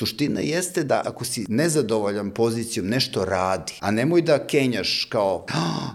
Suština 0.00 0.40
jeste 0.40 0.84
da 0.84 1.02
ako 1.06 1.24
si 1.24 1.44
nezadovoljan 1.48 2.30
pozicijom, 2.30 2.86
nešto 2.86 3.24
radi, 3.24 3.72
a 3.80 3.90
nemoj 3.90 4.22
da 4.22 4.46
kenjaš 4.46 5.04
kao, 5.04 5.46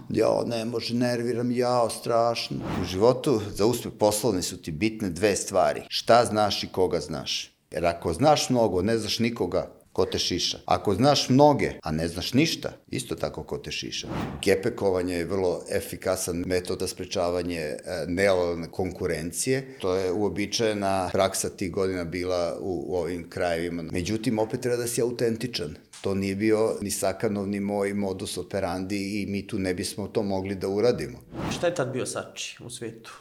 ja, 0.08 0.42
ne 0.46 0.64
može, 0.64 0.94
nerviram, 0.94 1.50
jao, 1.50 1.90
strašno. 1.90 2.56
U 2.82 2.84
životu 2.84 3.40
za 3.54 3.66
uspeh 3.66 3.92
poslovne 3.98 4.42
su 4.42 4.56
ti 4.56 4.72
bitne 4.72 5.10
dve 5.10 5.36
stvari. 5.36 5.82
Šta 5.88 6.24
znaš 6.24 6.64
i 6.64 6.68
koga 6.68 7.00
znaš. 7.00 7.52
Jer 7.70 7.86
ako 7.86 8.12
znaš 8.12 8.50
mnogo, 8.50 8.82
ne 8.82 8.98
znaš 8.98 9.18
nikoga, 9.18 9.70
ko 9.96 10.04
te 10.04 10.18
šiša. 10.18 10.58
Ako 10.64 10.94
znaš 10.94 11.28
mnoge, 11.28 11.70
a 11.82 11.90
ne 11.92 12.08
znaš 12.08 12.34
ništa, 12.34 12.72
isto 12.88 13.16
tako 13.16 13.42
ko 13.42 13.58
te 13.58 13.72
šiša. 13.72 14.08
Gepekovanje 14.44 15.14
je 15.14 15.24
vrlo 15.24 15.62
efikasan 15.72 16.42
metod 16.46 16.80
za 16.80 16.88
sprečavanje 16.88 17.60
e, 17.60 17.78
nelojalne 18.06 18.68
konkurencije. 18.70 19.78
To 19.80 19.94
je 19.94 20.12
uobičajena 20.12 21.08
praksa 21.12 21.48
tih 21.48 21.72
godina 21.72 22.04
bila 22.04 22.58
u, 22.60 22.84
u 22.88 22.96
ovim 22.96 23.30
krajevima. 23.30 23.82
Međutim, 23.82 24.38
opet 24.38 24.60
treba 24.60 24.76
da 24.76 24.86
si 24.86 25.02
autentičan. 25.02 25.76
To 26.00 26.14
nije 26.14 26.36
bio 26.36 26.76
ni 26.80 26.90
Sakanov, 26.90 27.48
ni 27.48 27.60
moj 27.60 27.94
modus 27.94 28.38
operandi 28.38 29.22
i 29.22 29.26
mi 29.26 29.46
tu 29.46 29.58
ne 29.58 29.74
bismo 29.74 30.08
to 30.08 30.22
mogli 30.22 30.54
da 30.54 30.68
uradimo. 30.68 31.18
Šta 31.56 31.66
je 31.66 31.74
tad 31.74 31.92
bio 31.92 32.06
Sači 32.06 32.58
u 32.64 32.70
svetu? 32.70 33.12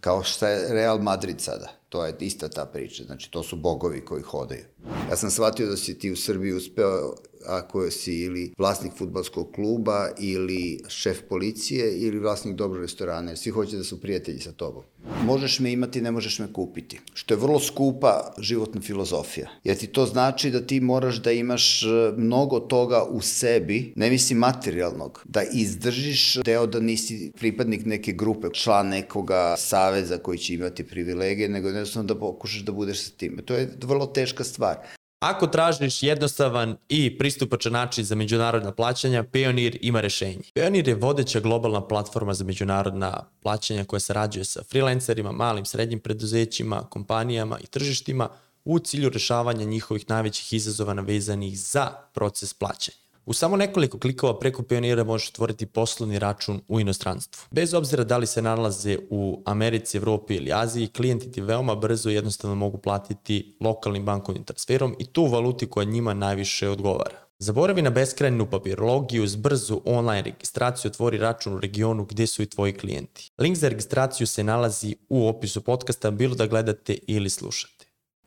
Kao 0.00 0.22
šta 0.22 0.48
je 0.48 0.74
Real 0.74 0.98
Madrid 0.98 1.40
sada 1.40 1.81
To 1.92 2.06
je 2.06 2.14
ista 2.20 2.48
ta 2.48 2.64
priča, 2.66 3.04
znači 3.04 3.30
to 3.30 3.42
su 3.42 3.56
bogovi 3.56 4.00
koji 4.00 4.22
hodaju. 4.22 4.64
Ja 5.10 5.16
sam 5.16 5.30
shvatio 5.30 5.66
da 5.66 5.76
si 5.76 5.98
ti 5.98 6.10
u 6.10 6.16
Srbiji 6.16 6.52
uspeo 6.52 7.14
ako 7.46 7.90
si 7.90 8.14
ili 8.14 8.52
vlasnik 8.58 8.92
futbalskog 8.98 9.52
kluba 9.54 10.08
ili 10.18 10.80
šef 10.88 11.18
policije 11.28 11.98
ili 11.98 12.18
vlasnik 12.18 12.56
dobrog 12.56 12.82
restorana, 12.82 13.30
jer 13.30 13.38
svi 13.38 13.50
hoće 13.50 13.76
da 13.76 13.84
su 13.84 14.00
prijatelji 14.00 14.38
sa 14.38 14.52
tobom. 14.52 14.82
Možeš 15.24 15.60
me 15.60 15.72
imati, 15.72 16.00
ne 16.00 16.10
možeš 16.10 16.38
me 16.38 16.52
kupiti. 16.52 17.00
Što 17.14 17.34
je 17.34 17.38
vrlo 17.38 17.60
skupa 17.60 18.32
životna 18.38 18.80
filozofija. 18.80 19.50
Jer 19.64 19.76
ti 19.78 19.86
to 19.86 20.06
znači 20.06 20.50
da 20.50 20.60
ti 20.60 20.80
moraš 20.80 21.16
da 21.22 21.32
imaš 21.32 21.82
e, 21.82 21.86
mnogo 22.16 22.60
toga 22.60 23.04
u 23.04 23.20
sebi, 23.20 23.92
ne 23.96 24.10
mislim 24.10 24.38
materijalnog, 24.38 25.24
da 25.24 25.42
izdržiš 25.52 26.34
deo 26.44 26.66
da 26.66 26.80
nisi 26.80 27.32
pripadnik 27.38 27.86
neke 27.86 28.12
grupe, 28.12 28.48
član 28.52 28.88
nekoga 28.88 29.54
saveza 29.58 30.18
koji 30.18 30.38
će 30.38 30.54
imati 30.54 30.84
privilegije, 30.84 31.48
nego 31.48 31.70
jednostavno 31.82 32.14
da 32.14 32.20
pokušaš 32.20 32.60
da 32.60 32.72
budeš 32.72 33.04
sa 33.04 33.10
tim. 33.16 33.42
To 33.44 33.54
je 33.54 33.76
vrlo 33.82 34.06
teška 34.06 34.44
stvar. 34.44 34.76
Ako 35.22 35.46
tražiš 35.46 36.02
jednostavan 36.02 36.76
i 36.88 37.18
pristupačan 37.18 37.72
način 37.72 38.04
za 38.04 38.14
međunarodna 38.14 38.72
plaćanja, 38.72 39.24
Payoneer 39.24 39.78
ima 39.80 40.00
rešenje. 40.00 40.42
Payoneer 40.54 40.88
je 40.88 40.94
vodeća 40.94 41.40
globalna 41.40 41.88
platforma 41.88 42.34
za 42.34 42.44
međunarodna 42.44 43.24
plaćanja 43.42 43.84
koja 43.84 44.00
sarađuje 44.00 44.44
sa 44.44 44.62
freelancerima, 44.70 45.32
malim, 45.32 45.64
srednjim 45.64 46.00
preduzećima, 46.00 46.82
kompanijama 46.90 47.58
i 47.58 47.66
tržištima 47.66 48.28
u 48.64 48.78
cilju 48.78 49.08
rešavanja 49.08 49.64
njihovih 49.64 50.04
najvećih 50.08 50.52
izazova 50.52 50.94
navezanih 50.94 51.60
za 51.60 51.92
proces 52.14 52.54
plaćanja. 52.54 53.01
U 53.26 53.32
samo 53.32 53.56
nekoliko 53.56 53.98
klikova 53.98 54.38
preko 54.38 54.62
Pionira 54.62 55.04
možeš 55.04 55.28
otvoriti 55.28 55.66
poslovni 55.66 56.18
račun 56.18 56.60
u 56.68 56.80
inostranstvu. 56.80 57.42
Bez 57.50 57.74
obzira 57.74 58.04
da 58.04 58.16
li 58.18 58.26
se 58.26 58.42
nalaze 58.42 58.98
u 59.10 59.42
Americi, 59.46 59.96
Evropi 59.96 60.34
ili 60.34 60.52
Aziji, 60.52 60.88
klijenti 60.88 61.32
ti 61.32 61.40
veoma 61.40 61.74
brzo 61.74 62.10
i 62.10 62.14
jednostavno 62.14 62.54
mogu 62.56 62.78
platiti 62.78 63.56
lokalnim 63.60 64.04
bankovnim 64.04 64.44
transferom 64.44 64.96
i 64.98 65.06
tu 65.06 65.26
valuti 65.26 65.70
koja 65.70 65.84
njima 65.84 66.14
najviše 66.14 66.68
odgovara. 66.68 67.22
Zaboravi 67.38 67.82
na 67.82 67.90
beskrajnu 67.90 68.46
papirologiju, 68.50 69.26
s 69.26 69.36
brzu 69.36 69.80
online 69.84 70.22
registraciju 70.22 70.90
otvori 70.90 71.18
račun 71.18 71.54
u 71.54 71.60
regionu 71.60 72.04
gde 72.04 72.26
su 72.26 72.42
i 72.42 72.46
tvoji 72.46 72.72
klijenti. 72.72 73.30
Link 73.38 73.56
za 73.56 73.68
registraciju 73.68 74.26
se 74.26 74.44
nalazi 74.44 74.96
u 75.08 75.28
opisu 75.28 75.60
podcasta, 75.60 76.10
bilo 76.10 76.34
da 76.34 76.46
gledate 76.46 76.98
ili 77.06 77.30
slušate. 77.30 77.81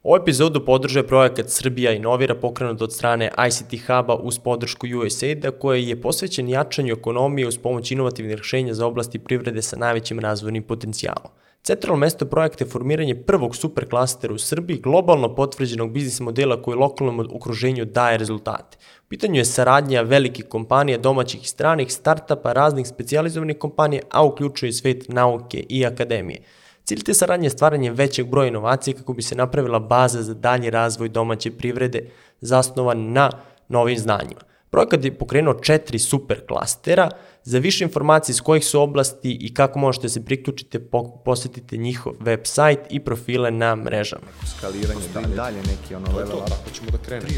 Ovu 0.06 0.16
epizodu 0.16 0.66
podržuje 0.66 1.08
projekat 1.08 1.50
Srbija 1.50 1.92
inovira 1.92 2.36
pokrenut 2.36 2.82
od 2.82 2.94
strane 2.94 3.32
ICT 3.48 3.88
Huba 3.88 4.16
uz 4.16 4.40
podršku 4.40 4.88
USAID-a 5.06 5.52
koji 5.52 5.88
je 5.88 6.02
posvećen 6.02 6.50
jačanju 6.50 6.94
ekonomije 6.94 7.48
uz 7.48 7.58
pomoć 7.58 7.92
inovativnih 7.92 8.36
rešenja 8.38 8.74
za 8.74 8.86
oblasti 8.86 9.20
privrede 9.20 9.62
sa 9.62 9.78
najvećim 9.78 10.20
razvojnim 10.20 10.64
potencijalom. 10.64 11.32
Centralno 11.64 12.00
mesto 12.00 12.26
projekta 12.26 12.64
je 12.64 12.70
formiranje 12.70 13.16
prvog 13.16 13.56
superklastera 13.56 14.34
u 14.34 14.38
Srbiji, 14.38 14.78
globalno 14.78 15.36
potvrđenog 15.36 15.92
biznis 15.92 16.20
modela 16.20 16.62
koji 16.62 16.78
lokalnom 16.78 17.20
okruženju 17.20 17.86
daje 17.86 18.18
rezultate. 18.18 18.78
U 19.06 19.10
pitanju 19.10 19.36
je 19.36 19.46
saradnja 19.46 20.02
velikih 20.02 20.46
kompanija, 20.46 20.98
domaćih 20.98 21.44
i 21.44 21.48
stranih, 21.48 21.94
startapa, 21.94 22.54
raznih 22.54 22.88
specializovanih 22.88 23.58
kompanija, 23.58 24.02
a 24.12 24.26
uključuje 24.26 24.74
svet 24.74 25.10
nauke 25.10 25.66
i 25.70 25.86
akademije. 25.86 26.42
Cilj 26.86 27.04
te 27.04 27.14
saradnje 27.14 27.46
je 27.46 27.50
stvaranje 27.50 27.92
većeg 27.92 28.28
broja 28.28 28.48
inovacija 28.48 28.98
kako 28.98 29.14
bi 29.14 29.22
se 29.22 29.36
napravila 29.36 29.80
baza 29.80 30.22
za 30.22 30.34
dalji 30.34 30.70
razvoj 30.70 31.10
domaće 31.10 31.52
privrede 31.52 32.10
zasnovan 32.42 33.12
na 33.12 33.32
novim 33.70 33.98
znanjima. 33.98 34.42
Projekat 34.70 35.06
je 35.06 35.18
pokrenuo 35.18 35.54
četiri 35.54 36.00
super 36.00 36.46
klastera. 36.48 37.10
Za 37.44 37.60
više 37.60 37.84
informacije 37.84 38.34
iz 38.34 38.42
kojih 38.42 38.66
su 38.66 38.82
oblasti 38.82 39.38
i 39.42 39.54
kako 39.54 39.80
možete 39.80 40.10
se 40.10 40.26
priključiti, 40.26 40.80
posetite 41.26 41.78
njihov 41.78 42.14
website 42.14 42.84
i 42.90 43.00
profile 43.00 43.52
na 43.52 43.76
mrežama. 43.76 44.28
Skaliranje 44.58 45.08
dalje, 45.14 45.36
dalje 45.36 45.58
neki 45.58 45.96
ono 45.96 46.18
level 46.18 46.38
up. 46.38 46.52
Ako 46.62 46.70
ćemo 46.74 46.92
da 46.92 46.98
krenemo. 46.98 47.30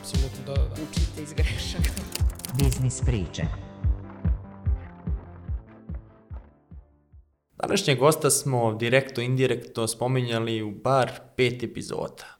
Apsolutno 0.00 0.44
da, 0.46 0.54
da. 0.54 0.72
Učite 0.72 1.22
iz 1.22 1.32
grešaka. 1.32 1.90
Biznis 2.58 3.00
priče. 3.00 3.67
Današnjeg 7.62 7.98
gosta 7.98 8.30
smo 8.30 8.74
direktno, 8.74 9.22
indirektno 9.22 9.86
spominjali 9.86 10.62
u 10.62 10.70
bar 10.70 11.10
pet 11.36 11.62
epizoda. 11.62 12.38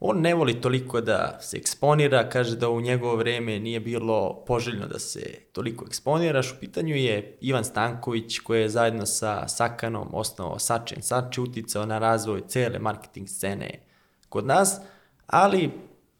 On 0.00 0.20
ne 0.20 0.34
voli 0.34 0.60
toliko 0.60 1.00
da 1.00 1.38
se 1.40 1.56
eksponira, 1.56 2.28
kaže 2.28 2.56
da 2.56 2.68
u 2.68 2.80
njegovo 2.80 3.16
vreme 3.16 3.58
nije 3.58 3.80
bilo 3.80 4.44
poželjno 4.46 4.86
da 4.86 4.98
se 4.98 5.20
toliko 5.52 5.84
eksponiraš. 5.86 6.52
U 6.52 6.60
pitanju 6.60 6.96
je 6.96 7.38
Ivan 7.40 7.64
Stanković 7.64 8.38
koji 8.38 8.60
je 8.60 8.68
zajedno 8.68 9.06
sa 9.06 9.48
Sakanom 9.48 10.08
osnovao 10.12 10.58
Sačen 10.58 11.02
Sači, 11.02 11.40
uticao 11.40 11.86
na 11.86 11.98
razvoj 11.98 12.42
cele 12.48 12.78
marketing 12.78 13.28
scene 13.28 13.82
kod 14.28 14.46
nas, 14.46 14.80
ali 15.26 15.70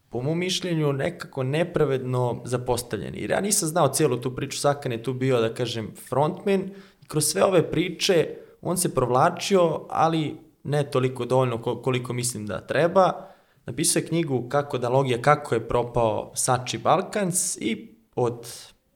po 0.09 0.21
mom 0.21 0.39
mišljenju 0.39 0.93
nekako 0.93 1.43
nepravedno 1.43 2.41
zapostavljeni. 2.45 3.21
Jer 3.21 3.31
ja 3.31 3.41
nisam 3.41 3.69
znao 3.69 3.87
cijelu 3.87 4.17
tu 4.17 4.35
priču, 4.35 4.59
Sakan 4.59 4.91
je 4.91 5.03
tu 5.03 5.13
bio, 5.13 5.41
da 5.41 5.53
kažem, 5.53 5.93
frontman, 6.09 6.69
kroz 7.11 7.25
sve 7.25 7.43
ove 7.43 7.71
priče 7.71 8.35
on 8.61 8.77
se 8.77 8.95
provlačio, 8.95 9.85
ali 9.89 10.37
ne 10.63 10.91
toliko 10.91 11.25
dovoljno 11.25 11.61
koliko 11.61 12.13
mislim 12.13 12.45
da 12.45 12.67
treba. 12.67 13.27
Napisao 13.65 13.99
je 13.99 14.07
knjigu 14.07 14.49
Kako 14.49 14.77
da 14.77 14.89
logija, 14.89 15.21
kako 15.21 15.55
je 15.55 15.67
propao 15.67 16.31
Sači 16.35 16.77
Balkans 16.77 17.57
i 17.57 17.95
od 18.15 18.47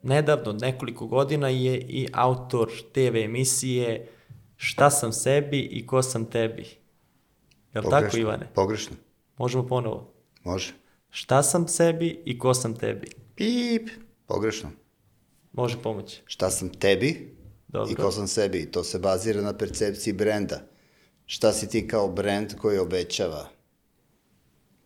nedavno, 0.04 0.50
od 0.50 0.62
nekoliko 0.62 1.08
godina 1.08 1.50
je 1.50 1.78
i 1.78 2.08
autor 2.14 2.72
TV 2.92 3.16
emisije 3.16 4.08
Šta 4.56 4.90
sam 4.90 5.14
sebi 5.14 5.60
i 5.60 5.88
ko 5.88 6.02
sam 6.02 6.26
tebi. 6.26 6.66
Je 7.74 7.82
li 7.82 7.88
tako, 7.90 8.18
Ivane? 8.18 8.48
Pogrešno. 8.54 8.96
Možemo 9.38 9.68
ponovo? 9.68 10.14
Može. 10.44 10.74
Šta 11.10 11.44
sam 11.44 11.68
sebi 11.68 12.22
i 12.26 12.40
ko 12.40 12.54
sam 12.54 12.76
tebi? 12.76 13.08
Pip. 13.36 13.90
Pogrešno. 14.26 14.70
Može 15.52 15.78
pomoći. 15.82 16.22
Šta 16.26 16.50
sam 16.50 16.70
tebi 16.70 17.36
Dobro. 17.68 17.92
i 17.92 17.96
ko 17.96 18.12
sam 18.12 18.28
sebi. 18.28 18.72
To 18.72 18.84
se 18.84 19.00
bazira 19.00 19.42
na 19.42 19.58
percepciji 19.58 20.14
brenda. 20.14 20.62
Šta 21.26 21.54
si 21.54 21.70
ti 21.70 21.88
kao 21.88 22.08
brend 22.08 22.56
koji 22.56 22.78
obećava 22.78 23.50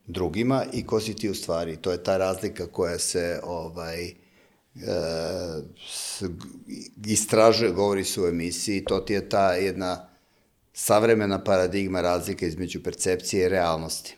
drugima 0.10 0.66
i 0.74 0.86
ko 0.86 1.00
si 1.00 1.16
ti 1.16 1.30
u 1.30 1.36
stvari. 1.36 1.78
To 1.78 1.92
je 1.92 2.04
ta 2.04 2.18
razlika 2.18 2.68
koja 2.68 3.00
se 3.00 3.40
ovaj, 3.44 4.06
e, 4.06 4.14
istražuje, 7.06 7.72
govori 7.72 8.04
se 8.04 8.22
u 8.22 8.28
emisiji, 8.28 8.86
to 8.86 9.00
ti 9.00 9.14
je 9.14 9.30
ta 9.30 9.54
jedna 9.54 10.10
savremena 10.74 11.44
paradigma 11.44 12.02
razlika 12.02 12.46
između 12.46 12.84
percepcije 12.84 13.46
i 13.46 13.50
realnosti. 13.50 14.18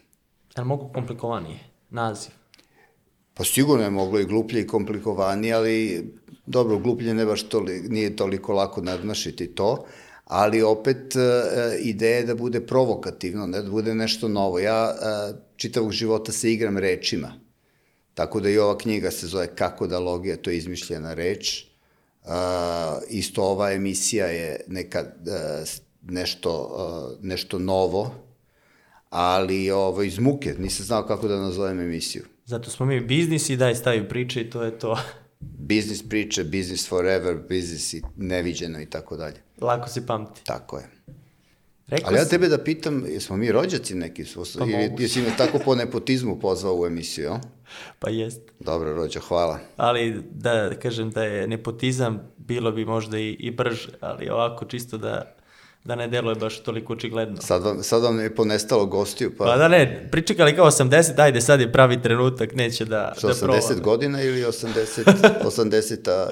Ali 0.55 0.67
mogu 0.67 0.91
komplikovanije, 0.93 1.59
naziv? 1.89 2.40
Pa 3.33 3.43
sigurno 3.43 3.83
je 3.83 3.89
moglo 3.89 4.19
i 4.19 4.25
gluplje 4.25 4.61
i 4.61 4.67
komplikovanije, 4.67 5.53
ali 5.53 6.05
dobro, 6.45 6.77
gluplje 6.77 7.13
ne 7.13 7.25
baš 7.25 7.43
toli, 7.43 7.81
nije 7.89 8.15
toliko 8.15 8.53
lako 8.53 8.81
nadmašiti 8.81 9.47
to, 9.47 9.85
ali 10.25 10.61
opet 10.61 11.15
e, 11.15 11.19
ideja 11.79 12.17
je 12.17 12.25
da 12.25 12.35
bude 12.35 12.61
provokativno, 12.61 13.47
da 13.47 13.63
bude 13.63 13.95
nešto 13.95 14.27
novo. 14.27 14.59
Ja 14.59 14.95
e, 14.95 15.33
čitavog 15.55 15.91
života 15.91 16.31
se 16.31 16.53
igram 16.53 16.77
rečima, 16.77 17.33
tako 18.13 18.39
da 18.39 18.49
i 18.49 18.57
ova 18.57 18.77
knjiga 18.77 19.11
se 19.11 19.27
zove 19.27 19.55
Kako 19.55 19.87
da 19.87 19.99
logija, 19.99 20.37
to 20.37 20.49
je 20.49 20.57
izmišljena 20.57 21.13
reč. 21.13 21.61
E, 21.61 21.67
isto 23.09 23.43
ova 23.43 23.71
emisija 23.71 24.25
je 24.25 24.65
neka, 24.67 25.05
nešto, 26.01 26.51
nešto 27.21 27.59
novo, 27.59 28.15
ali 29.11 29.71
ovo, 29.71 30.03
iz 30.03 30.19
muke, 30.19 30.55
nisam 30.59 30.85
znao 30.85 31.07
kako 31.07 31.27
da 31.27 31.39
nazovem 31.39 31.79
emisiju. 31.79 32.23
Zato 32.45 32.69
smo 32.69 32.85
mi 32.85 32.99
biznis 32.99 33.49
i 33.49 33.57
daj 33.57 33.75
stavi 33.75 34.09
priče 34.09 34.41
i 34.41 34.49
to 34.49 34.63
je 34.63 34.79
to. 34.79 34.97
Biznis 35.69 36.09
priče, 36.09 36.43
biznis 36.43 36.89
forever, 36.89 37.37
biznis 37.49 37.93
i 37.93 38.01
neviđeno 38.17 38.81
i 38.81 38.85
tako 38.85 39.17
dalje. 39.17 39.41
Lako 39.61 39.89
se 39.89 40.05
pamti. 40.07 40.41
Tako 40.43 40.77
je. 40.77 40.89
Rekao 41.87 42.09
Ali 42.09 42.17
ja 42.17 42.25
tebe 42.25 42.47
da 42.47 42.57
pitam, 42.57 43.05
jesmo 43.07 43.37
mi 43.37 43.51
rođaci 43.51 43.95
neki? 43.95 44.25
Pa 44.59 44.65
ili 44.65 44.91
jesi 44.99 45.21
me 45.21 45.37
tako 45.37 45.59
po 45.65 45.75
nepotizmu 45.75 46.39
pozvao 46.39 46.79
u 46.79 46.85
emisiju, 46.85 47.31
o? 47.31 47.39
Pa 47.99 48.09
jest. 48.09 48.41
Dobro, 48.59 48.93
rođa, 48.93 49.19
hvala. 49.19 49.59
Ali 49.77 50.23
da 50.31 50.73
kažem 50.79 51.09
da 51.09 51.23
je 51.23 51.47
nepotizam, 51.47 52.31
bilo 52.37 52.71
bi 52.71 52.85
možda 52.85 53.19
i, 53.19 53.29
i 53.29 53.51
brže, 53.51 53.89
ali 53.99 54.29
ovako 54.29 54.65
čisto 54.65 54.97
da, 54.97 55.35
da 55.83 55.95
ne 55.95 56.07
deluje 56.07 56.35
baš 56.35 56.59
toliko 56.59 56.93
očigledno. 56.93 57.41
Sad 57.41 57.63
vam, 57.63 57.83
sad 57.83 58.03
vam 58.03 58.19
je 58.19 58.35
ponestalo 58.35 58.85
gostiju, 58.85 59.31
pa, 59.37 59.45
Pa 59.45 59.57
da 59.57 59.67
ne, 59.67 60.07
pričekali 60.11 60.55
kao 60.55 60.71
80, 60.71 61.21
ajde 61.21 61.41
sad 61.41 61.61
je 61.61 61.71
pravi 61.71 62.01
trenutak, 62.01 62.55
neće 62.55 62.85
da, 62.85 63.13
što, 63.17 63.27
da 63.27 63.33
80 63.33 63.39
probamo. 63.39 63.81
godina 63.83 64.21
ili 64.23 64.41
80, 64.41 64.67
80 65.43 66.31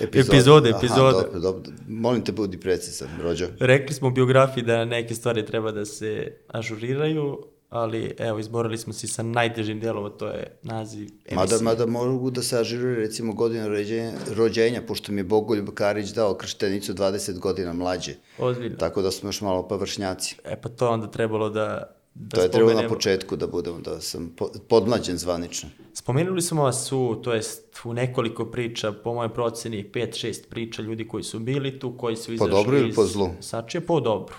epizoda? 0.00 0.36
Epizode, 0.36 0.68
Aha, 0.70 0.78
epizode. 0.78 1.12
dobro, 1.12 1.40
dobro. 1.40 1.72
Molim 1.88 2.24
te, 2.24 2.32
budi 2.32 2.60
precizan, 2.60 3.08
rođa. 3.22 3.48
Rekli 3.60 3.94
smo 3.94 4.08
u 4.08 4.10
biografiji 4.10 4.64
da 4.64 4.84
neke 4.84 5.14
stvari 5.14 5.46
treba 5.46 5.72
da 5.72 5.84
se 5.84 6.32
ažuriraju, 6.48 7.38
ali 7.70 8.14
evo, 8.18 8.38
izborili 8.38 8.78
smo 8.78 8.92
se 8.92 9.08
sa 9.08 9.22
najtežim 9.22 9.80
delom, 9.80 10.04
a 10.04 10.10
to 10.10 10.26
je 10.26 10.58
naziv 10.62 11.00
emisije. 11.02 11.36
Mada, 11.36 11.58
mada 11.60 11.86
mogu 11.86 12.30
da 12.30 12.42
se 12.42 12.58
ažiruje 12.58 12.96
recimo 12.96 13.32
godina 13.32 13.68
rođenja, 13.68 14.12
rođenja, 14.36 14.82
pošto 14.88 15.12
mi 15.12 15.20
je 15.20 15.24
Bogoljub 15.24 15.68
Karić 15.74 16.08
dao 16.10 16.34
krštenicu 16.34 16.94
20 16.94 17.38
godina 17.38 17.72
mlađe. 17.72 18.14
Ozbiljno. 18.38 18.76
Tako 18.76 19.02
da 19.02 19.10
smo 19.10 19.28
još 19.28 19.40
malo 19.40 19.68
površnjaci. 19.68 20.36
E 20.44 20.60
pa 20.60 20.68
to 20.68 20.84
je 20.84 20.90
onda 20.90 21.06
trebalo 21.10 21.50
da, 21.50 21.96
da 22.14 22.36
to 22.36 22.42
je 22.42 22.50
trebalo 22.50 22.70
na 22.70 22.74
spomenemo. 22.74 22.94
početku 22.94 23.36
da 23.36 23.46
budemo, 23.46 23.80
da 23.80 24.00
sam 24.00 24.32
po- 24.36 24.50
podmlađen 24.68 25.16
zvanično. 25.18 25.68
Spomenuli 25.94 26.42
smo 26.42 26.62
vas 26.62 26.92
u, 26.92 27.14
to 27.22 27.34
jest 27.34 27.80
u 27.84 27.92
nekoliko 27.92 28.44
priča, 28.44 28.92
po 28.92 29.14
mojoj 29.14 29.34
proceni 29.34 29.90
5-6 29.94 30.48
priča 30.48 30.82
ljudi 30.82 31.08
koji 31.08 31.22
su 31.22 31.38
bili 31.38 31.78
tu, 31.78 31.96
koji 31.98 32.16
su 32.16 32.32
izašli 32.32 32.50
dobru 32.50 32.76
ili 32.76 32.88
iz 32.88 32.94
po 32.94 33.04
zlu? 33.06 33.30
Sačije, 33.40 33.80
po 33.80 34.00
dobru. 34.00 34.34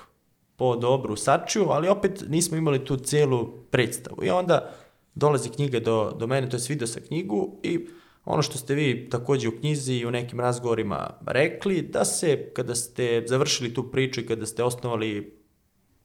Po 0.62 0.76
dobru 0.76 1.16
Sačiju, 1.16 1.70
ali 1.70 1.90
opet 1.90 2.24
nismo 2.30 2.58
imali 2.58 2.86
tu 2.86 2.98
celu 2.98 3.48
predstavu. 3.72 4.24
I 4.24 4.30
onda 4.30 4.74
dolazi 5.16 5.50
knjiga 5.50 5.80
do, 5.80 6.12
do 6.20 6.28
mene, 6.28 6.50
to 6.50 6.58
je 6.58 6.64
video 6.70 6.88
sa 6.88 7.00
knjigu 7.00 7.60
i 7.64 7.88
ono 8.26 8.42
što 8.42 8.58
ste 8.58 8.76
vi 8.76 9.10
takođe 9.10 9.48
u 9.48 9.58
knjizi 9.60 9.94
i 9.94 10.06
u 10.06 10.12
nekim 10.12 10.40
razgovorima 10.40 11.18
rekli, 11.28 11.82
da 11.82 12.06
se 12.06 12.52
kada 12.54 12.76
ste 12.76 13.24
završili 13.28 13.74
tu 13.74 13.92
priču 13.92 14.22
i 14.22 14.26
kada 14.26 14.46
ste 14.46 14.64
osnovali 14.64 15.40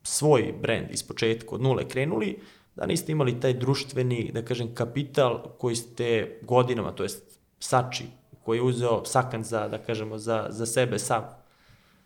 svoj 0.02 0.54
brend 0.62 0.86
iz 0.90 1.02
početka, 1.02 1.54
od 1.54 1.62
nule 1.62 1.88
krenuli, 1.88 2.38
da 2.76 2.86
niste 2.86 3.12
imali 3.12 3.40
taj 3.40 3.54
društveni, 3.54 4.30
da 4.34 4.44
kažem, 4.44 4.74
kapital 4.74 5.42
koji 5.58 5.76
ste 5.76 6.38
godinama, 6.42 6.92
to 6.92 7.02
jest 7.02 7.40
Sači, 7.58 8.04
koji 8.44 8.58
je 8.58 8.62
uzeo 8.62 9.04
Sakan 9.04 9.44
za, 9.44 9.68
da 9.68 9.78
kažemo, 9.78 10.18
za, 10.18 10.46
za 10.48 10.66
sebe 10.66 10.98
sav, 10.98 11.22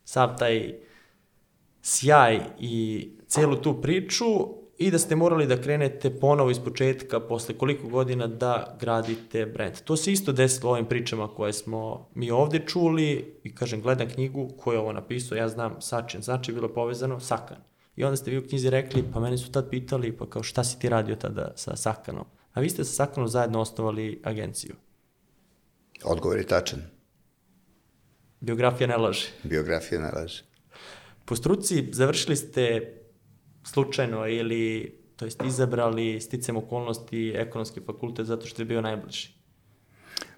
sav 0.04 0.38
taj 0.38 0.89
sjaj 1.82 2.40
i 2.58 3.08
celu 3.26 3.56
tu 3.56 3.80
priču 3.82 4.24
i 4.78 4.90
da 4.90 4.98
ste 4.98 5.16
morali 5.16 5.46
da 5.46 5.60
krenete 5.60 6.10
ponovo 6.20 6.50
iz 6.50 6.58
početka 6.58 7.20
posle 7.20 7.58
koliko 7.58 7.88
godina 7.88 8.26
da 8.26 8.76
gradite 8.80 9.46
brand. 9.46 9.80
To 9.84 9.96
se 9.96 10.12
isto 10.12 10.32
desilo 10.32 10.70
ovim 10.70 10.86
pričama 10.86 11.34
koje 11.34 11.52
smo 11.52 12.08
mi 12.14 12.30
ovde 12.30 12.58
čuli 12.66 13.34
i 13.44 13.54
kažem, 13.54 13.82
gledam 13.82 14.08
knjigu 14.08 14.48
ko 14.58 14.72
je 14.72 14.78
ovo 14.78 14.92
napisao, 14.92 15.36
ja 15.36 15.48
znam 15.48 15.80
Sačin, 15.80 16.22
znači 16.22 16.50
je 16.50 16.54
bilo 16.54 16.68
povezano 16.74 17.20
Sakan. 17.20 17.58
I 17.96 18.04
onda 18.04 18.16
ste 18.16 18.30
vi 18.30 18.38
u 18.38 18.46
knjizi 18.48 18.70
rekli, 18.70 19.04
pa 19.12 19.20
mene 19.20 19.38
su 19.38 19.52
tad 19.52 19.70
pitali, 19.70 20.16
pa 20.16 20.30
kao 20.30 20.42
šta 20.42 20.64
si 20.64 20.78
ti 20.78 20.88
radio 20.88 21.16
tada 21.16 21.52
sa 21.56 21.76
Sakanom? 21.76 22.24
A 22.52 22.60
vi 22.60 22.70
ste 22.70 22.84
sa 22.84 22.92
Sakanom 22.92 23.28
zajedno 23.28 23.60
osnovali 23.60 24.20
agenciju. 24.24 24.74
Odgovor 26.04 26.38
je 26.38 26.46
tačan. 26.46 26.82
Biografija 28.40 28.86
ne 28.86 28.96
laže. 28.96 29.28
Biografija 29.42 30.00
ne 30.00 30.10
laže. 30.10 30.49
Po 31.30 31.36
struci 31.36 31.88
završili 31.92 32.36
ste 32.36 32.92
slučajno 33.64 34.28
ili 34.28 34.92
to 35.16 35.24
jest 35.24 35.42
izabrali 35.46 36.20
sticam 36.20 36.56
okolnosti 36.56 37.32
ekonomski 37.36 37.80
fakultet 37.86 38.26
zato 38.26 38.46
što 38.46 38.62
je 38.62 38.66
bio 38.66 38.80
najbliži. 38.80 39.28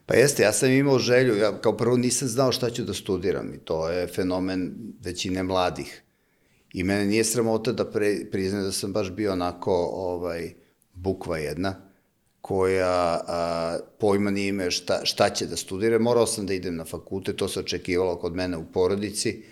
Pa 0.07 0.15
jeste, 0.15 0.43
ja 0.43 0.53
sam 0.53 0.71
imao 0.71 0.99
želju, 0.99 1.37
ja 1.37 1.61
kao 1.61 1.77
prvo 1.77 1.97
nisam 1.97 2.29
znao 2.29 2.53
šta 2.53 2.71
ću 2.71 2.85
da 2.85 2.95
studiram 2.95 3.55
i 3.55 3.59
to 3.59 3.89
je 3.89 4.07
fenomen 4.07 4.75
većine 5.01 5.43
mladih. 5.43 6.03
I 6.73 6.85
mene 6.85 7.07
nije 7.07 7.25
sramota 7.25 7.73
da 7.73 7.91
pre, 7.91 8.17
priznam 8.31 8.63
da 8.63 8.73
sam 8.73 8.93
baš 8.93 9.11
bio 9.11 9.33
onako 9.33 9.73
ovaj, 9.93 10.55
bukva 10.93 11.39
jedna, 11.39 11.75
koja 12.41 13.21
a, 13.27 13.79
pojma 13.99 14.31
nije 14.31 14.49
ime 14.49 14.71
šta, 14.71 15.01
šta 15.05 15.31
će 15.31 15.47
da 15.47 15.57
studira. 15.57 15.99
Morao 15.99 16.27
sam 16.27 16.47
da 16.47 16.55
idem 16.55 16.77
na 16.77 16.85
fakultet, 16.85 17.37
to 17.37 17.49
se 17.49 17.61
očekivalo 17.61 18.19
kod 18.19 18.35
mene 18.35 18.57
u 18.57 18.65
porodici. 18.73 19.43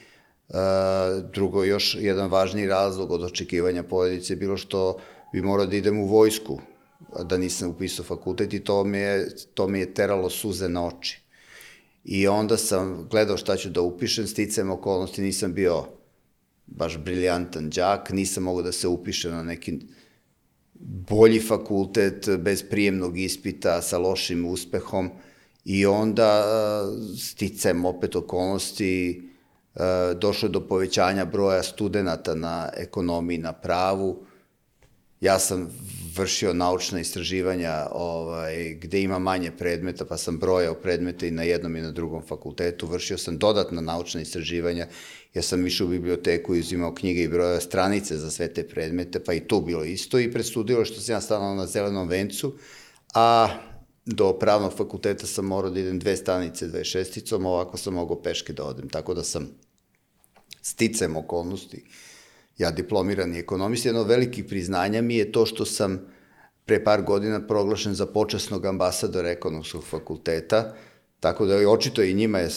Drugo, 1.33 1.65
još 1.65 1.97
jedan 2.01 2.31
važniji 2.31 2.67
razlog 2.67 3.11
od 3.11 3.23
očekivanja 3.23 3.83
porodice 3.83 4.33
je 4.33 4.37
bilo 4.37 4.57
što 4.57 4.99
bi 5.33 5.43
morao 5.43 5.67
da 5.67 5.77
idem 5.77 5.99
u 5.99 6.07
vojsku, 6.07 6.61
da 7.25 7.39
nisam 7.39 7.71
upisao 7.71 8.05
fakultet 8.05 8.55
i 8.55 8.61
to 8.61 8.85
mi 8.85 8.99
je, 8.99 9.29
to 9.55 9.69
mi 9.69 9.81
je 9.81 9.95
teralo 9.95 10.31
suze 10.31 10.69
na 10.69 10.87
oči. 10.87 11.21
I 12.05 12.29
onda 12.29 12.57
sam 12.57 13.09
gledao 13.11 13.37
šta 13.37 13.57
ću 13.57 13.71
da 13.71 13.81
upišem, 13.81 14.27
sticajem 14.27 14.71
okolnosti 14.71 15.23
nisam 15.23 15.55
bio 15.55 15.85
baš 16.67 16.99
briljantan 16.99 17.71
đak, 17.71 18.11
nisam 18.11 18.43
mogao 18.43 18.63
da 18.63 18.73
se 18.73 18.89
upišem 18.89 19.33
na 19.33 19.43
neki 19.43 19.79
bolji 21.11 21.41
fakultet 21.41 22.29
bez 22.39 22.63
prijemnog 22.71 23.19
ispita 23.19 23.83
sa 23.83 23.99
lošim 23.99 24.47
uspehom 24.47 25.11
i 25.65 25.87
onda 25.87 26.45
sticam 27.19 27.85
opet 27.85 28.17
okolnosti 28.17 29.23
došlo 30.17 30.47
je 30.47 30.53
do 30.53 30.61
povećanja 30.61 31.25
broja 31.25 31.63
studenta 31.63 32.35
na 32.35 32.69
ekonomiji, 32.77 33.39
na 33.39 33.53
pravu. 33.53 34.23
Ja 35.21 35.39
sam 35.39 35.69
vršio 36.17 36.55
naučna 36.55 37.01
istraživanja 37.01 37.87
ovaj, 37.93 38.75
gde 38.81 39.03
ima 39.03 39.19
manje 39.19 39.51
predmeta, 39.51 40.05
pa 40.05 40.17
sam 40.17 40.39
brojao 40.39 40.75
predmete 40.75 41.29
i 41.29 41.31
na 41.31 41.43
jednom 41.43 41.77
i 41.77 41.81
na 41.81 41.91
drugom 41.91 42.23
fakultetu. 42.23 42.87
Vršio 42.87 43.19
sam 43.19 43.39
dodatna 43.39 43.81
naučna 43.81 44.21
istraživanja, 44.21 44.87
ja 45.35 45.43
sam 45.43 45.67
išao 45.67 45.87
u 45.87 45.91
biblioteku 45.91 46.55
i 46.55 46.61
uzimao 46.61 46.95
knjige 46.95 47.23
i 47.23 47.29
brojao 47.29 47.61
stranice 47.61 48.17
za 48.17 48.31
sve 48.31 48.49
te 48.55 48.69
predmete, 48.69 49.25
pa 49.25 49.33
i 49.33 49.41
tu 49.41 49.61
bilo 49.61 49.85
isto. 49.85 50.19
I 50.19 50.33
prestudio 50.33 50.85
što 50.85 51.01
sam 51.01 51.15
ja 51.15 51.21
stanao 51.21 51.55
na 51.55 51.67
zelenom 51.67 52.09
vencu, 52.09 52.55
a 53.15 53.49
do 54.07 54.33
pravnog 54.33 54.73
fakulteta 54.73 55.27
sam 55.27 55.45
morao 55.45 55.71
da 55.71 55.81
idem 55.81 55.99
dve 55.99 56.17
stanice, 56.17 56.69
dve 56.69 56.85
šesticom, 56.85 57.47
ovako 57.47 57.77
sam 57.77 57.95
mogao 57.95 58.23
peške 58.23 58.53
da 58.53 58.65
odem. 58.65 58.89
Tako 58.89 59.15
da 59.15 59.23
sam 59.23 59.49
sticam 60.63 61.17
okolnosti, 61.17 61.85
ja 62.59 62.71
diplomirani 62.71 63.39
ekonomist, 63.39 63.87
jedno 63.87 64.01
od 64.01 64.09
velikih 64.09 64.45
priznanja 64.45 65.03
mi 65.03 65.17
je 65.17 65.33
to 65.33 65.47
što 65.47 65.65
sam 65.65 66.01
pre 66.67 66.85
par 66.85 67.03
godina 67.03 67.47
proglašen 67.47 67.95
za 67.95 68.07
počasnog 68.07 68.67
ambasadora 68.67 69.29
ekonomskog 69.29 69.85
fakulteta, 69.85 70.75
tako 71.21 71.47
da 71.47 71.55
je 71.55 71.69
očito 71.69 72.03
i 72.03 72.15
njima 72.15 72.39
je 72.39 72.49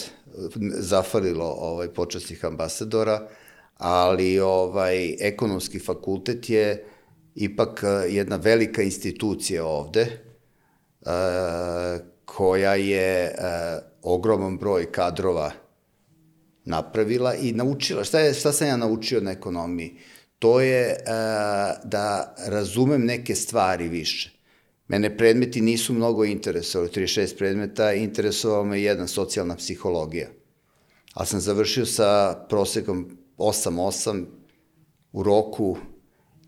zafalilo 0.78 1.44
ovaj, 1.44 1.88
počasnih 1.88 2.44
ambasadora, 2.44 3.28
ali 3.78 4.38
ovaj, 4.40 5.16
ekonomski 5.20 5.78
fakultet 5.78 6.50
je 6.50 6.84
ipak 7.34 7.82
eh, 7.84 8.14
jedna 8.14 8.36
velika 8.36 8.82
institucija 8.82 9.66
ovde, 9.66 10.00
eh, 10.00 11.98
koja 12.24 12.74
je 12.74 13.24
eh, 13.24 13.34
ogroman 14.02 14.58
broj 14.58 14.92
kadrova 14.92 15.50
napravila 16.64 17.34
i 17.34 17.52
naučila. 17.52 18.04
Šta, 18.04 18.20
je, 18.20 18.34
šta 18.34 18.52
sam 18.52 18.68
ja 18.68 18.76
naučio 18.76 19.20
na 19.20 19.30
ekonomiji? 19.30 19.96
To 20.38 20.60
je 20.60 20.96
uh, 20.98 21.90
da 21.90 22.34
razumem 22.46 23.04
neke 23.04 23.34
stvari 23.34 23.88
više. 23.88 24.30
Mene 24.88 25.16
predmeti 25.16 25.60
nisu 25.60 25.94
mnogo 25.94 26.24
interesovali, 26.24 26.90
36 26.90 27.38
predmeta, 27.38 27.92
interesovao 27.92 28.64
me 28.64 28.82
jedan 28.82 29.08
socijalna 29.08 29.56
psihologija. 29.56 30.28
Ali 31.14 31.26
sam 31.26 31.40
završio 31.40 31.86
sa 31.86 32.34
prosekom 32.48 33.18
8-8 33.38 34.24
u 35.12 35.22
roku, 35.22 35.76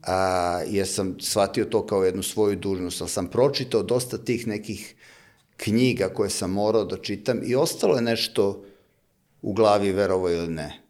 a, 0.03 0.61
jer 0.67 0.89
sam 0.89 1.17
shvatio 1.21 1.65
to 1.65 1.87
kao 1.87 2.05
jednu 2.05 2.23
svoju 2.23 2.57
dužnost, 2.57 3.01
ali 3.01 3.11
sam 3.11 3.27
pročitao 3.27 3.83
dosta 3.83 4.19
tih 4.19 4.47
nekih 4.47 4.95
knjiga 5.57 6.09
koje 6.09 6.31
sam 6.31 6.53
morao 6.53 6.85
da 6.85 7.03
čitam 7.03 7.41
i 7.45 7.55
ostalo 7.55 7.97
je 7.97 8.03
nešto 8.03 8.65
u 9.47 9.53
glavi, 9.53 9.93
verovo 9.93 10.31
ili 10.31 10.49
ne. 10.49 10.81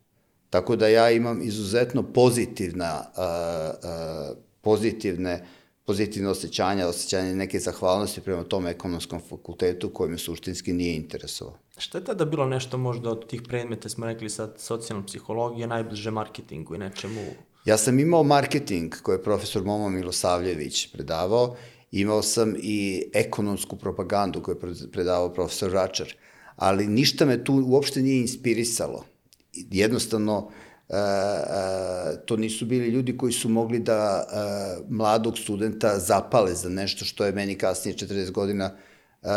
Tako 0.51 0.77
da 0.77 0.89
ja 0.89 1.11
imam 1.11 1.43
izuzetno 1.43 2.03
pozitivna, 2.03 3.05
uh, 3.17 3.75
uh, 3.85 4.37
pozitivne, 4.61 5.47
pozitivne 5.85 6.29
osjećanja, 6.29 6.87
osjećanje 6.89 7.35
neke 7.35 7.59
zahvalnosti 7.61 8.21
prema 8.21 8.45
tom 8.45 8.67
ekonomskom 8.67 9.21
fakultetu 9.29 9.91
koji 9.91 10.11
me 10.11 10.19
suštinski 10.19 10.73
nije 10.73 10.97
interesovao. 10.97 11.59
Šta 11.79 11.99
je 11.99 12.05
tada 12.05 12.25
bilo 12.25 12.47
nešto 12.47 12.79
možda 12.79 13.11
od 13.11 13.27
tih 13.29 13.43
predmeta, 13.43 13.89
smo 13.89 14.07
rekli 14.07 14.31
sad 14.31 14.55
socijalna 14.59 15.07
psihologija, 15.07 15.67
najbliže 15.67 16.11
marketingu 16.11 16.75
i 16.75 16.79
nečemu? 16.79 17.21
Ja 17.65 17.77
sam 17.77 17.99
imao 17.99 18.23
marketing 18.23 18.95
koji 19.03 19.17
je 19.17 19.23
profesor 19.23 19.65
Momo 19.65 19.89
Milosavljević 19.89 20.93
predavao, 20.93 21.57
imao 21.91 22.23
sam 22.23 22.55
i 22.63 23.05
ekonomsku 23.15 23.77
propagandu 23.77 24.43
koju 24.43 24.57
je 24.57 24.91
predavao 24.93 25.33
profesor 25.33 25.73
Račar, 25.73 26.15
ali 26.57 26.87
ništa 26.87 27.25
me 27.25 27.45
tu 27.45 27.65
uopšte 27.67 28.03
nije 28.03 28.21
inspirisalo. 28.21 29.05
Jednostavno, 29.53 30.51
e, 30.89 30.97
e, 30.97 32.27
to 32.27 32.37
nisu 32.37 32.67
bili 32.67 32.89
ljudi 32.89 33.17
koji 33.17 33.33
su 33.33 33.49
mogli 33.49 33.79
da 33.79 34.25
e, 34.25 34.85
mladog 34.89 35.39
studenta 35.39 35.99
zapale 35.99 36.55
za 36.55 36.69
nešto 36.69 37.05
što 37.05 37.25
je 37.25 37.33
meni 37.33 37.59
kasnije 37.59 37.97
40 37.97 38.31
godina 38.31 38.65
e, 38.65 39.29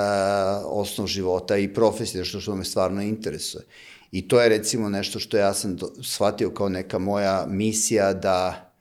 osnov 0.66 1.08
života 1.08 1.58
i 1.58 1.74
profesija, 1.74 2.24
što 2.24 2.40
što 2.40 2.56
me 2.56 2.66
stvarno 2.66 3.02
interesuje. 3.02 3.64
I 4.12 4.28
to 4.28 4.42
je 4.42 4.50
recimo 4.50 4.90
nešto 4.90 5.20
što 5.20 5.38
ja 5.38 5.54
sam 5.54 5.76
do, 5.76 5.92
shvatio 6.04 6.50
kao 6.50 6.70
neka 6.70 7.00
moja 7.00 7.46
misija 7.50 8.14
da 8.14 8.72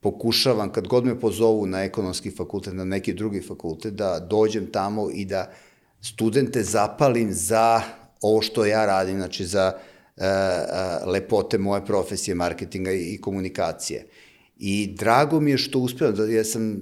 pokušavam, 0.00 0.72
kad 0.72 0.88
god 0.88 1.04
me 1.04 1.20
pozovu 1.20 1.66
na 1.66 1.82
ekonomski 1.82 2.30
fakultet, 2.30 2.74
na 2.74 2.84
neki 2.84 3.14
drugi 3.14 3.42
fakultet, 3.42 3.94
da 3.94 4.20
dođem 4.20 4.66
tamo 4.72 5.10
i 5.10 5.24
da 5.24 5.52
studente 6.12 6.62
zapalim 6.62 7.32
za 7.32 7.80
ovo 8.20 8.42
što 8.42 8.66
ja 8.66 8.86
radim, 8.86 9.16
znači 9.16 9.46
za 9.46 9.72
uh, 9.76 10.22
uh, 10.22 11.12
lepote 11.12 11.58
moje 11.58 11.84
profesije, 11.86 12.34
marketinga 12.34 12.92
i 12.92 13.18
komunikacije. 13.20 14.06
I 14.56 14.94
drago 14.98 15.40
mi 15.40 15.50
je 15.50 15.58
što 15.58 15.78
uspevam, 15.78 16.14
da 16.14 16.24
ja 16.26 16.44
sam 16.44 16.80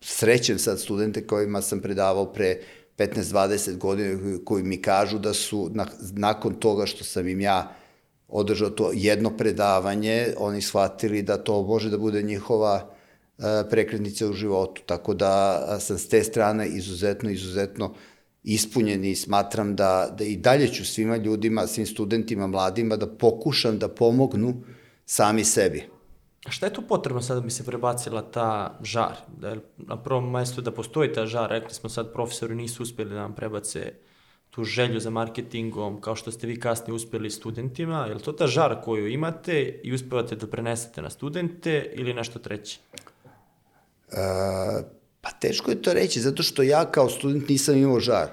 srećen 0.00 0.58
sad 0.58 0.80
studente 0.80 1.26
kojima 1.26 1.62
sam 1.62 1.80
predavao 1.80 2.32
pre 2.32 2.60
15-20 2.98 3.76
godina 3.76 4.38
koji 4.44 4.62
mi 4.64 4.82
kažu 4.82 5.18
da 5.18 5.34
su 5.34 5.70
na, 5.74 5.86
nakon 6.12 6.54
toga 6.54 6.86
što 6.86 7.04
sam 7.04 7.28
im 7.28 7.40
ja 7.40 7.74
održao 8.28 8.70
to 8.70 8.90
jedno 8.94 9.36
predavanje, 9.36 10.34
oni 10.38 10.62
shvatili 10.62 11.22
da 11.22 11.44
to 11.44 11.62
može 11.62 11.90
da 11.90 11.98
bude 11.98 12.22
njihova 12.22 12.94
e, 13.38 13.42
prekretnica 13.70 14.28
u 14.28 14.32
životu. 14.32 14.82
Tako 14.86 15.14
da 15.14 15.80
sam 15.80 15.98
s 15.98 16.08
te 16.08 16.24
strane 16.24 16.68
izuzetno, 16.68 17.30
izuzetno 17.30 17.94
ispunjen 18.46 19.04
i 19.04 19.14
smatram 19.16 19.76
da, 19.76 20.14
da 20.18 20.24
i 20.24 20.36
dalje 20.36 20.68
ću 20.68 20.84
svima 20.84 21.16
ljudima, 21.16 21.66
svim 21.66 21.86
studentima, 21.86 22.46
mladima 22.46 22.96
da 22.96 23.06
pokušam 23.06 23.78
da 23.78 23.88
pomognu 23.88 24.54
sami 25.06 25.44
sebi. 25.44 25.84
A 26.46 26.50
šta 26.50 26.66
je 26.66 26.72
tu 26.72 26.82
potrebno 26.82 27.22
sada 27.22 27.40
da 27.40 27.44
bi 27.44 27.50
se 27.50 27.64
prebacila 27.64 28.22
ta 28.22 28.78
žar? 28.82 29.16
Da 29.36 29.48
je 29.48 29.60
na 29.76 30.02
prvom 30.02 30.30
mestu 30.30 30.60
da 30.60 30.70
postoji 30.70 31.12
ta 31.12 31.26
žar, 31.26 31.50
rekli 31.50 31.74
smo 31.74 31.88
sad 31.88 32.12
profesori 32.12 32.54
nisu 32.54 32.82
uspeli 32.82 33.10
da 33.10 33.16
nam 33.16 33.34
prebace 33.34 33.92
tu 34.50 34.64
želju 34.64 35.00
za 35.00 35.10
marketingom, 35.10 36.00
kao 36.00 36.16
što 36.16 36.32
ste 36.32 36.46
vi 36.46 36.60
kasnije 36.60 36.94
uspeli 36.94 37.30
studentima, 37.30 38.06
je 38.06 38.14
li 38.14 38.22
to 38.22 38.32
ta 38.32 38.46
žar 38.46 38.80
koju 38.84 39.08
imate 39.08 39.80
i 39.84 39.94
uspevate 39.94 40.36
da 40.36 40.46
prenesete 40.46 41.02
na 41.02 41.10
studente 41.10 41.92
ili 41.94 42.14
nešto 42.14 42.38
treće? 42.38 42.78
E, 44.12 44.16
pa 45.26 45.32
teško 45.32 45.70
je 45.70 45.82
to 45.82 45.92
reći, 45.92 46.20
zato 46.20 46.42
što 46.42 46.62
ja 46.62 46.84
kao 46.84 47.10
student 47.10 47.48
nisam 47.48 47.76
imao 47.76 48.00
žar, 48.00 48.28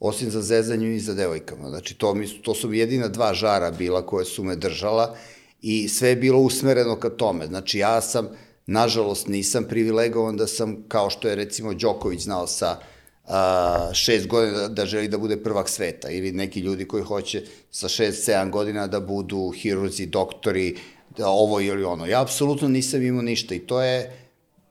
osim 0.00 0.30
za 0.30 0.42
zezanju 0.42 0.92
i 0.92 1.00
za 1.00 1.14
devojkama. 1.14 1.68
Znači, 1.68 1.94
to, 1.94 2.14
mi, 2.14 2.28
to 2.28 2.54
su 2.54 2.72
jedina 2.72 3.08
dva 3.08 3.34
žara 3.34 3.70
bila 3.70 4.06
koje 4.06 4.24
su 4.24 4.44
me 4.44 4.56
držala 4.56 5.16
i 5.62 5.88
sve 5.88 6.08
je 6.08 6.16
bilo 6.16 6.38
usmereno 6.38 6.96
ka 6.96 7.10
tome. 7.10 7.46
Znači, 7.46 7.78
ja 7.78 8.00
sam, 8.00 8.28
nažalost, 8.66 9.28
nisam 9.28 9.64
privilegovan 9.68 10.36
da 10.36 10.46
sam, 10.46 10.84
kao 10.88 11.10
što 11.10 11.28
je 11.28 11.34
recimo 11.34 11.74
Đoković 11.74 12.22
znao 12.22 12.46
sa 12.46 12.78
a, 13.24 13.90
šest 13.94 14.26
godina 14.26 14.58
da, 14.58 14.68
da 14.68 14.86
želi 14.86 15.08
da 15.08 15.18
bude 15.18 15.42
prvak 15.42 15.68
sveta 15.68 16.10
ili 16.10 16.32
neki 16.32 16.60
ljudi 16.60 16.88
koji 16.88 17.02
hoće 17.02 17.42
sa 17.70 17.88
šest, 17.88 18.24
sedam 18.24 18.50
godina 18.50 18.86
da 18.86 19.00
budu 19.00 19.50
hirurzi, 19.50 20.06
doktori, 20.06 20.76
da 21.16 21.28
ovo 21.28 21.60
ili 21.60 21.84
ono. 21.84 22.06
Ja 22.06 22.22
apsolutno 22.22 22.68
nisam 22.68 23.02
imao 23.02 23.22
ništa 23.22 23.54
i 23.54 23.58
to 23.58 23.82
je 23.82 24.25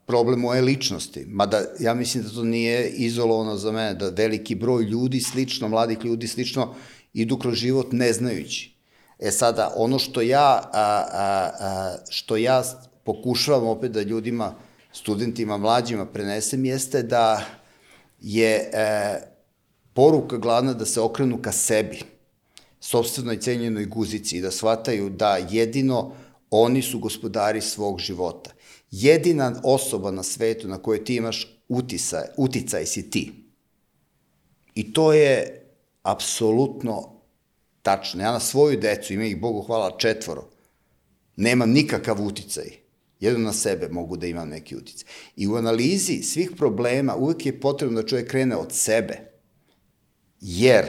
problem 0.05 0.39
moje 0.39 0.61
ličnosti. 0.61 1.25
Mada 1.27 1.61
ja 1.79 1.93
mislim 1.93 2.23
da 2.23 2.29
to 2.29 2.43
nije 2.43 2.89
izolovano 2.89 3.57
za 3.57 3.71
mene, 3.71 3.93
da 3.93 4.09
veliki 4.09 4.55
broj 4.55 4.83
ljudi 4.83 5.21
slično, 5.21 5.67
mladih 5.67 5.97
ljudi 6.03 6.27
slično, 6.27 6.75
idu 7.13 7.39
kroz 7.39 7.55
život 7.55 7.87
ne 7.91 8.13
znajući. 8.13 8.75
E 9.19 9.31
sada, 9.31 9.73
ono 9.75 9.99
što 9.99 10.21
ja, 10.21 10.69
a, 10.73 11.05
a, 11.11 11.51
a, 11.59 11.95
što 12.09 12.37
ja 12.37 12.63
pokušavam 13.03 13.67
opet 13.67 13.91
da 13.91 14.01
ljudima, 14.01 14.53
studentima, 14.93 15.57
mlađima 15.57 16.05
prenesem, 16.05 16.65
jeste 16.65 17.03
da 17.03 17.45
je 18.21 18.69
e, 18.73 19.19
poruka 19.93 20.37
glavna 20.37 20.73
da 20.73 20.85
se 20.85 21.01
okrenu 21.01 21.41
ka 21.41 21.51
sebi, 21.51 21.99
sobstvenoj 22.79 23.39
cenjenoj 23.39 23.85
guzici 23.85 24.37
i 24.37 24.41
da 24.41 24.51
shvataju 24.51 25.09
da 25.09 25.37
jedino 25.49 26.11
oni 26.51 26.81
su 26.81 26.99
gospodari 26.99 27.61
svog 27.61 27.99
života. 27.99 28.51
Jedina 28.95 29.61
osoba 29.63 30.11
na 30.11 30.23
svetu 30.23 30.67
na 30.67 30.77
kojoj 30.77 31.03
ti 31.05 31.15
imaš 31.15 31.59
utisaj, 31.69 32.23
uticaj 32.37 32.85
si 32.85 33.09
ti. 33.09 33.31
I 34.75 34.93
to 34.93 35.13
je 35.13 35.61
apsolutno 36.03 37.21
tačno. 37.81 38.21
Ja 38.21 38.31
na 38.31 38.39
svoju 38.39 38.79
decu, 38.79 39.13
ima 39.13 39.25
ih 39.25 39.41
Bogu 39.41 39.61
hvala 39.61 39.97
četvoro, 39.97 40.49
nemam 41.35 41.71
nikakav 41.71 42.21
uticaj 42.21 42.85
Jedno 43.19 43.39
na 43.39 43.53
sebe 43.53 43.89
mogu 43.89 44.17
da 44.17 44.27
imam 44.27 44.49
neki 44.49 44.75
uticaj. 44.75 45.07
I 45.35 45.47
u 45.47 45.55
analizi 45.55 46.23
svih 46.23 46.51
problema 46.57 47.15
uvek 47.15 47.45
je 47.45 47.59
potrebno 47.59 48.01
da 48.01 48.07
čovjek 48.07 48.29
krene 48.29 48.55
od 48.55 48.71
sebe. 48.71 49.19
Jer 50.41 50.85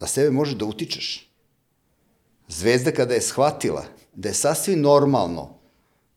na 0.00 0.06
sebe 0.06 0.30
može 0.30 0.56
da 0.56 0.64
utičeš. 0.64 1.32
Zvezda 2.48 2.90
kada 2.90 3.14
je 3.14 3.20
shvatila 3.20 3.84
da 4.14 4.28
je 4.28 4.34
sasvim 4.34 4.80
normalno 4.80 5.55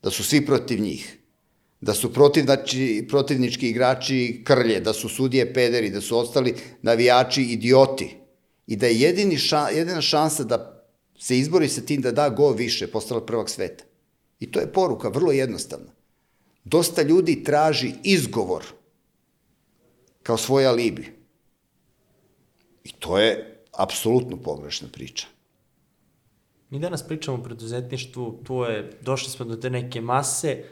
da 0.04 0.10
su 0.10 0.24
svi 0.24 0.46
protiv 0.46 0.82
njih, 0.82 1.18
da 1.82 1.94
su 1.94 2.14
protiv, 2.14 2.44
znači, 2.44 3.06
protivnički 3.10 3.70
igrači 3.70 4.42
krlje, 4.46 4.80
da 4.80 4.94
su 4.94 5.10
sudije 5.10 5.54
pederi, 5.54 5.90
da 5.90 6.02
su 6.02 6.18
ostali 6.18 6.56
navijači 6.82 7.42
idioti 7.42 8.16
i 8.68 8.76
da 8.76 8.88
je 8.88 9.00
jedini 9.00 9.38
ša, 9.38 9.70
jedina 9.70 10.02
šansa 10.02 10.44
da 10.44 10.86
se 11.20 11.38
izbori 11.38 11.70
sa 11.70 11.82
tim 11.82 12.02
da 12.02 12.12
da 12.12 12.30
go 12.30 12.52
više, 12.52 12.88
postala 12.88 13.26
prvak 13.26 13.50
sveta. 13.50 13.84
I 14.40 14.52
to 14.52 14.60
je 14.60 14.74
poruka, 14.74 15.10
vrlo 15.10 15.32
jednostavna. 15.32 15.92
Dosta 16.64 17.02
ljudi 17.02 17.44
traži 17.44 17.94
izgovor 18.04 18.66
kao 20.24 20.38
svoj 20.38 20.66
alibi. 20.66 21.14
I 22.84 22.92
to 23.00 23.20
je 23.20 23.64
apsolutno 23.72 24.38
pogrešna 24.38 24.88
priča. 24.92 25.28
Mi 26.70 26.80
danas 26.80 27.08
pričamo 27.08 27.38
o 27.38 27.44
preduzetništvu, 27.44 28.40
to 28.44 28.66
je, 28.66 28.92
došli 29.02 29.30
smo 29.30 29.46
do 29.46 29.56
te 29.56 29.70
neke 29.70 30.02
mase 30.02 30.64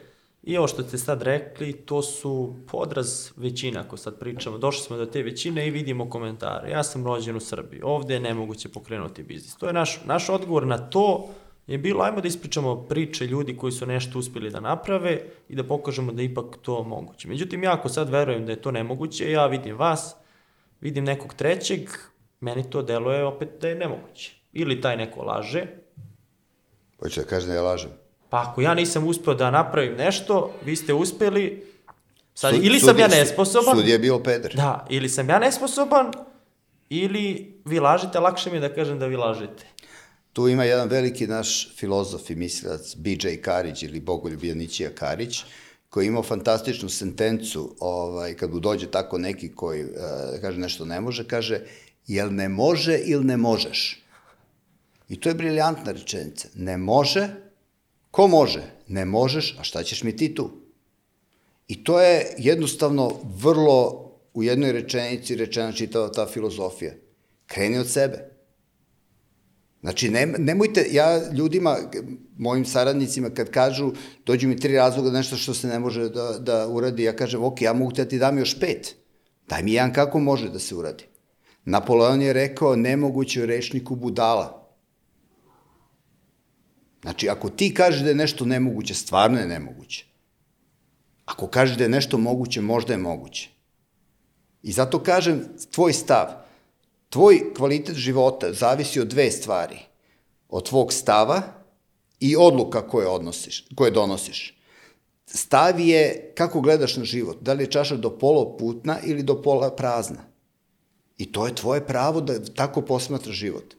i 0.42 0.56
ovo 0.56 0.68
što 0.68 0.82
ste 0.82 0.98
sad 0.98 1.22
rekli, 1.22 1.72
to 1.72 2.02
su 2.02 2.54
podraz 2.66 3.30
većina, 3.36 3.80
ako 3.80 3.96
sad 3.96 4.18
pričamo. 4.18 4.58
Došli 4.58 4.82
smo 4.82 4.96
do 4.96 5.06
te 5.06 5.22
većine 5.22 5.66
i 5.66 5.70
vidimo 5.70 6.10
komentare. 6.10 6.70
Ja 6.70 6.82
sam 6.82 7.06
rođen 7.06 7.36
u 7.36 7.40
Srbiji, 7.40 7.80
ovde 7.84 8.14
je 8.14 8.20
nemoguće 8.20 8.68
pokrenuti 8.68 9.22
biznis. 9.22 9.56
To 9.56 9.66
je 9.66 9.72
naš, 9.72 10.00
naš 10.04 10.28
odgovor 10.28 10.66
na 10.66 10.78
to 10.78 11.28
je 11.66 11.78
bilo 11.78 12.04
ajmo 12.04 12.20
da 12.20 12.28
ispričamo 12.28 12.76
priče 12.76 13.26
ljudi 13.26 13.56
koji 13.56 13.72
su 13.72 13.86
nešto 13.86 14.18
uspeli 14.18 14.50
da 14.50 14.60
naprave 14.60 15.22
i 15.48 15.54
da 15.54 15.64
pokažemo 15.64 16.12
da 16.12 16.22
ipak 16.22 16.56
to 16.62 16.82
moguće. 16.82 17.28
Međutim, 17.28 17.62
ja 17.62 17.72
ako 17.72 17.88
sad 17.88 18.10
verujem 18.10 18.46
da 18.46 18.52
je 18.52 18.62
to 18.62 18.70
nemoguće, 18.70 19.30
ja 19.30 19.46
vidim 19.46 19.76
vas, 19.76 20.14
vidim 20.80 21.04
nekog 21.04 21.34
trećeg, 21.34 21.80
meni 22.40 22.70
to 22.70 22.82
deluje 22.82 23.24
opet 23.24 23.48
da 23.60 23.68
je 23.68 23.74
nemoguće. 23.74 24.34
Ili 24.52 24.80
taj 24.80 24.96
neko 24.96 25.22
laže. 25.22 25.66
Hoće 26.98 27.20
da 27.20 27.26
kaže 27.26 27.46
da 27.46 27.54
ja 27.54 27.62
lažem. 27.62 27.90
Pa 28.30 28.42
ako 28.42 28.60
ja 28.60 28.74
nisam 28.74 29.06
uspeo 29.06 29.34
da 29.34 29.50
napravim 29.50 29.94
nešto, 29.94 30.52
vi 30.64 30.76
ste 30.76 30.94
uspeli, 30.94 31.66
sad, 32.34 32.54
Sud, 32.54 32.64
ili 32.64 32.80
sam 32.80 32.88
sudje, 32.88 33.02
ja 33.02 33.08
nesposoban. 33.08 33.76
Sud 33.76 33.88
je 33.88 33.98
bio 33.98 34.18
peder. 34.18 34.54
Da, 34.54 34.86
ili 34.90 35.08
sam 35.08 35.28
ja 35.28 35.38
nesposoban, 35.38 36.12
ili 36.90 37.54
vi 37.64 37.80
lažete, 37.80 38.20
lakše 38.20 38.50
mi 38.50 38.56
je 38.56 38.60
da 38.60 38.74
kažem 38.74 38.98
da 38.98 39.06
vi 39.06 39.16
lažete. 39.16 39.64
Tu 40.32 40.48
ima 40.48 40.64
jedan 40.64 40.88
veliki 40.88 41.26
naš 41.26 41.76
filozof 41.76 42.30
i 42.30 42.34
mislilac, 42.34 42.96
B.J. 42.96 43.42
Karić 43.42 43.82
ili 43.82 44.00
Bogoljub 44.00 44.44
Janićija 44.44 44.90
Karić, 44.90 45.44
koji 45.90 46.04
je 46.04 46.08
imao 46.08 46.22
fantastičnu 46.22 46.88
sentencu, 46.88 47.76
ovaj, 47.80 48.34
kad 48.34 48.50
mu 48.50 48.60
dođe 48.60 48.90
tako 48.90 49.18
neki 49.18 49.54
koji 49.54 49.84
uh, 49.84 49.90
kaže 50.40 50.58
nešto 50.58 50.84
ne 50.84 51.00
može, 51.00 51.24
kaže, 51.28 51.60
jel 52.06 52.34
ne 52.34 52.48
može 52.48 52.98
ili 52.98 53.24
ne 53.24 53.36
možeš? 53.36 54.07
I 55.08 55.20
to 55.20 55.28
je 55.28 55.34
briljantna 55.34 55.92
rečenica. 55.92 56.48
Ne 56.54 56.76
može, 56.76 57.28
ko 58.10 58.28
može? 58.28 58.62
Ne 58.88 59.04
možeš, 59.04 59.56
a 59.60 59.62
šta 59.62 59.82
ćeš 59.82 60.02
mi 60.02 60.16
ti 60.16 60.34
tu? 60.34 60.50
I 61.68 61.84
to 61.84 62.00
je 62.00 62.34
jednostavno 62.38 63.12
vrlo 63.24 64.04
u 64.34 64.42
jednoj 64.42 64.72
rečenici 64.72 65.36
rečena 65.36 65.72
čitava 65.72 66.12
ta 66.12 66.26
filozofija. 66.26 66.92
Kreni 67.46 67.78
od 67.78 67.88
sebe. 67.90 68.38
Znači, 69.80 70.08
ne, 70.10 70.26
nemojte, 70.26 70.86
ja 70.90 71.32
ljudima, 71.32 71.76
mojim 72.38 72.64
saradnicima, 72.64 73.30
kad 73.30 73.50
kažu, 73.50 73.92
dođu 74.26 74.48
mi 74.48 74.56
tri 74.56 74.76
razloga 74.76 75.10
nešto 75.10 75.36
što 75.36 75.54
se 75.54 75.68
ne 75.68 75.78
može 75.78 76.08
da, 76.08 76.38
da 76.38 76.68
uradi, 76.68 77.02
ja 77.02 77.16
kažem, 77.16 77.44
ok, 77.44 77.62
ja 77.62 77.72
mogu 77.72 77.92
te 77.92 78.04
da 78.04 78.08
ti 78.08 78.18
dam 78.18 78.38
još 78.38 78.60
pet. 78.60 78.96
Daj 79.48 79.62
mi 79.62 79.72
jedan 79.72 79.92
kako 79.92 80.18
može 80.18 80.48
da 80.48 80.58
se 80.58 80.74
uradi. 80.74 81.04
Napoleon 81.64 82.22
je 82.22 82.32
rekao, 82.32 82.76
nemoguće 82.76 83.42
u 83.42 83.46
rečniku 83.46 83.96
budala. 83.96 84.57
Znači, 87.02 87.28
ako 87.28 87.48
ti 87.48 87.74
kažeš 87.74 88.02
da 88.02 88.08
je 88.08 88.14
nešto 88.14 88.44
nemoguće, 88.44 88.94
stvarno 88.94 89.38
je 89.38 89.46
nemoguće. 89.46 90.04
Ako 91.24 91.46
kažeš 91.46 91.76
da 91.76 91.84
je 91.84 91.90
nešto 91.90 92.18
moguće, 92.18 92.60
možda 92.60 92.92
je 92.92 92.98
moguće. 92.98 93.50
I 94.62 94.72
zato 94.72 95.02
kažem, 95.02 95.44
tvoj 95.70 95.92
stav– 95.92 96.26
Tvoj 97.08 97.54
kvalitet 97.56 97.96
života 97.96 98.52
zavisi 98.52 99.00
od 99.00 99.08
dve 99.08 99.30
stvari. 99.30 99.78
Od 100.48 100.68
tvog 100.68 100.92
stava 100.92 101.42
i 102.20 102.36
odluka 102.36 102.88
koje, 102.88 103.08
odnosiš, 103.08 103.64
koje 103.74 103.90
donosiš. 103.90 104.58
Stav 105.26 105.80
je 105.80 106.32
kako 106.34 106.60
gledaš 106.60 106.96
na 106.96 107.04
život, 107.04 107.36
da 107.40 107.52
li 107.52 107.64
je 107.64 107.70
čaša 107.70 107.96
do 107.96 108.10
pola 108.18 108.56
putna 108.56 108.98
ili 109.04 109.22
do 109.22 109.42
pola 109.42 109.70
prazna. 109.70 110.24
I 111.18 111.32
to 111.32 111.46
je 111.46 111.54
tvoje 111.54 111.86
pravo 111.86 112.20
da 112.20 112.44
tako 112.44 112.82
posmatraš 112.82 113.36
život. 113.36 113.74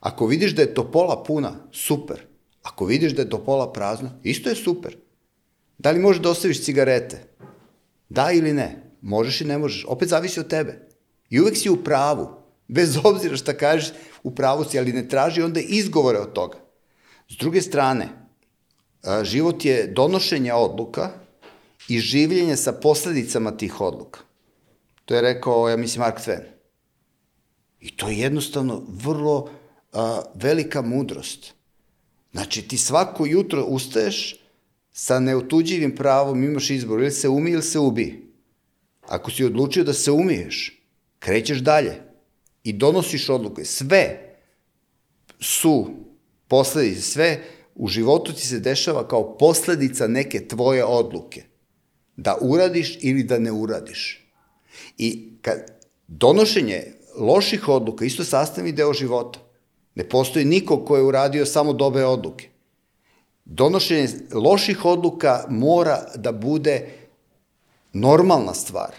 Ako 0.00 0.26
vidiš 0.26 0.54
da 0.54 0.62
je 0.62 0.74
to 0.74 0.90
pola 0.90 1.22
puna, 1.22 1.52
super. 1.72 2.26
Ako 2.62 2.84
vidiš 2.84 3.12
da 3.12 3.22
je 3.22 3.30
to 3.30 3.44
pola 3.44 3.72
prazna, 3.72 4.10
isto 4.22 4.48
je 4.48 4.56
super. 4.56 4.96
Da 5.78 5.90
li 5.90 6.00
možeš 6.00 6.22
da 6.22 6.30
ostaviš 6.30 6.64
cigarete? 6.64 7.22
Da 8.08 8.30
ili 8.32 8.52
ne? 8.52 8.92
Možeš 9.02 9.40
i 9.40 9.44
ne 9.44 9.58
možeš. 9.58 9.84
Opet 9.88 10.08
zavisi 10.08 10.40
od 10.40 10.48
tebe. 10.48 10.88
I 11.30 11.40
uvek 11.40 11.56
si 11.56 11.70
u 11.70 11.84
pravu. 11.84 12.28
Bez 12.68 12.96
obzira 13.04 13.36
šta 13.36 13.56
kažeš, 13.56 13.92
u 14.22 14.34
pravu 14.34 14.64
si, 14.64 14.78
ali 14.78 14.92
ne 14.92 15.08
traži 15.08 15.42
onda 15.42 15.60
izgovore 15.60 16.18
od 16.18 16.32
toga. 16.32 16.58
S 17.28 17.36
druge 17.36 17.62
strane, 17.62 18.08
život 19.22 19.64
je 19.64 19.86
donošenje 19.86 20.52
odluka 20.52 21.10
i 21.88 21.98
življenje 21.98 22.56
sa 22.56 22.72
posledicama 22.72 23.56
tih 23.56 23.80
odluka. 23.80 24.20
To 25.04 25.14
je 25.14 25.20
rekao, 25.20 25.68
ja 25.68 25.76
mislim, 25.76 26.00
Mark 26.00 26.20
Twain. 26.20 26.44
I 27.80 27.96
to 27.96 28.08
je 28.08 28.18
jednostavno 28.18 28.82
vrlo 28.88 29.50
velika 30.34 30.82
mudrost. 30.82 31.54
Znači, 32.32 32.62
ti 32.62 32.78
svako 32.78 33.26
jutro 33.26 33.64
ustaješ 33.64 34.36
sa 34.92 35.20
neotuđivim 35.20 35.96
pravom, 35.96 36.44
imaš 36.44 36.70
izbor, 36.70 37.00
ili 37.00 37.10
se 37.10 37.28
umi 37.28 37.50
ili 37.50 37.62
se 37.62 37.78
ubi. 37.78 38.32
Ako 39.02 39.30
si 39.30 39.44
odlučio 39.44 39.84
da 39.84 39.92
se 39.92 40.10
umiješ, 40.10 40.82
krećeš 41.18 41.58
dalje 41.58 42.02
i 42.64 42.72
donosiš 42.72 43.28
odluke. 43.28 43.64
Sve 43.64 44.34
su 45.40 45.90
posledice, 46.48 47.02
sve 47.02 47.40
u 47.74 47.88
životu 47.88 48.32
ti 48.32 48.46
se 48.46 48.58
dešava 48.58 49.08
kao 49.08 49.38
posledica 49.38 50.06
neke 50.06 50.48
tvoje 50.48 50.84
odluke. 50.84 51.42
Da 52.16 52.38
uradiš 52.40 52.98
ili 53.00 53.22
da 53.22 53.38
ne 53.38 53.52
uradiš. 53.52 54.28
I 54.98 55.28
kad 55.42 55.58
donošenje 56.06 56.92
loših 57.18 57.68
odluka 57.68 58.04
isto 58.04 58.24
sastavni 58.24 58.72
deo 58.72 58.92
života. 58.92 59.38
Ne 59.94 60.08
postoji 60.08 60.44
niko 60.44 60.84
ko 60.84 60.96
je 60.96 61.02
uradio 61.02 61.46
samo 61.46 61.72
dobre 61.72 62.04
odluke. 62.04 62.48
Donošenje 63.44 64.08
loših 64.34 64.84
odluka 64.84 65.44
mora 65.48 66.04
da 66.16 66.32
bude 66.32 66.88
normalna 67.92 68.54
stvar. 68.54 68.94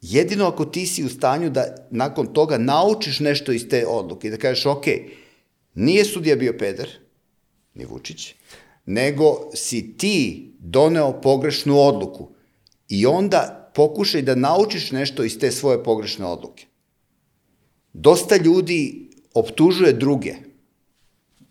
Jedino 0.00 0.46
ako 0.46 0.64
ti 0.64 0.86
si 0.86 1.04
u 1.04 1.08
stanju 1.08 1.50
da 1.50 1.64
nakon 1.90 2.26
toga 2.26 2.58
naučiš 2.58 3.20
nešto 3.20 3.52
iz 3.52 3.68
te 3.68 3.86
odluke 3.86 4.28
i 4.28 4.30
da 4.30 4.36
kažeš, 4.36 4.66
ok, 4.66 4.84
nije 5.74 6.04
sudija 6.04 6.36
bio 6.36 6.54
peder, 6.58 6.90
ni 7.74 7.84
Vučić, 7.84 8.34
nego 8.86 9.50
si 9.54 9.96
ti 9.98 10.50
doneo 10.58 11.20
pogrešnu 11.20 11.80
odluku 11.80 12.28
i 12.88 13.06
onda 13.06 13.70
pokušaj 13.74 14.22
da 14.22 14.34
naučiš 14.34 14.90
nešto 14.90 15.24
iz 15.24 15.38
te 15.38 15.50
svoje 15.50 15.84
pogrešne 15.84 16.26
odluke. 16.26 16.66
Dosta 17.92 18.36
ljudi 18.36 19.05
optužuje 19.36 19.92
druge, 19.92 20.34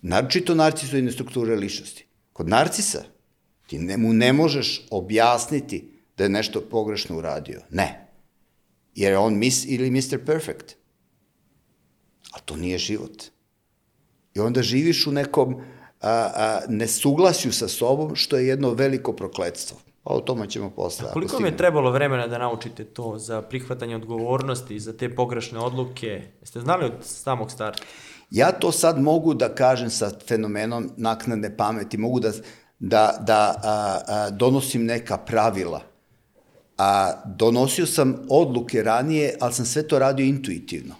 naročito 0.02 0.56
narcisoidne 0.56 1.12
strukture 1.12 1.56
ličnosti. 1.56 2.06
Kod 2.34 2.50
narcisa 2.50 3.04
ti 3.68 3.80
ne, 3.80 3.98
mu 3.98 4.14
ne 4.14 4.34
možeš 4.34 4.88
objasniti 4.92 5.92
da 6.18 6.24
je 6.24 6.30
nešto 6.30 6.62
pogrešno 6.62 7.18
uradio. 7.18 7.62
Ne. 7.70 8.08
Jer 8.96 9.12
je 9.12 9.18
on 9.18 9.38
mis 9.38 9.66
ili 9.66 9.92
Mr. 9.92 10.26
Perfect. 10.26 10.76
A 12.32 12.40
to 12.40 12.56
nije 12.56 12.78
život. 12.78 13.24
I 14.34 14.40
onda 14.40 14.64
živiš 14.64 15.08
u 15.08 15.12
nekom 15.12 15.56
a, 16.02 16.10
a, 16.12 16.62
nesuglasju 16.70 17.52
sa 17.52 17.68
sobom, 17.68 18.16
što 18.16 18.38
je 18.38 18.48
jedno 18.48 18.74
veliko 18.74 19.14
prokledstvo. 19.14 19.80
A 20.06 20.14
o 20.14 20.20
tome 20.20 20.50
ćemo 20.50 20.70
posle. 20.70 21.10
A 21.10 21.14
koliko 21.14 21.36
vam 21.36 21.46
je 21.46 21.58
trebalo 21.58 21.92
vremena 21.92 22.28
da 22.28 22.38
naučite 22.38 22.84
to 22.84 23.18
za 23.18 23.42
prihvatanje 23.42 23.96
odgovornosti, 23.96 24.80
za 24.80 24.94
te 24.98 25.16
pogrešne 25.16 25.60
odluke? 25.60 26.22
Jeste 26.42 26.60
znali 26.60 26.86
od 26.86 26.92
samog 27.02 27.52
starta? 27.52 27.84
Ja 28.32 28.52
to 28.52 28.72
sad 28.72 29.02
mogu 29.02 29.34
da 29.34 29.56
kažem 29.56 29.90
sa 29.90 30.12
fenomenom 30.28 30.92
naknadne 30.98 31.58
pameti, 31.58 31.98
mogu 31.98 32.20
da, 32.20 32.32
da, 32.80 33.18
da 33.22 33.56
a, 33.64 34.00
a, 34.08 34.30
donosim 34.30 34.86
neka 34.86 35.18
pravila. 35.18 35.82
A, 36.78 37.12
donosio 37.26 37.86
sam 37.86 38.16
odluke 38.30 38.84
ranije, 38.84 39.38
ali 39.40 39.54
sam 39.54 39.66
sve 39.66 39.88
to 39.88 40.00
radio 40.00 40.26
intuitivno. 40.26 40.96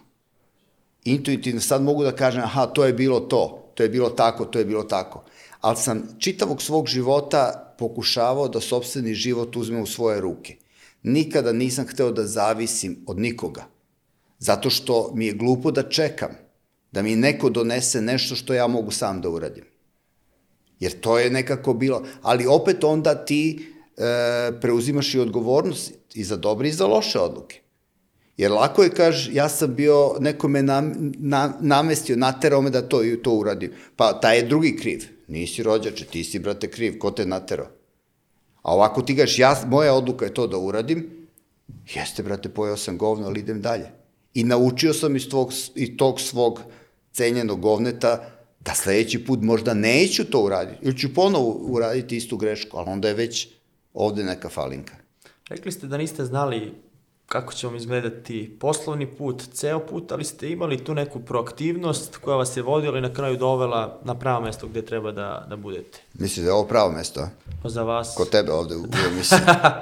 Intuitivno, 1.04 1.62
sad 1.62 1.82
mogu 1.82 2.04
da 2.04 2.12
kažem, 2.12 2.44
aha, 2.44 2.66
to 2.66 2.86
je 2.86 2.94
bilo 2.94 3.20
to, 3.20 3.72
to 3.76 3.84
je 3.84 3.90
bilo 3.90 4.10
tako, 4.10 4.46
to 4.46 4.60
je 4.60 4.66
bilo 4.66 4.84
tako. 4.84 5.24
Ali 5.62 5.78
sam 5.78 6.04
čitavog 6.20 6.62
svog 6.62 6.88
života 6.88 7.65
pokušavao 7.78 8.48
da 8.48 8.62
sobstveni 8.62 9.14
život 9.14 9.56
uzme 9.56 9.82
u 9.82 9.86
svoje 9.86 10.22
ruke. 10.22 10.56
Nikada 11.04 11.52
nisam 11.52 11.88
hteo 11.88 12.12
da 12.12 12.28
zavisim 12.28 13.04
od 13.08 13.20
nikoga. 13.20 13.66
Zato 14.40 14.70
što 14.70 15.12
mi 15.14 15.26
je 15.26 15.34
glupo 15.34 15.72
da 15.72 15.90
čekam 15.90 16.46
da 16.92 17.02
mi 17.02 17.16
neko 17.16 17.50
donese 17.50 18.02
nešto 18.02 18.36
što 18.36 18.54
ja 18.54 18.68
mogu 18.68 18.92
sam 18.92 19.22
da 19.22 19.30
uradim. 19.30 19.64
Jer 20.80 21.00
to 21.00 21.20
je 21.20 21.30
nekako 21.30 21.74
bilo, 21.74 22.04
ali 22.22 22.48
opet 22.48 22.84
onda 22.84 23.26
ti 23.26 23.60
e, 23.98 24.52
preuzimaš 24.62 25.14
i 25.16 25.20
odgovornost 25.20 25.94
i 26.14 26.24
za 26.24 26.38
dobre 26.38 26.70
i 26.70 26.72
za 26.72 26.88
loše 26.88 27.20
odluke. 27.20 27.60
Jer 28.38 28.52
lako 28.52 28.84
je, 28.84 28.90
kaž, 28.90 29.30
ja 29.32 29.50
sam 29.50 29.76
bio, 29.76 30.16
neko 30.20 30.48
me 30.48 30.64
nam, 30.64 31.12
na, 31.18 31.54
namestio, 31.62 32.16
naterao 32.16 32.62
me 32.62 32.70
da 32.70 32.82
to, 32.82 33.02
to 33.24 33.32
uradim. 33.32 33.72
Pa 33.96 34.20
taj 34.20 34.38
je 34.38 34.48
drugi 34.48 34.78
kriv. 34.78 35.15
Nisi 35.28 35.64
rođače, 35.64 36.06
ti 36.06 36.24
si, 36.24 36.40
brate, 36.40 36.72
kriv, 36.72 37.00
ko 37.00 37.12
te 37.12 37.26
naterao? 37.26 37.68
A 38.62 38.74
ovako 38.74 39.02
ti 39.02 39.14
gaš, 39.14 39.40
ja, 39.40 39.56
moja 39.68 39.94
odluka 39.94 40.26
je 40.26 40.34
to 40.34 40.48
da 40.48 40.58
uradim, 40.58 41.28
jeste, 41.96 42.24
brate, 42.24 42.50
pojao 42.50 42.78
sam 42.78 42.98
govno, 42.98 43.28
ali 43.28 43.40
idem 43.40 43.62
dalje. 43.62 43.92
I 44.34 44.44
naučio 44.44 44.94
sam 44.94 45.16
iz, 45.16 45.30
tvog, 45.30 45.54
iz 45.76 45.90
tog 45.98 46.22
svog 46.22 46.62
cenjenog 47.12 47.62
govneta 47.62 48.32
da 48.60 48.74
sledeći 48.74 49.26
put 49.26 49.40
možda 49.42 49.74
neću 49.74 50.26
to 50.26 50.42
uraditi, 50.42 50.80
ili 50.82 50.98
ću 50.98 51.14
ponovo 51.14 51.52
uraditi 51.52 52.18
istu 52.18 52.38
grešku, 52.38 52.78
ali 52.78 52.90
onda 52.90 53.08
je 53.08 53.14
već 53.14 53.48
ovde 53.94 54.24
neka 54.24 54.50
falinka. 54.50 54.94
Rekli 55.50 55.72
ste 55.72 55.88
da 55.88 55.98
niste 55.98 56.26
znali 56.26 56.74
kako 57.26 57.54
će 57.54 57.68
vam 57.68 57.76
izgledati 57.76 58.58
poslovni 58.60 59.08
put, 59.08 59.44
ceo 59.54 59.80
put, 59.80 60.12
ali 60.12 60.24
ste 60.24 60.50
imali 60.50 60.84
tu 60.84 60.94
neku 60.94 61.20
proaktivnost 61.20 62.18
koja 62.18 62.38
vas 62.38 62.58
je 62.58 62.64
vodila 62.64 62.98
i 62.98 63.02
na 63.02 63.14
kraju 63.14 63.38
dovela 63.38 64.00
na 64.04 64.16
pravo 64.16 64.42
mesto 64.42 64.68
gde 64.68 64.82
treba 64.82 65.12
da, 65.12 65.46
da 65.50 65.56
budete. 65.56 66.00
Misliš 66.14 66.44
da 66.44 66.50
je 66.50 66.54
ovo 66.54 66.68
pravo 66.68 66.92
mesto, 66.92 67.20
a? 67.20 67.30
Pa 67.64 67.70
za 67.70 67.84
vas... 67.84 68.14
Kod 68.18 68.30
tebe 68.30 68.52
ovde 68.52 68.76
u, 68.76 68.82
u 68.94 69.12
emisiji. 69.12 69.40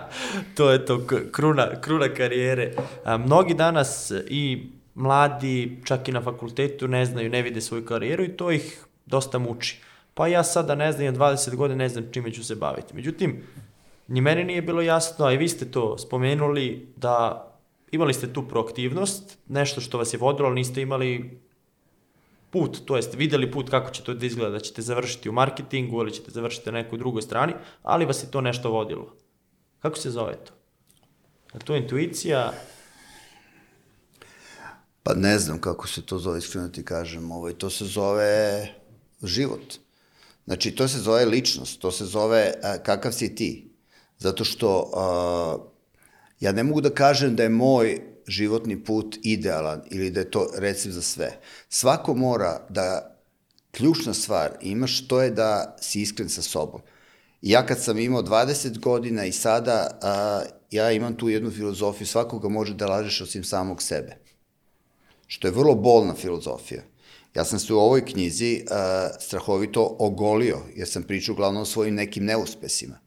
to 0.58 0.72
je 0.72 0.86
to, 0.86 1.02
kruna, 1.32 1.82
kruna 1.82 2.14
karijere. 2.14 2.76
A, 3.04 3.18
mnogi 3.18 3.54
danas 3.54 4.12
i 4.28 4.68
mladi, 4.96 5.82
čak 5.84 6.08
i 6.08 6.12
na 6.12 6.22
fakultetu, 6.22 6.88
ne 6.88 7.06
znaju, 7.06 7.30
ne 7.30 7.42
vide 7.42 7.62
svoju 7.62 7.86
karijeru 7.86 8.24
i 8.24 8.38
to 8.38 8.52
ih 8.52 8.86
dosta 9.06 9.40
muči. 9.40 9.82
Pa 10.14 10.28
ja 10.28 10.44
sada 10.44 10.76
ne 10.76 10.92
znam, 10.92 11.16
20 11.16 11.56
godina 11.56 11.78
ne 11.78 11.90
znam 11.90 12.06
čime 12.12 12.32
ću 12.32 12.44
se 12.44 12.56
baviti. 12.56 12.96
Međutim, 12.96 13.44
ni 14.08 14.22
meni 14.22 14.44
nije 14.44 14.62
bilo 14.62 14.82
jasno, 14.82 15.26
a 15.26 15.34
i 15.34 15.38
vi 15.38 15.50
ste 15.50 15.72
to 15.72 15.98
spomenuli, 15.98 16.94
da 16.96 17.48
imali 17.92 18.14
ste 18.14 18.34
tu 18.34 18.48
proaktivnost, 18.48 19.38
nešto 19.48 19.82
što 19.82 19.98
vas 19.98 20.14
je 20.14 20.18
vodilo, 20.18 20.48
ali 20.48 20.56
niste 20.56 20.82
imali 20.82 21.40
put, 22.50 22.86
to 22.86 22.96
jest 22.96 23.14
videli 23.14 23.52
put 23.52 23.70
kako 23.70 23.92
će 23.92 24.04
to 24.04 24.14
da 24.14 24.26
izgleda, 24.26 24.52
da 24.52 24.60
ćete 24.60 24.82
završiti 24.82 25.30
u 25.30 25.34
marketingu 25.34 26.02
ili 26.02 26.14
ćete 26.14 26.32
završiti 26.32 26.72
na 26.72 26.82
nekoj 26.82 27.00
drugoj 27.00 27.22
strani, 27.22 27.54
ali 27.84 28.06
vas 28.06 28.24
je 28.24 28.32
to 28.32 28.42
nešto 28.42 28.72
vodilo. 28.72 29.16
Kako 29.80 29.98
se 29.98 30.12
zove 30.12 30.36
to? 30.46 30.54
Je 31.54 31.60
to 31.60 31.76
intuicija? 31.76 32.54
Pa 35.04 35.14
ne 35.14 35.40
znam 35.40 35.62
kako 35.62 35.88
se 35.88 36.02
to 36.06 36.20
zove, 36.20 36.40
iskreno 36.40 36.68
ti 36.68 36.86
kažem. 36.86 37.32
Ovaj, 37.32 37.54
to 37.54 37.70
se 37.70 37.86
zove 37.86 38.68
život. 39.24 39.74
Znači, 40.46 40.72
to 40.72 40.88
se 40.88 41.00
zove 41.00 41.26
ličnost, 41.26 41.80
to 41.80 41.92
se 41.92 42.06
zove 42.06 42.54
a, 42.64 42.78
kakav 42.78 43.12
si 43.12 43.36
ti. 43.36 43.73
Zato 44.24 44.44
što 44.44 44.92
a, 44.96 45.58
ja 46.40 46.52
ne 46.52 46.64
mogu 46.64 46.82
da 46.82 46.90
kažem 46.90 47.36
da 47.36 47.44
je 47.44 47.50
moj 47.50 48.02
životni 48.28 48.84
put 48.84 49.18
idealan 49.24 49.82
ili 49.92 50.12
da 50.12 50.20
je 50.20 50.32
to 50.32 50.48
recept 50.58 50.96
za 50.96 51.02
sve. 51.02 51.40
Svako 51.70 52.14
mora 52.14 52.66
da 52.70 53.18
ključna 53.72 54.14
stvar 54.14 54.52
imaš, 54.62 55.08
to 55.08 55.22
je 55.22 55.32
da 55.32 55.76
si 55.82 56.02
iskren 56.02 56.30
sa 56.30 56.42
sobom. 56.42 56.82
Ja 57.42 57.66
kad 57.66 57.84
sam 57.84 58.00
imao 58.00 58.24
20 58.24 58.80
godina 58.80 59.26
i 59.26 59.32
sada, 59.32 60.00
a, 60.02 60.42
ja 60.72 60.92
imam 60.92 61.18
tu 61.18 61.30
jednu 61.30 61.52
filozofiju, 61.52 62.08
svakoga 62.08 62.50
može 62.50 62.74
da 62.74 62.88
lažeš 62.88 63.22
osim 63.22 63.44
samog 63.44 63.82
sebe. 63.82 64.18
Što 65.28 65.48
je 65.48 65.52
vrlo 65.52 65.76
bolna 65.76 66.14
filozofija. 66.16 66.82
Ja 67.36 67.46
sam 67.46 67.60
se 67.60 67.74
u 67.74 67.80
ovoj 67.80 68.06
knjizi 68.06 68.66
a, 68.72 69.10
strahovito 69.20 69.96
ogolio, 70.00 70.60
jer 70.76 70.88
sam 70.88 71.04
pričao 71.04 71.34
uglavnom 71.34 71.62
o 71.62 71.66
svojim 71.66 71.96
nekim 71.96 72.26
neuspesima, 72.26 73.00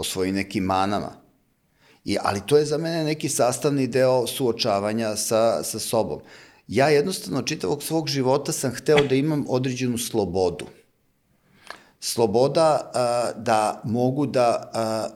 o 0.00 0.04
svojim 0.04 0.34
nekim 0.34 0.64
manama. 0.64 1.12
I, 2.04 2.16
ali 2.22 2.40
to 2.46 2.56
je 2.56 2.64
za 2.64 2.78
mene 2.78 3.04
neki 3.04 3.28
sastavni 3.28 3.86
deo 3.86 4.26
suočavanja 4.26 5.16
sa, 5.16 5.62
sa 5.62 5.78
sobom. 5.78 6.22
Ja 6.68 6.88
jednostavno 6.88 7.42
čitavog 7.42 7.82
svog 7.82 8.08
života 8.08 8.52
sam 8.52 8.72
hteo 8.72 9.04
da 9.04 9.14
imam 9.14 9.44
određenu 9.48 9.98
slobodu. 9.98 10.66
sloboda 12.00 12.90
a, 12.94 13.32
da 13.36 13.82
mogu 13.84 14.26
da 14.26 14.70
a, 14.72 15.08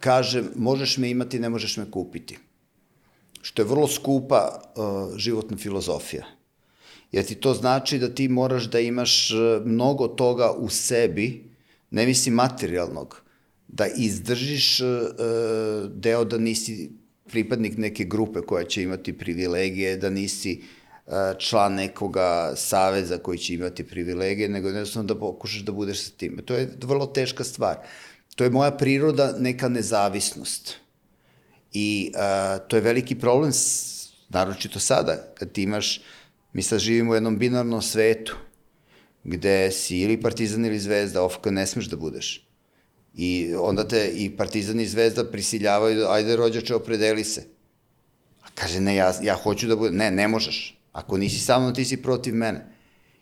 kažem, 0.00 0.50
možeš 0.56 0.98
me 0.98 1.10
imati, 1.10 1.40
ne 1.40 1.48
možeš 1.48 1.76
me 1.76 1.90
kupiti. 1.90 2.38
Što 3.42 3.62
je 3.62 3.66
vrlo 3.66 3.88
skupa 3.88 4.60
uh, 4.60 5.16
životna 5.16 5.56
filozofija. 5.56 6.26
Jer 7.12 7.24
ti 7.26 7.34
to 7.34 7.54
znači 7.54 7.98
da 7.98 8.08
ti 8.14 8.28
moraš 8.28 8.64
da 8.70 8.80
imaš 8.80 9.30
mnogo 9.64 10.08
toga 10.08 10.52
u 10.52 10.68
sebi, 10.68 11.49
ne 11.90 12.06
mislim 12.06 12.34
materijalnog, 12.34 13.22
da 13.68 13.86
izdržiš 13.86 14.80
uh, 14.80 14.86
deo 15.94 16.24
da 16.24 16.38
nisi 16.38 16.90
pripadnik 17.28 17.78
neke 17.78 18.04
grupe 18.04 18.40
koja 18.40 18.64
će 18.64 18.82
imati 18.82 19.18
privilegije, 19.18 19.96
da 19.96 20.10
nisi 20.10 20.62
uh, 21.06 21.12
član 21.38 21.74
nekoga 21.74 22.52
saveza 22.56 23.18
koji 23.18 23.38
će 23.38 23.54
imati 23.54 23.84
privilegije, 23.84 24.48
nego 24.48 24.68
jednostavno 24.68 25.06
da 25.06 25.20
pokušaš 25.20 25.62
da 25.62 25.72
budeš 25.72 26.04
sa 26.04 26.10
time. 26.16 26.42
To 26.42 26.54
je 26.54 26.70
vrlo 26.82 27.06
teška 27.06 27.44
stvar. 27.44 27.76
To 28.36 28.44
je 28.44 28.50
moja 28.50 28.70
priroda, 28.70 29.34
neka 29.38 29.68
nezavisnost. 29.68 30.76
I 31.72 32.12
a, 32.16 32.58
to 32.58 32.76
je 32.76 32.82
veliki 32.82 33.14
problem, 33.14 33.52
naročito 34.28 34.80
sada, 34.80 35.32
kad 35.34 35.58
imaš, 35.58 36.00
mi 36.52 36.62
sad 36.62 36.78
živimo 36.78 37.12
u 37.12 37.14
jednom 37.14 37.38
binarnom 37.38 37.82
svetu, 37.82 38.36
gde 39.24 39.70
si 39.70 39.98
ili 39.98 40.20
partizan 40.20 40.66
ili 40.66 40.78
zvezda, 40.78 41.22
OFK 41.22 41.46
ne 41.46 41.66
smeš 41.66 41.86
da 41.86 41.96
budeš. 41.96 42.46
I 43.14 43.54
onda 43.54 43.88
te 43.88 44.10
i 44.14 44.30
partizan 44.36 44.80
i 44.80 44.86
zvezda 44.86 45.24
prisiljavaju, 45.24 46.06
ajde 46.08 46.36
rođače, 46.36 46.74
opredeli 46.74 47.24
se. 47.24 47.46
A 48.42 48.46
kaže, 48.54 48.80
ne, 48.80 48.94
ja, 48.94 49.14
ja 49.22 49.34
hoću 49.34 49.66
da 49.66 49.76
budem, 49.76 49.96
ne, 49.96 50.10
ne 50.10 50.28
možeš. 50.28 50.78
Ako 50.92 51.16
nisi 51.16 51.40
sa 51.40 51.58
mnom, 51.58 51.74
ti 51.74 51.84
si 51.84 52.02
protiv 52.02 52.34
mene. 52.34 52.66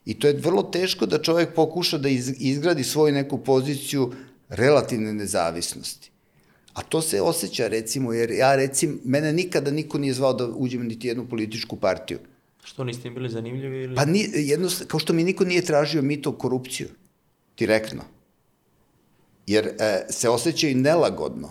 I 0.05 0.15
to 0.15 0.27
je 0.27 0.41
vrlo 0.41 0.63
teško 0.63 1.07
da 1.07 1.23
čovjek 1.23 1.55
pokuša 1.55 1.99
da 1.99 2.09
izgradi 2.09 2.85
svoju 2.85 3.15
neku 3.15 3.39
poziciju 3.45 4.13
relativne 4.49 5.13
nezavisnosti. 5.13 6.11
A 6.73 6.83
to 6.83 7.03
se 7.03 7.21
osjeća, 7.21 7.69
recimo, 7.69 8.13
jer 8.13 8.31
ja, 8.31 8.55
recim, 8.57 9.01
mene 9.05 9.33
nikada 9.33 9.71
niko 9.71 9.99
nije 9.99 10.15
zvao 10.15 10.33
da 10.33 10.47
uđem 10.47 10.87
niti 10.87 11.09
jednu 11.09 11.29
političku 11.29 11.77
partiju. 11.77 12.19
Što 12.69 12.85
niste 12.85 13.09
im 13.09 13.15
bili 13.15 13.29
zanimljivi 13.29 13.83
ili? 13.83 13.97
Pa 13.97 14.05
ni, 14.05 14.29
jedno, 14.35 14.69
kao 14.87 15.01
što 15.01 15.13
mi 15.13 15.25
niko 15.25 15.45
nije 15.45 15.63
tražio 15.63 16.03
mito 16.03 16.33
korupciju, 16.33 16.89
direktno. 17.59 18.03
Jer 19.47 19.67
e, 19.67 20.07
se 20.11 20.29
osjećaju 20.29 20.77
nelagodno. 20.77 21.51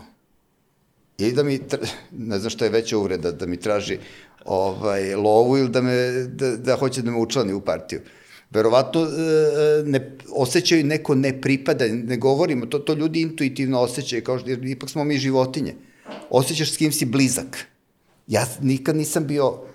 Ili 1.17 1.31
da 1.33 1.43
mi, 1.43 1.57
tra, 1.67 1.79
ne 2.11 2.39
znam 2.39 2.49
šta 2.49 2.65
je 2.65 2.71
veća 2.71 2.97
uvreda, 2.97 3.31
da 3.31 3.45
mi 3.45 3.57
traži 3.57 3.97
ovaj, 4.45 5.15
lovu 5.15 5.57
ili 5.57 5.69
da, 5.69 5.81
me, 5.81 6.11
da, 6.23 6.51
da 6.57 6.75
hoće 6.75 7.01
da 7.01 7.11
me 7.11 7.17
učlani 7.17 7.53
u 7.53 7.61
partiju 7.61 8.01
verovatno 8.51 9.01
e, 9.01 9.05
e, 9.05 9.83
ne, 9.85 10.17
osjećaju 10.31 10.85
neko 10.85 11.15
ne 11.15 11.41
pripada, 11.41 11.87
ne 11.87 12.17
govorimo, 12.17 12.65
to, 12.65 12.79
to 12.79 12.93
ljudi 12.93 13.21
intuitivno 13.21 13.79
osjećaju, 13.79 14.23
kao 14.23 14.39
što, 14.39 14.49
jer 14.49 14.65
ipak 14.65 14.89
smo 14.89 15.03
mi 15.03 15.17
životinje. 15.17 15.75
Osjećaš 16.29 16.73
s 16.73 16.77
kim 16.77 16.91
si 16.91 17.05
blizak. 17.05 17.57
Ja 18.27 18.45
nikad 18.61 18.95
nisam 18.95 19.27
bio 19.27 19.66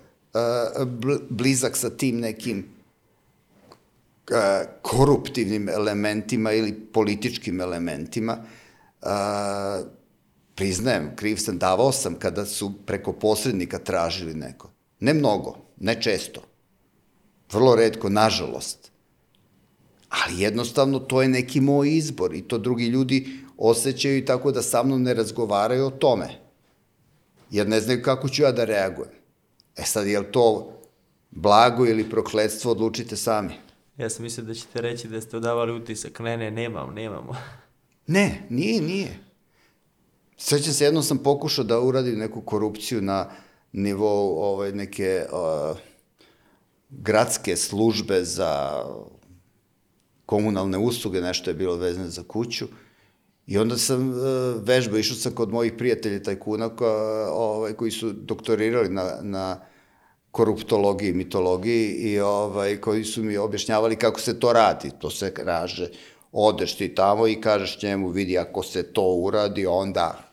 blizak 1.29 1.77
sa 1.77 1.89
tim 1.89 2.19
nekim 2.19 2.65
uh, 4.31 4.37
koruptivnim 4.81 5.69
elementima 5.69 6.51
ili 6.51 6.73
političkim 6.73 7.61
elementima. 7.61 8.37
Uh, 9.01 9.09
priznajem, 10.55 11.15
kriv 11.15 11.37
sam, 11.37 11.57
davao 11.57 11.91
sam 11.91 12.15
kada 12.15 12.45
su 12.45 12.73
preko 12.85 13.13
posrednika 13.13 13.79
tražili 13.79 14.33
neko. 14.33 14.69
Ne 14.99 15.13
mnogo, 15.13 15.57
ne 15.77 16.01
često 16.01 16.41
Vrlo 17.53 17.75
redko, 17.75 18.09
nažalost. 18.09 18.91
Ali 20.09 20.41
jednostavno 20.41 20.99
to 20.99 21.21
je 21.21 21.27
neki 21.27 21.61
moj 21.61 21.97
izbor 21.97 22.35
i 22.35 22.41
to 22.41 22.57
drugi 22.57 22.85
ljudi 22.85 23.39
osjećaju 23.57 24.25
tako 24.25 24.51
da 24.51 24.61
sa 24.61 24.83
mnom 24.83 25.03
ne 25.03 25.13
razgovaraju 25.13 25.85
o 25.85 25.91
tome. 25.91 26.29
Jer 27.51 27.67
ne 27.67 27.81
znaju 27.81 28.01
kako 28.03 28.29
ću 28.29 28.43
ja 28.43 28.51
da 28.51 28.65
reagujem. 28.65 29.22
E 29.77 29.83
sad, 29.83 30.07
je 30.07 30.19
li 30.19 30.31
to 30.31 30.73
blago 31.31 31.85
ili 31.85 32.09
prokledstvo, 32.09 32.71
odlučite 32.71 33.15
sami. 33.15 33.53
Ja 33.97 34.09
sam 34.09 34.23
mislio 34.23 34.45
da 34.45 34.53
ćete 34.53 34.81
reći 34.81 35.07
da 35.07 35.21
ste 35.21 35.37
odavali 35.37 35.71
utisak, 35.71 36.19
ne, 36.19 36.37
ne, 36.37 36.51
nemam, 36.51 36.93
nemamo. 36.93 37.35
Ne, 38.07 38.47
nije, 38.49 38.81
nije. 38.81 39.19
Svećam 40.37 40.73
se, 40.73 40.85
jednom 40.85 41.03
sam 41.03 41.17
pokušao 41.17 41.63
da 41.63 41.79
uradim 41.79 42.19
neku 42.19 42.41
korupciju 42.41 43.01
na 43.01 43.29
nivou 43.71 44.37
ovaj, 44.37 44.71
neke... 44.71 45.25
Uh, 45.31 45.77
gradske 47.01 47.55
službe 47.55 48.23
za 48.23 48.83
komunalne 50.25 50.77
usluge, 50.77 51.21
nešto 51.21 51.49
je 51.49 51.53
bilo 51.53 51.75
vezano 51.75 52.09
za 52.09 52.23
kuću. 52.27 52.67
I 53.47 53.57
onda 53.57 53.77
sam 53.77 54.09
uh, 54.09 54.15
vežbao, 54.63 54.99
išao 54.99 55.17
sam 55.17 55.35
kod 55.35 55.51
mojih 55.51 55.73
prijatelja 55.77 56.23
tajkuna 56.23 56.69
ko, 56.69 56.87
ovaj, 57.31 57.73
koji 57.73 57.91
su 57.91 58.11
doktorirali 58.11 58.89
na, 58.89 59.17
na 59.21 59.59
koruptologiji, 60.31 61.13
mitologiji 61.13 61.89
i 61.89 62.19
ovaj, 62.19 62.77
koji 62.81 63.03
su 63.03 63.23
mi 63.23 63.37
objašnjavali 63.37 63.95
kako 63.95 64.19
se 64.19 64.39
to 64.39 64.53
radi. 64.53 64.91
To 64.99 65.09
se 65.09 65.33
kaže, 65.33 65.89
odeš 66.31 66.77
ti 66.77 66.95
tamo 66.95 67.27
i 67.27 67.41
kažeš 67.41 67.81
njemu, 67.81 68.09
vidi, 68.09 68.37
ako 68.37 68.63
se 68.63 68.93
to 68.93 69.03
uradi, 69.03 69.65
onda 69.65 70.23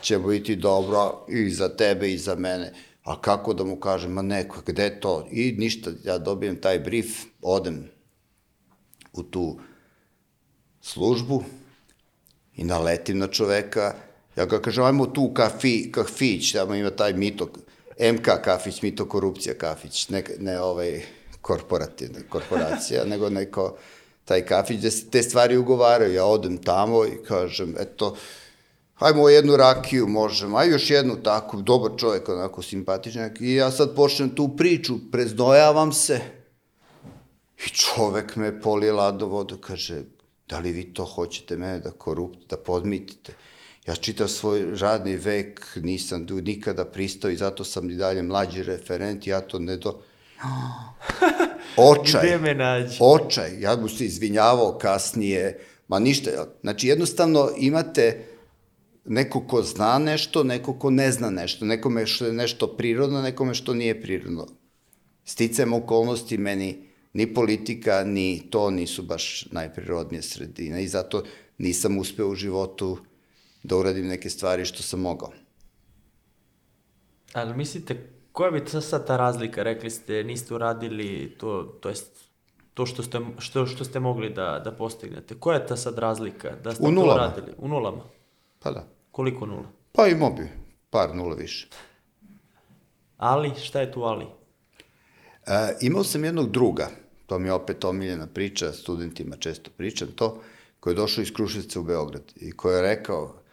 će 0.00 0.18
biti 0.18 0.56
dobro 0.56 1.26
i 1.28 1.50
za 1.50 1.68
tebe 1.68 2.12
i 2.12 2.18
za 2.18 2.34
mene 2.34 2.72
a 3.04 3.20
kako 3.20 3.54
da 3.54 3.64
mu 3.64 3.76
kažem, 3.76 4.12
ma 4.12 4.22
neko, 4.22 4.62
gde 4.66 5.00
to? 5.00 5.26
I 5.30 5.52
ništa, 5.58 5.90
ja 6.04 6.18
dobijem 6.18 6.60
taj 6.60 6.78
brief, 6.78 7.24
odem 7.42 7.84
u 9.12 9.22
tu 9.22 9.58
službu 10.80 11.44
i 12.56 12.64
naletim 12.64 13.18
na 13.18 13.26
čoveka, 13.26 13.94
ja 14.36 14.46
ga 14.46 14.60
kažem, 14.60 14.84
ajmo 14.84 15.06
tu 15.06 15.34
kafi, 15.34 15.92
kafić, 15.92 16.52
tamo 16.52 16.74
ima 16.74 16.90
taj 16.90 17.12
mito, 17.12 17.48
MK 18.12 18.28
kafić, 18.44 18.82
mito 18.82 19.08
korupcija 19.08 19.54
kafić, 19.54 20.08
ne, 20.08 20.24
ne 20.38 20.60
ovaj 20.60 21.02
korporativna 21.40 22.18
korporacija, 22.28 23.04
nego 23.12 23.30
neko 23.30 23.76
taj 24.24 24.46
kafić 24.46 24.78
gde 24.78 24.90
se 24.90 25.10
te 25.10 25.22
stvari 25.22 25.56
ugovaraju. 25.56 26.14
Ja 26.14 26.24
odem 26.24 26.58
tamo 26.58 27.04
i 27.04 27.22
kažem, 27.28 27.74
eto, 27.78 28.16
hajmo 28.94 29.28
jednu 29.28 29.56
rakiju, 29.56 30.06
možemo, 30.06 30.56
aj 30.56 30.70
još 30.70 30.90
jednu 30.90 31.16
tako, 31.22 31.56
dobar 31.56 31.90
čovjek, 31.96 32.28
onako 32.28 32.62
simpatičnjak, 32.62 33.40
i 33.40 33.54
ja 33.54 33.70
sad 33.70 33.94
počnem 33.94 34.34
tu 34.34 34.56
priču, 34.56 34.94
prezdojavam 35.12 35.92
se, 35.92 36.20
i 37.66 37.68
čovek 37.68 38.36
me 38.36 38.60
polije 38.60 38.92
lado 38.92 39.26
vodu, 39.26 39.58
kaže, 39.58 40.02
da 40.48 40.58
li 40.58 40.72
vi 40.72 40.94
to 40.94 41.04
hoćete 41.04 41.56
mene 41.56 41.78
da 41.78 41.90
korupt, 41.90 42.50
da 42.50 42.56
podmitite? 42.56 43.32
Ja 43.86 43.94
čitav 43.94 44.28
svoj 44.28 44.64
radni 44.80 45.16
vek 45.16 45.78
nisam 45.82 46.26
nikada 46.30 46.84
pristao 46.84 47.30
i 47.30 47.36
zato 47.36 47.64
sam 47.64 47.90
i 47.90 47.94
dalje 47.94 48.22
mlađi 48.22 48.62
referent, 48.62 49.26
ja 49.26 49.40
to 49.40 49.58
ne 49.58 49.76
do... 49.76 50.00
Očaj. 51.76 52.26
Gde 52.26 52.38
me 52.38 52.54
nađe? 52.54 52.96
Očaj. 53.00 53.60
Ja 53.60 53.76
mu 53.76 53.88
se 53.88 54.04
izvinjavao 54.04 54.78
kasnije, 54.78 55.60
ma 55.88 55.98
ništa. 55.98 56.30
Znači, 56.60 56.88
jednostavno 56.88 57.50
imate 57.58 58.24
neko 59.04 59.40
ko 59.46 59.62
zna 59.62 59.98
nešto, 59.98 60.44
neko 60.44 60.78
ko 60.78 60.90
ne 60.90 61.12
zna 61.12 61.30
nešto, 61.30 61.64
nekome 61.64 62.06
što 62.06 62.26
je 62.26 62.32
nešto 62.32 62.66
prirodno, 62.66 63.22
nekome 63.22 63.54
što 63.54 63.74
nije 63.74 64.02
prirodno. 64.02 64.46
Sticam 65.24 65.72
okolnosti 65.72 66.38
meni 66.38 66.88
ni 67.14 67.34
politika, 67.34 68.04
ni 68.04 68.42
to 68.50 68.70
nisu 68.70 69.02
baš 69.02 69.46
najprirodnije 69.50 70.22
sredine 70.22 70.84
i 70.84 70.88
zato 70.88 71.22
nisam 71.58 71.98
uspeo 71.98 72.28
u 72.28 72.34
životu 72.34 72.98
da 73.62 73.76
uradim 73.76 74.06
neke 74.06 74.30
stvari 74.30 74.64
što 74.64 74.82
sam 74.82 75.00
mogao. 75.00 75.32
Ali 77.32 77.56
mislite, 77.56 78.10
koja 78.32 78.50
bi 78.50 78.64
to 78.64 78.80
sad 78.80 79.06
ta 79.06 79.16
razlika? 79.16 79.62
Rekli 79.62 79.90
ste, 79.90 80.24
niste 80.24 80.54
uradili 80.54 81.34
to, 81.38 81.78
to 81.80 81.88
jest 81.88 82.24
to 82.74 82.86
što 82.86 83.02
ste, 83.02 83.20
što, 83.38 83.66
što 83.66 83.84
ste 83.84 84.00
mogli 84.00 84.30
da, 84.30 84.60
da 84.64 84.72
postignete. 84.72 85.34
Koja 85.34 85.58
je 85.58 85.66
ta 85.66 85.76
sad 85.76 85.98
razlika? 85.98 86.50
Da 86.64 86.74
ste 86.74 86.86
u 86.86 86.90
nulama. 86.90 87.12
to 87.12 87.26
uradili? 87.26 87.56
U 87.58 87.68
nulama? 87.68 88.02
Pa 88.58 88.70
da. 88.70 88.86
Koliko 89.10 89.46
nula? 89.46 89.68
Pa 89.92 90.06
imao 90.06 90.30
bi 90.30 90.48
par 90.90 91.14
nula 91.14 91.34
više. 91.34 91.68
Ali, 93.16 93.52
šta 93.62 93.80
je 93.80 93.92
tu 93.92 94.02
ali? 94.02 94.26
E, 95.46 95.76
imao 95.80 96.04
sam 96.04 96.24
jednog 96.24 96.50
druga, 96.50 96.90
to 97.26 97.38
mi 97.38 97.48
je 97.48 97.52
opet 97.52 97.84
omiljena 97.84 98.26
priča, 98.26 98.72
studentima 98.72 99.36
često 99.36 99.70
pričam 99.76 100.08
to, 100.14 100.42
koji 100.80 100.92
je 100.92 100.96
došao 100.96 101.22
iz 101.22 101.32
Kruševca 101.32 101.80
u 101.80 101.82
Beograd 101.82 102.22
i 102.36 102.52
koji 102.52 102.76
je 102.76 102.82
rekao 102.82 103.44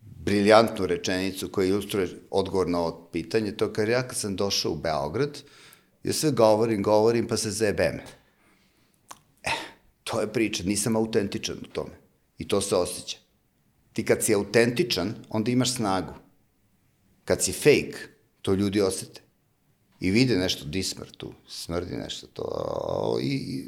briljantnu 0.00 0.86
rečenicu 0.86 1.48
koja 1.48 1.68
ilustruje 1.68 2.08
odgovor 2.30 2.68
na 2.68 2.80
ovo 2.80 3.08
pitanje, 3.12 3.52
to 3.52 3.72
kad 3.72 3.88
ja 3.88 4.08
kad 4.08 4.16
sam 4.16 4.36
došao 4.36 4.72
u 4.72 4.76
Beograd, 4.76 5.42
ja 6.04 6.12
sve 6.12 6.30
govorim, 6.30 6.82
govorim, 6.82 7.26
pa 7.28 7.36
se 7.36 7.50
zebem. 7.50 8.00
E, 9.42 9.50
to 10.04 10.20
je 10.20 10.32
priča, 10.32 10.62
nisam 10.64 10.96
autentičan 10.96 11.56
u 11.56 11.66
tome. 11.72 11.90
I 12.38 12.48
to 12.48 12.60
se 12.60 12.76
osjeća. 12.76 13.18
Ti 13.92 14.04
kad 14.04 14.24
si 14.24 14.34
autentičan, 14.34 15.14
onda 15.28 15.50
imaš 15.50 15.74
snagu. 15.74 16.14
Kad 17.24 17.42
si 17.42 17.52
fake, 17.52 17.96
to 18.42 18.54
ljudi 18.54 18.80
osete. 18.80 19.25
I 20.00 20.10
vide 20.10 20.36
nešto 20.36 20.64
dismr 20.64 21.06
tu, 21.16 21.32
smrdi 21.48 21.96
nešto 21.96 22.26
to, 22.26 23.18
i, 23.22 23.64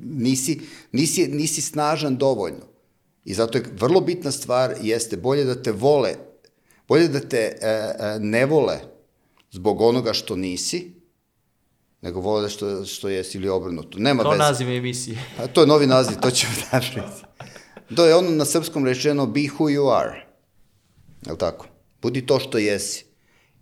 nisi, 0.00 0.60
nisi, 0.92 1.28
nisi 1.28 1.60
snažan 1.60 2.16
dovoljno. 2.16 2.66
I 3.24 3.34
zato 3.34 3.58
je 3.58 3.64
vrlo 3.72 4.00
bitna 4.00 4.30
stvar, 4.30 4.74
jeste 4.82 5.16
bolje 5.16 5.44
da 5.44 5.62
te 5.62 5.72
vole, 5.72 6.14
bolje 6.88 7.08
da 7.08 7.20
te 7.20 7.36
e, 7.36 7.68
e, 7.68 8.18
ne 8.20 8.46
vole 8.46 8.78
zbog 9.50 9.80
onoga 9.80 10.12
što 10.12 10.36
nisi, 10.36 10.92
nego 12.00 12.20
vole 12.20 12.42
da 12.42 12.48
što, 12.48 12.84
što 12.84 13.08
jesi 13.08 13.38
ili 13.38 13.48
obrnuto. 13.48 13.98
Nema 13.98 14.22
Kao 14.22 14.32
veze. 14.32 14.42
naziv 14.42 14.70
emisije. 14.70 15.18
A 15.38 15.46
to 15.46 15.60
je 15.60 15.66
novi 15.66 15.86
naziv, 15.86 16.16
to 16.22 16.30
ćemo 16.30 16.52
napraviti. 16.72 17.22
To 17.96 18.06
je 18.06 18.14
ono 18.14 18.30
na 18.30 18.44
srpskom 18.44 18.84
rečeno 18.84 19.26
be 19.26 19.40
who 19.40 19.76
you 19.76 19.98
are. 19.98 20.26
Je 21.26 21.32
li 21.32 21.38
tako? 21.38 21.66
Budi 22.02 22.26
to 22.26 22.40
što 22.40 22.58
jesi. 22.58 23.07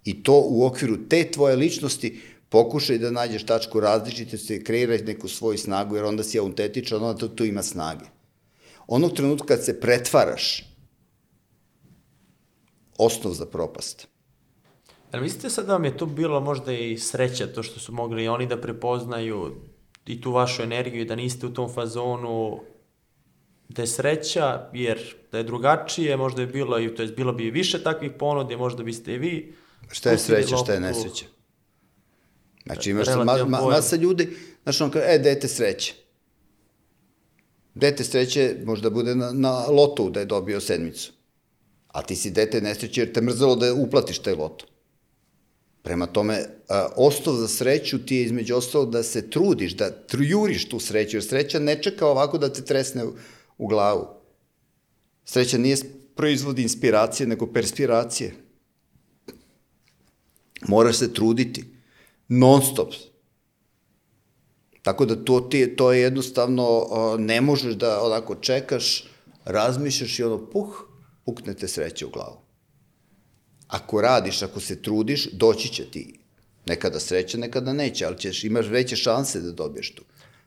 I 0.07 0.23
to 0.23 0.43
u 0.49 0.67
okviru 0.67 0.97
te 1.09 1.31
tvoje 1.31 1.57
ličnosti 1.57 2.21
pokušaj 2.49 2.99
da 2.99 3.11
nađeš 3.11 3.47
tačku 3.47 3.81
različitosti, 3.81 4.65
kreiraj 4.65 4.99
neku 4.99 5.29
svoju 5.29 5.59
snagu, 5.59 5.97
jer 5.97 6.05
onda 6.05 6.23
si 6.23 6.39
autentičan, 6.39 7.03
onda 7.03 7.19
tu, 7.19 7.29
tu 7.29 7.45
ima 7.45 7.63
snage. 7.63 8.05
Onog 8.87 9.13
trenutka 9.13 9.47
kad 9.47 9.65
se 9.65 9.81
pretvaraš, 9.81 10.65
osnov 12.99 13.35
za 13.35 13.47
propast. 13.47 14.07
Jel 15.13 15.23
mislite 15.23 15.51
sad 15.51 15.67
da 15.67 15.73
vam 15.73 15.85
je 15.85 15.97
to 15.97 16.07
bilo 16.07 16.41
možda 16.41 16.73
i 16.73 16.99
sreća, 16.99 17.47
to 17.47 17.63
što 17.63 17.81
su 17.81 17.93
mogli 17.93 18.25
i 18.25 18.29
oni 18.29 18.47
da 18.47 18.61
prepoznaju 18.61 19.55
i 20.07 20.21
tu 20.21 20.33
vašu 20.33 20.63
energiju, 20.63 21.05
da 21.05 21.17
niste 21.17 21.47
u 21.47 21.55
tom 21.55 21.73
fazonu, 21.73 22.61
da 23.69 23.83
je 23.83 23.87
sreća, 23.87 24.71
jer 24.73 25.15
da 25.33 25.39
je 25.39 25.45
drugačije, 25.45 26.17
možda 26.17 26.41
je 26.41 26.47
bilo, 26.47 26.81
i 26.81 26.95
to 26.95 27.03
jest 27.03 27.17
bilo 27.17 27.33
bi 27.33 27.51
više 27.51 27.83
takvih 27.83 28.13
ponude, 28.19 28.57
možda 28.57 28.83
biste 28.83 29.15
i 29.15 29.19
vi 29.19 29.55
Šta 29.91 30.11
je 30.11 30.19
sreća, 30.19 30.57
šta 30.57 30.73
je 30.73 30.81
nesreća? 30.81 31.25
Znači 32.67 32.91
imaš 32.91 33.07
sad 33.07 33.27
ma, 33.27 33.45
ma, 33.45 33.61
masa 33.61 33.97
ljudi, 33.97 34.37
znači 34.63 34.83
on 34.83 34.91
kaže, 34.91 35.07
e, 35.09 35.19
dete 35.19 35.49
sreće. 35.49 35.95
Dete 37.75 38.05
sreće 38.05 38.57
možda 38.65 38.91
bude 38.91 39.15
na, 39.15 39.33
na 39.33 39.67
lotu 39.67 40.11
da 40.11 40.21
je 40.21 40.27
dobio 40.27 40.61
sedmicu. 40.61 41.13
A 41.89 42.03
ti 42.03 42.17
si 42.17 42.31
dete 42.31 42.61
nesreće 42.61 43.01
jer 43.01 43.13
te 43.13 43.21
mrzelo 43.21 43.57
da 43.57 43.75
uplatiš 43.75 44.19
taj 44.19 44.35
loto. 44.35 44.67
Prema 45.83 46.07
tome, 46.07 46.45
a, 46.69 46.89
osnov 46.97 47.35
za 47.35 47.49
sreću 47.49 48.07
ti 48.07 48.17
je 48.17 48.23
između 48.23 48.57
ostalog 48.57 48.91
da 48.91 49.03
se 49.03 49.31
trudiš, 49.31 49.77
da 49.77 49.91
juriš 50.19 50.69
tu 50.69 50.81
sreću, 50.81 51.17
jer 51.17 51.25
sreća 51.25 51.59
ne 51.59 51.83
čeka 51.83 52.07
ovako 52.07 52.39
da 52.39 52.53
te 52.53 52.65
tresne 52.65 53.05
u, 53.05 53.13
u 53.59 53.67
glavu. 53.67 54.07
Sreća 55.25 55.59
nije 55.59 55.77
proizvod 56.15 56.59
inspiracije, 56.59 57.27
nego 57.27 57.47
perspiracije. 57.53 58.35
Moraš 60.69 60.97
se 60.97 61.15
truditi. 61.15 61.65
Non 62.29 62.63
stop. 62.63 62.93
Tako 64.83 65.07
da 65.07 65.25
to, 65.25 65.41
ti, 65.41 65.77
to 65.77 65.93
je 65.93 66.01
jednostavno, 66.01 66.87
ne 67.19 67.41
možeš 67.41 67.75
da 67.75 68.03
onako 68.03 68.35
čekaš, 68.35 69.05
razmišljaš 69.45 70.19
i 70.19 70.25
ono 70.25 70.51
puh, 70.51 70.87
pukne 71.25 71.55
te 71.55 71.69
sreće 71.69 72.07
u 72.07 72.11
glavu. 72.11 72.37
Ako 73.69 74.01
radiš, 74.01 74.43
ako 74.43 74.61
se 74.61 74.83
trudiš, 74.83 75.31
doći 75.33 75.69
će 75.69 75.85
ti. 75.91 76.21
Nekada 76.67 77.01
sreća, 77.01 77.39
nekada 77.39 77.73
neće, 77.73 78.07
ali 78.07 78.19
ćeš, 78.19 78.45
imaš 78.45 78.67
veće 78.67 78.97
šanse 78.97 79.41
da 79.41 79.53
dobiješ 79.53 79.95
tu. 79.95 80.05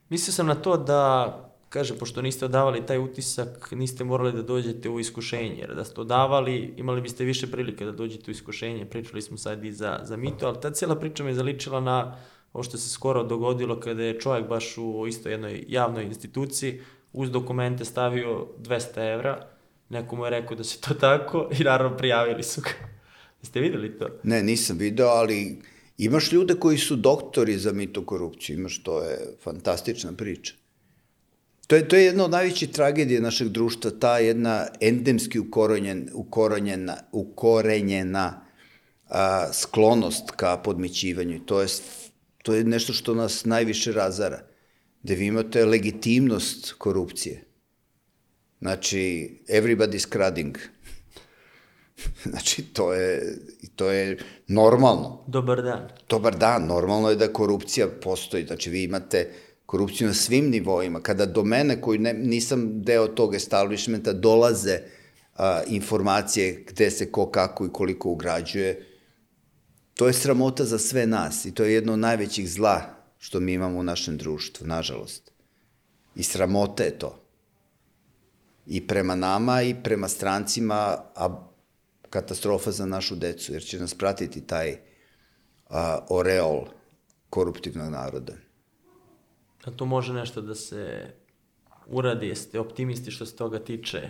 Mislio 0.09 0.33
sam 0.33 0.47
na 0.47 0.55
to 0.55 0.77
da, 0.77 1.48
kaže, 1.69 1.97
pošto 1.97 2.21
niste 2.21 2.45
odavali 2.45 2.85
taj 2.85 2.97
utisak, 2.97 3.71
niste 3.71 4.03
morali 4.03 4.33
da 4.33 4.41
dođete 4.41 4.89
u 4.89 4.99
iskušenje, 4.99 5.55
jer 5.59 5.75
da 5.75 5.83
ste 5.83 6.01
odavali, 6.01 6.73
imali 6.77 7.01
biste 7.01 7.23
više 7.23 7.51
prilike 7.51 7.85
da 7.85 7.91
dođete 7.91 8.31
u 8.31 8.31
iskušenje, 8.31 8.85
pričali 8.85 9.21
smo 9.21 9.37
sad 9.37 9.65
i 9.65 9.71
za, 9.71 9.99
za 10.03 10.17
mito, 10.17 10.47
ali 10.47 10.61
ta 10.61 10.71
cijela 10.71 10.95
priča 10.95 11.23
me 11.23 11.33
zaličila 11.33 11.79
na 11.79 12.17
ovo 12.53 12.63
što 12.63 12.77
se 12.77 12.89
skoro 12.89 13.23
dogodilo 13.23 13.79
kada 13.79 14.03
je 14.03 14.19
čovjek 14.19 14.47
baš 14.47 14.77
u 14.77 15.07
isto 15.07 15.29
jednoj 15.29 15.65
javnoj 15.67 16.03
instituciji 16.03 16.81
uz 17.13 17.31
dokumente 17.31 17.85
stavio 17.85 18.47
200 18.59 19.13
evra, 19.13 19.47
neko 19.89 20.15
mu 20.15 20.25
je 20.25 20.29
rekao 20.29 20.57
da 20.57 20.63
se 20.63 20.81
to 20.81 20.93
tako 21.07 21.49
i 21.59 21.63
naravno 21.63 21.97
prijavili 21.97 22.43
su 22.43 22.61
ga. 22.61 22.69
Jeste 23.41 23.59
videli 23.59 23.97
to? 23.97 24.07
Ne, 24.23 24.43
nisam 24.43 24.77
video, 24.77 25.07
ali 25.07 25.61
imaš 25.97 26.31
ljude 26.31 26.55
koji 26.55 26.77
su 26.77 26.95
doktori 26.95 27.57
za 27.57 27.71
mitokorupciju, 27.71 28.59
imaš, 28.59 28.83
to 28.83 29.03
je 29.03 29.35
fantastična 29.43 30.13
priča. 30.13 30.53
To 31.69 31.75
je, 31.75 31.87
to 31.87 31.95
je 31.95 32.05
jedna 32.05 32.25
od 32.25 32.31
najvećih 32.31 32.69
tragedije 32.69 33.21
našeg 33.21 33.47
društva, 33.47 33.91
ta 33.99 34.17
jedna 34.17 34.67
endemski 34.81 35.39
ukorenjen, 35.39 36.09
ukorenjena, 36.13 36.97
ukorenjena 37.11 38.41
a, 39.09 39.53
sklonost 39.53 40.31
ka 40.35 40.57
podmićivanju. 40.57 41.39
To 41.45 41.61
je, 41.61 41.67
to 42.43 42.53
je 42.53 42.63
nešto 42.63 42.93
što 42.93 43.13
nas 43.15 43.45
najviše 43.45 43.91
razara. 43.91 44.39
Da 45.03 45.13
vi 45.13 45.25
imate 45.25 45.65
legitimnost 45.65 46.73
korupcije. 46.77 47.43
Znači, 48.59 49.29
everybody's 49.47 50.09
crowding. 50.09 50.57
znači, 52.29 52.63
to 52.63 52.93
je, 52.93 53.37
to 53.75 53.91
je 53.91 54.17
normalno. 54.47 55.23
Dobar 55.27 55.61
dan. 55.61 55.87
Dobar 56.09 56.37
dan, 56.37 56.65
normalno 56.65 57.09
je 57.09 57.15
da 57.15 57.33
korupcija 57.33 57.87
postoji, 58.01 58.45
znači 58.45 58.69
vi 58.69 58.83
imate 58.83 59.29
korupciju 59.69 60.07
na 60.07 60.13
svim 60.13 60.49
nivoima. 60.49 61.01
Kada 61.01 61.25
do 61.25 61.43
mene, 61.43 61.81
koji 61.81 61.99
ne, 61.99 62.13
nisam 62.13 62.81
deo 62.83 63.07
tog 63.07 63.35
establishmenta, 63.35 64.13
dolaze 64.13 64.79
a, 65.35 65.61
informacije 65.67 66.63
gde 66.67 66.91
se 66.91 67.11
ko, 67.11 67.27
kako 67.31 67.65
i 67.65 67.69
koliko 67.73 68.09
ugrađuje, 68.09 68.85
to 69.93 70.07
je 70.07 70.13
sramota 70.13 70.65
za 70.65 70.79
sve 70.79 71.05
nas 71.07 71.45
i 71.45 71.53
to 71.53 71.63
je 71.63 71.73
jedno 71.73 71.93
od 71.93 71.99
najvećih 71.99 72.49
zla 72.49 72.81
što 73.17 73.39
mi 73.39 73.53
imamo 73.53 73.79
u 73.79 73.83
našem 73.83 74.17
društvu, 74.17 74.67
nažalost. 74.67 75.31
I 76.15 76.23
sramota 76.23 76.83
je 76.83 76.99
to. 76.99 77.21
I 78.65 78.87
prema 78.87 79.15
nama 79.15 79.61
i 79.61 79.75
prema 79.83 80.07
strancima, 80.07 80.97
a 81.15 81.49
katastrofa 82.09 82.71
za 82.71 82.85
našu 82.85 83.15
decu, 83.15 83.53
jer 83.53 83.63
će 83.63 83.79
nas 83.79 83.93
pratiti 83.93 84.41
taj 84.41 84.77
a, 85.69 86.05
oreol 86.09 86.65
koruptivnog 87.29 87.91
naroda. 87.91 88.48
Da 89.65 89.71
to 89.71 89.85
može 89.85 90.13
nešto 90.13 90.41
da 90.41 90.55
se 90.55 91.07
uradi, 91.87 92.27
jeste 92.27 92.59
optimisti 92.59 93.11
što 93.11 93.25
se 93.25 93.35
toga 93.35 93.59
tiče. 93.59 94.01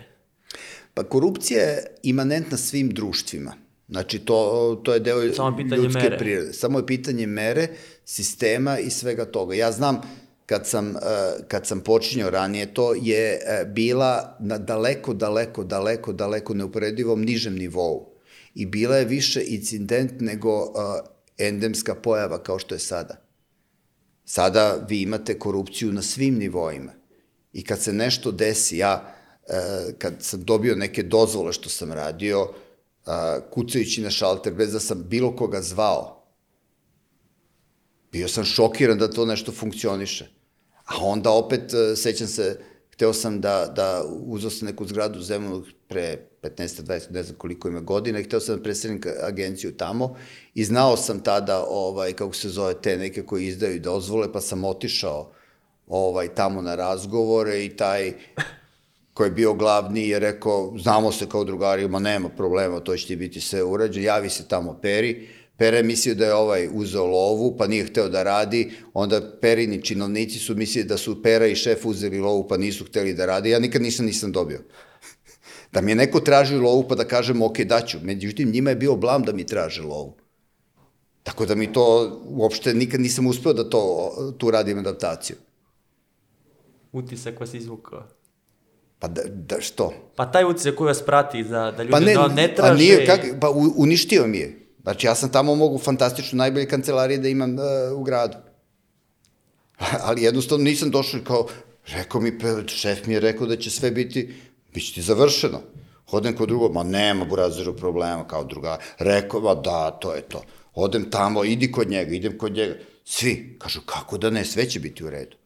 Pa 0.94 1.04
korupcija 1.04 1.62
je 1.62 1.84
imanentna 2.02 2.56
svim 2.56 2.90
društvima. 2.90 3.52
Znači, 3.88 4.18
to, 4.18 4.80
to 4.84 4.94
je 4.94 5.00
deo 5.00 5.32
Samo 5.32 5.58
ljudske 5.60 6.02
mere. 6.02 6.18
prirode. 6.18 6.52
Samo 6.52 6.78
je 6.78 6.86
pitanje 6.86 7.26
mere, 7.26 7.68
sistema 8.04 8.78
i 8.78 8.90
svega 8.90 9.24
toga. 9.24 9.54
Ja 9.54 9.72
znam, 9.72 10.00
kad 10.46 10.66
sam, 10.66 10.96
eh, 10.96 11.00
kad 11.48 11.66
sam 11.66 11.80
počinjao 11.80 12.30
ranije, 12.30 12.74
to 12.74 12.94
je 12.94 13.32
eh, 13.32 13.64
bila 13.64 14.36
na 14.40 14.58
daleko, 14.58 15.14
daleko, 15.14 15.64
daleko, 15.64 16.12
daleko 16.12 16.54
neuporedivom 16.54 17.22
nižem 17.22 17.54
nivou. 17.54 18.10
I 18.54 18.66
bila 18.66 18.96
je 18.96 19.04
više 19.04 19.42
incident 19.46 20.12
nego 20.20 20.62
eh, 20.62 21.46
endemska 21.48 21.94
pojava 21.94 22.42
kao 22.42 22.58
što 22.58 22.74
je 22.74 22.78
sada. 22.78 23.29
Sada 24.30 24.86
vi 24.88 25.02
imate 25.02 25.38
korupciju 25.38 25.92
na 25.92 26.02
svim 26.02 26.34
nivoima. 26.38 26.92
I 27.52 27.64
kad 27.64 27.82
se 27.82 27.92
nešto 27.92 28.30
desi, 28.32 28.76
ja, 28.76 29.14
e, 29.48 29.92
kad 29.98 30.14
sam 30.20 30.44
dobio 30.44 30.76
neke 30.76 31.02
dozvole 31.02 31.52
što 31.52 31.68
sam 31.68 31.92
radio, 31.92 32.52
a, 33.06 33.40
kucajući 33.50 34.02
na 34.02 34.10
šalter, 34.10 34.54
bez 34.54 34.72
da 34.72 34.80
sam 34.80 35.04
bilo 35.08 35.36
koga 35.36 35.62
zvao, 35.62 36.26
bio 38.12 38.28
sam 38.28 38.44
šokiran 38.44 38.98
da 38.98 39.10
to 39.10 39.26
nešto 39.26 39.52
funkcioniše. 39.52 40.30
A 40.84 40.94
onda 41.02 41.30
opet, 41.30 41.74
e, 41.74 41.96
sećam 41.96 42.26
se, 42.26 42.60
hteo 42.92 43.12
sam 43.12 43.40
da, 43.40 43.72
da 43.76 44.04
uzao 44.06 44.50
sam 44.50 44.68
neku 44.68 44.86
zgradu 44.86 45.18
u 45.18 45.22
Zemunu 45.22 45.64
pre 45.88 46.29
15-20, 46.42 47.10
ne 47.10 47.22
znam 47.22 47.36
koliko 47.38 47.68
ima 47.68 47.80
godina, 47.80 48.20
i 48.20 48.24
hteo 48.24 48.40
sam 48.40 48.62
da 48.62 48.70
ka- 48.70 49.26
agenciju 49.26 49.76
tamo 49.76 50.16
i 50.54 50.64
znao 50.64 50.96
sam 50.96 51.20
tada, 51.20 51.64
ovaj, 51.68 52.12
kako 52.12 52.34
se 52.34 52.48
zove, 52.48 52.74
te 52.82 52.96
neke 52.96 53.22
koji 53.22 53.46
izdaju 53.46 53.80
dozvole, 53.80 54.32
pa 54.32 54.40
sam 54.40 54.64
otišao 54.64 55.32
ovaj, 55.86 56.28
tamo 56.34 56.62
na 56.62 56.74
razgovore 56.74 57.64
i 57.64 57.76
taj 57.76 58.12
koji 59.14 59.26
je 59.26 59.32
bio 59.32 59.54
glavni 59.54 60.08
je 60.08 60.18
rekao, 60.18 60.74
znamo 60.78 61.12
se 61.12 61.26
kao 61.28 61.44
drugari, 61.44 61.88
ma 61.88 61.98
nema 61.98 62.28
problema, 62.28 62.80
to 62.80 62.96
će 62.96 63.06
ti 63.06 63.16
biti 63.16 63.40
sve 63.40 63.62
urađeno, 63.62 64.06
javi 64.06 64.30
se 64.30 64.48
tamo 64.48 64.78
Peri, 64.82 65.28
Pera 65.60 65.76
je 65.76 65.82
mislio 65.82 66.14
da 66.14 66.26
je 66.26 66.34
ovaj 66.34 66.68
uzeo 66.72 67.06
lovu, 67.06 67.56
pa 67.56 67.66
nije 67.66 67.84
hteo 67.84 68.08
da 68.08 68.22
radi, 68.22 68.70
onda 68.94 69.20
Perini 69.40 69.82
činovnici 69.82 70.38
su 70.38 70.54
mislili 70.54 70.88
da 70.88 70.96
su 70.96 71.22
Pera 71.22 71.46
i 71.46 71.54
šef 71.54 71.86
uzeli 71.86 72.18
lovu, 72.20 72.48
pa 72.48 72.56
nisu 72.56 72.84
hteli 72.84 73.14
da 73.14 73.26
radi, 73.26 73.50
ja 73.50 73.58
nikad 73.58 73.82
nisam 73.82 74.06
nisam 74.06 74.32
dobio. 74.32 74.60
Da 75.72 75.80
mi 75.80 75.90
je 75.90 75.94
neko 75.94 76.20
tražio 76.20 76.60
lovu, 76.62 76.88
pa 76.88 76.94
da 76.94 77.04
kažem, 77.04 77.42
ok, 77.42 77.60
daću. 77.60 77.98
Međutim, 78.02 78.50
njima 78.50 78.70
je 78.70 78.76
bio 78.76 78.96
blam 78.96 79.22
da 79.22 79.32
mi 79.32 79.46
traže 79.46 79.82
lovu. 79.82 80.16
Tako 81.22 81.46
da 81.46 81.54
mi 81.54 81.72
to, 81.72 82.20
uopšte 82.24 82.74
nikad 82.74 83.00
nisam 83.00 83.26
uspeo 83.26 83.52
da 83.52 83.70
to, 83.70 84.12
tu 84.38 84.50
radim 84.50 84.78
adaptaciju. 84.78 85.36
Utisak 86.92 87.40
vas 87.40 87.54
izvukao. 87.54 88.06
Pa 88.98 89.08
da, 89.08 89.22
da 89.26 89.60
što? 89.60 89.92
Pa 90.16 90.32
taj 90.32 90.44
utisak 90.44 90.74
koji 90.74 90.86
vas 90.86 91.02
prati, 91.02 91.42
da, 91.42 91.70
da 91.76 91.82
ljudi 91.82 91.92
Pa 91.92 92.00
ne, 92.00 92.14
da 92.14 92.28
ne 92.28 92.54
traže... 92.54 92.78
nije, 92.78 93.06
kak, 93.06 93.20
pa 93.40 93.50
u- 93.50 93.74
uništio 93.76 94.26
mi 94.26 94.38
je. 94.38 94.66
Znači, 94.82 95.06
ja 95.06 95.14
sam 95.14 95.32
tamo 95.32 95.54
mogu 95.54 95.78
fantastično 95.78 96.36
najbolje 96.36 96.66
kancelarije 96.66 97.18
da 97.18 97.28
imam 97.28 97.54
uh, 97.54 97.98
u 97.98 98.02
gradu. 98.02 98.36
Ali 100.06 100.22
jednostavno 100.22 100.64
nisam 100.64 100.90
došao 100.90 101.20
kao, 101.24 101.46
rekao 101.86 102.20
mi, 102.20 102.32
šef 102.66 103.06
mi 103.06 103.14
je 103.14 103.20
rekao 103.20 103.46
da 103.46 103.56
će 103.56 103.70
sve 103.70 103.90
biti, 103.90 104.34
bit 104.74 104.86
će 104.86 104.94
ti 104.94 105.02
završeno. 105.02 105.60
Hodem 106.10 106.36
kod 106.36 106.48
drugog, 106.48 106.74
ma 106.74 106.82
nema 106.82 107.24
burazeru 107.24 107.76
problema 107.76 108.26
kao 108.26 108.44
druga. 108.44 108.78
Rekao, 108.98 109.40
ma 109.40 109.54
da, 109.54 109.90
to 109.90 110.14
je 110.14 110.22
to. 110.22 110.42
Odem 110.74 111.10
tamo, 111.10 111.44
idi 111.44 111.72
kod 111.72 111.88
njega, 111.88 112.14
idem 112.14 112.38
kod 112.38 112.52
njega. 112.52 112.74
Svi, 113.04 113.56
kažu, 113.58 113.80
kako 113.86 114.18
da 114.18 114.30
ne, 114.30 114.44
sve 114.44 114.68
će 114.68 114.80
biti 114.80 115.04
u 115.04 115.10
redu. 115.10 115.36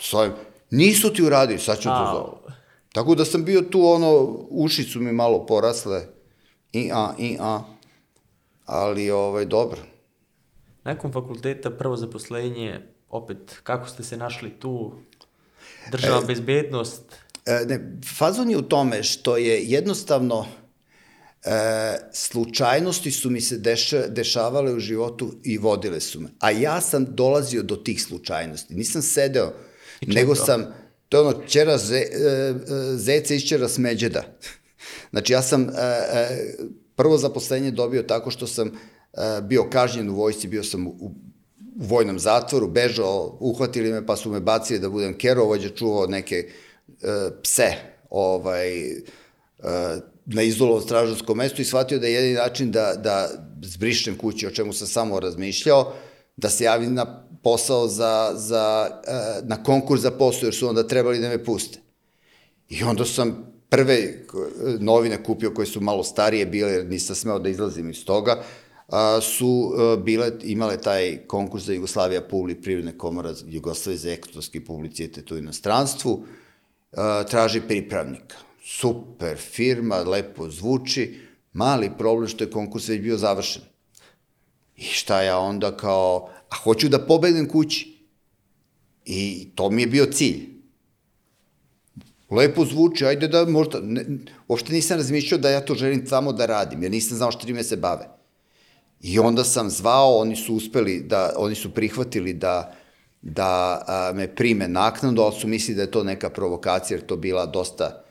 Stojim, 0.00 0.32
nisu 0.70 1.12
ti 1.12 1.22
uradili, 1.22 1.58
sad 1.58 1.76
ću 1.76 1.88
to 1.88 1.90
Au. 1.90 2.14
zove. 2.14 2.56
Tako 2.92 3.14
da 3.14 3.24
sam 3.24 3.44
bio 3.44 3.62
tu, 3.62 3.86
ono, 3.86 4.38
uši 4.50 4.82
su 4.84 5.00
mi 5.00 5.12
malo 5.12 5.46
porasle, 5.46 6.06
i 6.72 6.90
a, 6.92 7.14
i 7.18 7.36
a, 7.40 7.62
ali, 8.64 9.10
ovaj, 9.10 9.44
dobro. 9.44 9.78
Nakon 10.84 11.12
fakulteta 11.12 11.70
prvo 11.70 11.96
zaposlenje, 11.96 12.80
opet, 13.10 13.60
kako 13.62 13.88
ste 13.88 14.04
se 14.04 14.16
našli 14.16 14.50
tu? 14.50 14.92
Država 15.90 16.20
bezbednost, 16.20 17.02
E, 17.12 17.21
ne, 17.46 17.96
fazon 18.18 18.50
je 18.50 18.56
u 18.56 18.62
tome 18.62 19.02
što 19.02 19.36
je 19.36 19.64
jednostavno 19.64 20.46
e, 21.44 21.50
slučajnosti 22.12 23.10
su 23.10 23.30
mi 23.30 23.40
se 23.40 23.58
deša, 23.58 24.06
dešavale 24.06 24.74
u 24.74 24.78
životu 24.80 25.34
i 25.42 25.58
vodile 25.58 26.00
su 26.00 26.20
me. 26.20 26.28
A 26.38 26.50
ja 26.50 26.80
sam 26.80 27.06
dolazio 27.08 27.62
do 27.62 27.76
tih 27.76 28.02
slučajnosti. 28.02 28.74
Nisam 28.74 29.02
sedeo, 29.02 29.52
nego 30.06 30.34
sam, 30.34 30.74
to 31.08 31.16
je 31.16 31.20
ono, 31.20 31.46
čera 31.46 31.78
ze, 31.78 31.96
e, 31.96 32.02
e, 32.02 32.54
zeca 32.96 33.34
išćera 33.34 33.68
smeđeda. 33.68 34.22
Znači, 35.10 35.32
ja 35.32 35.42
sam 35.42 35.62
e, 35.62 35.72
e, 36.12 36.54
prvo 36.96 37.18
zaposlenje 37.18 37.70
dobio 37.70 38.02
tako 38.02 38.30
što 38.30 38.46
sam 38.46 38.68
e, 38.68 38.72
bio 39.42 39.70
kažnjen 39.70 40.10
u 40.10 40.14
vojsci, 40.14 40.48
bio 40.48 40.64
sam 40.64 40.86
u, 40.86 40.90
u 40.90 41.14
vojnom 41.76 42.18
zatvoru, 42.18 42.68
bežao, 42.68 43.36
uhvatili 43.40 43.92
me 43.92 44.06
pa 44.06 44.16
su 44.16 44.30
me 44.30 44.40
bacili 44.40 44.78
da 44.78 44.88
budem 44.88 45.18
kerovođa, 45.18 45.68
čuvao 45.68 46.06
neke 46.06 46.36
e, 46.36 46.52
pse 47.42 47.72
ovaj, 48.10 48.90
e, 48.90 49.00
na 50.26 50.42
izolovom 50.42 50.82
stražarskom 50.82 51.38
mestu 51.38 51.62
i 51.62 51.64
shvatio 51.64 51.98
da 51.98 52.06
je 52.06 52.12
jedini 52.12 52.34
način 52.34 52.70
da, 52.70 52.94
da 52.96 53.28
zbrišem 53.62 54.18
kući, 54.18 54.46
o 54.46 54.50
čemu 54.50 54.72
sam 54.72 54.86
samo 54.86 55.20
razmišljao, 55.20 55.92
da 56.36 56.50
se 56.50 56.64
javim 56.64 56.94
na 56.94 57.28
posao 57.42 57.88
za, 57.88 58.32
za, 58.34 58.88
e, 59.06 59.40
na 59.42 59.62
konkurs 59.62 60.02
za 60.02 60.10
posao, 60.10 60.46
jer 60.46 60.54
su 60.54 60.68
onda 60.68 60.86
trebali 60.86 61.18
da 61.18 61.28
me 61.28 61.44
puste. 61.44 61.78
I 62.68 62.82
onda 62.82 63.04
sam 63.04 63.52
prve 63.68 64.24
novine 64.80 65.24
kupio 65.24 65.54
koje 65.54 65.66
su 65.66 65.80
malo 65.80 66.04
starije 66.04 66.46
bile, 66.46 66.72
jer 66.72 66.86
nisam 66.86 67.16
smeo 67.16 67.38
da 67.38 67.48
izlazim 67.48 67.90
iz 67.90 68.04
toga, 68.04 68.42
su 69.22 69.72
bile, 70.04 70.32
imale 70.42 70.80
taj 70.80 71.18
konkurs 71.26 71.64
za 71.64 71.72
Jugoslavija 71.72 72.20
Publi, 72.20 72.54
Privredne 72.54 72.98
komora 72.98 73.34
Jugoslavije 73.46 73.98
za 73.98 74.10
ekonomski 74.10 74.64
publicitet 74.64 75.30
u 75.30 75.36
inostranstvu, 75.36 76.24
traži 77.30 77.60
pripravnika. 77.60 78.36
Super 78.64 79.36
firma, 79.36 79.96
lepo 79.96 80.50
zvuči, 80.50 81.20
mali 81.52 81.90
problem 81.98 82.28
što 82.28 82.44
je 82.44 82.50
konkurs 82.50 82.88
već 82.88 83.00
bio 83.00 83.16
završen. 83.16 83.62
I 84.76 84.82
šta 84.82 85.22
ja 85.22 85.38
onda 85.38 85.76
kao, 85.76 86.30
a 86.48 86.56
hoću 86.56 86.88
da 86.88 87.06
pobegnem 87.06 87.48
kući. 87.48 87.92
I 89.04 89.48
to 89.54 89.70
mi 89.70 89.82
je 89.82 89.86
bio 89.86 90.06
cilj 90.06 90.52
lepo 92.32 92.64
zvuči, 92.64 93.06
ajde 93.06 93.28
da 93.28 93.44
možda, 93.44 93.80
ne, 93.82 94.04
uopšte 94.48 94.72
nisam 94.72 94.96
razmišljao 94.96 95.40
da 95.40 95.50
ja 95.50 95.60
to 95.60 95.74
želim 95.74 96.06
samo 96.06 96.32
da 96.32 96.46
radim, 96.46 96.82
jer 96.82 96.92
nisam 96.92 97.16
znao 97.16 97.32
što 97.32 97.46
time 97.46 97.64
se 97.64 97.76
bave. 97.76 98.08
I 99.00 99.18
onda 99.18 99.44
sam 99.44 99.70
zvao, 99.70 100.16
oni 100.18 100.36
su 100.36 100.54
uspeli 100.54 101.00
da, 101.00 101.34
oni 101.36 101.54
su 101.54 101.74
prihvatili 101.74 102.32
da, 102.32 102.74
da 103.22 103.82
a, 103.86 104.12
me 104.14 104.34
prime 104.34 104.68
naknadno, 104.68 105.22
ali 105.22 105.34
su 105.34 105.48
mislili 105.48 105.76
da 105.76 105.82
je 105.82 105.90
to 105.90 106.04
neka 106.04 106.30
provokacija, 106.30 106.96
jer 106.96 107.06
to 107.06 107.16
bila 107.16 107.46
dosta 107.46 108.02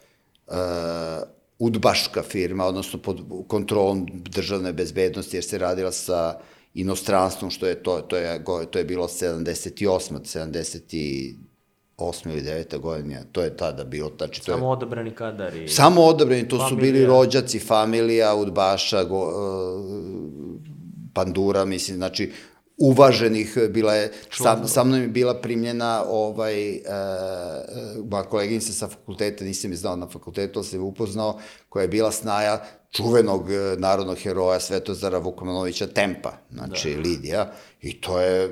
a, 0.48 1.22
udbaška 1.60 2.24
firma, 2.24 2.66
odnosno 2.66 3.00
pod 3.00 3.22
kontrolom 3.48 4.08
državne 4.14 4.74
bezbednosti, 4.74 5.38
jer 5.38 5.44
se 5.44 5.58
radila 5.58 5.92
sa 5.92 6.40
inostranstvom, 6.74 7.52
što 7.52 7.68
je 7.68 7.84
to, 7.84 8.02
to 8.02 8.18
je, 8.18 8.44
to 8.72 8.80
je 8.80 8.86
bilo 8.86 9.08
78, 9.08 10.20
70 10.24 11.36
8. 12.02 12.32
ili 12.32 12.42
9. 12.42 12.80
godina, 12.80 13.24
to 13.32 13.42
je 13.42 13.58
tada 13.58 13.84
bilo, 13.84 14.12
znači 14.18 14.46
to 14.46 14.52
je... 14.52 14.58
samo 14.58 14.70
odabrani 14.70 15.12
kadar 15.12 15.56
i... 15.56 15.68
Samo 15.68 16.02
odabrani, 16.02 16.48
to 16.48 16.70
su 16.70 16.76
bili 16.76 16.92
Familija. 16.92 17.08
rođaci, 17.08 17.60
familija, 17.60 18.36
udbaša, 18.36 19.04
go, 19.04 19.20
uh, 19.20 19.86
pandura, 21.14 21.66
mislim, 21.66 21.98
znači, 21.98 22.32
uvaženih, 22.82 23.58
bila 23.70 23.94
je, 23.96 24.12
sa, 24.32 24.68
sa 24.68 24.84
mnom 24.84 25.02
je 25.02 25.08
bila 25.08 25.36
primljena 25.42 26.04
ovaj, 26.08 26.76
uh, 26.76 28.06
moja 28.10 28.24
koleginica 28.24 28.74
sa 28.74 28.88
fakulteta, 28.88 29.44
nisam 29.44 29.72
je 29.72 29.78
znao 29.78 29.96
na 29.96 30.08
fakultetu, 30.08 30.60
ali 30.60 30.68
sam 30.68 30.80
je 30.80 30.84
upoznao, 30.84 31.40
koja 31.70 31.82
je 31.82 31.88
bila 31.88 32.12
snaja 32.12 32.66
čuvenog 32.92 33.50
narodnog 33.78 34.18
heroja 34.18 34.60
Svetozara 34.60 35.18
Vukomanovića 35.18 35.88
Tempa, 35.88 36.32
znači 36.52 36.96
da. 36.96 37.02
Lidija, 37.02 37.52
i 37.82 38.02
to 38.02 38.20
je, 38.20 38.50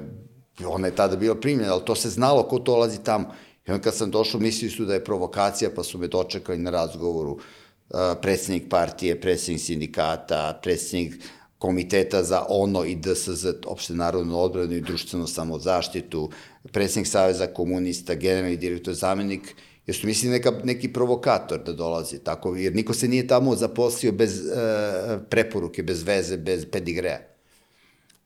ona 0.65 0.87
je 0.87 0.95
tada 0.95 1.15
bila 1.15 1.35
primljena, 1.35 1.73
ali 1.73 1.85
to 1.85 1.95
se 1.95 2.09
znalo 2.09 2.43
ko 2.43 2.59
to 2.59 2.75
lazi 2.75 3.03
tamo. 3.03 3.33
I 3.67 3.71
onda 3.71 3.83
kad 3.83 3.95
sam 3.95 4.11
došao, 4.11 4.39
mislili 4.39 4.71
su 4.71 4.85
da 4.85 4.93
je 4.93 5.03
provokacija, 5.03 5.69
pa 5.75 5.83
su 5.83 5.97
me 5.97 6.07
dočekali 6.07 6.57
na 6.57 6.71
razgovoru 6.71 7.31
uh, 7.31 7.99
predsednik 8.21 8.69
partije, 8.69 9.21
predsednik 9.21 9.61
sindikata, 9.61 10.59
predsednik 10.63 11.23
komiteta 11.59 12.23
za 12.23 12.45
ONO 12.49 12.85
i 12.85 12.95
DSZ, 12.95 13.45
opšte 13.65 13.93
narodnu 13.93 14.39
odbranu 14.39 14.73
i 14.73 14.81
društvenu 14.81 15.27
samozaštitu, 15.27 16.29
predsednik 16.71 17.07
Saveza 17.07 17.47
komunista, 17.47 18.15
generalni 18.15 18.57
direktor, 18.57 18.93
zamenik, 18.93 19.55
jer 19.85 19.95
su 19.95 20.07
mislili 20.07 20.33
neka, 20.33 20.51
neki 20.63 20.93
provokator 20.93 21.63
da 21.63 21.73
dolazi, 21.73 22.19
tako, 22.19 22.55
jer 22.55 22.75
niko 22.75 22.93
se 22.93 23.07
nije 23.07 23.27
tamo 23.27 23.55
zaposlio 23.55 24.11
bez 24.11 24.39
uh, 24.39 25.21
preporuke, 25.29 25.83
bez 25.83 26.03
veze, 26.03 26.37
bez 26.37 26.65
pedigreja. 26.71 27.19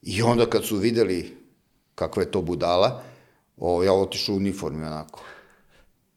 I 0.01 0.21
onda 0.21 0.45
kad 0.49 0.65
su 0.65 0.77
videli 0.77 1.43
kakva 1.95 2.23
je 2.23 2.31
to 2.31 2.41
budala, 2.41 3.03
o, 3.57 3.83
ja 3.83 3.93
otišao 3.93 4.35
u 4.35 4.37
uniformi 4.37 4.85
onako. 4.85 5.23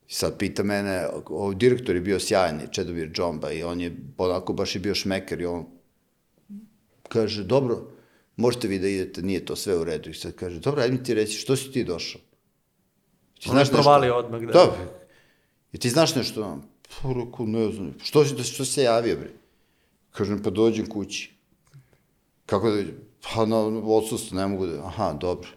I 0.08 0.12
sad 0.14 0.38
pita 0.38 0.62
mene, 0.62 1.06
o, 1.26 1.54
direktor 1.54 1.94
je 1.94 2.00
bio 2.00 2.20
sjajan, 2.20 2.60
Čedomir 2.70 3.10
Džomba, 3.12 3.52
i 3.52 3.62
on 3.62 3.80
je 3.80 3.96
onako 4.18 4.52
baš 4.52 4.74
je 4.74 4.80
bio 4.80 4.94
šmeker 4.94 5.40
i 5.40 5.46
on 5.46 5.66
kaže, 7.08 7.44
dobro, 7.44 7.90
možete 8.36 8.68
vi 8.68 8.78
da 8.78 8.88
idete, 8.88 9.22
nije 9.22 9.44
to 9.44 9.56
sve 9.56 9.76
u 9.78 9.84
redu. 9.84 10.10
I 10.10 10.14
sad 10.14 10.32
kaže, 10.34 10.60
dobro, 10.60 10.82
ajde 10.82 10.96
mi 10.96 11.02
ti 11.02 11.14
reći, 11.14 11.38
što 11.38 11.56
si 11.56 11.72
ti 11.72 11.84
došao? 11.84 12.20
Ti 13.40 13.48
je 13.48 13.64
provalio 13.72 14.16
odmah, 14.16 14.40
da. 14.40 14.52
Da. 14.52 14.76
I 15.72 15.78
ti 15.78 15.90
znaš 15.90 16.14
nešto? 16.14 16.58
Pa, 17.02 17.08
rekao, 17.08 17.46
ne 17.46 17.72
znam. 17.72 17.94
Što, 18.02 18.24
si- 18.24 18.44
što 18.44 18.64
se 18.64 18.82
javio, 18.82 19.16
bre? 19.16 19.30
Kažem, 20.10 20.42
pa 20.42 20.50
dođem 20.50 20.86
kući. 20.86 21.32
Kako 22.46 22.70
da 22.70 22.76
dođem? 22.76 22.98
Pa 23.22 23.46
na 23.46 23.56
odsustvo 23.82 24.36
ne 24.38 24.46
mogu 24.46 24.66
da... 24.66 24.86
Aha, 24.86 25.12
dobro. 25.12 25.48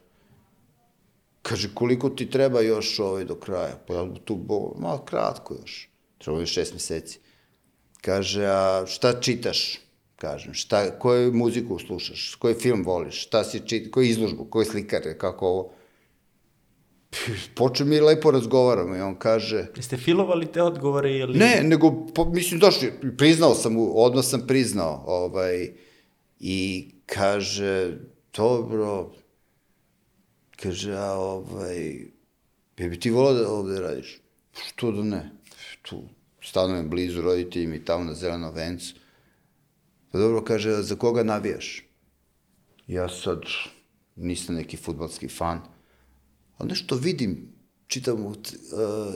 Kaže, 1.42 1.70
koliko 1.74 2.10
ti 2.10 2.30
treba 2.30 2.62
još 2.62 3.00
ovaj 3.00 3.26
do 3.26 3.36
kraja? 3.36 3.78
Pa 3.88 3.94
ja 3.94 4.08
tu, 4.26 4.36
bo, 4.36 4.74
malo 4.78 5.06
kratko 5.06 5.56
još. 5.62 5.90
Treba 6.18 6.40
mi 6.40 6.46
šest 6.46 6.74
meseci. 6.74 7.20
Kaže, 8.02 8.46
a 8.46 8.86
šta 8.88 9.22
čitaš? 9.22 9.80
Kažem, 10.20 10.54
šta, 10.54 11.00
koju 11.00 11.34
muziku 11.34 11.80
slušaš? 11.80 12.36
Koji 12.36 12.54
film 12.56 12.84
voliš? 12.84 13.22
Šta 13.24 13.44
si 13.44 13.60
čita? 13.60 13.92
Koju 13.92 14.06
izložbu? 14.06 14.46
Koji 14.46 14.66
slikar? 14.66 15.02
Kako 15.18 15.48
ovo? 15.48 15.72
Počeo 17.56 17.88
mi 17.88 18.00
lepo 18.00 18.32
razgovaramo 18.32 18.96
i 18.96 19.02
on 19.02 19.16
kaže, 19.16 19.66
Jeste 19.76 19.98
filovali 19.98 20.52
te 20.52 20.62
odgovore 20.62 21.12
ili... 21.12 21.40
Ne, 21.40 21.62
nego, 21.64 22.06
pa, 22.16 22.26
mislim, 22.26 22.60
došli, 22.60 22.94
priznao 23.18 23.56
sam, 23.56 23.74
mu, 23.74 23.92
odmah 23.96 24.26
sam 24.26 24.48
priznao, 24.48 25.04
ovaj, 25.08 25.72
i 26.40 26.88
kaže, 27.06 27.98
dobro, 28.36 29.12
kaže, 30.56 30.94
a 30.94 31.12
ovaj, 31.14 32.06
bi 32.78 32.90
bi 32.90 33.00
ti 33.00 33.10
volao 33.10 33.34
da 33.34 33.52
ovde 33.52 33.80
radiš? 33.80 34.20
Što 34.68 34.92
da 34.92 35.04
ne? 35.04 35.30
Tu 35.82 36.04
stanujem 36.42 36.90
blizu 36.90 37.22
roditelji 37.22 37.68
mi 37.68 37.86
tamo 37.86 38.04
na 38.04 38.14
zelenom 38.14 38.54
vencu. 38.54 38.96
Pa 40.12 40.18
dobro, 40.18 40.44
kaže, 40.44 40.82
za 40.84 40.96
koga 40.96 41.24
navijaš? 41.24 41.86
Ja 42.88 43.10
sad 43.10 43.42
nisam 44.16 44.56
neki 44.56 44.78
futbalski 44.78 45.28
fan, 45.28 45.62
ali 46.58 46.70
nešto 46.70 46.96
vidim, 46.96 47.54
čitam 47.88 48.26
u, 48.26 48.30
uh, 48.30 48.36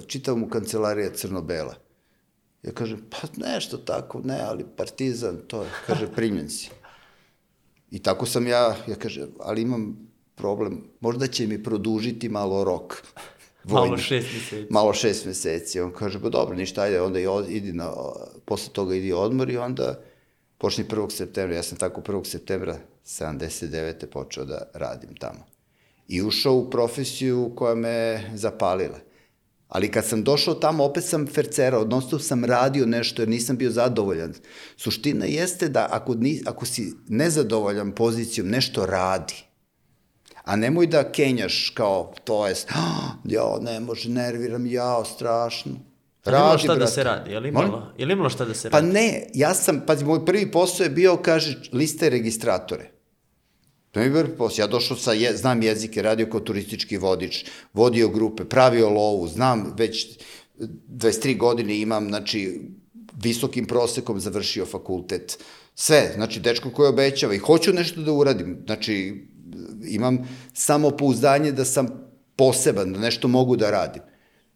čitam 0.08 0.44
u 0.44 0.50
kancelarija 0.50 1.14
crno-bela. 1.14 1.76
Ja 2.64 2.72
kažem, 2.72 3.02
pa 3.10 3.18
nešto 3.38 3.78
tako, 3.78 4.22
ne, 4.24 4.40
ali 4.42 4.66
partizan, 4.78 5.38
to 5.48 5.64
je, 5.64 5.70
kaže, 5.88 6.08
primljen 6.16 6.50
si. 6.50 6.70
I 7.92 8.00
tako 8.00 8.26
sam 8.26 8.48
ja, 8.48 8.76
ja 8.88 8.96
kažem, 8.96 9.30
ali 9.40 9.62
imam 9.62 10.14
problem, 10.36 10.84
možda 11.00 11.28
će 11.28 11.48
mi 11.48 11.64
produžiti 11.64 12.30
malo 12.30 12.64
rok. 12.64 12.94
Malo 13.64 13.88
vojni. 13.88 14.02
šest 14.04 14.28
meseci. 14.34 14.68
Malo 14.70 14.94
šest 14.94 15.26
meseci. 15.26 15.80
On 15.80 15.92
kaže, 15.92 16.22
pa 16.22 16.30
dobro, 16.30 16.56
ništa, 16.56 16.82
ajde, 16.82 17.02
onda 17.02 17.20
i 17.20 17.28
od, 17.28 17.50
idi 17.50 17.74
na, 17.74 17.94
posle 18.46 18.74
toga 18.74 18.96
idi 18.96 19.14
odmor 19.14 19.50
i 19.50 19.58
onda, 19.58 20.00
počni 20.64 20.84
1. 20.84 21.10
septembra, 21.12 21.56
ja 21.56 21.64
sam 21.64 21.78
tako 21.78 22.02
1. 22.02 22.26
septembra 22.26 22.78
79. 23.06 24.06
počeo 24.06 24.46
da 24.46 24.62
radim 24.74 25.16
tamo. 25.20 25.46
I 26.08 26.22
ušao 26.22 26.54
u 26.56 26.70
profesiju 26.70 27.52
koja 27.56 27.76
me 27.76 28.24
zapalila. 28.34 29.00
Ali 29.68 29.92
kad 29.92 30.06
sam 30.06 30.24
došao 30.24 30.54
tamo, 30.54 30.84
opet 30.84 31.04
sam 31.04 31.28
fercerao, 31.28 31.82
odnosno 31.82 32.20
sam 32.20 32.46
radio 32.46 32.86
nešto 32.86 33.22
jer 33.22 33.30
nisam 33.30 33.58
bio 33.58 33.72
zadovoljan. 33.72 34.34
Suština 34.78 35.26
jeste 35.26 35.70
da 35.70 35.88
ako, 35.92 36.14
ni, 36.16 36.42
ako 36.46 36.66
si 36.66 36.94
nezadovoljan 37.08 37.92
pozicijom, 37.92 38.48
nešto 38.48 38.86
radi. 38.86 39.44
A 40.44 40.56
nemoj 40.56 40.88
da 40.88 41.12
kenjaš 41.12 41.70
kao, 41.70 42.14
to 42.24 42.48
je, 42.48 42.56
ja, 43.26 43.58
ne 43.62 43.80
može, 43.80 44.10
nerviram, 44.10 44.66
jao, 44.66 45.06
strašno. 45.06 45.93
Radi, 46.26 46.44
imalo 46.44 46.58
šta 46.58 46.68
brate. 46.68 46.80
da 46.80 46.88
se 46.88 47.04
radi? 47.04 47.32
Je 47.32 47.40
li 47.40 47.50
imalo, 47.50 47.94
je 47.98 48.06
li 48.06 48.14
imalo 48.14 48.30
šta 48.30 48.46
da 48.46 48.54
se 48.54 48.70
pa 48.70 48.80
radi? 48.80 48.88
Pa 48.88 48.94
ne, 48.94 49.28
ja 49.34 49.54
sam, 49.54 49.84
pa 49.88 49.96
moj 49.96 50.26
prvi 50.26 50.52
posao 50.52 50.84
je 50.84 50.90
bio, 50.90 51.18
kaže, 51.18 51.58
liste 51.72 52.10
registratore. 52.10 52.92
To 53.92 54.00
mi 54.00 54.06
je 54.06 54.14
prvi 54.14 54.38
posao. 54.38 54.64
Ja 54.64 54.68
došao 54.68 54.98
sa, 54.98 55.14
je, 55.14 55.38
znam 55.38 55.62
jezike, 55.62 56.02
radio 56.02 56.30
kao 56.30 56.40
turistički 56.40 56.98
vodič, 56.98 57.46
vodio 57.74 58.10
grupe, 58.10 58.46
pravio 58.46 58.90
lovu, 58.90 59.28
znam 59.28 59.74
već 59.78 60.20
23 60.60 61.38
godine 61.38 61.80
imam, 61.80 62.08
znači, 62.08 62.62
visokim 63.24 63.66
prosekom 63.66 64.20
završio 64.20 64.66
fakultet. 64.66 65.38
Sve, 65.76 66.12
znači, 66.16 66.40
dečko 66.40 66.70
koji 66.70 66.90
obećava 66.90 67.34
i 67.34 67.38
hoću 67.38 67.74
nešto 67.74 68.02
da 68.02 68.12
uradim. 68.12 68.58
Znači, 68.66 69.28
imam 69.88 70.30
samo 70.54 70.92
pouzdanje 70.92 71.52
da 71.52 71.66
sam 71.66 71.88
poseban, 72.36 72.94
da 72.94 73.00
nešto 73.00 73.28
mogu 73.28 73.56
da 73.56 73.72
radim. 73.72 74.02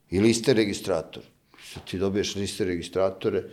I 0.09 0.20
liste 0.20 0.53
registrator. 0.53 1.24
Ti 1.89 1.97
dobiješ 1.97 2.36
liste 2.36 2.65
registratore, 2.65 3.43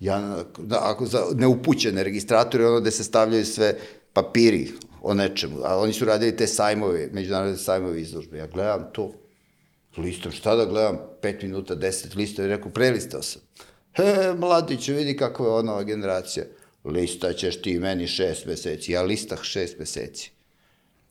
ja, 0.00 0.44
da, 0.58 0.78
ako 0.82 1.06
za 1.06 1.24
neupućene 1.34 2.04
registratore, 2.04 2.66
ono 2.66 2.80
gde 2.80 2.90
se 2.90 3.04
stavljaju 3.04 3.46
sve 3.46 3.74
papiri 4.12 4.72
o 5.02 5.14
nečemu, 5.14 5.56
a 5.64 5.78
oni 5.78 5.92
su 5.92 6.04
radili 6.04 6.36
te 6.36 6.46
sajmove, 6.46 7.08
međunarodne 7.12 7.56
sajmove 7.56 8.00
izložbe. 8.00 8.38
Ja 8.38 8.46
gledam 8.46 8.90
to, 8.92 9.12
listom, 9.96 10.32
šta 10.32 10.56
da 10.56 10.64
gledam, 10.64 10.98
5 11.22 11.42
minuta, 11.42 11.76
10 11.76 12.16
lista, 12.16 12.44
i 12.44 12.48
rekao, 12.48 12.70
prelistao 12.70 13.22
sam. 13.22 13.42
He, 13.96 14.34
mladiće, 14.38 14.92
vidi 14.92 15.16
kako 15.16 15.44
je 15.44 15.50
ona 15.50 15.82
generacija. 15.82 16.44
Lista 16.84 17.32
ćeš 17.32 17.62
ti 17.62 17.78
meni 17.78 18.06
šest 18.06 18.46
meseci, 18.46 18.92
ja 18.92 19.02
listah 19.02 19.42
šest 19.42 19.78
meseci. 19.78 20.30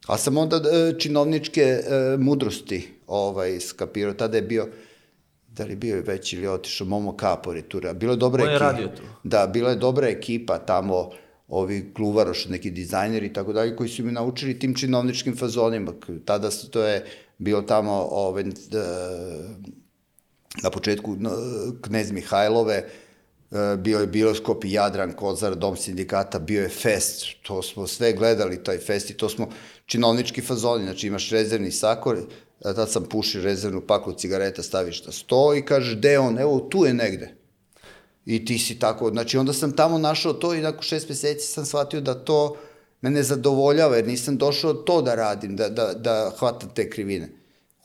A 0.07 0.17
sam 0.17 0.37
onda 0.37 0.57
e, 0.57 0.99
činovničke 0.99 1.61
e, 1.61 1.81
mudrosti 2.17 2.89
ovaj, 3.07 3.59
skapirao. 3.59 4.13
Tada 4.13 4.37
je 4.37 4.41
bio, 4.41 4.67
da 5.57 5.63
li 5.63 5.75
bio 5.75 5.95
je 5.95 6.01
već 6.01 6.33
ili 6.33 6.47
otišao, 6.47 6.87
Momo 6.87 7.17
Kapor 7.17 7.55
je 7.55 7.69
tu. 7.69 7.81
Bilo 7.95 8.13
je 8.13 8.17
dobra 8.17 8.43
ekipa. 8.43 8.71
radio 8.71 8.87
tu? 8.87 9.01
Da, 9.23 9.47
bila 9.47 9.69
je 9.69 9.75
dobra 9.75 10.07
ekipa 10.07 10.57
tamo, 10.57 11.09
ovi 11.47 11.91
Gluvaroš, 11.95 12.45
neki 12.45 12.71
dizajneri 12.71 13.25
i 13.25 13.33
tako 13.33 13.53
dalje, 13.53 13.75
koji 13.75 13.89
su 13.89 14.03
mi 14.03 14.11
naučili 14.11 14.59
tim 14.59 14.75
činovničkim 14.75 15.37
fazonima. 15.37 15.93
Tada 16.25 16.49
to 16.71 16.83
je 16.83 17.05
bilo 17.37 17.61
tamo 17.61 18.07
ove, 18.11 18.43
na 20.63 20.69
početku 20.69 21.17
Knez 21.81 22.11
Mihajlove, 22.11 22.83
E, 23.51 23.77
bio 23.77 23.99
je 23.99 24.07
Bioskop 24.07 24.65
i 24.65 24.71
Jadran, 24.71 25.13
Kozar, 25.13 25.55
Dom 25.55 25.77
sindikata, 25.77 26.39
bio 26.39 26.61
je 26.61 26.69
fest, 26.69 27.25
to 27.41 27.61
smo 27.61 27.87
sve 27.87 28.13
gledali, 28.13 28.63
taj 28.63 28.77
fest 28.77 29.09
i 29.09 29.17
to 29.17 29.29
smo 29.29 29.49
činovnički 29.85 30.41
fazoni, 30.41 30.83
znači 30.83 31.07
imaš 31.07 31.29
rezervni 31.29 31.71
sakor, 31.71 32.17
tad 32.73 32.91
sam 32.91 33.03
pušio 33.03 33.43
rezervnu 33.43 33.81
paklu 33.81 34.13
cigareta, 34.13 34.63
staviš 34.63 35.05
na 35.05 35.11
sto 35.11 35.55
i 35.55 35.65
kažeš, 35.65 35.97
gde 35.97 36.19
on, 36.19 36.39
evo, 36.39 36.59
tu 36.59 36.85
je 36.85 36.93
negde. 36.93 37.35
I 38.25 38.45
ti 38.45 38.57
si 38.59 38.79
tako, 38.79 39.09
znači 39.09 39.37
onda 39.37 39.53
sam 39.53 39.71
tamo 39.71 39.97
našao 39.97 40.33
to 40.33 40.53
i 40.53 40.61
nakon 40.61 40.81
šest 40.81 41.09
meseci 41.09 41.47
sam 41.47 41.65
shvatio 41.65 42.01
da 42.01 42.13
to 42.13 42.57
me 43.01 43.23
zadovoljava, 43.23 43.95
jer 43.95 44.07
nisam 44.07 44.37
došao 44.37 44.73
to 44.73 45.01
da 45.01 45.15
radim, 45.15 45.55
da, 45.55 45.69
da, 45.69 45.93
da 45.93 46.31
hvatam 46.39 46.69
te 46.75 46.89
krivine. 46.89 47.29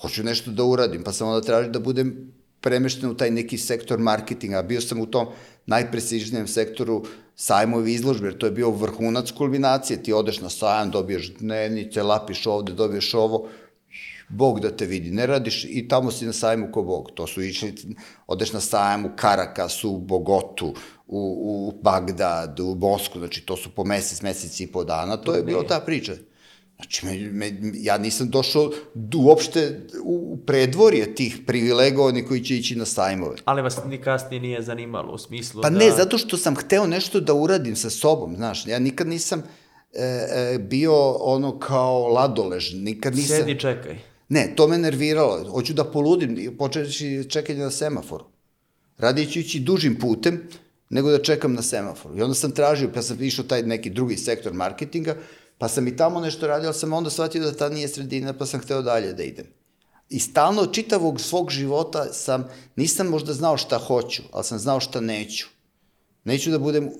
Hoću 0.00 0.24
nešto 0.24 0.50
da 0.50 0.64
uradim, 0.64 1.02
pa 1.04 1.12
sam 1.12 1.28
onda 1.28 1.46
tražio 1.46 1.72
da 1.72 1.78
budem 1.78 2.32
premešten 2.60 3.10
u 3.10 3.16
taj 3.16 3.30
neki 3.30 3.58
sektor 3.58 3.98
marketinga. 3.98 4.62
Bio 4.62 4.80
sam 4.80 5.00
u 5.00 5.06
tom 5.06 5.26
najprestižnijem 5.66 6.48
sektoru 6.48 7.04
sajmovi 7.36 7.92
izložbe, 7.92 8.26
jer 8.26 8.38
to 8.38 8.46
je 8.46 8.52
bio 8.52 8.70
vrhunac 8.70 9.30
kulminacije. 9.30 10.02
Ti 10.02 10.12
odeš 10.12 10.40
na 10.40 10.48
sajam, 10.48 10.90
dobiješ 10.90 11.34
dnevnice, 11.34 12.02
lapiš 12.02 12.46
ovde, 12.46 12.72
dobiješ 12.72 13.14
ovo, 13.14 13.48
Bog 14.30 14.60
da 14.60 14.70
te 14.70 14.86
vidi, 14.86 15.10
ne 15.10 15.26
radiš 15.26 15.64
i 15.64 15.88
tamo 15.88 16.10
si 16.10 16.26
na 16.26 16.32
sajmu 16.32 16.68
ko 16.72 16.82
Bog. 16.82 17.10
To 17.14 17.26
su 17.26 17.42
išli, 17.42 17.74
odeš 18.26 18.52
na 18.52 18.60
sajam 18.60 19.04
u 19.04 19.10
Karakasu, 19.16 19.90
u 19.90 19.98
Bogotu, 19.98 20.74
u, 21.06 21.20
u 21.68 21.82
Bagdad, 21.82 22.60
u 22.60 22.74
Bosku, 22.74 23.18
znači 23.18 23.46
to 23.46 23.56
su 23.56 23.70
po 23.70 23.84
mesec, 23.84 24.22
mesec 24.22 24.60
i 24.60 24.66
po 24.66 24.84
dana, 24.84 25.16
to 25.16 25.34
je 25.34 25.42
bilo 25.42 25.62
ta 25.62 25.80
priča. 25.80 26.14
Znači, 26.76 27.06
me, 27.06 27.30
me, 27.32 27.52
ja 27.74 27.98
nisam 27.98 28.30
došao 28.30 28.70
uopšte 29.16 29.80
u 30.04 30.38
predvorje 30.46 31.14
tih 31.14 31.38
privilegovanih 31.46 32.28
koji 32.28 32.44
će 32.44 32.56
ići 32.56 32.76
na 32.76 32.84
sajmove. 32.84 33.36
Ali 33.44 33.62
vas 33.62 33.78
ni 33.86 33.98
kasnije 33.98 34.40
nije 34.40 34.62
zanimalo 34.62 35.12
u 35.12 35.18
smislu 35.18 35.62
pa 35.62 35.70
da... 35.70 35.78
Pa 35.78 35.84
ne, 35.84 35.90
zato 35.90 36.18
što 36.18 36.36
sam 36.36 36.56
hteo 36.56 36.86
nešto 36.86 37.20
da 37.20 37.34
uradim 37.34 37.76
sa 37.76 37.90
sobom, 37.90 38.36
znaš, 38.36 38.66
ja 38.66 38.78
nikad 38.78 39.06
nisam 39.06 39.42
e, 39.92 40.02
e, 40.02 40.58
bio 40.58 41.10
ono 41.12 41.58
kao 41.58 42.08
ladolež, 42.08 42.74
nikad 42.74 43.14
nisam... 43.14 43.36
Sedi, 43.36 43.58
čekaj. 43.58 44.09
Ne, 44.30 44.52
to 44.56 44.68
me 44.68 44.78
nerviralo, 44.78 45.50
hoću 45.50 45.74
da 45.74 45.84
poludim, 45.84 46.56
počeći 46.58 47.26
čekanje 47.28 47.58
na 47.58 47.70
semaforu. 47.70 48.24
Radije 48.98 49.26
ću 49.26 49.38
ići 49.38 49.60
dužim 49.60 49.98
putem, 49.98 50.48
nego 50.90 51.10
da 51.10 51.22
čekam 51.22 51.54
na 51.54 51.62
semaforu. 51.62 52.18
I 52.18 52.22
onda 52.22 52.34
sam 52.34 52.50
tražio, 52.50 52.90
pa 52.94 53.02
sam 53.02 53.22
išao 53.22 53.44
taj 53.44 53.62
neki 53.62 53.90
drugi 53.90 54.16
sektor 54.16 54.52
marketinga, 54.52 55.16
Pa 55.60 55.68
sam 55.68 55.88
i 55.88 55.96
tamo 55.96 56.20
nešto 56.20 56.46
radio, 56.46 56.68
ali 56.68 56.78
sam 56.78 56.92
onda 56.92 57.10
shvatio 57.10 57.42
da 57.44 57.52
ta 57.52 57.68
nije 57.68 57.88
sredina, 57.88 58.32
pa 58.32 58.46
sam 58.46 58.60
hteo 58.60 58.82
dalje 58.82 59.12
da 59.12 59.22
idem. 59.22 59.46
I 60.08 60.18
stalno, 60.18 60.66
čitavog 60.66 61.20
svog 61.20 61.50
života 61.50 62.12
sam, 62.12 62.44
nisam 62.76 63.06
možda 63.06 63.32
znao 63.32 63.56
šta 63.56 63.78
hoću, 63.78 64.22
ali 64.32 64.44
sam 64.44 64.58
znao 64.58 64.80
šta 64.80 65.00
neću. 65.00 65.46
Neću 66.24 66.50
da 66.50 66.58
budem 66.58 66.86
uh, 66.86 66.92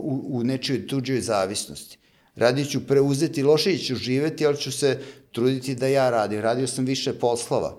u, 0.00 0.24
u 0.28 0.44
nečijoj 0.44 0.86
tuđoj 0.86 1.20
zavisnosti. 1.20 1.98
Radit 2.36 2.70
ću 2.70 2.86
preuzeti, 2.86 3.42
loše 3.42 3.78
ću 3.78 3.94
živeti, 3.94 4.46
ali 4.46 4.56
ću 4.56 4.72
se 4.72 5.00
truditi 5.32 5.74
da 5.74 5.86
ja 5.86 6.10
radim. 6.10 6.40
Radio 6.40 6.66
sam 6.66 6.84
više 6.84 7.18
poslova. 7.18 7.76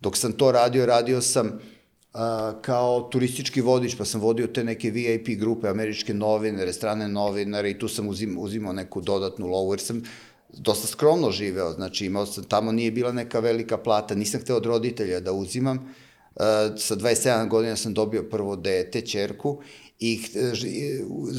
Dok 0.00 0.16
sam 0.16 0.32
to 0.32 0.52
radio, 0.52 0.86
radio 0.86 1.20
sam 1.20 1.60
a, 2.12 2.52
kao 2.62 3.00
turistički 3.00 3.60
vodič, 3.60 3.94
pa 3.96 4.04
sam 4.04 4.20
vodio 4.20 4.46
te 4.46 4.64
neke 4.64 4.90
VIP 4.90 5.28
grupe, 5.38 5.68
američke 5.68 6.14
novinare, 6.14 6.72
strane 6.72 7.08
novinare 7.08 7.70
i 7.70 7.78
tu 7.78 7.88
sam 7.88 8.08
uzim, 8.08 8.38
uzimao 8.38 8.72
neku 8.72 9.00
dodatnu 9.00 9.46
lovu, 9.46 9.72
jer 9.72 9.80
sam 9.80 10.02
dosta 10.52 10.86
skromno 10.86 11.30
živeo, 11.30 11.72
znači 11.72 12.06
imao 12.06 12.26
sam, 12.26 12.44
tamo 12.44 12.72
nije 12.72 12.90
bila 12.90 13.12
neka 13.12 13.40
velika 13.40 13.78
plata, 13.78 14.14
nisam 14.14 14.40
hteo 14.40 14.56
od 14.56 14.66
roditelja 14.66 15.20
da 15.20 15.32
uzimam, 15.32 15.76
uh, 15.76 16.42
sa 16.76 16.96
27 16.96 17.48
godina 17.48 17.76
sam 17.76 17.94
dobio 17.94 18.22
prvo 18.22 18.56
dete, 18.56 19.00
čerku, 19.00 19.62
i 20.00 20.20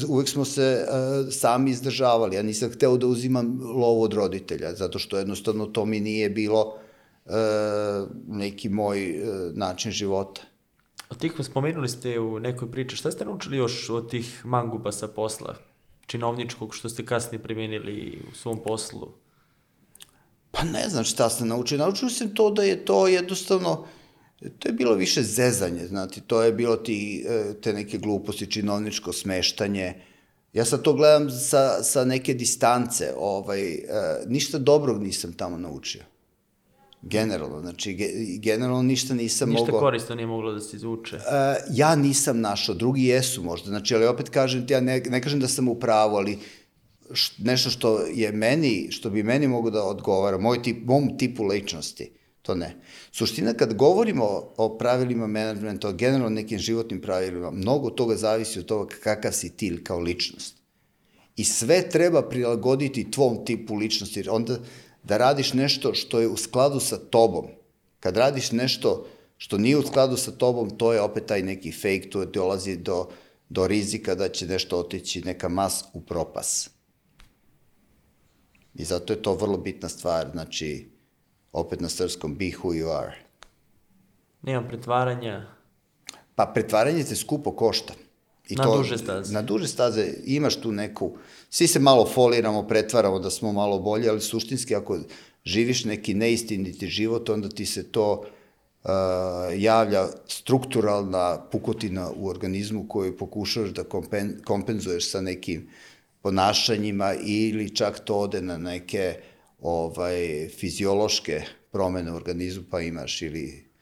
uvek 0.08 0.28
smo 0.28 0.44
se 0.44 0.86
uh, 0.86 1.32
sami 1.32 1.70
izdržavali, 1.70 2.36
ja 2.36 2.42
nisam 2.42 2.70
hteo 2.70 2.96
da 2.96 3.06
uzimam 3.06 3.60
lovu 3.62 4.02
od 4.02 4.12
roditelja, 4.12 4.74
zato 4.74 4.98
što 4.98 5.18
jednostavno 5.18 5.66
to 5.66 5.84
mi 5.84 6.00
nije 6.00 6.30
bilo 6.30 6.78
uh, 7.24 7.32
neki 8.28 8.68
moj 8.68 9.22
uh, 9.22 9.56
način 9.56 9.92
života. 9.92 10.40
Od 11.10 11.18
tih 11.18 11.32
spomenuli 11.42 11.88
ste 11.88 12.20
u 12.20 12.40
nekoj 12.40 12.70
priči, 12.70 12.96
šta 12.96 13.10
ste 13.10 13.24
naučili 13.24 13.56
još 13.56 13.90
od 13.90 14.10
tih 14.10 14.42
manguba 14.44 14.92
sa 14.92 15.08
posla, 15.08 15.54
činovničkog, 16.06 16.74
što 16.74 16.88
ste 16.88 17.06
kasnije 17.06 17.42
primenili 17.42 18.22
u 18.30 18.34
svom 18.34 18.62
poslu? 18.64 19.08
Pa 20.50 20.64
ne 20.64 20.88
znam 20.88 21.04
šta 21.04 21.30
sam 21.30 21.48
naučio. 21.48 21.78
Naučio 21.78 22.08
sam 22.08 22.34
to 22.34 22.50
da 22.50 22.62
je 22.62 22.84
to 22.84 23.08
jednostavno, 23.08 23.86
to 24.58 24.68
je 24.68 24.72
bilo 24.72 24.94
više 24.94 25.22
zezanje, 25.22 25.86
znate, 25.86 26.20
to 26.26 26.42
je 26.42 26.52
bilo 26.52 26.76
ti, 26.76 27.24
e, 27.28 27.54
te 27.60 27.72
neke 27.72 27.98
gluposti, 27.98 28.50
činovničko 28.50 29.12
smeštanje. 29.12 29.94
Ja 30.52 30.64
sad 30.64 30.82
to 30.82 30.92
gledam 30.92 31.30
sa, 31.30 31.82
sa 31.82 32.04
neke 32.04 32.34
distance, 32.34 33.12
ovaj, 33.16 33.72
e, 33.72 33.82
ništa 34.26 34.58
dobrog 34.58 35.02
nisam 35.02 35.32
tamo 35.32 35.58
naučio. 35.58 36.02
Generalno, 37.02 37.60
znači, 37.60 37.92
ge, 37.92 38.08
generalno 38.38 38.82
ništa 38.82 39.14
nisam 39.14 39.48
ništa 39.48 39.60
mogao... 39.60 39.74
Ništa 39.74 39.80
korisno 39.80 40.14
nije 40.14 40.26
moglo 40.26 40.52
da 40.52 40.60
se 40.60 40.76
izvuče. 40.76 41.16
Uh, 41.16 41.22
ja 41.70 41.96
nisam 41.96 42.40
našao, 42.40 42.74
drugi 42.74 43.04
jesu 43.04 43.42
možda, 43.42 43.68
znači, 43.68 43.94
ali 43.94 44.06
opet 44.06 44.28
kažem 44.28 44.66
ti, 44.66 44.72
ja 44.72 44.80
ne, 44.80 45.00
ne 45.00 45.22
kažem 45.22 45.40
da 45.40 45.48
sam 45.48 45.68
u 45.68 45.74
pravu, 45.74 46.16
ali 46.16 46.38
š, 47.12 47.32
nešto 47.38 47.70
što 47.70 48.00
je 48.06 48.32
meni, 48.32 48.88
što 48.90 49.10
bi 49.10 49.22
meni 49.22 49.48
mogo 49.48 49.70
da 49.70 49.84
odgovara, 49.84 50.38
moj 50.38 50.62
tip, 50.62 50.84
mom 50.84 51.18
tipu 51.18 51.44
ličnosti, 51.44 52.10
to 52.42 52.54
ne. 52.54 52.76
Suština, 53.12 53.54
kad 53.54 53.74
govorimo 53.74 54.24
o, 54.56 54.78
pravilima 54.78 55.26
menadžmenta, 55.26 55.88
o 55.88 55.92
generalno 55.92 56.28
nekim 56.28 56.58
životnim 56.58 57.00
pravilima, 57.00 57.50
mnogo 57.50 57.90
toga 57.90 58.16
zavisi 58.16 58.58
od 58.58 58.66
toga 58.66 58.94
kakav 59.02 59.32
si 59.32 59.56
ti 59.56 59.84
kao 59.84 59.98
ličnost. 59.98 60.56
I 61.36 61.44
sve 61.44 61.88
treba 61.90 62.28
prilagoditi 62.28 63.10
tvom 63.10 63.44
tipu 63.44 63.74
ličnosti, 63.74 64.20
jer 64.20 64.30
onda 64.30 64.58
da 65.02 65.16
radiš 65.16 65.52
nešto 65.52 65.94
što 65.94 66.20
je 66.20 66.28
u 66.28 66.36
skladu 66.36 66.80
sa 66.80 66.98
tobom. 66.98 67.46
Kad 68.00 68.16
radiš 68.16 68.52
nešto 68.52 69.06
što 69.36 69.58
nije 69.58 69.76
u 69.76 69.82
skladu 69.82 70.16
sa 70.16 70.30
tobom, 70.30 70.70
to 70.78 70.92
je 70.92 71.00
opet 71.00 71.26
taj 71.26 71.42
neki 71.42 71.72
fake, 71.72 72.10
to 72.10 72.24
dolazi 72.24 72.76
do, 72.76 73.08
do 73.48 73.66
rizika 73.66 74.14
da 74.14 74.28
će 74.28 74.46
nešto 74.46 74.78
otići 74.78 75.22
neka 75.22 75.48
mas 75.48 75.84
u 75.92 76.00
propas. 76.00 76.70
I 78.74 78.84
zato 78.84 79.12
je 79.12 79.22
to 79.22 79.34
vrlo 79.34 79.58
bitna 79.58 79.88
stvar, 79.88 80.30
znači, 80.32 80.91
opet 81.52 81.80
na 81.80 81.88
srpskom, 81.88 82.34
be 82.34 82.44
who 82.44 82.74
you 82.74 82.90
are. 82.90 83.16
Nema 84.42 84.68
pretvaranja. 84.68 85.46
Pa 86.34 86.46
pretvaranje 86.46 87.04
te 87.04 87.16
skupo 87.16 87.52
košta. 87.52 87.94
I 88.48 88.56
Na 88.56 88.64
duže 88.64 88.98
staze. 88.98 89.32
Na 89.32 89.42
duže 89.42 89.68
staze 89.68 90.06
imaš 90.24 90.60
tu 90.60 90.72
neku, 90.72 91.12
svi 91.50 91.66
se 91.66 91.78
malo 91.78 92.06
foliramo, 92.06 92.66
pretvaramo 92.68 93.18
da 93.18 93.30
smo 93.30 93.52
malo 93.52 93.78
bolji, 93.78 94.08
ali 94.08 94.20
suštinski 94.20 94.74
ako 94.74 94.98
živiš 95.44 95.84
neki 95.84 96.14
neistiniti 96.14 96.86
život, 96.86 97.28
onda 97.28 97.48
ti 97.48 97.66
se 97.66 97.92
to 97.92 98.12
uh, 98.12 98.90
javlja 99.56 100.06
strukturalna 100.26 101.38
pukotina 101.52 102.10
u 102.16 102.28
organizmu 102.28 102.88
koju 102.88 103.16
pokušavaš 103.16 103.70
da 103.70 103.84
kompen, 103.84 104.40
kompenzuješ 104.44 105.10
sa 105.10 105.20
nekim 105.20 105.68
ponašanjima 106.22 107.14
ili 107.24 107.76
čak 107.76 108.00
to 108.00 108.18
ode 108.18 108.42
na 108.42 108.58
neke 108.58 109.14
ovaj 109.62 110.48
fiziološke 110.48 111.42
promene 111.72 112.12
u 112.12 112.16
organizmu, 112.16 112.64
pa 112.70 112.80
imaš 112.80 113.22
ili 113.22 113.72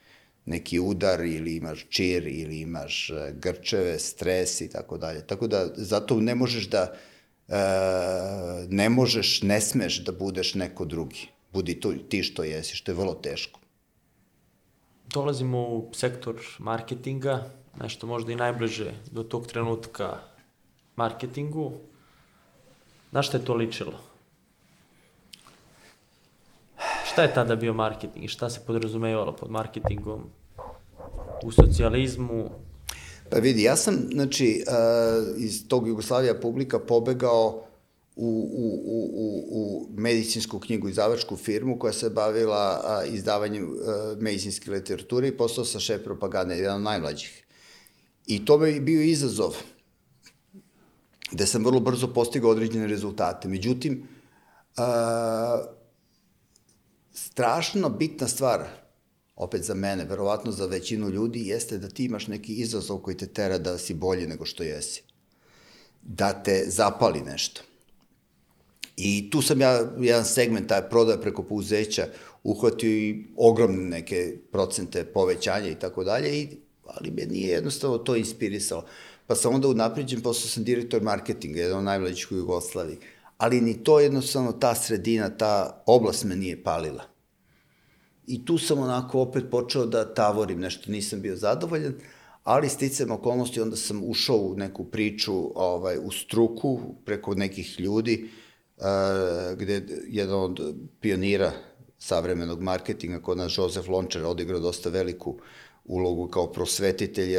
neki 0.46 0.80
udar 0.80 1.20
ili 1.20 1.56
imaš 1.56 1.86
čir 1.88 2.26
ili 2.26 2.60
imaš 2.60 3.10
e, 3.10 3.32
grčeve, 3.36 3.98
stres 3.98 4.60
i 4.60 4.70
tako 4.70 4.98
dalje. 4.98 5.26
Tako 5.26 5.46
da 5.46 5.66
zato 5.76 6.20
ne 6.20 6.34
možeš 6.34 6.68
da 6.68 6.92
e, 7.48 7.56
ne 8.68 8.88
možeš, 8.88 9.42
ne 9.42 9.60
smeš 9.60 10.04
da 10.04 10.12
budeš 10.12 10.54
neko 10.54 10.84
drugi. 10.84 11.28
Budi 11.52 11.80
tu, 11.80 11.92
ti 12.08 12.22
što 12.22 12.44
jesi, 12.44 12.76
što 12.76 12.90
je 12.90 12.96
vrlo 12.96 13.14
teško. 13.14 13.60
Dolazimo 15.14 15.58
u 15.58 15.90
sektor 15.94 16.36
marketinga, 16.58 17.50
nešto 17.80 18.06
možda 18.06 18.32
i 18.32 18.36
najbliže 18.36 18.92
do 19.10 19.22
tog 19.22 19.46
trenutka 19.46 20.18
marketingu. 20.96 21.72
Na 23.12 23.22
šta 23.22 23.38
je 23.38 23.44
to 23.44 23.54
ličilo? 23.54 24.09
Šta 27.12 27.22
je 27.22 27.34
tada 27.34 27.56
bio 27.56 27.72
marketing? 27.72 28.28
Šta 28.28 28.50
se 28.50 28.60
podrazumevalo 28.66 29.36
pod 29.36 29.50
marketingom 29.50 30.22
u 31.42 31.52
socijalizmu? 31.52 32.50
Pa 33.30 33.38
vidi, 33.38 33.62
ja 33.62 33.76
sam, 33.76 33.94
znači, 34.12 34.64
uh, 34.66 35.42
iz 35.42 35.68
tog 35.68 35.88
Jugoslavija 35.88 36.40
publika 36.40 36.78
pobegao 36.78 37.64
u, 38.16 38.50
u, 38.52 38.82
u, 38.84 39.10
u, 39.50 39.86
medicinsku 39.96 40.58
knjigu 40.58 40.88
izdavačku 40.88 41.36
firmu 41.36 41.78
koja 41.78 41.92
se 41.92 42.10
bavila 42.10 42.82
izdavanjem 43.06 43.68
medicinske 44.18 44.70
literature 44.70 45.28
i 45.28 45.36
postao 45.36 45.64
sa 45.64 45.80
šef 45.80 46.04
propagande, 46.04 46.56
jedan 46.56 46.76
od 46.76 46.82
najmlađih. 46.82 47.44
I 48.26 48.44
to 48.44 48.58
bi 48.58 48.80
bio 48.80 49.02
izazov, 49.02 49.56
gde 51.32 51.46
sam 51.46 51.64
vrlo 51.64 51.80
brzo 51.80 52.12
postigao 52.14 52.50
određene 52.50 52.86
rezultate. 52.86 53.48
Međutim, 53.48 54.08
a, 54.76 55.64
strašno 57.12 57.88
bitna 57.88 58.28
stvar, 58.28 58.68
opet 59.36 59.62
za 59.62 59.74
mene, 59.74 60.04
verovatno 60.04 60.52
za 60.52 60.66
većinu 60.66 61.08
ljudi, 61.08 61.46
jeste 61.46 61.78
da 61.78 61.88
ti 61.88 62.04
imaš 62.04 62.26
neki 62.26 62.54
izazov 62.54 62.98
koji 62.98 63.16
te 63.16 63.26
tera 63.26 63.58
da 63.58 63.78
si 63.78 63.94
bolji 63.94 64.26
nego 64.26 64.44
što 64.44 64.62
jesi. 64.62 65.02
Da 66.02 66.42
te 66.42 66.64
zapali 66.66 67.20
nešto. 67.20 67.62
I 68.96 69.30
tu 69.30 69.42
sam 69.42 69.60
ja 69.60 69.92
jedan 70.00 70.24
segment 70.24 70.68
taj 70.68 70.88
prodaja 70.88 71.18
preko 71.18 71.42
pouzeća 71.42 72.06
uhvatio 72.42 72.90
i 72.90 73.24
ogromne 73.36 73.88
neke 73.88 74.36
procente 74.52 75.04
povećanja 75.04 75.68
i 75.68 75.78
tako 75.78 76.04
dalje, 76.04 76.40
i, 76.40 76.48
ali 76.84 77.10
me 77.10 77.26
nije 77.26 77.48
jednostavno 77.48 77.98
to 77.98 78.16
inspirisalo. 78.16 78.84
Pa 79.26 79.34
sam 79.34 79.54
onda 79.54 79.68
unapređen, 79.68 80.20
posle 80.20 80.50
sam 80.50 80.64
direktor 80.64 81.02
marketinga, 81.02 81.60
jedan 81.60 81.78
od 81.78 81.84
najmlađih 81.84 82.32
u 82.32 82.36
Jugoslaviji. 82.36 82.98
Ali 83.40 83.60
ni 83.60 83.84
to 83.84 84.00
jednostavno, 84.00 84.52
ta 84.52 84.74
sredina, 84.74 85.30
ta 85.30 85.82
oblast 85.86 86.24
me 86.24 86.36
nije 86.36 86.62
palila. 86.62 87.04
I 88.26 88.44
tu 88.44 88.58
sam 88.58 88.78
onako 88.78 89.20
opet 89.20 89.44
počeo 89.50 89.86
da 89.86 90.14
tavorim, 90.14 90.60
nešto 90.60 90.90
nisam 90.92 91.20
bio 91.20 91.36
zadovoljan, 91.36 91.94
ali 92.44 92.68
sticam 92.68 93.10
okolnosti, 93.10 93.60
onda 93.60 93.76
sam 93.76 94.02
ušao 94.04 94.36
u 94.36 94.54
neku 94.56 94.84
priču, 94.84 95.52
ovaj, 95.54 95.98
u 96.02 96.10
struku, 96.10 96.80
preko 97.04 97.34
nekih 97.34 97.80
ljudi, 97.80 98.28
uh, 98.76 98.84
gde 99.58 99.86
jedan 100.08 100.40
od 100.40 100.74
pionira 101.00 101.52
savremenog 101.98 102.62
marketinga 102.62 103.22
kod 103.22 103.38
nas, 103.38 103.58
Josef 103.58 103.88
Lončar, 103.88 104.24
odigrao 104.24 104.60
dosta 104.60 104.90
veliku 104.90 105.38
ulogu 105.84 106.28
kao 106.28 106.52
prosvetitelj 106.52 107.32
i 107.32 107.38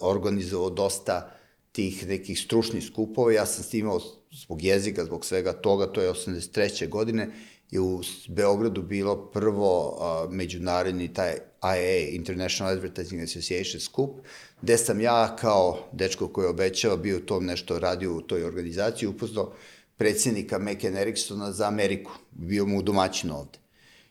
organizovao, 0.00 0.70
dosta 0.70 1.30
tih 1.72 2.06
nekih 2.08 2.40
stručnih 2.40 2.84
skupova. 2.84 3.32
Ja 3.32 3.46
sam 3.46 3.64
s 3.64 3.68
tim 3.68 3.80
imao 3.80 4.00
zbog 4.42 4.62
jezika, 4.62 5.04
zbog 5.04 5.24
svega 5.24 5.52
toga, 5.52 5.86
to 5.86 6.00
je 6.00 6.10
83. 6.10 6.88
godine, 6.88 7.30
je 7.70 7.80
u 7.80 8.00
Beogradu 8.28 8.82
bilo 8.82 9.30
prvo 9.30 9.88
uh, 9.88 10.32
međunarodni 10.32 11.14
taj 11.14 11.32
IA, 11.62 12.08
International 12.08 12.72
Advertising 12.72 13.22
Association 13.22 13.80
skup, 13.80 14.20
gde 14.62 14.78
sam 14.78 15.00
ja 15.00 15.36
kao 15.36 15.78
dečko 15.92 16.28
koji 16.28 16.46
obećava 16.46 16.96
bio 16.96 17.18
tom 17.18 17.46
nešto 17.46 17.78
radio 17.78 18.16
u 18.16 18.20
toj 18.20 18.44
organizaciji, 18.44 19.08
upoznao 19.08 19.52
predsjednika 19.96 20.58
McKen 20.58 20.96
Ericksona 20.96 21.52
za 21.52 21.66
Ameriku. 21.66 22.12
Bio 22.30 22.66
mu 22.66 22.82
domaćin 22.82 23.30
ovde. 23.30 23.58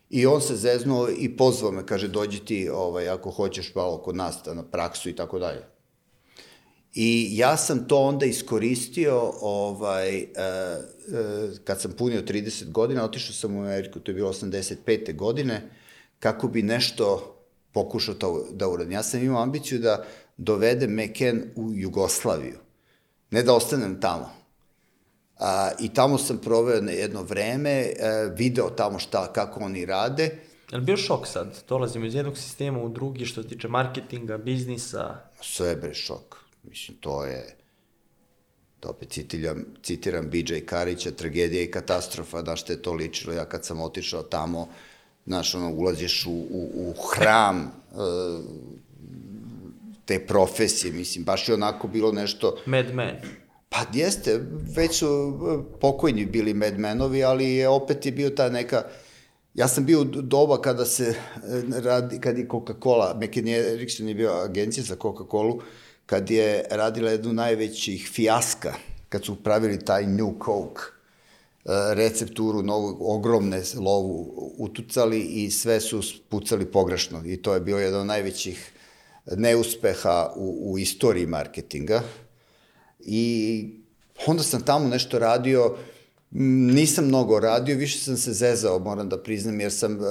I 0.09 0.25
on 0.25 0.41
se 0.41 0.55
zeznuo 0.55 1.09
i 1.19 1.37
pozvao 1.37 1.71
me, 1.71 1.85
kaže, 1.85 2.07
dođi 2.07 2.39
ti, 2.45 2.69
ovaj, 2.69 3.09
ako 3.09 3.31
hoćeš 3.31 3.75
malo 3.75 3.97
kod 3.97 4.15
nas, 4.15 4.45
na 4.45 4.63
praksu 4.63 5.09
i 5.09 5.15
tako 5.15 5.39
dalje. 5.39 5.74
I 6.95 7.29
ja 7.37 7.57
sam 7.57 7.87
to 7.87 7.97
onda 7.97 8.25
iskoristio, 8.25 9.31
ovaj, 9.41 10.17
e, 10.17 10.23
e, 10.23 10.27
kad 11.63 11.81
sam 11.81 11.91
punio 11.91 12.21
30 12.21 12.71
godina, 12.71 13.03
otišao 13.03 13.33
sam 13.33 13.55
u 13.55 13.61
Ameriku, 13.61 13.99
to 13.99 14.11
je 14.11 14.15
bilo 14.15 14.33
85. 14.33 15.15
godine, 15.15 15.69
kako 16.19 16.47
bi 16.47 16.61
nešto 16.61 17.35
pokušao 17.71 18.15
to 18.15 18.47
da 18.51 18.67
uradim. 18.67 18.91
Ja 18.91 19.03
sam 19.03 19.23
imao 19.23 19.43
ambiciju 19.43 19.79
da 19.79 20.05
dovedem 20.37 20.95
McKen 20.95 21.43
u 21.55 21.71
Jugoslaviju, 21.73 22.57
ne 23.31 23.43
da 23.43 23.53
ostanem 23.53 24.01
tamo. 24.01 24.29
A, 25.39 25.71
I 25.79 25.93
tamo 25.93 26.17
sam 26.17 26.37
proveo 26.37 26.81
na 26.81 26.91
jedno 26.91 27.23
vreme, 27.23 27.71
e, 27.71 27.93
video 28.35 28.69
tamo 28.69 28.99
šta, 28.99 29.33
kako 29.33 29.59
oni 29.59 29.85
rade. 29.85 30.23
Je 30.71 30.77
li 30.77 30.83
bio 30.85 30.97
šok 30.97 31.27
sad? 31.27 31.63
Dolazimo 31.69 32.05
iz 32.05 32.15
jednog 32.15 32.37
sistema 32.37 32.79
u 32.79 32.89
drugi 32.89 33.25
što 33.25 33.43
se 33.43 33.49
tiče 33.49 33.67
marketinga, 33.67 34.37
biznisa. 34.37 35.15
Sve 35.41 35.75
bre 35.75 35.93
šok. 35.93 36.44
Mislim, 36.69 36.97
to 36.97 37.25
je, 37.25 37.57
to 38.79 38.89
opet 38.89 39.09
citiram, 39.09 39.65
citiram 39.83 40.29
BJ 40.29 40.59
Karića, 40.65 41.11
tragedija 41.11 41.63
i 41.63 41.71
katastrofa, 41.71 42.41
da 42.41 42.55
što 42.55 42.73
je 42.73 42.81
to 42.81 42.93
ličilo. 42.93 43.33
Ja 43.33 43.45
kad 43.45 43.65
sam 43.65 43.81
otišao 43.81 44.23
tamo, 44.23 44.67
znaš, 45.25 45.55
ono, 45.55 45.73
ulaziš 45.73 46.25
u, 46.25 46.31
u, 46.31 46.69
u 46.75 46.93
hram 46.93 47.71
uh, 47.91 47.99
te 50.05 50.19
profesije, 50.27 50.93
mislim, 50.93 51.23
baš 51.23 51.49
je 51.49 51.53
onako 51.53 51.87
bilo 51.87 52.11
nešto... 52.11 52.57
Mad 52.65 52.93
Men. 52.93 53.15
Pa 53.69 53.77
jeste, 53.93 54.41
već 54.75 54.99
su 54.99 55.05
e, 55.05 55.79
pokojni 55.79 56.25
bili 56.25 56.53
Madmenovi, 56.53 57.23
ali 57.23 57.45
je 57.45 57.67
opet 57.67 58.05
je 58.05 58.11
bio 58.11 58.29
ta 58.29 58.49
neka... 58.49 58.83
Ja 59.53 59.67
sam 59.67 59.85
bio 59.85 60.01
u 60.01 60.03
doba 60.03 60.61
kada 60.61 60.85
se 60.85 61.03
e, 61.03 61.15
radi, 61.81 62.19
kad 62.19 62.37
je 62.37 62.47
Coca-Cola, 62.47 63.19
McKinney 63.19 63.73
Erickson 63.73 64.07
je 64.07 64.15
bio 64.15 64.31
agencija 64.31 64.83
za 64.83 64.95
Coca-Colu, 64.95 65.61
kad 66.05 66.29
je 66.29 66.65
radila 66.69 67.11
jednu 67.11 67.33
najvećih 67.33 68.09
fijaska, 68.13 68.73
kad 69.09 69.25
su 69.25 69.43
pravili 69.43 69.85
taj 69.85 70.07
New 70.07 70.33
Coke, 70.45 70.81
e, 70.81 70.89
recepturu, 71.93 72.63
novu, 72.63 72.97
ogromne 72.99 73.61
lovu 73.79 74.33
utucali 74.57 75.21
i 75.21 75.51
sve 75.51 75.81
su 75.81 76.01
pucali 76.29 76.65
pogrešno. 76.65 77.25
I 77.25 77.37
to 77.37 77.53
je 77.53 77.59
bio 77.59 77.77
jedan 77.77 78.01
od 78.01 78.07
najvećih 78.07 78.71
neuspeha 79.31 80.33
u, 80.35 80.71
u 80.71 80.79
istoriji 80.79 81.25
marketinga. 81.25 82.01
I 82.99 83.69
onda 84.27 84.43
sam 84.43 84.61
tamo 84.61 84.87
nešto 84.87 85.19
radio, 85.19 85.75
nisam 86.31 87.05
mnogo 87.05 87.39
radio, 87.39 87.77
više 87.77 87.99
sam 87.99 88.17
se 88.17 88.33
zezao, 88.33 88.79
moram 88.79 89.09
da 89.09 89.23
priznam, 89.23 89.59
jer 89.59 89.71
sam 89.71 89.97
uh, 89.97 90.05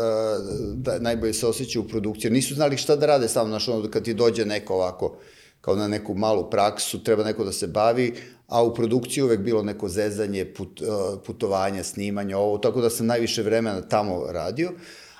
da, 0.75 0.99
najbolje 0.99 1.33
se 1.33 1.47
osjećao 1.47 1.83
u 1.83 1.89
produkciji. 1.89 2.31
Nisu 2.31 2.55
znali 2.55 2.77
šta 2.77 2.97
da 2.97 3.07
rade 3.07 3.29
samo, 3.29 3.49
znaš, 3.49 3.69
ono, 3.69 3.91
kad 3.91 4.05
ti 4.05 4.15
dođe 4.15 4.45
neko 4.45 4.75
ovako, 4.75 5.17
kao 5.65 5.77
na 5.77 5.89
neku 5.89 6.15
malu 6.15 6.51
praksu, 6.51 7.03
treba 7.05 7.25
neko 7.25 7.45
da 7.45 7.53
se 7.53 7.67
bavi, 7.67 8.13
a 8.47 8.63
u 8.63 8.75
produkciji 8.75 9.23
uvek 9.23 9.41
bilo 9.41 9.63
neko 9.63 9.89
zezanje, 9.89 10.45
put, 10.45 10.81
uh, 10.81 10.89
putovanja, 11.27 11.85
snimanja, 11.85 12.39
ovo, 12.39 12.59
tako 12.59 12.81
da 12.81 12.91
sam 12.91 13.07
najviše 13.07 13.43
vremena 13.43 13.81
tamo 13.81 14.27
radio, 14.29 14.73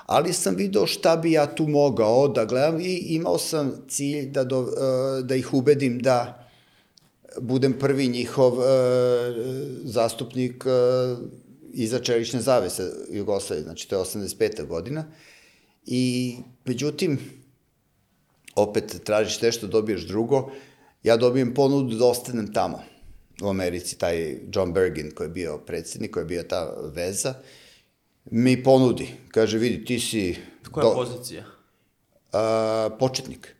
ali 0.05 0.33
sam 0.33 0.55
video 0.55 0.85
šta 0.87 1.15
bi 1.17 1.31
ja 1.31 1.55
tu 1.55 1.67
mogao 1.67 2.27
da 2.27 2.45
gledam 2.45 2.79
i 2.79 2.97
imao 2.97 3.37
sam 3.37 3.71
cilj 3.87 4.29
da, 4.29 4.43
do, 4.43 4.59
uh, 4.59 5.25
da 5.25 5.35
ih 5.35 5.53
ubedim 5.53 5.99
da 5.99 6.47
budem 7.41 7.73
prvi 7.79 8.07
njihov 8.07 8.53
uh, 8.53 8.65
zastupnik 9.83 10.65
iza 11.73 11.99
čelične 11.99 12.41
zavese 12.41 12.91
Jugoslavije, 13.09 13.63
znači 13.63 13.89
to 13.89 13.95
je 13.95 14.01
85. 14.01 14.67
godina. 14.67 15.05
I, 15.85 16.35
međutim, 16.65 17.19
opet 18.55 19.01
tražiš 19.03 19.41
nešto, 19.41 19.67
dobiješ 19.67 20.07
drugo. 20.07 20.51
ja 21.03 21.17
dobijem 21.17 21.53
ponudu 21.53 21.95
da 21.95 22.05
ostanem 22.05 22.53
tamo 22.53 22.81
u 23.43 23.49
Americi, 23.49 23.97
taj 23.97 24.37
John 24.53 24.73
Bergin 24.73 25.11
koji 25.15 25.25
je 25.25 25.31
bio 25.31 25.57
predsednik, 25.57 26.11
koji 26.11 26.21
je 26.21 26.25
bio 26.25 26.43
ta 26.43 26.73
veza, 26.93 27.33
mi 28.25 28.63
ponudi, 28.63 29.07
kaže, 29.27 29.57
vidi, 29.57 29.85
ti 29.85 29.99
si... 29.99 30.35
Koja 30.71 30.83
do, 30.83 30.93
pozicija? 30.93 31.43
A, 32.31 32.89
početnik. 32.99 33.55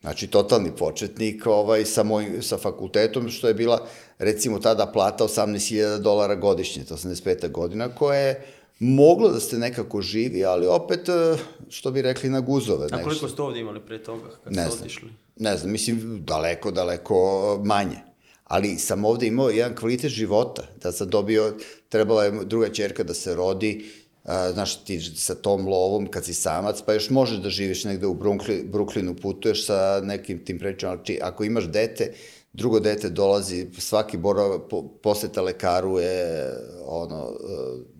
Znači, 0.00 0.26
totalni 0.26 0.70
početnik 0.76 1.46
ovaj, 1.46 1.84
sa, 1.84 2.02
moj, 2.02 2.38
sa 2.42 2.58
fakultetom, 2.58 3.28
što 3.28 3.48
je 3.48 3.54
bila, 3.54 3.86
recimo, 4.18 4.58
tada 4.58 4.86
plata 4.86 5.24
18.000 5.24 5.98
dolara 5.98 6.34
godišnje, 6.34 6.84
to 6.84 6.96
85. 6.96 7.50
godina, 7.50 7.88
koja 7.94 8.18
je 8.18 8.46
moglo 8.78 9.28
da 9.28 9.40
ste 9.40 9.58
nekako 9.58 10.02
živi, 10.02 10.44
ali 10.44 10.66
opet, 10.66 11.08
e, 11.08 11.36
što 11.68 11.90
bi 11.90 12.02
rekli, 12.02 12.30
na 12.30 12.40
guzove. 12.40 12.86
A 12.92 13.02
koliko 13.02 13.28
ste 13.28 13.42
ovde 13.42 13.60
imali 13.60 13.80
pre 13.80 14.02
toga, 14.02 14.30
kad 14.44 14.52
ne 14.52 14.62
ste 14.62 14.70
znam, 14.70 14.82
otišli? 14.82 15.08
Ne 15.36 15.56
znam, 15.56 15.72
mislim, 15.72 16.24
daleko, 16.24 16.70
daleko 16.70 17.60
manje. 17.64 17.96
Ali 18.44 18.78
sam 18.78 19.04
ovde 19.04 19.26
imao 19.26 19.50
jedan 19.50 19.76
kvalitet 19.76 20.10
života, 20.10 20.62
da 20.82 20.92
sam 20.92 21.08
dobio, 21.08 21.54
trebala 21.88 22.24
je 22.24 22.44
druga 22.44 22.68
čerka 22.68 23.02
da 23.02 23.14
se 23.14 23.34
rodi, 23.34 23.84
a, 24.24 24.52
znaš, 24.52 24.84
ti 24.84 25.00
sa 25.00 25.34
tom 25.34 25.68
lovom, 25.68 26.06
kad 26.06 26.24
si 26.24 26.34
samac, 26.34 26.82
pa 26.86 26.92
još 26.92 27.10
možeš 27.10 27.38
da 27.38 27.50
živiš 27.50 27.84
negde 27.84 28.06
u 28.06 28.14
Brooklyn, 28.14 28.70
Brooklynu, 28.70 29.20
putuješ 29.22 29.66
sa 29.66 30.00
nekim 30.04 30.44
tim 30.44 30.58
prečima, 30.58 30.92
ali 30.92 31.18
ako 31.22 31.44
imaš 31.44 31.64
dete, 31.64 32.12
drugo 32.52 32.80
dete 32.80 33.08
dolazi, 33.08 33.66
svaki 33.78 34.16
borava, 34.16 34.58
po, 34.68 34.82
poseta 35.02 35.42
lekaru 35.42 35.98
je, 35.98 36.52
ono, 36.86 37.30
e, 37.30 37.97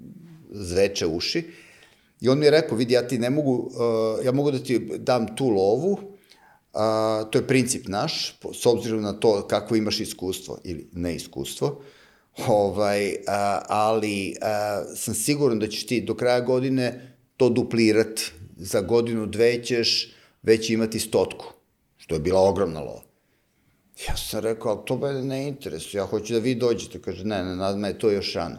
zveče 0.51 1.07
uši. 1.07 1.45
I 2.21 2.29
on 2.29 2.39
mi 2.39 2.47
je 2.47 2.51
rekao, 2.51 2.79
vidi, 2.79 2.95
ja 2.95 3.09
ti 3.09 3.19
ne 3.19 3.31
mogu, 3.31 3.53
uh, 3.55 4.25
ja 4.25 4.33
mogu 4.33 4.51
da 4.51 4.59
ti 4.59 4.79
dam 4.99 5.37
tu 5.37 5.49
lovu, 5.49 5.93
uh, 5.93 7.31
to 7.31 7.39
je 7.39 7.47
princip 7.47 7.89
naš, 7.89 8.39
s 8.55 8.67
obzirom 8.67 9.03
na 9.03 9.13
to 9.13 9.47
kako 9.47 9.77
imaš 9.77 10.01
iskustvo 10.01 10.59
ili 10.65 10.89
neiskustvo, 10.93 11.83
ovaj, 12.47 13.15
a, 13.27 13.63
ali 13.69 14.35
a, 14.41 14.83
sam 14.97 15.15
siguran 15.15 15.59
da 15.59 15.69
ćeš 15.69 15.87
ti 15.87 16.01
do 16.01 16.15
kraja 16.15 16.41
godine 16.41 17.17
to 17.37 17.49
duplirat, 17.49 18.21
za 18.59 18.81
godinu, 18.81 19.27
dve 19.27 19.63
ćeš 19.65 20.15
već 20.43 20.71
imati 20.71 20.99
stotku, 20.99 21.53
što 21.97 22.15
je 22.15 22.21
bila 22.21 22.41
ogromna 22.41 22.81
lova. 22.81 23.03
Ja 24.09 24.17
sam 24.17 24.41
rekao, 24.41 24.73
ali 24.73 24.81
to 24.87 24.97
mene 24.97 25.23
ne 25.23 25.49
interesuje, 25.49 25.99
ja 25.99 26.07
hoću 26.07 26.33
da 26.33 26.39
vi 26.39 26.55
dođete. 26.55 27.03
Kaže, 27.03 27.25
ne, 27.25 27.45
ne, 27.45 27.57
nad 27.57 27.79
me 27.79 27.89
je 27.89 27.99
to 27.99 28.11
još 28.11 28.35
rano. 28.35 28.59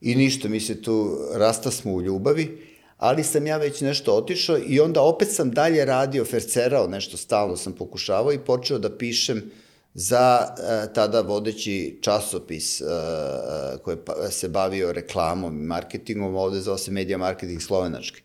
I 0.00 0.14
ništa, 0.14 0.48
mi 0.48 0.60
se 0.60 0.82
tu 0.82 1.18
rasta 1.32 1.70
smo 1.70 1.92
u 1.92 2.02
ljubavi, 2.02 2.58
ali 2.96 3.24
sam 3.24 3.46
ja 3.46 3.56
već 3.56 3.80
nešto 3.80 4.14
otišao 4.14 4.58
i 4.66 4.80
onda 4.80 5.02
opet 5.02 5.28
sam 5.32 5.50
dalje 5.50 5.84
radio, 5.84 6.24
fercerao 6.24 6.86
nešto 6.86 7.16
stalno 7.16 7.56
sam 7.56 7.72
pokušavao 7.72 8.32
i 8.32 8.38
počeo 8.38 8.78
da 8.78 8.96
pišem 8.96 9.50
za 9.94 10.40
e, 10.40 10.92
tada 10.92 11.20
vodeći 11.20 11.98
časopis 12.02 12.80
e, 12.80 12.84
e 12.84 13.78
koji 13.82 13.96
pa, 13.96 14.30
se 14.30 14.48
bavio 14.48 14.92
reklamom 14.92 15.60
i 15.60 15.66
marketingom, 15.66 16.36
ovde 16.36 16.60
zove 16.60 16.78
se 16.78 16.90
Media 16.90 17.18
Marketing 17.18 17.62
Slovenački. 17.62 18.22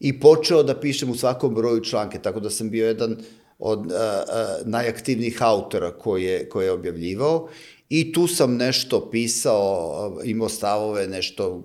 I 0.00 0.20
počeo 0.20 0.62
da 0.62 0.80
pišem 0.80 1.10
u 1.10 1.14
svakom 1.14 1.54
broju 1.54 1.84
članke, 1.84 2.18
tako 2.18 2.40
da 2.40 2.50
sam 2.50 2.70
bio 2.70 2.86
jedan 2.86 3.16
od 3.58 3.92
e, 3.92 3.94
e, 3.94 4.18
najaktivnijih 4.64 5.42
autora 5.42 5.90
koji 5.90 6.24
je, 6.24 6.48
koji 6.48 6.64
je 6.64 6.72
objavljivao 6.72 7.48
I 7.88 8.12
tu 8.12 8.26
sam 8.26 8.56
nešto 8.56 9.10
pisao, 9.10 10.20
imao 10.24 10.48
stavove, 10.48 11.06
nešto, 11.06 11.64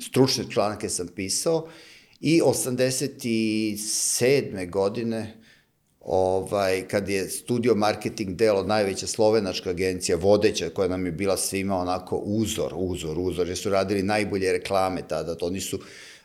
stručne 0.00 0.44
članke 0.50 0.88
sam 0.88 1.08
pisao. 1.08 1.68
I 2.20 2.40
87. 2.40 4.70
godine 4.70 5.36
ovaj, 6.00 6.88
kad 6.88 7.08
je 7.08 7.28
studio 7.28 7.74
marketing 7.74 8.36
delo, 8.36 8.62
najveća 8.62 9.06
slovenačka 9.06 9.70
agencija, 9.70 10.16
vodeća, 10.16 10.70
koja 10.70 10.88
nam 10.88 11.06
je 11.06 11.12
bila 11.12 11.36
svima 11.36 11.76
onako 11.76 12.16
uzor, 12.16 12.72
uzor, 12.76 13.18
uzor, 13.18 13.48
jer 13.48 13.58
su 13.58 13.70
radili 13.70 14.02
najbolje 14.02 14.52
reklame 14.52 15.02
tada, 15.08 15.34
to 15.34 15.46
oni 15.46 15.60
su 15.60 15.78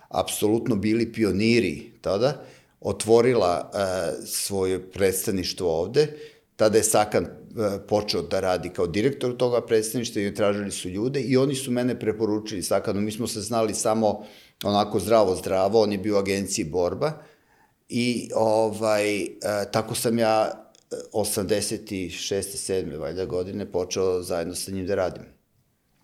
apsolutno 0.09 0.75
bili 0.75 1.13
pioniri 1.13 1.91
tada, 2.01 2.45
otvorila 2.81 3.71
uh, 3.73 3.79
svoje 4.25 4.91
predstavništvo 4.91 5.79
ovde, 5.79 6.17
tada 6.55 6.77
je 6.77 6.83
Sakan 6.83 7.27
počeo 7.87 8.21
da 8.21 8.39
radi 8.39 8.69
kao 8.69 8.87
direktor 8.87 9.37
toga 9.37 9.61
predstavništva 9.61 10.21
i 10.21 10.33
tražili 10.33 10.71
su 10.71 10.89
ljude 10.89 11.21
i 11.21 11.37
oni 11.37 11.55
su 11.55 11.71
mene 11.71 11.99
preporučili 11.99 12.63
Sakanu, 12.63 13.01
mi 13.01 13.11
smo 13.11 13.27
se 13.27 13.41
znali 13.41 13.73
samo 13.73 14.25
onako 14.63 14.99
zdravo 14.99 15.35
zdravo, 15.35 15.81
on 15.81 15.91
je 15.91 15.97
bio 15.97 16.15
u 16.15 16.19
agenciji 16.19 16.65
Borba 16.65 17.13
i 17.89 18.29
ovaj, 18.35 19.21
e, 19.21 19.29
tako 19.71 19.95
sam 19.95 20.19
ja 20.19 20.67
86. 21.13 22.11
7. 22.31 22.99
valjda 22.99 23.25
godine 23.25 23.71
počeo 23.71 24.21
zajedno 24.21 24.55
sa 24.55 24.71
njim 24.71 24.85
da 24.87 24.95
radim. 24.95 25.23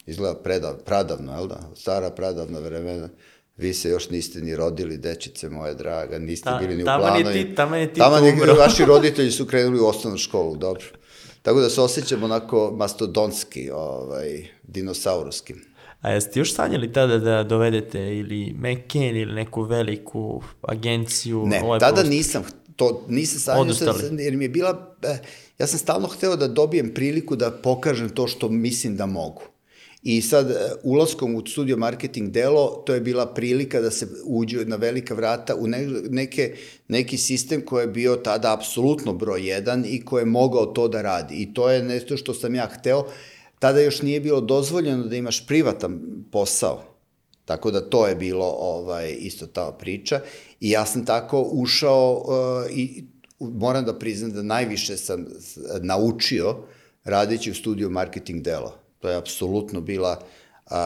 Izgleda 0.06 0.36
predav, 0.36 0.78
pradavno, 0.86 1.34
jel 1.34 1.48
da? 1.48 1.70
Stara 1.76 2.10
pradavna 2.10 2.60
vremena. 2.60 3.10
Vi 3.58 3.74
se 3.74 3.90
još 3.90 4.10
niste 4.10 4.42
ni 4.42 4.56
rodili, 4.56 4.98
dečice 4.98 5.50
moje 5.50 5.76
draga, 5.76 6.20
niste 6.20 6.50
Ta, 6.50 6.58
bili 6.58 6.76
ni 6.76 6.84
u 6.84 6.86
planu. 6.86 7.04
Tamo 7.04 7.30
je 7.30 7.46
ti, 7.46 7.56
tamo 7.56 7.76
je 7.76 7.94
ti 7.94 8.02
umro. 8.34 8.54
Vaši 8.54 8.86
roditelji 8.94 9.32
su 9.32 9.46
krenuli 9.46 9.80
u 9.80 9.86
osnovnu 9.86 10.18
školu, 10.18 10.56
dobro. 10.56 10.86
Tako 11.44 11.60
da 11.60 11.70
se 11.70 11.82
osjećam 11.82 12.24
onako 12.24 12.74
mastodonski, 12.78 13.70
ovaj, 13.72 14.48
dinosauruski. 14.64 15.54
A 16.02 16.12
jeste 16.12 16.40
još 16.40 16.54
sanjali 16.54 16.94
tada 16.94 17.18
da 17.18 17.44
dovedete 17.44 18.18
ili 18.18 18.56
McCain 18.58 19.18
ili 19.18 19.34
neku 19.34 19.62
veliku 19.62 20.42
agenciju? 20.62 21.46
Ne, 21.46 21.62
ovaj 21.64 21.80
tada 21.80 21.96
post... 21.96 22.10
nisam, 22.10 22.44
to 22.76 23.06
nisam 23.10 23.40
sanjao, 23.40 23.74
sam, 23.74 24.20
jer 24.20 24.38
mi 24.38 24.46
je 24.46 24.50
bila, 24.50 24.96
eh, 25.04 25.18
ja 25.60 25.68
sam 25.68 25.80
stalno 25.80 26.08
hteo 26.08 26.36
da 26.36 26.48
dobijem 26.48 26.94
priliku 26.94 27.36
da 27.36 27.52
pokažem 27.52 28.10
to 28.10 28.28
što 28.28 28.50
mislim 28.50 28.98
da 28.98 29.06
mogu. 29.06 29.42
I 30.04 30.22
sad, 30.22 30.52
e, 30.52 30.56
ulaskom 30.84 31.36
u 31.36 31.46
studio 31.46 31.78
marketing 31.78 32.32
delo, 32.32 32.84
to 32.86 32.94
je 32.94 33.02
bila 33.02 33.34
prilika 33.34 33.82
da 33.82 33.92
se 33.92 34.08
uđe 34.26 34.66
na 34.66 34.76
velika 34.76 35.14
vrata 35.14 35.56
u 35.56 35.68
neke, 36.10 36.56
neki 36.88 37.18
sistem 37.18 37.62
koji 37.66 37.84
je 37.84 37.88
bio 37.88 38.16
tada 38.16 38.54
apsolutno 38.54 39.14
broj 39.14 39.50
jedan 39.50 39.86
i 39.88 40.06
koji 40.06 40.22
je 40.22 40.26
mogao 40.26 40.66
to 40.66 40.88
da 40.88 41.02
radi. 41.02 41.36
I 41.36 41.54
to 41.54 41.70
je 41.70 41.84
nešto 41.84 42.18
što 42.18 42.34
sam 42.34 42.56
ja 42.56 42.66
hteo. 42.66 43.06
Tada 43.60 43.80
još 43.80 44.02
nije 44.02 44.20
bilo 44.20 44.42
dozvoljeno 44.42 45.04
da 45.04 45.16
imaš 45.16 45.48
privatan 45.48 46.02
posao. 46.32 46.84
Tako 47.46 47.72
da 47.72 47.90
to 47.90 48.08
je 48.08 48.16
bilo 48.16 48.46
ovaj 48.46 49.16
isto 49.20 49.48
ta 49.48 49.72
priča 49.80 50.20
i 50.60 50.70
ja 50.70 50.86
sam 50.86 51.06
tako 51.06 51.42
ušao 51.52 52.14
uh, 52.14 52.78
i 52.78 53.04
moram 53.40 53.86
da 53.86 54.00
priznam 54.00 54.32
da 54.32 54.44
najviše 54.44 54.98
sam 54.98 55.26
naučio 55.82 56.56
radeći 57.04 57.52
u 57.52 57.56
studiju 57.56 57.90
marketing 57.90 58.42
delo 58.42 58.83
To 59.04 59.10
je 59.10 59.16
apsolutno 59.16 59.82
bila 59.82 60.20
a, 60.66 60.80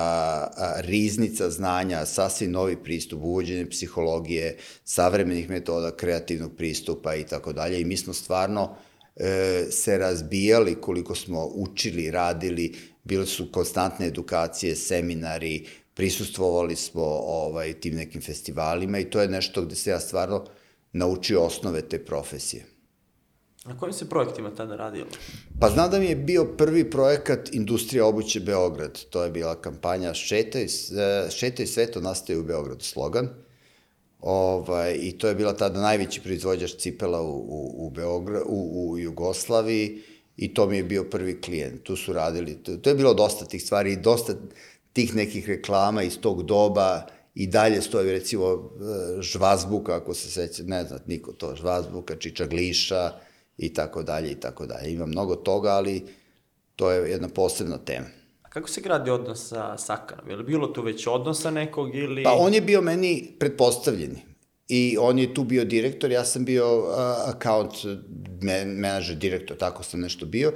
a, 0.57 0.73
riznica 0.81 1.49
znanja, 1.49 2.05
sasvim 2.05 2.51
novi 2.51 2.75
pristup, 2.83 3.19
uvođenje 3.23 3.69
psihologije, 3.69 4.57
savremenih 4.83 5.49
metoda, 5.49 5.91
kreativnog 5.95 6.55
pristupa 6.57 7.15
i 7.15 7.23
tako 7.23 7.53
dalje. 7.53 7.81
I 7.81 7.85
mi 7.85 7.97
smo 7.97 8.13
stvarno 8.13 8.75
e, 9.15 9.65
se 9.71 9.97
razbijali 9.97 10.81
koliko 10.81 11.15
smo 11.15 11.45
učili, 11.45 12.11
radili, 12.11 12.73
bile 13.03 13.25
su 13.25 13.51
konstantne 13.51 14.07
edukacije, 14.07 14.75
seminari, 14.75 15.65
prisustvovali 15.93 16.75
smo 16.75 17.03
ovaj, 17.03 17.73
tim 17.73 17.95
nekim 17.95 18.21
festivalima 18.21 18.99
i 18.99 19.09
to 19.09 19.21
je 19.21 19.27
nešto 19.27 19.61
gde 19.61 19.75
se 19.75 19.89
ja 19.89 19.99
stvarno 19.99 20.45
naučio 20.93 21.41
osnove 21.41 21.81
te 21.81 22.05
profesije. 22.05 22.76
Na 23.67 23.77
kojim 23.77 23.93
se 23.93 24.09
projektima 24.09 24.49
tada 24.55 24.75
radilo? 24.75 25.07
Pa 25.59 25.69
znam 25.69 25.91
da 25.91 25.99
mi 25.99 26.05
je 26.05 26.15
bio 26.15 26.45
prvi 26.45 26.89
projekat 26.89 27.49
Industrija 27.53 28.05
obuće 28.05 28.39
Beograd. 28.39 28.99
To 29.09 29.23
je 29.23 29.31
bila 29.31 29.55
kampanja 29.55 30.13
Šetaj, 30.13 30.63
e, 30.63 30.67
Šetaj 31.29 31.67
sveto 31.67 32.01
nastaje 32.01 32.39
u 32.39 32.43
Beogradu 32.43 32.83
slogan. 32.83 33.29
Ovaj, 34.19 34.97
I 35.01 35.17
to 35.17 35.27
je 35.27 35.35
bila 35.35 35.53
tada 35.53 35.81
najveći 35.81 36.21
proizvođač 36.21 36.75
cipela 36.75 37.21
u, 37.21 37.35
u, 37.35 37.87
u, 37.87 37.89
Beograd, 37.89 38.43
u, 38.45 38.91
u 38.91 38.99
Jugoslaviji 38.99 40.01
i 40.37 40.53
to 40.53 40.67
mi 40.67 40.77
je 40.77 40.83
bio 40.83 41.03
prvi 41.03 41.41
klijent. 41.41 41.83
Tu 41.83 41.95
su 41.95 42.13
radili, 42.13 42.55
to, 42.63 42.77
to 42.77 42.89
je 42.89 42.95
bilo 42.95 43.13
dosta 43.13 43.45
tih 43.45 43.63
stvari 43.63 43.93
i 43.93 44.01
dosta 44.01 44.33
tih 44.93 45.15
nekih 45.15 45.47
reklama 45.47 46.03
iz 46.03 46.19
tog 46.19 46.43
doba 46.43 47.07
i 47.35 47.47
dalje 47.47 47.81
stoji 47.81 48.11
recimo 48.11 48.45
e, 48.45 49.21
žvazbuka, 49.21 49.95
ako 49.95 50.13
se 50.13 50.31
seća, 50.31 50.63
ne 50.63 50.83
znam 50.83 50.99
niko 51.07 51.31
to, 51.31 51.55
žvazbuka, 51.55 52.15
čičagliša, 52.15 53.11
i 53.57 53.73
tako 53.73 54.03
dalje 54.03 54.31
i 54.31 54.35
tako 54.35 54.65
dalje. 54.65 54.91
Ima 54.91 55.05
mnogo 55.05 55.35
toga, 55.35 55.69
ali 55.69 56.03
to 56.75 56.91
je 56.91 57.11
jedna 57.11 57.29
posebna 57.29 57.77
tema. 57.77 58.05
A 58.43 58.49
kako 58.49 58.69
se 58.69 58.81
gradi 58.81 59.09
odnos 59.09 59.47
sa 59.47 59.77
Sakanom? 59.77 60.29
Je 60.29 60.35
li 60.35 60.43
bilo 60.43 60.67
tu 60.67 60.81
već 60.81 61.07
odnosa 61.07 61.51
nekog 61.51 61.95
ili... 61.95 62.23
Pa 62.23 62.33
on 62.33 62.53
je 62.53 62.61
bio 62.61 62.81
meni 62.81 63.35
pretpostavljeni. 63.39 64.27
I 64.67 64.97
on 64.99 65.19
je 65.19 65.33
tu 65.33 65.43
bio 65.43 65.65
direktor, 65.65 66.11
ja 66.11 66.25
sam 66.25 66.45
bio 66.45 66.79
uh, 66.79 66.89
account 67.35 67.73
menadžer, 68.41 69.15
direktor, 69.15 69.57
tako 69.57 69.83
sam 69.83 69.99
nešto 69.99 70.25
bio. 70.25 70.53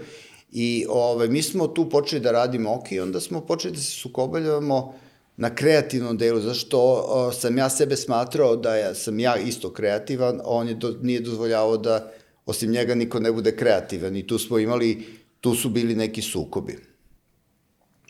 I 0.52 0.86
ovaj, 0.90 1.28
mi 1.28 1.42
smo 1.42 1.68
tu 1.68 1.90
počeli 1.90 2.22
da 2.22 2.32
radimo 2.32 2.74
ok 2.74 2.92
i 2.92 3.00
onda 3.00 3.20
smo 3.20 3.42
počeli 3.42 3.74
da 3.74 3.80
se 3.80 3.92
sukobljavamo 3.92 4.94
na 5.38 5.56
kreativnom 5.56 6.18
delu, 6.18 6.40
zašto 6.40 6.94
uh, 6.94 7.34
sam 7.34 7.58
ja 7.58 7.70
sebe 7.70 7.96
smatrao 7.96 8.56
da 8.56 8.76
ja, 8.76 8.94
sam 8.94 9.20
ja 9.20 9.38
isto 9.38 9.74
kreativan, 9.74 10.42
on 10.44 10.68
je 10.68 10.74
do, 10.74 10.96
nije 11.02 11.20
dozvoljavao 11.20 11.78
da 11.78 12.12
osim 12.52 12.72
njega 12.72 12.96
niko 12.96 13.20
ne 13.20 13.32
bude 13.32 13.56
kreativan 13.56 14.16
i 14.16 14.28
tu 14.28 14.40
smo 14.40 14.60
imali, 14.60 15.06
tu 15.42 15.56
su 15.56 15.70
bili 15.70 15.96
neki 15.96 16.22
sukobi. 16.22 16.78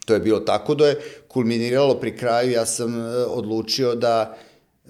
To 0.06 0.14
je 0.14 0.20
bilo 0.20 0.40
tako 0.40 0.76
da 0.76 0.88
je 0.88 1.00
kulminiralo 1.28 1.96
pri 2.00 2.16
kraju, 2.18 2.52
ja 2.52 2.66
sam 2.66 3.00
e, 3.00 3.04
odlučio 3.26 3.96
da 3.96 4.38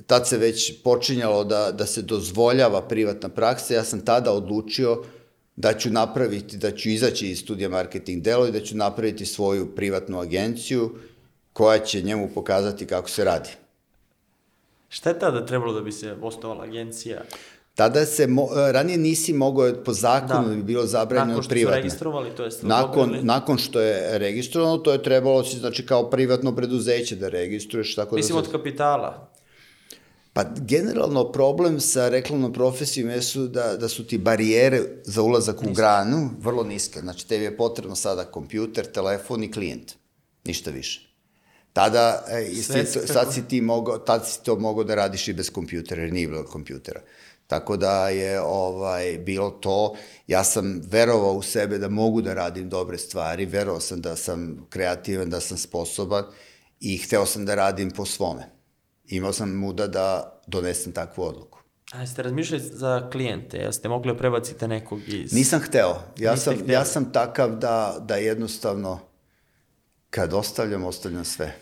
tad 0.07 0.27
se 0.27 0.37
već 0.37 0.83
počinjalo 0.83 1.43
da, 1.43 1.71
da 1.71 1.85
se 1.85 2.01
dozvoljava 2.01 2.81
privatna 2.87 3.29
praksa, 3.29 3.73
ja 3.73 3.83
sam 3.83 4.05
tada 4.05 4.31
odlučio 4.31 5.03
da 5.55 5.73
ću 5.77 5.89
napraviti, 5.89 6.57
da 6.57 6.71
ću 6.71 6.89
izaći 6.89 7.27
iz 7.27 7.39
studija 7.39 7.69
marketing 7.69 8.23
delo 8.23 8.47
i 8.47 8.51
da 8.51 8.59
ću 8.59 8.77
napraviti 8.77 9.25
svoju 9.25 9.75
privatnu 9.75 10.19
agenciju 10.19 10.95
koja 11.53 11.79
će 11.79 12.01
njemu 12.01 12.29
pokazati 12.33 12.87
kako 12.87 13.09
se 13.09 13.23
radi. 13.23 13.49
Šta 14.89 15.09
je 15.09 15.19
tada 15.19 15.45
trebalo 15.45 15.73
da 15.73 15.81
bi 15.81 15.91
se 15.91 16.15
osnovala 16.21 16.63
agencija? 16.63 17.21
Tada 17.75 18.05
se, 18.05 18.27
mo, 18.27 18.49
ranije 18.71 18.97
nisi 18.97 19.33
mogao, 19.33 19.73
po 19.85 19.93
zakonu 19.93 20.49
da. 20.49 20.55
bi 20.55 20.63
bilo 20.63 20.85
zabranjeno 20.85 21.27
Nakon 21.27 21.43
što 21.43 21.55
su 21.55 21.69
registrovali, 21.69 22.29
to 22.35 22.43
jest 22.43 22.63
Nakon, 22.63 23.19
nakon 23.21 23.57
što 23.57 23.81
je 23.81 24.19
registrovano, 24.19 24.77
to 24.77 24.91
je 24.91 25.03
trebalo, 25.03 25.43
si, 25.43 25.57
znači, 25.57 25.85
kao 25.85 26.09
privatno 26.09 26.55
preduzeće 26.55 27.15
da 27.15 27.29
registruješ, 27.29 27.95
tako 27.95 28.15
Mislim 28.15 28.37
da 28.37 28.43
se... 28.43 28.49
od 28.49 28.51
kapitala. 28.51 29.31
Pa 30.33 30.43
generalno 30.57 31.31
problem 31.31 31.79
sa 31.79 32.09
reklamnom 32.09 32.53
profesijom 32.53 33.09
jesu 33.09 33.47
da, 33.47 33.77
da 33.77 33.87
su 33.87 34.07
ti 34.07 34.17
barijere 34.17 34.81
za 35.03 35.21
ulazak 35.21 35.63
u 35.63 35.73
granu 35.73 36.29
vrlo 36.39 36.63
niske. 36.63 36.99
Znači, 36.99 37.27
tebi 37.27 37.43
je 37.43 37.57
potrebno 37.57 37.95
sada 37.95 38.25
kompjuter, 38.25 38.85
telefon 38.85 39.43
i 39.43 39.51
klijent. 39.51 39.93
Ništa 40.45 40.71
više. 40.71 41.11
Tada, 41.73 42.23
e, 42.29 42.45
si, 42.45 42.85
sad 43.07 43.33
si 43.33 43.47
ti 43.47 43.61
mogao, 43.61 43.97
tad 43.97 44.27
si 44.27 44.43
to 44.43 44.55
mogao 44.55 44.83
da 44.83 44.95
radiš 44.95 45.27
i 45.27 45.33
bez 45.33 45.49
kompjutera, 45.49 46.01
jer 46.01 46.13
nije 46.13 46.27
bilo 46.27 46.43
kompjutera. 46.45 47.01
Tako 47.51 47.77
da 47.77 48.09
je 48.09 48.41
ovaj 48.41 49.17
bilo 49.17 49.49
to, 49.49 49.95
ja 50.27 50.43
sam 50.43 50.81
verovao 50.87 51.33
u 51.33 51.41
sebe 51.41 51.77
da 51.77 51.89
mogu 51.89 52.21
da 52.21 52.33
radim 52.33 52.69
dobre 52.69 52.97
stvari, 52.97 53.45
verovao 53.45 53.79
sam 53.79 54.01
da 54.01 54.15
sam 54.15 54.67
kreativan, 54.69 55.29
da 55.29 55.39
sam 55.39 55.57
sposoban 55.57 56.23
i 56.79 56.97
hteo 56.97 57.25
sam 57.25 57.45
da 57.45 57.55
radim 57.55 57.91
po 57.91 58.05
svome. 58.05 58.43
Imao 59.07 59.33
sam 59.33 59.55
muda 59.55 59.87
da 59.87 60.39
donesem 60.47 60.91
takvu 60.91 61.23
odluku. 61.23 61.59
A 61.91 62.01
jeste 62.01 62.23
razmišljali 62.23 62.63
za 62.63 63.09
klijente? 63.11 63.57
Jeste 63.57 63.89
mogli 63.89 64.17
prebacite 64.17 64.67
nekog 64.67 64.99
iz... 65.07 65.33
Nisam 65.33 65.59
hteo. 65.59 65.95
Ja 66.17 66.31
Niste 66.31 66.43
sam, 66.43 66.55
hteli. 66.55 66.73
ja 66.73 66.85
sam 66.85 67.11
takav 67.11 67.55
da, 67.55 67.97
da 67.99 68.15
jednostavno 68.15 68.99
kad 70.09 70.33
ostavljam, 70.33 70.85
ostavljam 70.85 71.25
sve. 71.25 71.55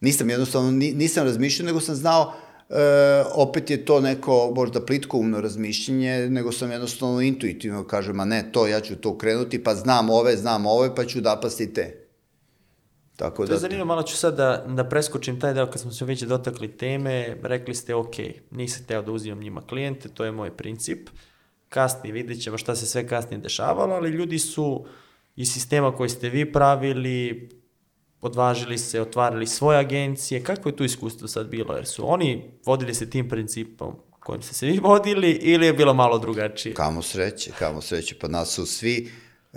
Nisam 0.00 0.30
jednostavno, 0.30 0.70
ni- 0.70 0.92
nisam 0.92 1.24
razmišljao, 1.24 1.66
nego 1.66 1.80
sam 1.80 1.94
znao, 1.94 2.32
e, 2.72 3.24
opet 3.34 3.70
je 3.70 3.84
to 3.84 4.00
neko 4.00 4.52
možda 4.56 4.86
plitkoumno 4.86 5.40
razmišljenje, 5.40 6.28
nego 6.30 6.52
sam 6.52 6.70
jednostavno 6.70 7.20
intuitivno 7.20 7.84
kažem, 7.84 8.20
a 8.20 8.24
ne, 8.24 8.52
to, 8.52 8.66
ja 8.66 8.80
ću 8.80 8.96
to 8.96 9.18
krenuti, 9.18 9.64
pa 9.64 9.74
znam 9.74 10.10
ove, 10.10 10.36
znam 10.36 10.66
ove, 10.66 10.94
pa 10.94 11.04
ću 11.04 11.20
napasti 11.20 11.74
te. 11.74 12.02
Tako 13.16 13.46
To 13.46 13.52
je 13.52 13.54
da, 13.54 13.58
zanimljivo, 13.58 13.86
malo 13.86 14.02
ću 14.02 14.16
sad 14.16 14.36
da, 14.36 14.64
da 14.68 14.84
preskočim 14.84 15.40
taj 15.40 15.54
deo 15.54 15.66
kad 15.66 15.80
smo 15.80 15.90
se 15.92 16.04
već 16.04 16.22
dotakli 16.22 16.76
teme, 16.76 17.36
rekli 17.42 17.74
ste 17.74 17.94
ok, 17.94 18.14
nisam 18.50 18.84
teo 18.86 19.02
da 19.02 19.12
uzimam 19.12 19.40
njima 19.40 19.60
klijente, 19.66 20.08
to 20.08 20.24
je 20.24 20.32
moj 20.32 20.56
princip, 20.56 21.08
kasnije 21.68 22.12
vidjet 22.12 22.42
ćemo 22.42 22.58
šta 22.58 22.76
se 22.76 22.86
sve 22.86 23.08
kasnije 23.08 23.40
dešavalo, 23.40 23.94
ali 23.94 24.10
ljudi 24.10 24.38
su 24.38 24.84
iz 25.36 25.52
sistema 25.52 25.96
koji 25.96 26.08
ste 26.08 26.28
vi 26.28 26.52
pravili, 26.52 27.48
odvažili 28.22 28.78
se, 28.78 29.00
otvarali 29.00 29.46
svoje 29.46 29.78
agencije, 29.78 30.42
kako 30.42 30.68
je 30.68 30.76
tu 30.76 30.84
iskustvo 30.84 31.28
sad 31.28 31.46
bilo, 31.46 31.74
jer 31.74 31.86
su 31.86 32.10
oni 32.10 32.50
vodili 32.64 32.94
se 32.94 33.10
tim 33.10 33.28
principom 33.28 33.96
kojim 34.20 34.42
ste 34.42 34.54
se 34.54 34.66
vi 34.66 34.78
vodili 34.88 35.30
ili 35.30 35.66
je 35.66 35.72
bilo 35.72 35.94
malo 35.94 36.18
drugačije? 36.18 36.74
Kamo 36.74 37.02
sreće, 37.02 37.50
kamo 37.58 37.80
sreće, 37.80 38.14
pa 38.20 38.28
nas 38.28 38.54
su 38.54 38.66
svi 38.66 39.10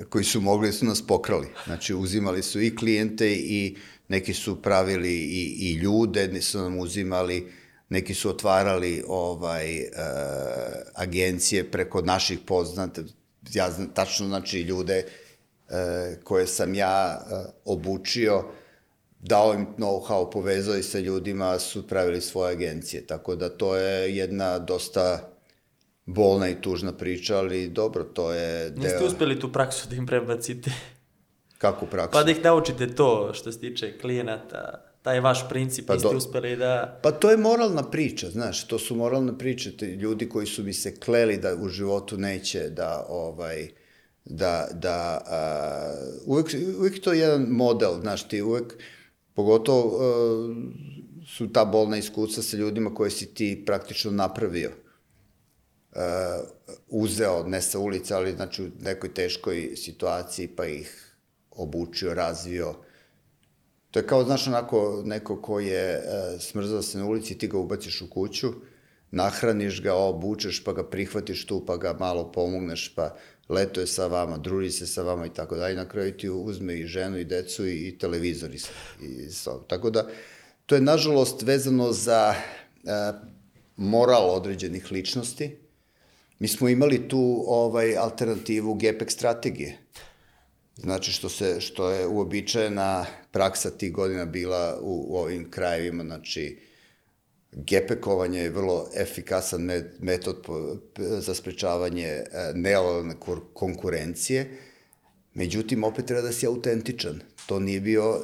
koji 0.10 0.24
su 0.24 0.42
mogli 0.42 0.74
su 0.74 0.86
nas 0.86 1.08
pokrali. 1.08 1.48
Znači, 1.66 1.94
uzimali 1.96 2.44
su 2.44 2.62
i 2.62 2.76
klijente 2.76 3.34
i 3.34 3.76
neki 4.08 4.34
su 4.34 4.62
pravili 4.62 5.14
i, 5.14 5.56
i 5.60 5.74
ljude, 5.74 6.28
neki 6.28 6.46
su 6.46 6.60
nam 6.60 6.80
uzimali, 6.80 7.52
neki 7.90 8.14
su 8.14 8.30
otvarali 8.30 9.04
ovaj 9.08 9.78
e, 9.78 9.92
agencije 10.96 11.72
preko 11.72 12.02
naših 12.02 12.40
poznata, 12.46 13.02
ja 13.54 13.72
znam 13.72 13.90
tačno 13.94 14.28
znači 14.28 14.62
ljude 14.62 15.06
koje 16.24 16.48
sam 16.48 16.76
ja 16.76 17.22
e, 17.22 17.36
obučio, 17.66 18.44
dao 19.20 19.54
im 19.54 19.68
know-how, 19.78 20.32
povezao 20.32 20.76
ih 20.76 20.86
sa 20.86 21.00
ljudima, 21.00 21.60
su 21.60 21.88
pravili 21.88 22.22
svoje 22.22 22.52
agencije. 22.54 23.08
Tako 23.08 23.36
da 23.36 23.50
to 23.50 23.76
je 23.76 24.16
jedna 24.16 24.60
dosta 24.60 25.32
bolna 26.06 26.50
i 26.50 26.62
tužna 26.62 26.94
priča, 26.94 27.38
ali 27.38 27.68
dobro, 27.70 28.04
to 28.04 28.34
je 28.34 28.72
Niste 28.72 28.98
deo... 28.98 29.08
uspeli 29.08 29.40
tu 29.40 29.52
praksu 29.52 29.90
da 29.90 29.96
im 29.96 30.06
prebacite? 30.06 30.72
Kako 31.58 31.86
praksu? 31.86 32.12
Pa 32.12 32.24
da 32.24 32.32
ih 32.32 32.44
naučite 32.44 32.96
to 32.96 33.34
što 33.34 33.52
se 33.52 33.60
tiče 33.60 33.98
klijenata, 33.98 34.86
taj 35.02 35.20
vaš 35.20 35.50
princip, 35.50 35.88
Pa 35.88 35.94
niste 35.94 36.10
do- 36.10 36.18
uspeli 36.18 36.56
da... 36.56 37.00
Pa 37.04 37.12
to 37.12 37.32
je 37.32 37.38
moralna 37.38 37.90
priča, 37.90 38.30
znaš, 38.30 38.68
to 38.68 38.80
su 38.80 38.96
moralne 38.96 39.38
priče, 39.38 39.78
te 39.78 39.86
ljudi 39.86 40.30
koji 40.30 40.48
su 40.48 40.64
mi 40.64 40.74
se 40.74 41.00
kleli 41.00 41.38
da 41.38 41.56
u 41.56 41.68
životu 41.68 42.18
neće 42.18 42.70
da, 42.70 43.06
ovaj, 43.10 43.70
da, 44.26 44.68
da, 44.74 45.22
a, 45.26 45.96
uvek, 46.26 46.56
uvek 46.80 47.02
to 47.02 47.14
je 47.14 47.20
jedan 47.20 47.42
model, 47.42 48.02
znaš, 48.02 48.28
ti 48.28 48.42
uvek, 48.42 48.74
pogotovo 49.34 50.00
a, 50.00 50.56
su 51.28 51.52
ta 51.54 51.66
bolna 51.66 51.98
iskustva 51.98 52.44
sa 52.44 52.58
ljudima 52.58 52.94
koje 52.94 53.12
si 53.12 53.34
ti 53.34 53.64
praktično 53.66 54.12
napravio, 54.12 54.72
a, 55.96 56.42
uzeo, 56.88 57.44
ne 57.48 57.62
sa 57.62 57.80
ulice, 57.80 58.14
ali 58.14 58.36
znači 58.36 58.64
u 58.64 58.70
nekoj 58.82 59.14
teškoj 59.14 59.74
situaciji, 59.76 60.48
pa 60.48 60.66
ih 60.66 61.16
obučio, 61.52 62.14
razvio, 62.14 62.76
To 63.96 64.00
je 64.00 64.08
kao, 64.08 64.24
znaš, 64.24 64.48
onako, 64.48 65.02
neko 65.06 65.42
ko 65.42 65.60
je 65.60 66.04
smrzao 66.40 66.82
se 66.82 66.98
na 66.98 67.06
ulici, 67.06 67.38
ti 67.38 67.48
ga 67.48 67.58
ubaciš 67.58 68.02
u 68.02 68.10
kuću, 68.10 68.50
nahraniš 69.12 69.82
ga, 69.84 69.94
obučeš, 69.94 70.64
pa 70.64 70.74
ga 70.74 70.84
prihvatiš 70.84 71.46
tu, 71.46 71.62
pa 71.66 71.78
ga 71.78 71.94
malo 72.00 72.32
pomogneš, 72.32 72.96
pa 72.96 73.16
letuje 73.50 73.88
sa 73.88 74.08
vama, 74.08 74.38
druži 74.38 74.72
se 74.72 74.88
sa 74.88 75.02
vama 75.02 75.26
i 75.26 75.34
tako 75.34 75.56
dalje. 75.56 75.76
Na 75.76 75.90
kraju 75.90 76.18
ti 76.18 76.30
uzme 76.30 76.80
i 76.80 76.88
ženu, 76.88 77.18
i 77.18 77.26
decu, 77.26 77.68
i, 77.68 77.88
i 77.88 77.98
televizor. 77.98 78.52
I, 78.52 78.58
i. 79.02 79.30
Tako 79.68 79.90
da, 79.90 80.08
to 80.66 80.76
je, 80.76 80.82
nažalost, 80.82 81.42
vezano 81.42 81.92
za 81.92 82.34
e, 82.36 83.14
moral 83.76 84.30
određenih 84.30 84.92
ličnosti. 84.92 85.58
Mi 86.40 86.48
smo 86.48 86.70
imali 86.70 87.08
tu 87.08 87.44
ovaj 87.48 87.98
alternativu 87.98 88.74
GPEC 88.74 89.12
strategije. 89.12 89.78
Znači 90.76 91.12
što 91.12 91.30
se 91.30 91.62
što 91.62 91.90
je 91.90 92.08
uobičajena 92.08 93.06
praksa 93.32 93.70
tih 93.70 93.92
godina 93.92 94.26
bila 94.26 94.80
u, 94.82 95.06
u 95.08 95.18
ovim 95.18 95.52
krajevima, 95.52 96.04
znači 96.04 96.60
gepekovanje 97.56 98.40
je 98.40 98.50
vrlo 98.50 98.90
efikasan 98.96 99.62
met, 99.62 99.86
metod 100.00 100.46
za 100.98 101.36
sprečavanje 101.36 102.08
e, 102.08 102.24
nelojalne 102.54 103.16
kur- 103.16 103.42
konkurencije. 103.54 104.58
Međutim, 105.34 105.84
opet 105.84 106.06
treba 106.06 106.22
da 106.22 106.32
si 106.32 106.48
autentičan. 106.48 107.22
To 107.46 107.60
nije 107.60 107.82
bio 107.82 108.04
e, 108.16 108.20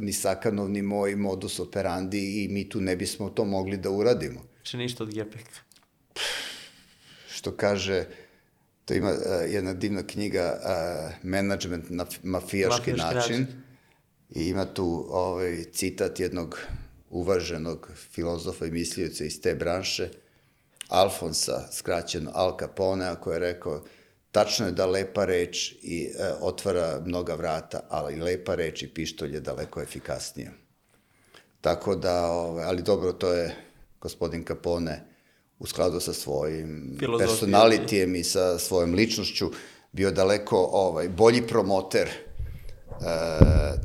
ni 0.00 0.12
Sakanov, 0.12 0.70
ni 0.70 0.82
moj 0.82 1.16
modus 1.16 1.60
operandi 1.60 2.44
i 2.44 2.48
mi 2.48 2.68
tu 2.68 2.80
ne 2.80 2.96
bismo 2.96 3.30
to 3.30 3.44
mogli 3.44 3.76
da 3.76 3.90
uradimo 3.90 4.40
Znači 4.56 4.76
ništa 4.76 5.04
od 5.04 5.14
Gepeka. 5.14 5.60
što 7.30 7.56
kaže, 7.56 8.04
to 8.84 8.94
ima 8.94 9.10
uh, 9.10 9.18
jedna 9.52 9.74
divna 9.74 10.02
knjiga 10.02 10.60
uh, 10.60 10.70
Management 11.24 11.90
na 11.90 12.06
mafijaški 12.22 12.90
Mafijaški 12.90 12.92
način. 12.92 13.40
način. 13.40 13.46
I 14.30 14.48
ima 14.48 14.64
tu 14.64 15.06
ovaj, 15.10 15.64
citat 15.72 16.20
jednog 16.20 16.58
uvaženog 17.10 17.90
filozofa 18.12 18.66
i 18.66 18.70
mislioca 18.70 19.24
iz 19.24 19.40
te 19.40 19.54
branše, 19.54 20.08
Alfonsa, 20.88 21.72
skraćeno 21.72 22.30
Al 22.34 22.56
Capone, 22.58 23.14
koji 23.20 23.34
je 23.34 23.38
rekao 23.38 23.82
tačno 24.32 24.66
je 24.66 24.72
da 24.72 24.86
lepa 24.86 25.24
reč 25.24 25.72
i 25.82 26.04
e, 26.04 26.32
otvara 26.40 27.00
mnoga 27.04 27.34
vrata, 27.34 27.80
ali 27.88 28.20
lepa 28.20 28.54
reč 28.54 28.82
i 28.82 28.88
pištolj 28.88 29.34
je 29.34 29.40
daleko 29.40 29.82
efikasnija. 29.82 30.50
Tako 31.60 31.96
da, 31.96 32.26
ovaj, 32.26 32.64
ali 32.64 32.82
dobro, 32.82 33.12
to 33.12 33.32
je 33.32 33.56
gospodin 34.00 34.44
Capone 34.44 35.04
u 35.58 35.66
skladu 35.66 36.00
sa 36.00 36.12
svojim 36.12 36.96
Filozofijom. 36.98 37.28
personalitijem 37.28 38.14
i 38.14 38.24
sa 38.24 38.58
svojom 38.58 38.94
ličnošću 38.94 39.50
bio 39.92 40.10
daleko 40.10 40.68
ovaj, 40.72 41.08
bolji 41.08 41.46
promoter 41.46 42.08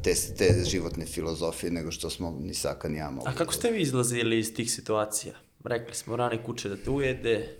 te, 0.03 0.13
te 0.37 0.63
životne 0.65 1.05
filozofije 1.05 1.71
nego 1.71 1.91
što 1.91 2.09
smo 2.09 2.37
ni 2.39 2.53
Saka 2.53 2.89
ni 2.89 2.97
ja 2.97 3.09
mogli. 3.09 3.31
A 3.31 3.35
kako 3.35 3.53
ste 3.53 3.71
vi 3.71 3.81
izlazili 3.81 4.39
iz 4.39 4.53
tih 4.53 4.71
situacija? 4.71 5.33
Rekli 5.63 5.95
smo, 5.95 6.15
rane 6.15 6.43
kuće 6.43 6.69
da 6.69 6.75
te 6.77 6.89
ujede, 6.89 7.57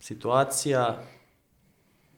situacija, 0.00 1.02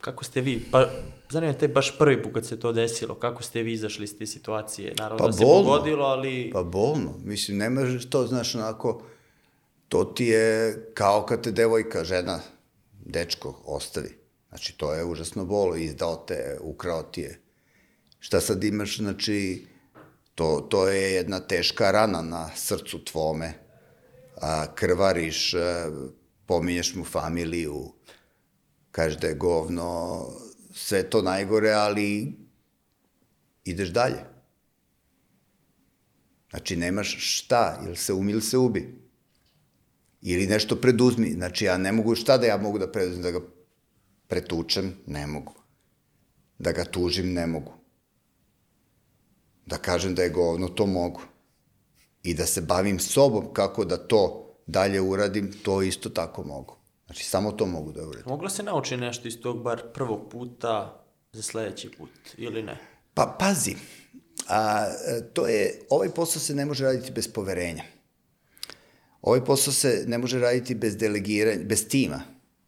kako 0.00 0.24
ste 0.24 0.40
vi, 0.40 0.62
pa 0.70 0.86
zanima 1.30 1.52
te 1.52 1.68
baš 1.68 1.98
prvi 1.98 2.22
put 2.22 2.34
kad 2.34 2.46
se 2.46 2.60
to 2.60 2.72
desilo, 2.72 3.14
kako 3.14 3.42
ste 3.42 3.62
vi 3.62 3.72
izašli 3.72 4.04
iz 4.04 4.18
te 4.18 4.26
situacije? 4.26 4.94
Naravno 4.98 5.18
Pa 5.18 5.26
da 5.26 5.32
se 5.32 5.44
bolno. 5.44 5.70
pogodilo, 5.70 6.04
ali... 6.04 6.50
Pa 6.52 6.62
bolno. 6.62 7.14
Mislim, 7.24 7.58
ne 7.58 7.70
možeš 7.70 8.10
to, 8.10 8.26
znaš, 8.26 8.54
onako, 8.54 9.02
to 9.88 10.04
ti 10.04 10.24
je 10.24 10.76
kao 10.94 11.26
kad 11.26 11.42
te 11.42 11.52
devojka, 11.52 12.04
žena, 12.04 12.40
dečko, 13.04 13.62
ostavi. 13.64 14.18
Znači, 14.48 14.78
to 14.78 14.94
je 14.94 15.04
užasno 15.04 15.44
bolo, 15.44 15.76
izdao 15.76 16.16
te, 16.16 16.58
ukrao 16.60 17.02
ti 17.02 17.20
je. 17.20 17.43
Šta 18.24 18.40
sad 18.40 18.64
imaš, 18.64 18.96
znači, 18.96 19.66
to, 20.34 20.66
to 20.70 20.88
je 20.88 21.12
jedna 21.12 21.40
teška 21.40 21.90
rana 21.90 22.22
na 22.22 22.50
srcu 22.56 23.04
tvome. 23.04 23.52
A, 24.40 24.74
krvariš, 24.74 25.54
a, 25.54 25.90
pominješ 26.46 26.94
mu 26.94 27.04
familiju, 27.04 27.92
kažeš 28.90 29.20
da 29.20 29.26
je 29.26 29.34
govno, 29.34 30.18
sve 30.74 31.02
to 31.10 31.22
najgore, 31.22 31.72
ali 31.72 32.32
ideš 33.64 33.88
dalje. 33.88 34.24
Znači, 36.50 36.76
nemaš 36.76 37.16
šta, 37.18 37.82
ili 37.86 37.96
se 37.96 38.12
umi 38.12 38.32
ili 38.32 38.42
se 38.42 38.58
ubi. 38.58 38.94
Ili 40.22 40.46
nešto 40.46 40.80
preduzmi. 40.80 41.32
Znači, 41.32 41.64
ja 41.64 41.78
ne 41.78 41.92
mogu, 41.92 42.14
šta 42.14 42.38
da 42.38 42.46
ja 42.46 42.56
mogu 42.56 42.78
da 42.78 42.92
preduzmem, 42.92 43.22
da 43.22 43.30
ga 43.30 43.40
pretučem? 44.28 44.94
Ne 45.06 45.26
mogu. 45.26 45.54
Da 46.58 46.72
ga 46.72 46.84
tužim? 46.84 47.32
Ne 47.32 47.46
mogu. 47.46 47.83
Da 49.66 49.78
kažem 49.78 50.14
da 50.14 50.22
je 50.22 50.30
govno, 50.30 50.68
to 50.68 50.86
mogu. 50.86 51.20
I 52.22 52.34
da 52.34 52.46
se 52.46 52.60
bavim 52.60 52.98
sobom 52.98 53.52
kako 53.52 53.84
da 53.84 53.96
to 53.96 54.54
dalje 54.66 55.00
uradim, 55.00 55.52
to 55.62 55.82
isto 55.82 56.08
tako 56.08 56.44
mogu. 56.44 56.76
Znači, 57.06 57.24
samo 57.24 57.52
to 57.52 57.66
mogu 57.66 57.92
da 57.92 58.02
uradim. 58.02 58.24
Mogla 58.26 58.50
se 58.50 58.62
nauči 58.62 58.96
nešto 58.96 59.28
iz 59.28 59.40
tog 59.40 59.62
bar 59.62 59.82
prvog 59.94 60.28
puta 60.30 61.04
za 61.32 61.42
sledeći 61.42 61.90
put, 61.90 62.10
ili 62.36 62.62
ne? 62.62 62.78
Pa, 63.14 63.36
pazi, 63.38 63.76
a, 64.48 64.86
to 65.32 65.46
je, 65.48 65.80
ovaj 65.90 66.08
posao 66.08 66.40
se 66.40 66.54
ne 66.54 66.66
može 66.66 66.84
raditi 66.84 67.12
bez 67.12 67.28
poverenja. 67.28 67.84
Ovaj 69.22 69.44
posao 69.44 69.72
se 69.72 70.04
ne 70.06 70.18
može 70.18 70.38
raditi 70.38 70.74
bez 70.74 70.96
delegiranja, 70.96 71.64
bez 71.64 71.88
tima 71.88 72.22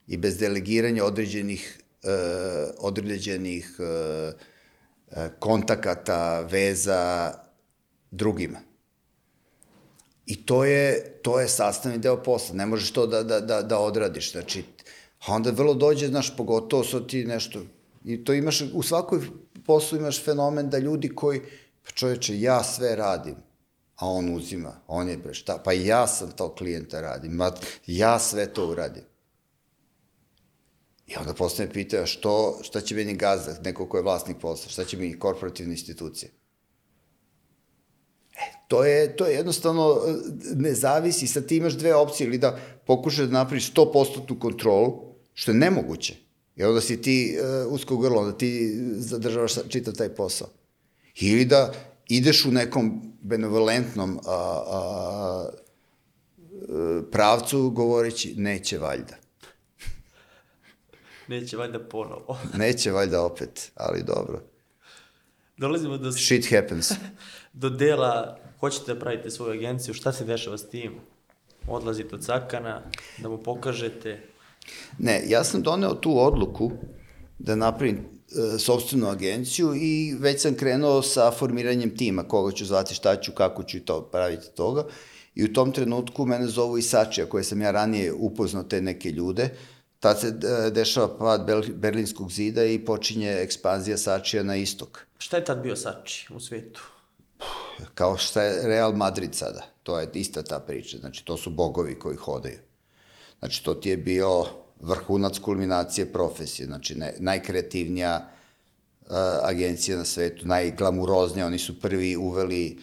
i 0.07 0.17
bez 0.17 0.39
delegiranja 0.39 1.05
određenih, 1.05 1.81
uh, 2.03 2.75
određenih 2.79 3.77
uh, 3.79 4.41
kontakata, 5.39 6.41
veza 6.41 7.33
drugima. 8.11 8.59
I 10.27 10.47
to 10.47 10.65
je, 10.65 11.19
to 11.23 11.41
je 11.41 11.49
sastavni 11.49 11.99
deo 11.99 12.23
posla. 12.23 12.55
Ne 12.55 12.67
možeš 12.67 12.93
to 12.93 13.07
da, 13.07 13.23
da, 13.23 13.41
da, 13.41 13.63
da 13.63 13.79
odradiš. 13.79 14.33
Znači, 14.33 14.65
a 15.27 15.33
onda 15.33 15.51
vrlo 15.51 15.75
dođe, 15.75 16.09
znaš, 16.09 16.37
pogotovo 16.37 16.85
sad 16.85 17.09
ti 17.09 17.25
nešto... 17.25 17.63
I 18.05 18.25
to 18.25 18.33
imaš, 18.33 18.63
u 18.75 18.83
svakoj 18.83 19.21
poslu 19.67 19.99
imaš 19.99 20.25
fenomen 20.25 20.71
da 20.71 20.79
ljudi 20.79 21.09
koji, 21.09 21.41
pa 21.85 21.91
čoveče, 21.91 22.41
ja 22.41 22.63
sve 22.65 22.97
radim, 22.97 23.35
a 23.97 24.09
on 24.09 24.35
uzima, 24.35 24.81
on 24.87 25.09
je 25.09 25.19
šta, 25.33 25.59
pa 25.65 25.73
ja 25.73 26.07
sam 26.07 26.31
to 26.31 26.55
klijenta 26.55 27.01
radim, 27.01 27.33
ma, 27.33 27.53
ja 27.87 28.19
sve 28.19 28.47
to 28.47 28.69
uradim. 28.69 29.03
I 31.07 31.17
onda 31.17 31.35
postane 31.35 31.73
pitaju, 31.73 32.07
što, 32.07 32.59
šta 32.63 32.81
će 32.81 32.95
meni 32.95 33.15
gazda, 33.15 33.57
neko 33.65 33.89
ko 33.89 33.97
je 33.97 34.03
vlasnik 34.03 34.37
posla, 34.41 34.71
šta 34.71 34.85
će 34.85 34.97
mi 34.97 35.19
korporativne 35.19 35.73
institucije? 35.73 36.31
E, 38.33 38.53
to 38.69 38.85
je, 38.85 39.17
to 39.17 39.27
je 39.27 39.35
jednostavno, 39.35 40.01
ne 40.55 40.75
zavisi, 40.75 41.27
sad 41.27 41.47
ti 41.47 41.57
imaš 41.57 41.73
dve 41.73 41.95
opcije, 41.95 42.27
ili 42.27 42.39
da 42.39 42.59
pokušaš 42.87 43.27
da 43.27 43.33
napraviš 43.33 43.73
100% 43.73 44.39
kontrolu, 44.39 45.15
što 45.35 45.51
je 45.51 45.55
nemoguće. 45.55 46.17
I 46.57 46.65
onda 46.65 46.81
si 46.81 47.03
ti 47.03 47.39
uh, 47.67 47.73
usko 47.73 47.97
grlo, 47.97 48.21
onda 48.21 48.39
ti 48.39 48.77
zadržavaš 48.97 49.53
čitav 49.69 49.95
taj 49.95 50.09
posao. 50.09 50.49
Ili 51.21 51.45
da 51.45 51.73
ideš 52.09 52.45
u 52.45 52.51
nekom 52.51 53.13
benevolentnom 53.21 54.21
a, 54.27 54.63
a, 54.69 55.51
pravcu 57.11 57.71
govoreći 57.71 58.35
neće 58.37 58.79
valjda. 58.79 59.26
Neće 61.29 61.57
valjda 61.57 61.79
ponovo. 61.79 62.39
neće 62.59 62.91
valjda 62.91 63.23
opet, 63.23 63.73
ali 63.75 64.03
dobro. 64.03 64.43
Dolazimo 65.57 65.99
do... 65.99 66.13
Shit 66.13 66.51
happens. 66.51 66.93
do 67.53 67.71
dela, 67.71 68.39
hoćete 68.61 68.95
da 68.95 69.01
pravite 69.01 69.31
svoju 69.31 69.53
agenciju, 69.53 69.95
šta 69.95 70.13
se 70.13 70.25
dešava 70.25 70.59
s 70.59 70.69
tim? 70.69 70.93
Odlazite 71.69 72.15
od 72.15 72.25
Sakana, 72.25 72.83
da 73.19 73.29
mu 73.29 73.39
pokažete... 73.39 74.21
Ne, 74.99 75.23
ja 75.27 75.45
sam 75.45 75.63
doneo 75.63 75.95
tu 75.95 76.21
odluku 76.21 76.71
da 77.39 77.57
napravim 77.57 77.97
e, 77.97 78.59
sobstvenu 78.59 79.09
agenciju 79.09 79.75
i 79.75 80.15
već 80.21 80.43
sam 80.43 80.55
krenuo 80.55 81.03
sa 81.03 81.31
formiranjem 81.31 81.97
tima, 81.97 82.23
koga 82.23 82.53
ću 82.53 82.65
zvati, 82.65 82.95
šta 82.95 83.17
ću, 83.17 83.33
kako 83.33 83.63
ću 83.63 83.81
to 83.81 84.03
praviti 84.03 84.47
toga. 84.55 84.85
I 85.35 85.45
u 85.45 85.53
tom 85.53 85.73
trenutku 85.73 86.27
mene 86.27 86.47
zovu 86.47 86.79
i 86.79 86.83
Sačija, 86.83 87.27
koje 87.27 87.45
sam 87.45 87.61
ja 87.61 87.71
ranije 87.71 88.13
upoznao 88.13 88.63
te 88.63 88.81
neke 88.81 89.11
ljude. 89.11 89.51
Tad 90.07 90.21
se 90.21 90.27
e, 90.27 90.71
dešava 90.71 91.19
pad 91.19 91.47
Berlinskog 91.75 92.33
zida 92.33 92.65
i 92.65 92.79
počinje 92.79 93.31
ekspanzija 93.43 93.97
Sačija 93.99 94.43
na 94.43 94.57
istok. 94.57 95.01
Šta 95.19 95.37
je 95.37 95.45
tad 95.45 95.63
bio 95.63 95.77
Sači 95.77 96.29
u 96.35 96.41
svetu? 96.41 96.83
Kao 97.95 98.17
šta 98.17 98.43
je 98.43 98.69
Real 98.69 98.93
Madrid 98.93 99.35
sada. 99.35 99.63
To 99.83 99.99
je 100.01 100.11
ista 100.15 100.43
ta 100.43 100.61
priča. 100.61 100.99
Znači, 100.99 101.25
to 101.25 101.37
su 101.37 101.51
bogovi 101.51 101.99
koji 101.99 102.17
hodaju. 102.17 102.59
Znači, 103.39 103.65
to 103.65 103.75
ti 103.75 103.89
je 103.89 103.97
bio 103.97 104.47
vrhunac 104.81 105.39
kulminacije 105.39 106.13
profesije, 106.13 106.67
znači 106.67 106.95
ne, 106.95 107.15
najkreativnija 107.19 108.29
uh, 109.03 109.17
agencija 109.43 109.97
na 109.97 110.05
svetu, 110.05 110.47
najglamuroznija, 110.47 111.47
oni 111.47 111.59
su 111.59 111.81
prvi 111.81 112.17
uveli 112.17 112.79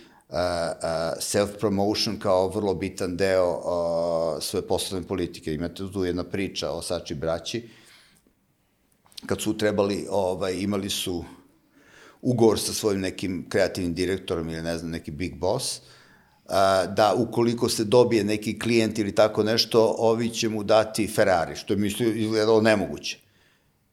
self-promotion 1.20 2.20
kao 2.20 2.48
vrlo 2.48 2.74
bitan 2.74 3.18
deo 3.18 3.50
uh, 3.50 4.44
svoje 4.44 4.68
poslovne 4.68 5.08
politike. 5.08 5.54
Imate 5.54 5.84
tu 5.94 6.06
jedna 6.06 6.24
priča 6.24 6.72
o 6.72 6.82
Sači 6.82 7.16
braći, 7.16 7.70
kad 9.26 9.42
su 9.42 9.58
trebali, 9.58 10.08
ovaj, 10.10 10.54
imali 10.54 10.90
su 10.90 11.26
ugovor 12.22 12.60
sa 12.60 12.74
svojim 12.74 13.02
nekim 13.02 13.46
kreativnim 13.50 13.94
direktorom 13.94 14.50
ili 14.50 14.62
ne 14.62 14.78
znam, 14.78 14.92
neki 14.92 15.12
big 15.12 15.36
boss, 15.36 15.82
da 16.96 17.14
ukoliko 17.18 17.70
se 17.70 17.84
dobije 17.84 18.24
neki 18.24 18.60
klijent 18.60 19.00
ili 19.00 19.16
tako 19.16 19.44
nešto, 19.44 19.96
ovi 19.98 20.30
će 20.30 20.50
mu 20.50 20.64
dati 20.64 21.08
Ferrari, 21.08 21.56
što 21.56 21.74
je 21.74 21.78
mislio 21.78 22.10
izgledalo 22.10 22.62
nemoguće. 22.62 23.20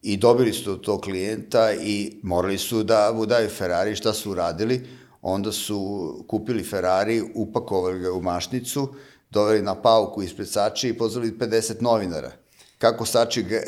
I 0.02 0.16
dobili 0.16 0.52
su 0.52 0.78
to 0.78 1.00
klijenta 1.00 1.72
i 1.72 2.20
morali 2.22 2.58
su 2.58 2.82
da 2.82 3.12
mu 3.14 3.26
daju 3.26 3.48
Ferrari, 3.48 3.96
šta 3.96 4.12
su 4.12 4.30
uradili? 4.30 4.99
Onda 5.22 5.52
su 5.52 6.24
kupili 6.28 6.64
Ferrari, 6.64 7.22
upakovali 7.34 7.98
ga 7.98 8.12
u 8.12 8.22
mašnicu, 8.22 8.94
doveli 9.30 9.62
na 9.62 9.82
pauku 9.82 10.22
ispred 10.22 10.48
Sači 10.48 10.88
i 10.88 10.98
pozvali 10.98 11.38
50 11.38 11.82
novinara. 11.82 12.32
Kako 12.78 13.06
Sači 13.06 13.40
e, 13.40 13.62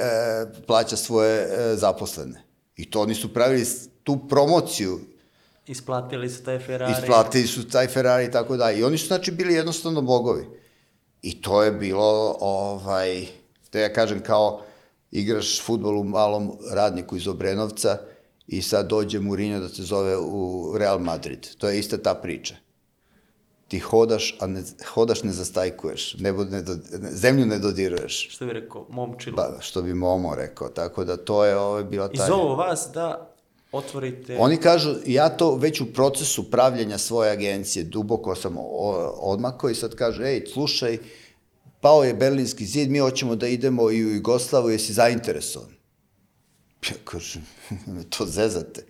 plaća 0.66 0.96
svoje 0.96 1.42
e, 1.42 1.76
zaposlene. 1.76 2.42
I 2.76 2.90
to 2.90 3.00
oni 3.00 3.14
su 3.14 3.34
pravili 3.34 3.66
tu 4.02 4.28
promociju 4.28 5.00
Isplatili 5.66 6.30
su 6.30 6.44
taj 6.44 6.58
Ferrari. 6.58 6.92
Isplatili 6.92 7.46
su 7.46 7.68
taj 7.68 7.86
Ferrari 7.86 8.24
i 8.24 8.30
tako 8.30 8.56
da. 8.56 8.70
I 8.70 8.82
oni 8.82 8.98
su 8.98 9.06
znači 9.06 9.30
bili 9.30 9.54
jednostavno 9.54 10.02
bogovi. 10.02 10.46
I 11.22 11.42
to 11.42 11.62
je 11.62 11.72
bilo, 11.72 12.36
ovaj, 12.40 13.26
da 13.72 13.80
ja 13.80 13.92
kažem 13.92 14.22
kao 14.22 14.62
igraš 15.10 15.62
futbol 15.62 15.98
u 15.98 16.04
malom 16.04 16.58
radniku 16.72 17.16
iz 17.16 17.28
Obrenovca 17.28 17.98
i 18.46 18.62
sad 18.62 18.88
dođe 18.88 19.20
Mourinho 19.20 19.60
da 19.60 19.68
te 19.68 19.82
zove 19.82 20.16
u 20.16 20.72
Real 20.78 20.98
Madrid. 20.98 21.48
To 21.58 21.68
je 21.68 21.78
ista 21.78 21.98
ta 21.98 22.14
priča. 22.14 22.54
Ti 23.68 23.78
hodaš, 23.78 24.36
a 24.40 24.46
ne, 24.46 24.62
hodaš 24.94 25.22
ne 25.22 25.32
zastajkuješ, 25.32 26.14
nebo 26.18 26.44
ne 26.44 26.62
do, 26.62 26.76
ne, 26.98 27.10
zemlju 27.12 27.46
ne 27.46 27.58
dodiruješ. 27.58 28.28
Što 28.30 28.46
bi 28.46 28.52
rekao, 28.52 28.86
momčilo. 28.90 29.36
Ba, 29.36 29.56
što 29.60 29.82
bi 29.82 29.94
Momo 29.94 30.34
rekao, 30.34 30.68
tako 30.68 31.04
da 31.04 31.16
to 31.16 31.44
je 31.44 31.58
ovo, 31.58 31.84
bila 31.84 32.08
ta... 32.08 32.24
I 32.24 32.26
zovu 32.26 32.56
vas 32.56 32.88
da 32.94 33.34
otvorite... 33.72 34.36
Oni 34.38 34.56
kažu, 34.56 34.94
ja 35.06 35.28
to 35.28 35.54
već 35.54 35.80
u 35.80 35.92
procesu 35.92 36.50
pravljenja 36.50 36.98
svoje 36.98 37.30
agencije, 37.30 37.84
duboko 37.84 38.34
sam 38.34 38.56
odmako 39.16 39.70
i 39.70 39.74
sad 39.74 39.94
kažu, 39.94 40.22
ej, 40.22 40.46
slušaj, 40.52 40.98
pao 41.80 42.04
je 42.04 42.14
Berlinski 42.14 42.66
zid, 42.66 42.90
mi 42.90 42.98
hoćemo 42.98 43.36
da 43.36 43.46
idemo 43.46 43.90
i 43.90 44.04
u 44.04 44.14
Jugoslavu, 44.14 44.70
jesi 44.70 44.92
zainteresovan? 44.92 45.81
Ja 46.90 46.96
kažem, 47.04 47.46
to 48.16 48.26
zezate. 48.26 48.84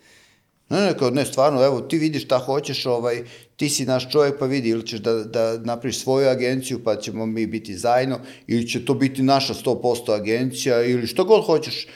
Ne, 0.69 0.81
ne, 0.81 0.99
kao, 0.99 1.11
ne, 1.11 1.25
stvarno, 1.27 1.65
evo, 1.65 1.81
ti 1.81 1.99
vidiš 1.99 2.25
šta 2.25 2.39
hoćeš, 2.39 2.87
ovaj, 2.87 3.25
ti 3.57 3.69
si 3.69 3.87
naš 3.87 4.11
čovjek, 4.11 4.39
pa 4.39 4.47
vidi, 4.47 4.69
ili 4.69 4.87
ćeš 4.87 5.01
da, 5.01 5.15
da 5.15 5.59
napraviš 5.59 6.03
svoju 6.03 6.29
agenciju, 6.29 6.85
pa 6.85 6.97
ćemo 6.97 7.27
mi 7.27 7.47
biti 7.47 7.77
zajedno, 7.77 8.21
ili 8.47 8.69
će 8.69 8.85
to 8.85 8.95
biti 8.95 9.23
naša 9.23 9.55
100% 9.55 10.15
agencija, 10.15 10.83
ili 10.85 11.07
što 11.07 11.25
god 11.25 11.47
hoćeš, 11.47 11.87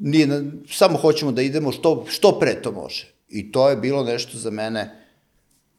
nije, 0.00 0.44
samo 0.70 0.98
hoćemo 0.98 1.32
da 1.32 1.42
idemo 1.42 1.72
što, 1.72 2.04
što 2.08 2.38
pre 2.38 2.62
to 2.62 2.72
može. 2.72 3.14
I 3.28 3.52
to 3.52 3.70
je 3.70 3.76
bilo 3.76 4.04
nešto 4.04 4.38
za 4.38 4.50
mene 4.50 5.06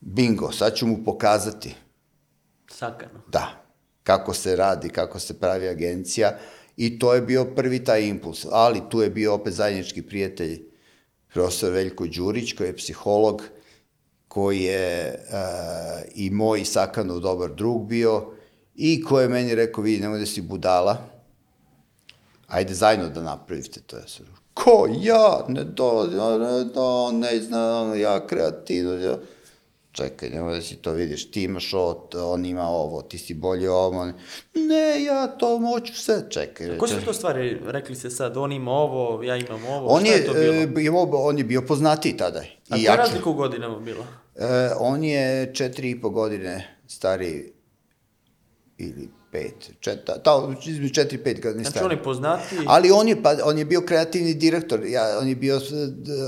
bingo, 0.02 0.52
sad 0.52 0.76
ću 0.76 0.88
mu 0.88 1.04
pokazati. 1.06 1.76
Sakano. 2.72 3.22
Da, 3.32 3.66
kako 4.04 4.34
se 4.34 4.56
radi, 4.56 4.90
kako 4.90 5.20
se 5.20 5.40
pravi 5.40 5.68
agencija 5.68 6.38
i 6.78 7.00
to 7.00 7.14
je 7.14 7.22
bio 7.22 7.46
prvi 7.46 7.84
taj 7.84 8.08
impuls. 8.08 8.46
Ali 8.52 8.82
tu 8.90 9.02
je 9.02 9.10
bio 9.10 9.34
opet 9.34 9.54
zajednički 9.54 10.02
prijatelj 10.02 10.62
profesor 11.34 11.72
Veljko 11.72 12.08
Đurić, 12.08 12.54
koji 12.54 12.68
je 12.68 12.78
psiholog, 12.78 13.44
koji 14.28 14.62
je 14.62 15.20
uh, 15.30 16.12
i 16.16 16.30
moj 16.30 16.66
Sakanov 16.66 17.20
dobar 17.20 17.54
drug 17.56 17.88
bio 17.88 18.32
i 18.76 19.04
koji 19.04 19.24
je 19.24 19.30
meni 19.30 19.56
rekao, 19.56 19.84
vidi, 19.84 20.02
nemoj 20.02 20.20
da 20.20 20.26
si 20.26 20.42
budala, 20.42 20.98
ajde 22.48 22.74
zajedno 22.74 23.10
da 23.10 23.22
napravite 23.22 23.80
to. 23.82 23.98
Ja 23.98 24.08
sam, 24.08 24.26
ko 24.54 24.88
ja, 25.02 25.46
ne 25.48 25.64
dolazi, 25.64 26.16
ne, 26.16 26.64
do, 26.74 27.12
ne 27.12 27.40
znam, 27.40 28.00
ja 28.00 28.28
kreativno, 28.28 28.94
ja. 28.94 29.18
Čekaj, 29.96 30.30
nemoj 30.30 30.56
da 30.56 30.62
si 30.62 30.76
to 30.76 30.92
vidiš, 30.92 31.32
ti 31.32 31.44
imaš 31.44 31.74
ovo, 31.74 32.08
on 32.16 32.46
ima 32.46 32.68
ovo, 32.68 33.02
ti 33.02 33.18
si 33.18 33.34
bolje 33.34 33.72
ovo, 33.72 34.06
ne, 34.54 35.04
ja 35.04 35.28
to 35.28 35.60
moću 35.60 35.94
sve, 35.94 36.24
čekaj. 36.30 36.78
Koje 36.78 36.90
su 36.90 37.06
to 37.06 37.14
stvari, 37.14 37.60
rekli 37.66 37.96
ste 37.96 38.10
sad, 38.10 38.38
on 38.38 38.52
ima 38.52 38.72
ovo, 38.72 39.24
ja 39.24 39.38
imam 39.38 39.66
ovo, 39.66 39.88
On 39.88 40.02
šta 40.02 40.12
je, 40.14 40.18
je 40.18 40.26
to 40.26 40.34
bilo? 40.34 40.54
e, 40.54 40.68
bio, 40.68 40.94
on 41.12 41.38
je 41.38 41.44
bio 41.44 41.62
poznatiji 41.62 42.18
tada. 42.18 42.40
A 42.40 42.78
I 42.78 42.86
koja 42.86 42.92
je 42.92 42.98
razlika 42.98 43.30
u 43.30 43.34
godinama 43.34 43.80
bila? 43.80 44.06
E, 44.36 44.70
on 44.80 45.04
je 45.04 45.54
četiri 45.54 45.90
i 45.90 46.02
po 46.02 46.10
godine 46.10 46.78
stariji 46.88 47.52
ili 48.78 49.10
pet, 49.36 49.72
četa, 49.80 50.18
ta, 50.24 50.56
između 50.66 50.94
četiri 50.94 51.18
i 51.18 51.24
pet 51.24 51.42
godine 51.42 51.64
Znači 51.64 51.72
stariji. 51.72 51.86
on 51.86 51.98
je 51.98 52.04
poznati, 52.04 52.56
Ali 52.68 52.92
on 52.92 53.08
je, 53.08 53.24
pa, 53.24 53.36
on 53.44 53.58
je 53.58 53.66
bio 53.66 53.82
kreativni 53.82 54.34
direktor, 54.34 54.86
ja, 54.88 55.18
on 55.22 55.28
je 55.28 55.36
bio, 55.36 55.62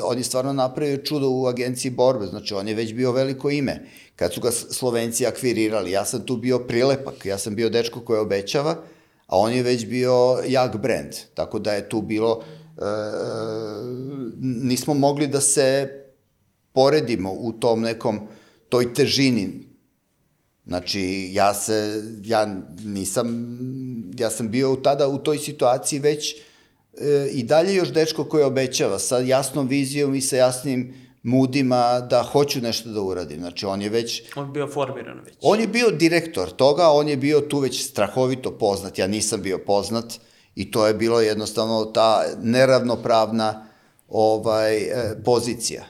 on 0.03 0.17
je 0.17 0.23
stvarno 0.23 0.53
napravio 0.53 0.97
čudo 0.97 1.29
u 1.29 1.45
agenciji 1.45 1.91
borbe, 1.91 2.25
znači 2.25 2.53
on 2.53 2.67
je 2.67 2.75
već 2.75 2.93
bio 2.93 3.11
veliko 3.11 3.49
ime. 3.49 3.85
Kad 4.15 4.33
su 4.33 4.41
ga 4.41 4.51
Slovenci 4.51 5.25
akvirirali, 5.25 5.91
ja 5.91 6.05
sam 6.05 6.25
tu 6.25 6.37
bio 6.37 6.59
prilepak, 6.59 7.25
ja 7.25 7.37
sam 7.37 7.55
bio 7.55 7.69
dečko 7.69 8.01
koji 8.01 8.19
obećava, 8.19 8.75
a 9.27 9.37
on 9.37 9.53
je 9.53 9.63
već 9.63 9.85
bio 9.85 10.37
jak 10.47 10.77
brand, 10.77 11.11
tako 11.33 11.59
da 11.59 11.73
je 11.73 11.89
tu 11.89 12.01
bilo, 12.01 12.43
e, 12.77 12.81
nismo 14.41 14.93
mogli 14.93 15.27
da 15.27 15.41
se 15.41 15.89
poredimo 16.73 17.31
u 17.31 17.51
tom 17.51 17.81
nekom, 17.81 18.19
toj 18.69 18.93
težini 18.93 19.66
Znači, 20.67 21.29
ja 21.31 21.53
se, 21.53 22.03
ja 22.23 22.47
nisam, 22.83 23.27
ja 24.17 24.29
sam 24.29 24.49
bio 24.49 24.75
tada 24.75 25.07
u 25.07 25.17
toj 25.17 25.37
situaciji 25.37 25.99
već 25.99 26.35
e, 26.35 27.29
i 27.31 27.43
dalje 27.43 27.75
još 27.75 27.93
dečko 27.93 28.23
koji 28.23 28.43
obećava 28.43 28.99
sa 28.99 29.17
jasnom 29.17 29.67
vizijom 29.67 30.15
i 30.15 30.21
sa 30.21 30.35
jasnim 30.35 30.93
mudima 31.23 31.99
da 31.99 32.23
hoću 32.23 32.61
nešto 32.61 32.89
da 32.89 33.01
uradim. 33.01 33.39
Znači, 33.39 33.65
on 33.65 33.81
je 33.81 33.89
već, 33.89 34.23
on 34.35 34.45
je 34.45 34.51
bio 34.51 34.67
formiran 34.67 35.19
već. 35.25 35.35
on 35.41 35.59
je 35.59 35.67
bio 35.67 35.91
direktor 35.91 36.49
toga, 36.49 36.89
on 36.89 37.07
je 37.07 37.17
bio 37.17 37.41
tu 37.41 37.59
već 37.59 37.83
strahovito 37.83 38.51
poznat, 38.51 38.99
ja 38.99 39.07
nisam 39.07 39.41
bio 39.41 39.57
poznat 39.57 40.13
i 40.55 40.71
to 40.71 40.87
je 40.87 40.93
bilo 40.93 41.21
jednostavno 41.21 41.85
ta 41.85 42.23
neravnopravna 42.43 43.67
ovaj, 44.09 44.77
e, 44.77 45.23
pozicija. 45.25 45.85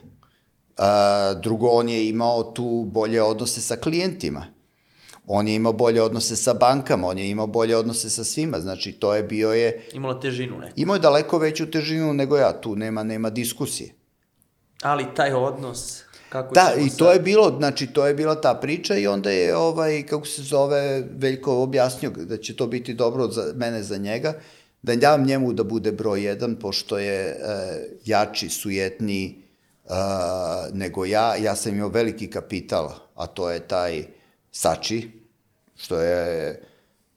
A, 0.77 1.33
drugo, 1.33 1.67
on 1.67 1.89
je 1.89 2.09
imao 2.09 2.43
tu 2.43 2.85
bolje 2.91 3.23
odnose 3.23 3.61
sa 3.61 3.75
klijentima. 3.75 4.56
On 5.29 5.47
je 5.47 5.55
imao 5.55 5.73
bolje 5.73 6.01
odnose 6.01 6.35
sa 6.35 6.53
bankama, 6.53 7.07
on 7.07 7.17
je 7.17 7.29
imao 7.29 7.47
bolje 7.47 7.77
odnose 7.77 8.09
sa 8.09 8.23
svima, 8.23 8.59
znači 8.59 8.91
to 8.91 9.15
je 9.15 9.23
bio 9.23 9.51
je, 9.51 9.83
Imala 9.93 10.19
težinu 10.19 10.57
neku. 10.57 10.73
imao 10.75 10.95
je 10.95 10.99
daleko 10.99 11.37
veću 11.37 11.71
težinu 11.71 12.13
nego 12.13 12.37
ja, 12.37 12.61
tu 12.61 12.75
nema, 12.75 13.03
nema 13.03 13.29
diskusije. 13.29 13.89
Ali 14.81 15.05
taj 15.15 15.33
odnos, 15.33 16.03
kako 16.29 16.53
Da, 16.53 16.73
i 16.77 16.89
sad- 16.89 16.97
to 16.97 17.11
je 17.11 17.19
bilo, 17.19 17.55
znači 17.57 17.87
to 17.87 18.07
je 18.07 18.13
bila 18.13 18.41
ta 18.41 18.53
priča 18.53 18.95
i 18.95 19.07
onda 19.07 19.31
je 19.31 19.55
ovaj, 19.57 20.03
kako 20.03 20.25
se 20.25 20.41
zove, 20.41 21.03
Veljko 21.11 21.53
objasnio 21.55 22.09
da 22.11 22.37
će 22.37 22.55
to 22.55 22.67
biti 22.67 22.93
dobro 22.93 23.27
za 23.27 23.53
mene, 23.55 23.83
za 23.83 23.97
njega, 23.97 24.33
da 24.81 24.95
dam 24.95 25.25
njemu 25.25 25.53
da 25.53 25.63
bude 25.63 25.91
broj 25.91 26.23
jedan, 26.23 26.55
pošto 26.55 26.97
je 26.97 27.19
e, 27.21 27.35
jači, 28.05 28.49
sujetniji 28.49 29.35
e, 29.85 29.89
nego 30.73 31.05
ja. 31.05 31.35
Ja 31.35 31.55
sam 31.55 31.75
imao 31.75 31.89
veliki 31.89 32.29
kapital, 32.29 32.89
a 33.15 33.27
to 33.27 33.51
je 33.51 33.59
taj 33.59 34.03
Sači, 34.51 35.11
što 35.77 36.01
je 36.01 36.61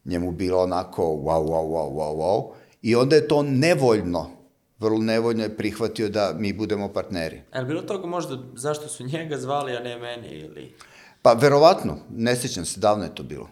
njemu 0.05 0.33
bilo 0.33 0.63
onako 0.63 1.03
wow, 1.03 1.45
wow, 1.47 1.69
wow, 1.69 1.93
wow, 1.93 2.17
wow. 2.17 2.53
I 2.83 2.97
onda 2.97 3.17
je 3.17 3.29
to 3.29 3.43
nevoljno, 3.43 4.31
vrlo 4.79 4.99
nevoljno 4.99 5.43
je 5.43 5.57
prihvatio 5.57 6.09
da 6.09 6.33
mi 6.39 6.53
budemo 6.53 6.93
partneri. 6.93 7.43
A 7.53 7.57
je 7.57 7.63
li 7.63 7.69
bilo 7.69 7.83
toga 7.83 8.07
možda 8.07 8.39
zašto 8.55 8.89
su 8.89 9.05
njega 9.07 9.39
zvali, 9.39 9.77
a 9.77 9.81
ne 9.81 9.99
mene 9.99 10.39
ili... 10.39 10.75
Pa, 11.23 11.33
verovatno, 11.33 11.97
ne 12.11 12.37
sjećam 12.37 12.65
se, 12.65 12.81
davno 12.81 13.05
je 13.05 13.15
to 13.15 13.23
bilo. 13.23 13.49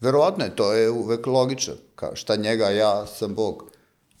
Verovatno 0.00 0.44
je, 0.44 0.56
to 0.56 0.72
je 0.72 0.90
uvek 0.90 1.26
logično. 1.26 1.74
Kao, 1.94 2.16
šta 2.16 2.36
njega, 2.36 2.70
ja 2.70 3.06
sam 3.06 3.34
Bog. 3.34 3.70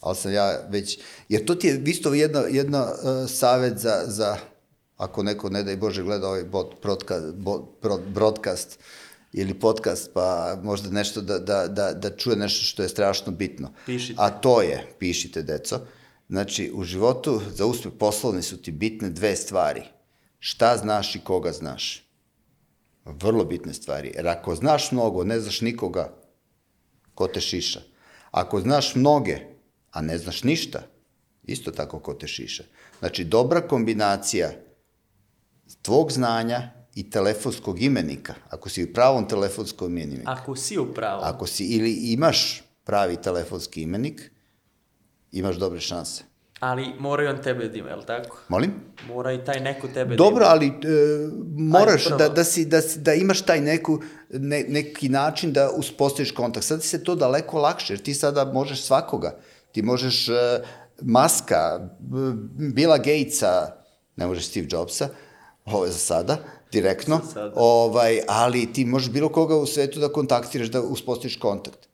Ali 0.00 0.16
sam 0.16 0.32
ja 0.32 0.58
već... 0.68 0.98
Jer 1.28 1.44
to 1.44 1.54
ti 1.54 1.66
je 1.66 1.82
isto 1.86 2.14
jedna, 2.14 2.40
jedna 2.40 2.84
uh, 2.84 3.30
savet 3.30 3.78
za, 3.78 4.02
za, 4.06 4.36
ako 4.96 5.22
neko, 5.22 5.50
ne 5.50 5.62
daj 5.62 5.76
Bože, 5.76 6.02
gleda 6.02 6.28
ovaj 6.28 6.44
bot, 6.44 6.82
broadcast, 6.82 7.34
bot, 7.34 7.62
broadcast 8.06 8.78
ili 9.32 9.54
podcast, 9.54 10.10
pa 10.14 10.58
možda 10.62 10.90
nešto 10.90 11.20
da, 11.20 11.38
da, 11.38 11.68
da, 11.68 11.92
da 11.92 12.16
čuje 12.16 12.36
nešto 12.36 12.64
što 12.64 12.82
je 12.82 12.88
strašno 12.88 13.32
bitno. 13.32 13.72
Pišite. 13.86 14.14
A 14.18 14.30
to 14.30 14.62
je, 14.62 14.86
pišite, 14.98 15.42
deco, 15.42 15.80
znači, 16.28 16.72
u 16.74 16.84
životu 16.84 17.40
za 17.54 17.66
uspeh 17.66 17.92
poslovni 17.98 18.42
su 18.42 18.56
ti 18.62 18.72
bitne 18.72 19.10
dve 19.10 19.36
stvari. 19.36 19.82
Šta 20.38 20.76
znaš 20.76 21.14
i 21.14 21.20
koga 21.20 21.52
znaš. 21.52 22.02
Vrlo 23.04 23.44
bitne 23.44 23.74
stvari. 23.74 24.12
Jer 24.16 24.28
ako 24.28 24.54
znaš 24.54 24.92
mnogo, 24.92 25.24
ne 25.24 25.40
znaš 25.40 25.60
nikoga, 25.60 26.12
ko 27.14 27.26
te 27.26 27.40
šiša. 27.40 27.80
Ako 28.30 28.60
znaš 28.60 28.94
mnoge, 28.94 29.38
a 29.90 30.00
ne 30.00 30.18
znaš 30.18 30.42
ništa, 30.42 30.82
isto 31.44 31.70
tako 31.70 31.98
ko 31.98 32.14
te 32.14 32.26
šiša. 32.26 32.64
Znači, 32.98 33.24
dobra 33.24 33.60
kombinacija 33.60 34.50
tvog 35.82 36.12
znanja 36.12 36.75
i 36.96 37.10
telefonskog 37.10 37.82
imenika, 37.82 38.34
ako 38.50 38.68
si 38.68 38.84
u 38.84 38.92
pravom 38.92 39.28
telefonskom 39.28 39.98
imeniku, 39.98 40.30
Ako 40.30 40.56
si 40.56 40.78
u 40.78 40.94
pravu, 40.94 41.20
ako 41.24 41.46
si 41.46 41.64
ili 41.66 41.92
imaš 41.92 42.38
pravi 42.84 43.16
telefonski 43.16 43.82
imenik, 43.82 44.30
imaš 45.32 45.56
dobre 45.56 45.80
šanse. 45.80 46.24
ali 46.60 46.94
mora 46.98 47.24
i 47.24 47.26
on 47.26 47.42
tebe 47.42 47.68
da 47.68 47.78
ima, 47.78 47.88
je 47.88 47.96
li 47.96 48.06
tako? 48.06 48.38
Molim? 48.48 48.72
Mora 49.08 49.32
i 49.32 49.44
taj 49.44 49.60
neko 49.60 49.88
tebe 49.88 50.16
Dobro, 50.16 50.38
da 50.38 50.44
ima. 50.44 50.52
ali 50.52 50.66
e, 50.66 50.72
moraš 51.56 52.04
prvo. 52.04 52.18
da, 52.18 52.28
da, 52.28 52.44
si, 52.44 52.64
da, 52.64 52.80
si, 52.80 52.98
da 53.00 53.14
imaš 53.14 53.42
taj 53.42 53.60
neku, 53.60 54.00
ne, 54.30 54.64
neki 54.68 55.08
način 55.08 55.52
da 55.52 55.70
uspostaviš 55.70 56.30
kontakt. 56.30 56.66
Sad 56.66 56.82
se 56.82 57.04
to 57.04 57.14
daleko 57.14 57.58
lakše, 57.58 57.92
jer 57.92 58.00
ti 58.00 58.14
sada 58.14 58.44
možeš 58.44 58.82
svakoga. 58.82 59.38
Ti 59.72 59.82
možeš 59.82 60.28
e, 60.28 60.32
Maska, 61.02 61.58
B- 62.00 62.32
Billa 62.72 62.98
Gatesa, 62.98 63.76
ne 64.16 64.26
možeš 64.26 64.48
Steve 64.48 64.66
Jobsa, 64.70 65.08
ovo 65.64 65.84
je 65.84 65.92
za 65.92 65.98
sada, 65.98 66.38
direktno, 66.76 67.20
sada. 67.32 67.52
ovaj, 67.56 68.20
ali 68.28 68.72
ti 68.72 68.84
možeš 68.84 69.10
bilo 69.10 69.28
koga 69.30 69.56
u 69.56 69.66
svetu 69.66 70.00
da 70.00 70.08
kontaktiraš, 70.10 70.68
da 70.68 70.80
uspostaviš 70.82 71.36
kontakt. 71.38 71.88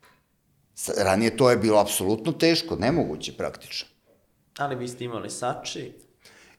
Ranije 0.98 1.36
to 1.36 1.50
je 1.50 1.56
bilo 1.56 1.78
apsolutno 1.78 2.32
teško, 2.34 2.76
nemoguće 2.76 3.32
praktično. 3.32 3.88
Ali 4.58 4.76
vi 4.76 4.88
ste 4.88 5.04
imali 5.04 5.30
Sači, 5.30 5.92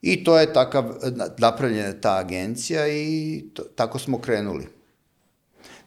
I 0.02 0.24
to 0.24 0.38
je 0.38 0.54
takav, 0.54 0.84
na- 1.12 1.30
napravljena 1.38 1.88
je 1.88 2.02
ta 2.02 2.18
agencija 2.18 2.88
i 2.88 3.06
to, 3.54 3.64
tako 3.66 4.00
smo 4.00 4.20
krenuli. 4.20 4.68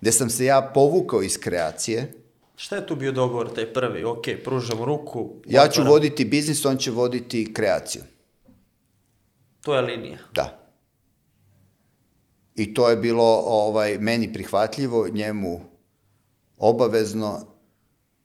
Gde 0.01 0.13
sam 0.13 0.31
se 0.31 0.45
ja 0.45 0.63
povukao 0.75 1.23
iz 1.23 1.39
kreacije, 1.39 2.13
Šta 2.59 2.77
je 2.77 2.87
tu 2.87 2.97
bio 2.97 3.13
dogovor, 3.13 3.51
taj 3.55 3.73
prvi? 3.73 4.05
Ok, 4.05 4.25
pružam 4.45 4.79
ruku. 4.81 5.35
ja 5.47 5.69
ću 5.69 5.83
voditi 5.85 6.25
biznis, 6.25 6.65
on 6.65 6.77
će 6.77 6.91
voditi 6.91 7.53
kreaciju. 7.55 8.03
To 9.61 9.75
je 9.75 9.83
linija. 9.83 10.19
Da. 10.35 10.66
I 12.57 12.75
to 12.75 12.91
je 12.91 12.97
bilo 12.97 13.43
ovaj, 13.47 13.99
meni 13.99 14.33
prihvatljivo, 14.33 15.09
njemu 15.09 15.61
obavezno, 16.59 17.47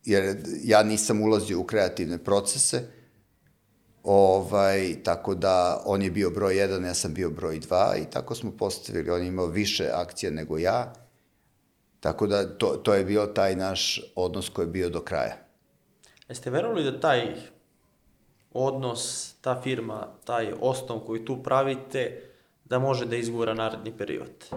jer 0.05 0.37
ja 0.63 0.83
nisam 0.83 1.21
ulazio 1.21 1.59
u 1.59 1.63
kreativne 1.63 2.17
procese, 2.17 2.83
ovaj, 4.03 4.95
tako 5.03 5.35
da 5.35 5.81
on 5.85 6.01
je 6.01 6.11
bio 6.11 6.29
broj 6.29 6.57
jedan, 6.57 6.85
ja 6.85 6.93
sam 6.93 7.13
bio 7.13 7.29
broj 7.29 7.59
dva 7.59 7.95
i 8.01 8.05
tako 8.11 8.35
smo 8.35 8.51
postavili, 8.51 9.09
on 9.09 9.21
je 9.21 9.27
imao 9.27 9.45
više 9.45 9.89
akcija 9.93 10.31
nego 10.31 10.57
ja, 10.57 10.93
tako 11.99 12.27
da 12.27 12.57
to, 12.57 12.67
to 12.67 12.93
je 12.93 13.05
bio 13.05 13.25
taj 13.25 13.55
naš 13.55 14.01
odnos 14.15 14.49
koji 14.49 14.65
je 14.65 14.71
bio 14.71 14.89
do 14.89 15.01
kraja. 15.01 15.37
Jeste 16.27 16.49
verovali 16.49 16.83
da 16.83 16.99
taj 16.99 17.35
odnos, 18.53 19.33
ta 19.41 19.61
firma, 19.61 20.07
taj 20.25 20.53
osnov 20.61 20.99
koji 20.99 21.25
tu 21.25 21.43
pravite, 21.43 22.30
da 22.71 22.79
može 22.79 23.05
da 23.05 23.15
izgura 23.15 23.53
naredni 23.53 23.91
period? 23.97 24.47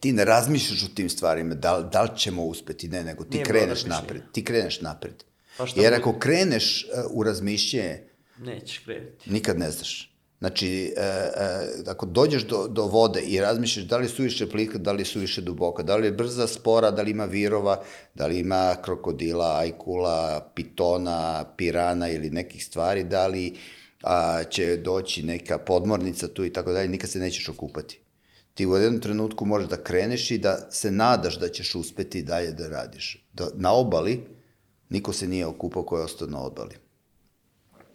ti 0.00 0.12
ne 0.12 0.24
razmišljaš 0.24 0.84
o 0.84 0.94
tim 0.94 1.10
stvarima, 1.10 1.54
da, 1.54 1.88
da 1.92 2.02
li 2.02 2.10
ćemo 2.16 2.44
uspeti, 2.44 2.88
ne, 2.88 3.04
nego 3.04 3.24
ti 3.24 3.36
Nije 3.36 3.44
kreneš 3.44 3.84
napred. 3.84 4.22
Ti 4.32 4.44
kreneš 4.44 4.80
napred. 4.80 5.24
Pa 5.56 5.64
Jer 5.64 5.92
bude? 5.92 5.96
ako 5.96 6.18
kreneš 6.18 6.84
uh, 6.84 7.10
u 7.10 7.22
razmišljanje, 7.22 8.02
Nećeš 8.38 8.78
krenuti. 8.78 9.30
nikad 9.30 9.58
ne 9.58 9.70
znaš. 9.70 10.14
Znači, 10.38 10.94
e, 10.96 11.02
e, 11.02 11.90
ako 11.90 12.06
dođeš 12.06 12.44
do, 12.46 12.68
do 12.68 12.84
vode 12.86 13.20
i 13.20 13.40
razmišljaš 13.40 13.86
da 13.86 13.96
li 13.96 14.04
je 14.04 14.08
suviše 14.08 14.50
plika, 14.50 14.78
da 14.78 14.92
li 14.92 15.00
je 15.00 15.04
suviše 15.04 15.40
duboka, 15.40 15.82
da 15.82 15.96
li 15.96 16.06
je 16.06 16.12
brza, 16.12 16.46
spora, 16.46 16.90
da 16.90 17.02
li 17.02 17.10
ima 17.10 17.24
virova, 17.24 17.82
da 18.14 18.26
li 18.26 18.38
ima 18.38 18.76
krokodila, 18.82 19.58
ajkula, 19.58 20.52
pitona, 20.54 21.44
pirana 21.56 22.08
ili 22.08 22.30
nekih 22.30 22.64
stvari, 22.64 23.04
da 23.04 23.26
li 23.26 23.56
a, 24.02 24.44
će 24.44 24.76
doći 24.76 25.22
neka 25.22 25.58
podmornica 25.58 26.28
tu 26.28 26.44
i 26.44 26.52
tako 26.52 26.72
dalje, 26.72 26.88
nikad 26.88 27.10
se 27.10 27.18
nećeš 27.18 27.48
okupati. 27.48 28.00
Ti 28.54 28.66
u 28.66 28.76
jednom 28.76 29.00
trenutku 29.00 29.44
možeš 29.44 29.68
da 29.68 29.82
kreneš 29.82 30.30
i 30.30 30.38
da 30.38 30.70
se 30.70 30.90
nadaš 30.90 31.38
da 31.38 31.48
ćeš 31.48 31.74
uspeti 31.74 32.22
dalje 32.22 32.52
da 32.52 32.68
radiš. 32.68 33.26
Da, 33.32 33.48
na 33.54 33.72
obali 33.72 34.38
Niko 34.88 35.12
se 35.12 35.28
nije 35.28 35.46
okupao 35.46 35.82
ko 35.82 35.98
je 35.98 36.04
ostao 36.04 36.28
na 36.28 36.40
obali. 36.40 36.74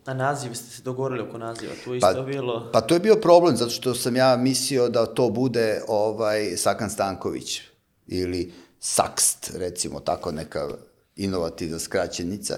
A 0.05 0.13
naziv 0.13 0.53
ste 0.53 0.75
se 0.75 0.81
dogovorili 0.81 1.21
oko 1.21 1.37
naziva, 1.37 1.73
tu 1.83 1.93
je 1.93 1.97
isto 1.97 2.23
bilo... 2.23 2.69
Pa 2.73 2.81
to 2.81 2.93
je 2.93 2.99
bio 2.99 3.15
problem, 3.15 3.57
zato 3.57 3.71
što 3.71 3.95
sam 3.95 4.15
ja 4.15 4.37
mislio 4.37 4.89
da 4.89 5.05
to 5.05 5.29
bude 5.29 5.81
ovaj 5.87 6.57
Sakan 6.57 6.89
Stanković 6.89 7.61
ili 8.07 8.53
Sakst, 8.79 9.51
recimo, 9.55 9.99
tako 9.99 10.31
neka 10.31 10.69
inovativna 11.15 11.79
skraćenica. 11.79 12.57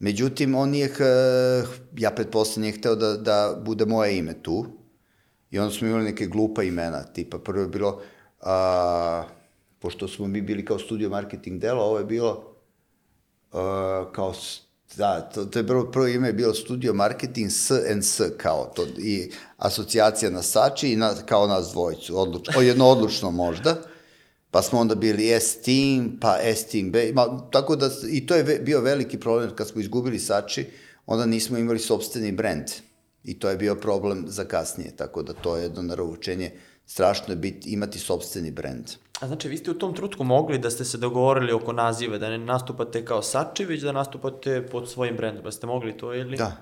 Međutim, 0.00 0.54
on 0.54 0.70
nije, 0.70 0.88
h- 0.88 1.04
ja 1.96 2.10
pretpostavljam, 2.10 2.62
nije 2.62 2.78
hteo 2.78 2.94
da, 2.94 3.16
da 3.16 3.60
bude 3.64 3.86
moje 3.86 4.18
ime 4.18 4.42
tu. 4.42 4.66
I 5.50 5.58
onda 5.58 5.74
smo 5.74 5.88
imali 5.88 6.04
neke 6.04 6.26
glupa 6.26 6.62
imena, 6.62 7.02
tipa 7.04 7.38
prvo 7.38 7.62
je 7.62 7.68
bilo, 7.68 8.00
a, 8.40 9.24
pošto 9.78 10.08
smo 10.08 10.26
mi 10.26 10.40
bili 10.40 10.64
kao 10.64 10.78
studio 10.78 11.08
marketing 11.10 11.60
delo, 11.60 11.84
ovo 11.84 11.98
je 11.98 12.04
bilo 12.04 12.44
a, 13.52 14.06
kao, 14.12 14.34
da, 14.96 15.20
to, 15.20 15.44
to 15.44 15.58
je 15.58 15.66
prvo, 15.66 15.90
prvo 15.90 16.06
ime 16.06 16.28
je 16.28 16.32
bilo 16.32 16.54
studio 16.54 16.94
marketing 16.94 17.50
S 17.50 17.70
and 17.70 18.04
S, 18.04 18.20
kao 18.36 18.72
to, 18.76 18.86
i 18.98 19.32
asocijacija 19.56 20.30
na 20.30 20.42
Sači 20.42 20.92
i 20.92 20.96
na, 20.96 21.14
kao 21.26 21.46
nas 21.46 21.70
dvojicu, 21.72 22.20
odluč, 22.20 22.56
o, 22.56 22.60
jedno 22.60 22.86
odlučno 22.86 23.30
možda. 23.30 23.82
Pa 24.50 24.62
smo 24.62 24.78
onda 24.78 24.94
bili 24.94 25.28
S-Team, 25.40 26.18
pa 26.20 26.38
S-Team 26.42 26.90
B, 26.90 27.12
ma, 27.14 27.48
tako 27.52 27.76
da, 27.76 27.90
i 28.10 28.26
to 28.26 28.34
je 28.34 28.42
ve, 28.42 28.58
bio 28.58 28.80
veliki 28.80 29.20
problem 29.20 29.54
kad 29.54 29.68
smo 29.68 29.80
izgubili 29.80 30.18
Sači, 30.18 30.66
onda 31.06 31.26
nismo 31.26 31.58
imali 31.58 31.78
sobstveni 31.78 32.32
brend. 32.32 32.66
I 33.24 33.38
to 33.38 33.50
je 33.50 33.56
bio 33.56 33.74
problem 33.74 34.24
za 34.28 34.44
kasnije, 34.44 34.96
tako 34.96 35.22
da 35.22 35.32
to 35.32 35.56
je 35.56 35.62
jedno 35.62 35.82
narovučenje. 35.82 36.50
Strašno 36.86 37.32
je 37.32 37.36
biti, 37.36 37.70
imati 37.70 37.98
sobstveni 37.98 38.50
brend. 38.50 38.90
A 39.20 39.26
znači, 39.26 39.48
vi 39.48 39.56
ste 39.56 39.70
u 39.70 39.74
tom 39.74 39.94
trutku 39.94 40.24
mogli 40.24 40.58
da 40.58 40.70
ste 40.70 40.84
se 40.84 40.98
dogovorili 40.98 41.52
oko 41.52 41.72
naziva, 41.72 42.18
da 42.18 42.30
ne 42.30 42.38
nastupate 42.38 43.04
kao 43.04 43.22
Sači, 43.22 43.64
već 43.64 43.82
da 43.82 43.92
nastupate 43.92 44.66
pod 44.66 44.90
svojim 44.90 45.16
brendom. 45.16 45.44
Da 45.44 45.52
ste 45.52 45.66
mogli 45.66 45.96
to 45.98 46.14
ili? 46.14 46.36
Da. 46.36 46.56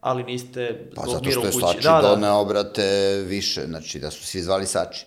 Ali 0.00 0.24
niste 0.24 0.90
Pa 0.94 1.02
zbog 1.02 1.14
zato 1.14 1.30
što 1.30 1.46
je. 1.46 1.52
Sači 1.52 1.82
da, 1.82 2.00
da. 2.02 2.08
doneo, 2.08 2.44
brate, 2.44 3.16
više, 3.26 3.66
znači 3.66 3.98
da 3.98 4.10
su 4.10 4.26
svi 4.26 4.42
zvali 4.42 4.66
Sači. 4.66 5.06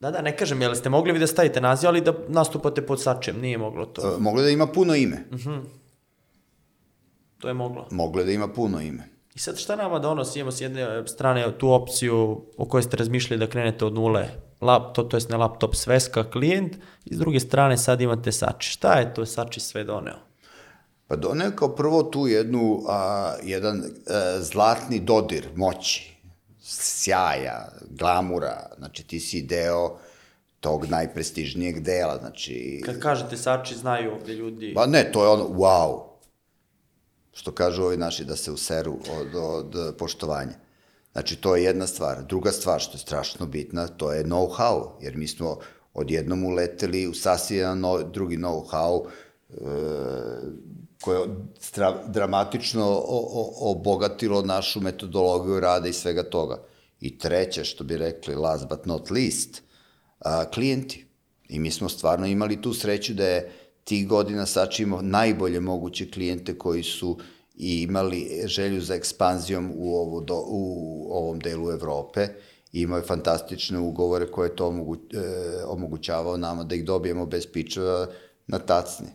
Da, 0.00 0.10
da, 0.10 0.22
ne 0.22 0.36
kažem, 0.36 0.62
jel 0.62 0.74
ste 0.74 0.88
mogli 0.88 1.12
vi 1.12 1.18
da 1.18 1.26
stavite 1.26 1.60
naziv, 1.60 1.88
ali 1.88 2.00
da 2.00 2.14
nastupate 2.28 2.86
pod 2.86 3.02
Sačem, 3.02 3.40
nije 3.40 3.58
moglo 3.58 3.86
to. 3.86 4.14
E, 4.16 4.20
Moglo 4.20 4.42
da 4.42 4.50
ima 4.50 4.66
puno 4.66 4.94
ime. 4.94 5.24
To 7.38 7.48
je 7.48 7.54
moglo. 7.54 7.88
Moglo 7.90 8.24
da 8.24 8.32
ima 8.32 8.48
puno 8.48 8.80
ime. 8.80 9.08
I 9.34 9.38
sad 9.38 9.58
šta 9.58 9.76
nama 9.76 9.98
donosi? 9.98 10.38
Imamo 10.38 10.52
s 10.52 10.60
jedne 10.60 11.06
strane 11.06 11.58
tu 11.58 11.72
opciju 11.72 12.42
o 12.56 12.64
kojoj 12.64 12.82
ste 12.82 12.96
razmišljali 12.96 13.40
da 13.40 13.46
krenete 13.46 13.84
od 13.84 13.94
nule, 13.94 14.28
laptop, 14.60 15.10
to 15.10 15.16
jest 15.16 15.30
ne 15.30 15.36
laptop, 15.36 15.74
sveska, 15.74 16.30
klijent, 16.30 16.76
i 17.04 17.14
s 17.14 17.18
druge 17.18 17.40
strane 17.40 17.76
sad 17.76 18.00
imate 18.00 18.32
Sači. 18.32 18.70
Šta 18.70 18.92
je 18.92 19.14
to 19.14 19.26
Sači 19.26 19.60
sve 19.60 19.84
doneo? 19.84 20.16
Pa 21.06 21.16
doneo 21.16 21.50
kao 21.50 21.74
prvo 21.74 22.02
tu 22.02 22.26
jednu, 22.26 22.82
a, 22.88 23.34
jedan 23.42 23.82
a, 23.84 24.40
zlatni 24.40 25.00
dodir 25.00 25.48
moći, 25.56 26.15
sjaja, 26.86 27.68
glamura, 27.90 28.70
znači 28.78 29.06
ti 29.06 29.20
si 29.20 29.42
deo 29.42 29.98
tog 30.60 30.86
najprestižnijeg 30.86 31.80
dela, 31.80 32.18
znači... 32.20 32.82
Kad 32.84 33.00
kažete 33.00 33.36
Sači, 33.36 33.74
znaju 33.74 34.12
ovde 34.12 34.34
ljudi. 34.34 34.72
Pa 34.74 34.86
ne, 34.86 35.12
to 35.12 35.22
je 35.24 35.28
ono, 35.28 35.44
wow, 35.44 36.02
što 37.32 37.52
kažu 37.52 37.82
ovi 37.82 37.96
naši 37.96 38.24
da 38.24 38.36
se 38.36 38.52
useru 38.52 38.98
od, 39.20 39.34
od 39.34 39.96
poštovanja. 39.98 40.52
Znači, 41.12 41.36
to 41.36 41.56
je 41.56 41.64
jedna 41.64 41.86
stvar. 41.86 42.24
Druga 42.24 42.52
stvar, 42.52 42.80
što 42.80 42.94
je 42.94 42.98
strašno 42.98 43.46
bitna, 43.46 43.86
to 43.88 44.12
je 44.12 44.24
know-how, 44.24 44.88
jer 45.00 45.16
mi 45.16 45.28
smo 45.28 45.58
odjednom 45.94 46.44
uleteli 46.44 47.06
u 47.06 47.14
sasvim 47.14 47.58
jedan 47.58 47.80
no, 47.80 48.02
drugi 48.02 48.36
know-how, 48.36 49.06
e, 49.50 49.54
koje 51.00 51.20
je 51.20 51.26
dramatično 52.06 53.02
obogatilo 53.60 54.42
našu 54.42 54.80
metodologiju 54.80 55.60
rada 55.60 55.88
i 55.88 55.92
svega 55.92 56.22
toga. 56.22 56.58
I 57.00 57.18
treće, 57.18 57.64
što 57.64 57.84
bi 57.84 57.96
rekli, 57.96 58.34
last 58.34 58.68
but 58.68 58.86
not 58.86 59.10
least, 59.10 59.62
a, 60.18 60.44
klijenti. 60.50 61.06
I 61.48 61.58
mi 61.58 61.70
smo 61.70 61.88
stvarno 61.88 62.26
imali 62.26 62.62
tu 62.62 62.74
sreću 62.74 63.14
da 63.14 63.26
je 63.26 63.52
tih 63.84 64.08
godina 64.08 64.46
Sači 64.46 64.82
imao 64.82 65.02
najbolje 65.02 65.60
moguće 65.60 66.10
klijente 66.10 66.58
koji 66.58 66.82
su 66.82 67.18
i 67.54 67.82
imali 67.82 68.42
želju 68.44 68.80
za 68.80 68.94
ekspanzijom 68.94 69.72
u, 69.74 69.96
ovo 69.96 70.20
do, 70.20 70.42
u 70.46 71.06
ovom 71.10 71.38
delu 71.38 71.70
Evrope 71.70 72.28
i 72.72 72.80
imao 72.80 72.98
je 72.98 73.04
fantastične 73.04 73.78
ugovore 73.78 74.26
koje 74.26 74.48
je 74.48 74.56
to 74.56 74.66
omogu, 74.66 74.96
e, 74.96 75.18
omogućavao 75.66 76.36
nama 76.36 76.64
da 76.64 76.74
ih 76.74 76.84
dobijemo 76.84 77.26
bez 77.26 77.46
pičeva 77.52 78.06
na 78.46 78.58
tacni. 78.58 79.06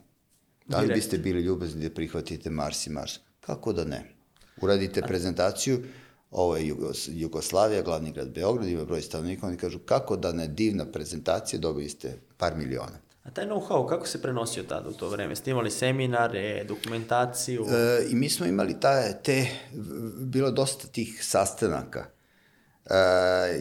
Da 0.66 0.78
li 0.78 0.88
Direkt. 0.88 0.98
biste 0.98 1.18
bili 1.18 1.42
ljubazni 1.42 1.90
da 1.90 1.96
prihvatite 1.96 2.50
Mars 2.50 2.88
i 2.88 2.90
Mars? 2.90 3.20
Kako 3.40 3.74
da 3.74 3.84
ne? 3.84 4.16
Uradite 4.62 5.02
prezentaciju, 5.02 5.84
ovo 6.32 6.58
je 6.58 6.68
Jugos, 6.68 7.10
Jugoslavija, 7.12 7.82
glavni 7.82 8.12
grad 8.12 8.30
Beograd, 8.30 8.68
ima 8.68 8.86
broj 8.86 9.02
stanovnika, 9.02 9.48
oni 9.48 9.58
kažu 9.58 9.80
kako 9.80 10.16
da 10.16 10.32
ne, 10.32 10.48
divna 10.48 10.86
prezentacija, 10.86 11.60
dobili 11.60 11.90
ste 11.90 12.20
par 12.38 12.56
miliona. 12.56 13.00
A 13.24 13.32
taj 13.32 13.46
know-how, 13.46 13.90
kako 13.90 14.08
se 14.08 14.22
prenosio 14.22 14.64
tada 14.64 14.90
u 14.90 14.94
to 14.94 15.10
vreme? 15.10 15.36
Ste 15.36 15.52
imali 15.52 15.72
seminare, 15.72 16.64
dokumentaciju? 16.64 17.66
E, 17.70 18.06
I 18.10 18.16
mi 18.16 18.30
smo 18.30 18.46
imali 18.46 18.80
ta, 18.80 19.14
te, 19.14 19.48
bilo 20.18 20.52
dosta 20.52 20.88
tih 20.88 21.20
sastanaka. 21.26 22.06
E, 22.86 22.96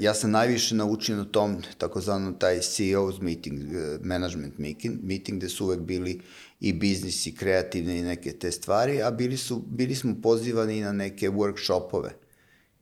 ja 0.01 0.15
sam 0.15 0.31
najviše 0.31 0.75
naučio 0.75 1.17
na 1.17 1.25
tom 1.25 1.63
takozvanom 1.79 2.39
taj 2.39 2.59
CEO's 2.59 3.21
meeting, 3.21 3.63
e, 3.63 3.99
management 4.03 4.59
meeting, 4.59 4.99
meeting 5.03 5.39
gde 5.39 5.49
su 5.49 5.65
uvek 5.65 5.81
bili 5.81 6.21
i 6.61 6.73
biznis 6.73 7.27
i 7.27 7.35
kreativne 7.35 7.99
i 7.99 8.03
neke 8.03 8.33
te 8.33 8.53
stvari, 8.53 9.03
a 9.03 9.11
bili, 9.11 9.37
su, 9.37 9.63
bili 9.67 9.95
smo 9.95 10.15
pozivani 10.23 10.81
na 10.81 10.93
neke 10.93 11.31
workshopove. 11.31 12.11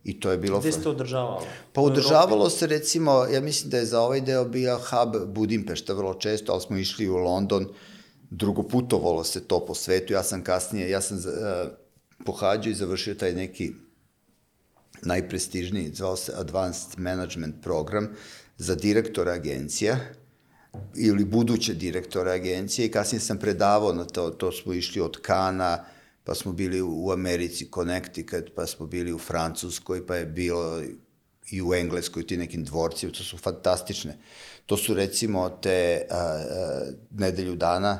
I 0.09 0.21
to 0.21 0.31
je 0.31 0.39
bilo... 0.39 0.61
Gde 0.61 0.73
ste 0.73 0.89
održavali? 0.89 1.47
Pa 1.73 1.81
U 1.81 1.85
održavalo 1.85 2.51
se 2.51 2.67
recimo, 2.67 3.25
ja 3.33 3.41
mislim 3.41 3.71
da 3.71 3.79
je 3.79 3.87
za 3.87 4.01
ovaj 4.01 4.21
deo 4.21 4.45
bio 4.45 4.79
hub 4.79 5.17
Budimpešta 5.35 5.93
vrlo 5.93 6.15
često, 6.15 6.53
ali 6.53 6.61
smo 6.61 6.77
išli 6.77 7.09
u 7.09 7.17
London, 7.17 7.67
drugo 8.31 8.63
putovalo 8.63 9.25
se 9.25 9.45
to 9.45 9.67
po 9.67 9.75
svetu, 9.75 10.13
ja 10.13 10.23
sam 10.23 10.45
kasnije, 10.45 10.91
ja 10.91 11.01
sam 11.01 11.17
uh, 11.17 11.25
pohađao 12.25 12.71
i 12.71 12.75
završio 12.75 13.15
taj 13.15 13.33
neki 13.33 13.73
najprestižniji, 15.03 15.93
zvao 15.95 16.17
se 16.17 16.33
Advanced 16.37 16.99
Management 16.99 17.63
Program 17.63 18.09
za 18.57 18.75
direktora 18.75 19.33
agencija 19.33 19.99
ili 20.97 21.25
buduće 21.25 21.75
direktore 21.75 22.33
agencije 22.33 22.87
i 22.87 22.91
kasnije 22.91 23.21
sam 23.21 23.39
predavao 23.39 23.93
na 23.93 24.05
to, 24.05 24.31
to 24.31 24.53
smo 24.53 24.73
išli 24.73 25.01
od 25.01 25.21
Kana, 25.23 25.85
pa 26.29 26.35
smo 26.35 26.53
bili 26.53 26.83
u 26.83 27.11
Americi, 27.13 27.71
Connecticut, 27.75 28.51
pa 28.55 28.67
smo 28.67 28.87
bili 28.87 29.13
u 29.13 29.19
Francuskoj, 29.19 30.07
pa 30.07 30.17
je 30.17 30.27
bilo 30.27 30.83
i 31.51 31.63
u 31.63 31.75
Engleskoj, 31.75 32.27
ti 32.27 32.37
nekim 32.37 32.65
dvorcima, 32.65 33.13
to 33.13 33.25
su 33.25 33.39
fantastične. 33.39 34.19
To 34.67 34.77
su 34.77 34.95
recimo 34.95 35.49
te 35.49 36.07
a, 36.11 36.17
a, 36.17 36.91
nedelju 37.11 37.57
dana, 37.57 37.99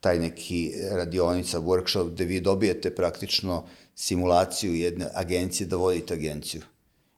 taj 0.00 0.18
neki 0.18 0.72
radionica, 0.90 1.60
workshop, 1.60 2.10
gde 2.10 2.24
vi 2.24 2.40
dobijete 2.40 2.94
praktično 2.94 3.66
simulaciju 3.94 4.74
jedne 4.74 5.08
agencije 5.14 5.66
da 5.66 5.76
vodite 5.76 6.14
agenciju. 6.14 6.62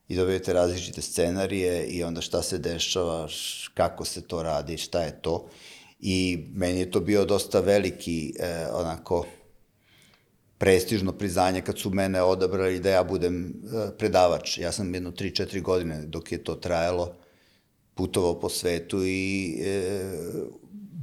I 0.09 0.17
dobijete 0.17 0.53
različite 0.53 1.03
scenarije 1.03 1.87
i 1.87 2.05
onda 2.05 2.21
šta 2.21 2.43
se 2.43 2.59
dešava, 2.59 3.29
kako 3.75 4.05
se 4.05 4.21
to 4.21 4.43
radi, 4.43 4.77
šta 4.77 5.03
je 5.03 5.23
to. 5.23 5.49
I 6.01 6.47
meni 6.55 6.81
je 6.81 6.91
to 6.91 7.01
bio 7.01 7.25
dosta 7.25 7.61
veliki, 7.61 8.35
e, 8.39 8.67
onako, 8.73 9.27
prestižno 10.61 11.13
priznanje 11.13 11.61
kad 11.61 11.79
su 11.79 11.91
mene 11.91 12.23
odabrali 12.23 12.81
da 12.81 12.91
ja 12.91 13.05
budem 13.05 13.47
e, 13.47 13.51
predavač. 13.99 14.59
Ja 14.59 14.73
sam 14.73 14.95
jedno 14.95 15.11
3-4 15.11 15.63
godine 15.63 16.03
dok 16.07 16.33
je 16.33 16.45
to 16.45 16.55
trajalo 16.55 17.15
putovao 17.95 18.41
po 18.41 18.49
svetu 18.49 19.05
i 19.05 19.57
e, 19.65 20.03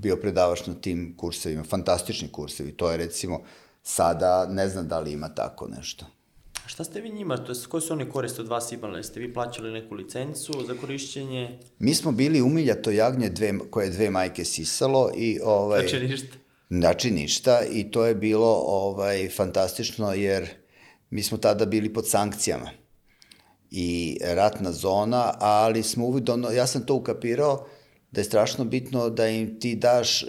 bio 0.01 0.15
predavač 0.15 0.67
na 0.67 0.73
tim 0.73 1.13
kursevima. 1.17 1.63
Fantastični 1.63 2.31
kursevi. 2.31 2.71
To 2.71 2.91
je 2.91 2.97
recimo 2.97 3.41
sada, 3.83 4.45
ne 4.49 4.69
znam 4.69 4.87
da 4.87 4.99
li 4.99 5.11
ima 5.11 5.29
tako 5.29 5.67
nešto. 5.67 6.05
A 6.65 6.67
Šta 6.67 6.83
ste 6.83 7.01
vi 7.01 7.09
njima, 7.09 7.37
to 7.37 7.51
jest 7.51 7.65
koje 7.65 7.81
su 7.81 7.93
oni 7.93 8.09
koriste 8.09 8.41
od 8.41 8.47
vas 8.47 8.71
imali? 8.71 9.03
Ste 9.03 9.19
vi 9.19 9.33
plaćali 9.33 9.71
neku 9.71 9.95
licencu 9.95 10.53
za 10.67 10.73
korišćenje? 10.73 11.59
Mi 11.79 11.95
smo 11.95 12.11
bili 12.11 12.41
umiljato 12.41 12.91
jagnje 12.91 13.29
dve, 13.29 13.53
koje 13.69 13.85
je 13.85 13.91
dve 13.91 14.09
majke 14.09 14.45
sisalo 14.45 15.11
i 15.17 15.39
ovaj... 15.43 15.87
Znači 15.87 16.07
ništa. 16.07 16.37
Znači 16.69 17.11
ništa 17.11 17.61
i 17.71 17.91
to 17.91 18.05
je 18.05 18.15
bilo 18.15 18.63
ovaj 18.65 19.29
fantastično 19.29 20.13
jer 20.13 20.49
mi 21.09 21.23
smo 21.23 21.37
tada 21.37 21.65
bili 21.65 21.93
pod 21.93 22.09
sankcijama 22.09 22.69
i 23.71 24.17
ratna 24.23 24.71
zona, 24.71 25.33
ali 25.39 25.83
smo 25.83 26.05
uvijek, 26.05 26.29
ono, 26.29 26.51
ja 26.51 26.67
sam 26.67 26.85
to 26.85 26.95
ukapirao 26.95 27.67
da 28.11 28.21
je 28.21 28.25
strašno 28.25 28.65
bitno 28.65 29.09
da 29.09 29.27
im 29.27 29.59
ti 29.59 29.75
daš 29.75 30.23
eh, 30.23 30.27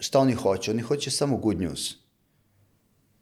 šta 0.00 0.18
oni 0.18 0.32
hoće. 0.32 0.70
Oni 0.70 0.82
hoće 0.82 1.10
samo 1.10 1.36
good 1.36 1.60
news. 1.60 1.94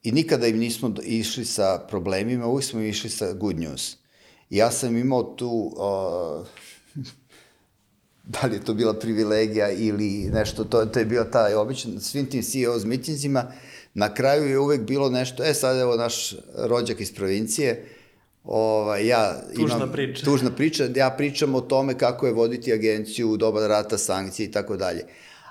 I 0.02 0.12
nikada 0.12 0.46
im 0.46 0.58
nismo 0.58 0.94
išli 1.02 1.44
sa 1.44 1.86
problemima, 1.88 2.46
uvijek 2.46 2.64
smo 2.64 2.80
išli 2.80 3.10
sa 3.10 3.32
good 3.32 3.58
news. 3.58 3.96
I 4.50 4.56
ja 4.56 4.70
sam 4.70 4.96
imao 4.96 5.22
tu 5.22 5.48
uh, 5.48 6.46
da 8.40 8.46
li 8.46 8.54
je 8.54 8.64
to 8.64 8.74
bila 8.74 8.94
privilegija 8.94 9.70
ili 9.70 10.30
nešto, 10.32 10.64
to, 10.64 10.86
to 10.86 10.98
je 10.98 11.04
bio 11.04 11.24
taj 11.24 11.54
običan, 11.54 12.00
svim 12.00 12.26
tim 12.26 12.42
CEOs 12.42 12.84
mitinzima, 12.84 13.52
na 13.94 14.14
kraju 14.14 14.48
je 14.48 14.58
uvek 14.58 14.80
bilo 14.80 15.10
nešto, 15.10 15.44
e 15.44 15.54
sad 15.54 15.78
evo 15.78 15.96
naš 15.96 16.34
rođak 16.54 17.00
iz 17.00 17.14
provincije, 17.14 17.86
ovaj, 18.44 19.06
ja 19.06 19.42
Tužna 19.56 19.76
imam, 19.76 19.92
priča. 19.92 20.24
Tužna 20.24 20.50
priča, 20.50 20.88
ja 20.96 21.10
pričam 21.10 21.54
o 21.54 21.60
tome 21.60 21.98
kako 21.98 22.26
je 22.26 22.32
voditi 22.32 22.72
agenciju 22.72 23.30
u 23.30 23.36
doba 23.36 23.66
rata, 23.66 23.98
sankcije 23.98 24.46
i 24.46 24.50
tako 24.50 24.76
dalje. 24.76 25.04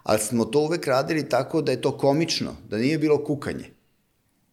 Ali 0.04 0.20
smo 0.20 0.46
to 0.46 0.60
uvek 0.60 0.88
radili 0.88 1.30
tako 1.30 1.62
da 1.62 1.72
je 1.72 1.82
to 1.82 1.98
komično, 1.98 2.56
da 2.70 2.78
nije 2.78 2.98
bilo 2.98 3.24
kukanje 3.24 3.80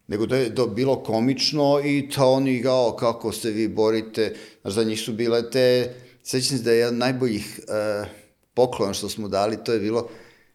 nego 0.09 0.26
da 0.26 0.36
je 0.36 0.55
to 0.55 0.66
bilo 0.66 1.02
komično 1.02 1.80
i 1.84 2.09
to 2.10 2.30
oni 2.30 2.62
kao 2.62 2.97
kako 2.97 3.32
se 3.32 3.51
vi 3.51 3.68
borite, 3.68 4.34
znaš 4.62 4.74
za 4.74 4.84
njih 4.84 5.01
su 5.01 5.12
bile 5.12 5.51
te, 5.51 5.94
sećam 6.27 6.59
se 6.59 6.65
da 6.65 6.73
je 6.73 6.78
jedan 6.78 6.98
najboljih 6.98 7.61
e, 7.69 8.05
poklona 8.55 8.93
što 8.93 9.09
smo 9.09 9.28
dali, 9.28 9.65
to 9.65 9.73
je 9.73 9.81
bilo 9.81 10.09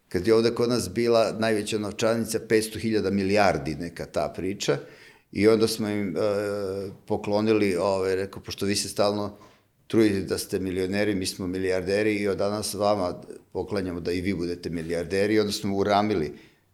kad 0.09 0.27
je 0.27 0.33
ovde 0.33 0.55
kod 0.55 0.69
nas 0.69 0.89
bila 0.89 1.31
najveća 1.39 1.77
novčanica 1.77 2.39
500.000 2.39 3.11
milijardi 3.11 3.75
neka 3.75 4.05
ta 4.05 4.33
priča 4.35 4.77
i 5.31 5.47
onda 5.47 5.67
smo 5.67 5.89
im 5.89 6.17
e, 6.17 6.19
poklonili, 7.05 7.75
ove, 7.75 8.15
rekao, 8.15 8.43
pošto 8.43 8.65
vi 8.65 8.75
se 8.75 8.89
stalno 8.89 9.37
trudite 9.87 10.21
da 10.21 10.37
ste 10.37 10.59
milioneri, 10.59 11.15
mi 11.15 11.25
smo 11.25 11.47
milijarderi 11.47 12.15
i 12.15 12.27
od 12.27 12.37
danas 12.37 12.73
vama 12.73 13.21
poklanjamo 13.53 13.99
da 13.99 14.11
i 14.11 14.21
vi 14.21 14.33
budete 14.33 14.69
milijarderi 14.69 15.33
i 15.33 15.39
onda 15.39 15.51
smo 15.51 15.77
uramili 15.77 16.31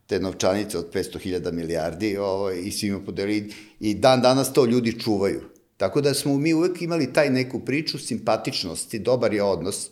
te 0.07 0.19
novčanice 0.19 0.77
od 0.77 0.93
500.000 0.93 1.51
milijardi 1.51 2.17
ovaj, 2.17 2.59
i 2.63 2.71
svima 2.71 2.99
podelili 3.05 3.53
i 3.79 3.93
dan 3.93 4.21
danas 4.21 4.53
to 4.53 4.65
ljudi 4.65 4.99
čuvaju. 4.99 5.56
Tako 5.77 6.01
da 6.01 6.13
smo 6.13 6.37
mi 6.37 6.53
uvek 6.53 6.81
imali 6.81 7.13
taj 7.13 7.29
neku 7.29 7.59
priču, 7.59 7.97
simpatičnosti, 7.97 8.99
dobar 8.99 9.33
je 9.33 9.43
odnos 9.43 9.89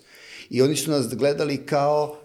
i 0.50 0.62
oni 0.62 0.76
su 0.76 0.92
nas 0.92 1.16
gledali 1.16 1.66
kao 1.66 2.18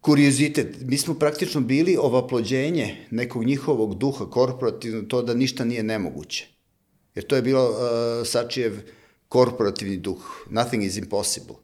kuriozitet. 0.00 0.76
Mi 0.80 0.98
smo 0.98 1.14
praktično 1.14 1.60
bili 1.60 1.96
ovaplođenje 2.00 3.06
nekog 3.10 3.44
njihovog 3.44 3.98
duha 3.98 4.30
korporativno, 4.30 5.02
to 5.02 5.22
da 5.22 5.34
ništa 5.34 5.64
nije 5.64 5.82
nemoguće. 5.82 6.48
Jer 7.14 7.26
to 7.26 7.36
je 7.36 7.42
bilo 7.42 7.70
uh, 7.70 8.26
Sačijev 8.26 8.72
korporativni 9.28 9.96
duh. 9.96 10.46
Nothing 10.50 10.84
is 10.84 10.96
impossible. 10.96 11.56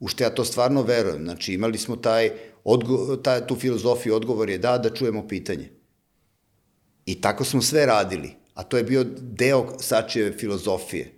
U 0.00 0.08
što 0.08 0.24
ja 0.24 0.30
to 0.30 0.44
stvarno 0.44 0.82
verujem. 0.82 1.24
Znači, 1.24 1.54
imali 1.54 1.78
smo 1.78 1.96
taj, 1.96 2.30
odgo, 2.64 3.16
taj, 3.16 3.46
tu 3.46 3.56
filozofiju, 3.56 4.14
odgovor 4.14 4.50
je 4.50 4.58
da, 4.58 4.78
da 4.78 4.94
čujemo 4.94 5.28
pitanje. 5.28 5.70
I 7.06 7.20
tako 7.20 7.44
smo 7.44 7.62
sve 7.62 7.86
radili. 7.86 8.45
A 8.56 8.62
to 8.62 8.76
je 8.76 8.84
bio 8.84 9.04
deo 9.20 9.66
Sačijeve 9.80 10.32
filozofije. 10.32 11.12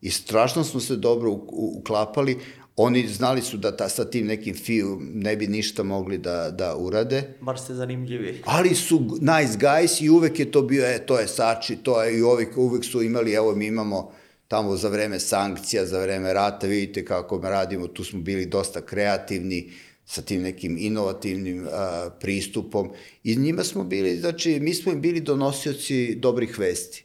I 0.00 0.10
strašno 0.10 0.64
smo 0.64 0.80
se 0.80 0.96
dobro 0.96 1.30
uklapali. 1.50 2.38
Oni 2.76 3.08
znali 3.08 3.42
su 3.42 3.56
da 3.56 3.76
ta, 3.76 3.88
sa 3.88 4.04
tim 4.04 4.26
nekim 4.26 4.54
fiju 4.54 4.98
ne 5.00 5.36
bi 5.36 5.46
ništa 5.46 5.82
mogli 5.82 6.18
da, 6.18 6.50
da 6.50 6.76
urade. 6.76 7.22
Bar 7.40 7.58
ste 7.58 7.74
zanimljivi. 7.74 8.42
Ali 8.44 8.74
su 8.74 9.00
nice 9.20 9.58
guys 9.58 10.04
i 10.04 10.10
uvek 10.10 10.38
je 10.38 10.50
to 10.50 10.62
bio, 10.62 10.84
e, 10.86 11.06
to 11.06 11.18
je 11.18 11.28
Sači, 11.28 11.76
to 11.76 12.02
je 12.02 12.18
i 12.18 12.22
uvek, 12.22 12.56
uvek 12.56 12.84
su 12.84 13.02
imali, 13.02 13.32
evo 13.32 13.54
mi 13.54 13.66
imamo 13.66 14.12
tamo 14.48 14.76
za 14.76 14.88
vreme 14.88 15.20
sankcija, 15.20 15.86
za 15.86 16.00
vreme 16.00 16.32
rata, 16.32 16.66
vidite 16.66 17.04
kako 17.04 17.40
radimo, 17.42 17.86
tu 17.86 18.04
smo 18.04 18.20
bili 18.20 18.46
dosta 18.46 18.80
kreativni, 18.80 19.72
sa 20.06 20.22
tim 20.22 20.42
nekim 20.42 20.76
inovativnim 20.78 21.68
a, 21.72 22.10
pristupom 22.20 22.90
i 23.24 23.36
njima 23.36 23.64
smo 23.64 23.84
bili, 23.84 24.16
znači, 24.16 24.60
mi 24.60 24.74
smo 24.74 24.92
im 24.92 25.00
bili 25.00 25.20
donosioci 25.20 26.14
dobrih 26.14 26.58
vesti. 26.58 27.04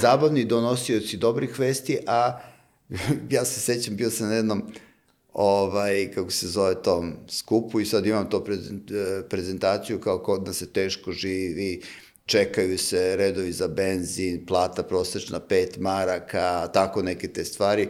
Zabavni 0.00 0.44
donosioci 0.44 1.16
dobrih 1.16 1.58
vesti, 1.58 1.98
a 2.06 2.40
ja 3.30 3.44
se 3.44 3.60
sećam, 3.60 3.96
bio 3.96 4.10
sam 4.10 4.28
na 4.28 4.34
jednom 4.34 4.62
ovaj, 5.32 6.10
kako 6.14 6.30
se 6.30 6.48
zove 6.48 6.82
tom 6.82 7.14
skupu 7.28 7.80
i 7.80 7.86
sad 7.86 8.06
imam 8.06 8.30
to 8.30 8.44
prezentaciju 9.28 10.00
kao 10.00 10.18
kod 10.18 10.46
nas 10.46 10.56
se 10.56 10.72
teško 10.72 11.12
živi, 11.12 11.82
čekaju 12.26 12.78
se 12.78 13.16
redovi 13.16 13.52
za 13.52 13.68
benzin, 13.68 14.46
plata 14.46 14.82
prosečna 14.82 15.40
5 15.40 15.78
maraka, 15.78 16.68
tako 16.72 17.02
neke 17.02 17.28
te 17.28 17.44
stvari 17.44 17.88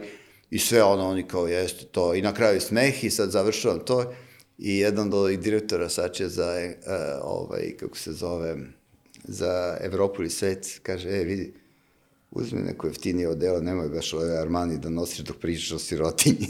i 0.49 0.59
sve 0.59 0.83
ono, 0.83 1.07
oni 1.07 1.27
kao 1.27 1.47
jeste 1.47 1.85
to. 1.85 2.15
I 2.15 2.21
na 2.21 2.33
kraju 2.33 2.61
smeh 2.61 3.03
i 3.03 3.09
sad 3.09 3.31
završavam 3.31 3.79
to 3.85 4.13
i 4.57 4.77
jedan 4.77 5.13
od 5.13 5.39
direktora 5.39 5.89
sad 5.89 6.13
će 6.13 6.27
za, 6.27 6.53
uh, 6.69 6.93
ovaj, 7.23 7.75
kako 7.79 7.97
se 7.97 8.13
zove, 8.13 8.55
za 9.23 9.77
Evropu 9.81 10.21
ili 10.21 10.29
svet, 10.29 10.79
kaže, 10.83 11.09
e, 11.09 11.23
vidi, 11.23 11.53
uzmi 12.31 12.61
neko 12.61 12.87
jeftinije 12.87 13.29
odelo, 13.29 13.61
nemoj 13.61 13.89
baš 13.89 14.13
ove 14.13 14.37
Armani 14.37 14.77
da 14.77 14.89
nosiš 14.89 15.19
dok 15.19 15.37
pričaš 15.37 15.71
o 15.71 15.79
sirotinji. 15.79 16.47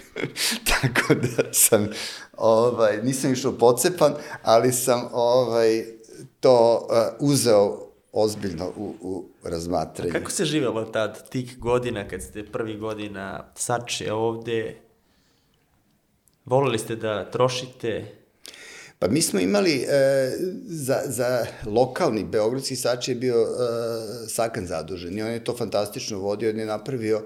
Tako 0.70 1.14
da 1.14 1.52
sam, 1.52 1.88
ovaj, 2.36 3.02
nisam 3.02 3.32
išao 3.32 3.52
pocepan, 3.52 4.14
ali 4.42 4.72
sam 4.72 5.08
ovaj, 5.12 5.84
to 6.40 6.88
uh, 6.90 7.28
uzeo 7.28 7.88
ozbiljno 8.12 8.72
u, 8.76 8.94
u 9.00 9.28
razmatranje. 9.42 10.10
A 10.10 10.12
kako 10.12 10.30
se 10.30 10.44
živelo 10.44 10.84
tad, 10.84 11.30
tih 11.30 11.58
godina, 11.58 12.08
kad 12.08 12.22
ste 12.22 12.44
prvi 12.44 12.76
godina 12.76 13.52
Sače 13.54 14.12
ovde? 14.12 14.87
Volili 16.48 16.78
ste 16.78 16.96
da 16.96 17.30
trošite? 17.30 18.04
Pa 18.98 19.08
mi 19.08 19.22
smo 19.22 19.40
imali, 19.40 19.74
e, 19.88 20.30
za, 20.64 21.00
za 21.06 21.46
lokalni 21.66 22.24
Beogradski 22.24 22.76
Sače 22.76 23.12
je 23.12 23.16
bio 23.16 23.42
e, 23.42 23.46
Sakan 24.28 24.66
zadužen 24.66 25.18
i 25.18 25.22
on 25.22 25.30
je 25.30 25.44
to 25.44 25.56
fantastično 25.56 26.18
vodio, 26.18 26.50
on 26.50 26.58
je 26.58 26.66
napravio 26.66 27.22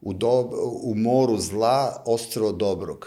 u, 0.00 0.12
do, 0.12 0.50
u 0.82 0.94
moru 0.94 1.38
zla 1.38 2.02
ostrvo 2.06 2.52
dobrog. 2.52 3.06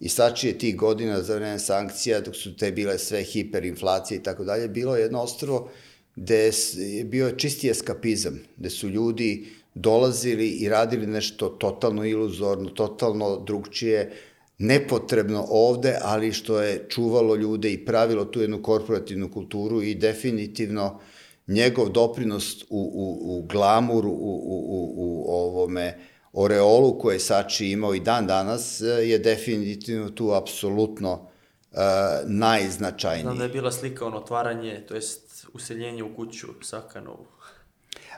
I 0.00 0.08
Sači 0.08 0.48
je 0.48 0.58
tih 0.58 0.76
godina 0.76 1.22
za 1.22 1.34
vreme 1.34 1.58
sankcija, 1.58 2.20
dok 2.20 2.36
su 2.36 2.56
te 2.56 2.72
bile 2.72 2.98
sve 2.98 3.22
hiperinflacije 3.22 4.18
i 4.18 4.22
tako 4.22 4.44
dalje, 4.44 4.68
bilo 4.68 4.96
je 4.96 5.02
jedno 5.02 5.22
ostrvo 5.22 5.70
gde 6.16 6.50
je 6.76 7.04
bio 7.04 7.30
čisti 7.30 7.70
eskapizam, 7.70 8.40
gde 8.56 8.70
su 8.70 8.88
ljudi 8.88 9.46
dolazili 9.74 10.48
i 10.48 10.68
radili 10.68 11.06
nešto 11.06 11.48
totalno 11.48 12.04
iluzorno, 12.04 12.70
totalno 12.70 13.36
drugčije, 13.46 14.12
nepotrebno 14.58 15.46
ovde, 15.50 15.98
ali 16.02 16.32
što 16.32 16.60
je 16.60 16.86
čuvalo 16.88 17.36
ljude 17.36 17.72
i 17.72 17.84
pravilo 17.84 18.24
tu 18.24 18.40
jednu 18.40 18.62
korporativnu 18.62 19.30
kulturu 19.32 19.82
i 19.82 19.94
definitivno 19.94 21.00
njegov 21.46 21.88
doprinos 21.88 22.62
u, 22.62 22.66
u, 22.70 23.38
u 23.38 23.42
glamuru, 23.42 24.10
u, 24.10 24.12
u, 24.12 24.58
u, 24.66 24.92
u 24.96 25.32
ovome 25.32 25.98
oreolu 26.32 26.98
koje 26.98 27.14
je 27.14 27.20
Sači 27.20 27.66
imao 27.66 27.94
i 27.94 28.00
dan 28.00 28.26
danas 28.26 28.80
je 28.80 29.18
definitivno 29.18 30.10
tu 30.10 30.32
apsolutno 30.32 31.12
uh, 31.12 31.78
najznačajniji. 32.26 33.22
Znam 33.22 33.38
da 33.38 33.44
je 33.44 33.50
bila 33.50 33.72
slika 33.72 34.06
ono 34.06 34.16
otvaranje, 34.16 34.84
to 34.88 34.94
jest 34.94 35.46
useljenje 35.54 36.02
u 36.02 36.16
kuću 36.16 36.46
Sakanovu. 36.62 37.26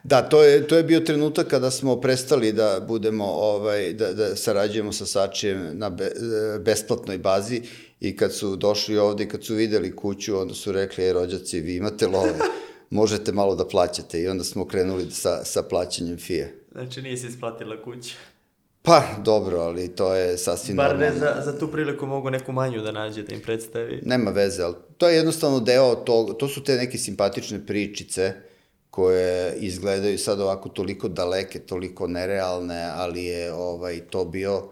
Da, 0.05 0.23
to 0.23 0.43
je, 0.43 0.69
to 0.69 0.77
je 0.77 0.83
bio 0.83 1.01
trenutak 1.01 1.47
kada 1.47 1.71
smo 1.71 2.01
prestali 2.01 2.53
da 2.53 2.85
budemo, 2.89 3.25
ovaj, 3.25 3.93
da, 3.93 4.13
da 4.13 4.37
sarađujemo 4.37 4.93
sa 4.93 5.07
Sačijem 5.07 5.79
na 5.79 5.91
be, 5.91 6.11
besplatnoj 6.65 7.19
bazi 7.19 7.63
i 8.01 8.17
kad 8.17 8.35
su 8.35 8.57
došli 8.57 8.99
ovde 8.99 9.25
i 9.25 9.29
kad 9.29 9.45
su 9.45 9.55
videli 9.55 9.97
kuću, 9.97 10.39
onda 10.39 10.55
su 10.55 10.73
rekli, 10.73 11.05
ej 11.05 11.13
rođaci, 11.13 11.61
vi 11.61 11.77
imate 11.77 12.07
love, 12.07 12.35
možete 12.91 13.33
malo 13.33 13.55
da 13.55 13.69
plaćate 13.69 14.23
i 14.23 14.29
onda 14.29 14.45
smo 14.45 14.67
krenuli 14.67 15.11
sa, 15.11 15.45
sa 15.45 15.63
plaćanjem 15.63 16.19
fije. 16.19 16.55
Znači 16.73 17.03
nije 17.03 17.17
se 17.17 17.27
isplatila 17.27 17.83
kuća. 17.83 18.15
Pa, 18.83 19.03
dobro, 19.25 19.59
ali 19.59 19.89
to 19.89 20.15
je 20.15 20.39
sasvim 20.39 20.77
Bar 20.77 20.87
normalno. 20.87 21.15
ne 21.15 21.21
za, 21.21 21.53
za 21.53 21.59
tu 21.59 21.69
priliku 21.69 22.07
mogu 22.07 22.31
neku 22.31 22.53
manju 22.53 22.83
da 22.83 22.93
nađe, 22.93 23.23
da 23.23 23.35
im 23.35 23.41
predstavi. 23.41 24.01
Nema 24.05 24.31
veze, 24.31 24.63
ali 24.63 24.75
to 24.99 25.09
je 25.09 25.17
jednostavno 25.17 25.61
deo 25.61 25.95
tog, 25.95 26.37
to 26.39 26.49
su 26.49 26.65
te 26.65 26.77
neke 26.77 26.99
simpatične 26.99 27.67
pričice 27.67 28.50
koje 28.91 29.57
izgledaju 29.57 30.19
sad 30.19 30.41
ovako 30.41 30.69
toliko 30.69 31.09
daleke, 31.09 31.59
toliko 31.59 32.07
nerealne, 32.07 32.91
ali 32.95 33.25
je 33.25 33.53
ovaj, 33.53 34.01
to 34.01 34.25
bio, 34.25 34.69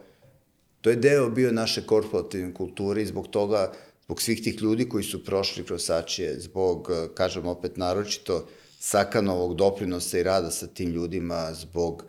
to 0.81 0.91
je 0.91 0.97
deo 0.97 1.31
bio 1.31 1.53
naše 1.53 1.87
korporativne 1.87 2.55
kulture 2.55 3.03
i 3.03 3.07
zbog 3.07 3.29
toga, 3.29 3.73
zbog 4.05 4.23
svih 4.23 4.43
tih 4.43 4.63
ljudi 4.63 4.89
koji 4.89 5.05
su 5.05 5.25
prošli 5.25 5.65
kroz 5.65 5.85
Sačije, 5.85 6.41
zbog, 6.41 6.91
kažem 7.15 7.47
opet 7.47 7.77
naročito, 7.77 8.47
Sakanovog 8.81 9.55
doprinosa 9.55 10.19
i 10.19 10.23
rada 10.23 10.51
sa 10.51 10.67
tim 10.67 10.91
ljudima, 10.91 11.53
zbog 11.55 12.05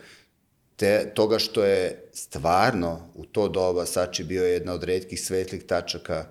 te, 0.76 1.12
toga 1.16 1.40
što 1.40 1.64
je 1.64 2.10
stvarno 2.14 3.00
u 3.16 3.26
to 3.26 3.48
doba 3.48 3.86
Sači 3.86 4.24
bio 4.24 4.46
jedna 4.46 4.74
od 4.74 4.84
redkih 4.84 5.22
svetlih 5.22 5.64
tačaka 5.64 6.26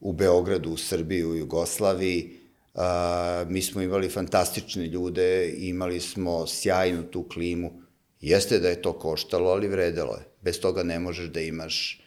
u 0.00 0.12
Beogradu, 0.12 0.70
u 0.70 0.76
Srbiji, 0.76 1.24
u 1.24 1.36
Jugoslaviji. 1.36 2.39
A, 2.74 3.44
mi 3.48 3.62
smo 3.62 3.82
imali 3.82 4.08
fantastične 4.08 4.86
ljude, 4.86 5.54
imali 5.56 6.00
smo 6.00 6.46
sjajnu 6.46 7.02
tu 7.02 7.28
klimu. 7.28 7.82
Jeste 8.20 8.58
da 8.58 8.68
je 8.68 8.82
to 8.82 8.92
koštalo, 8.92 9.50
ali 9.50 9.68
vredelo 9.68 10.12
je. 10.14 10.26
Bez 10.40 10.60
toga 10.60 10.82
ne 10.82 10.98
možeš 10.98 11.26
da 11.26 11.40
imaš 11.40 12.00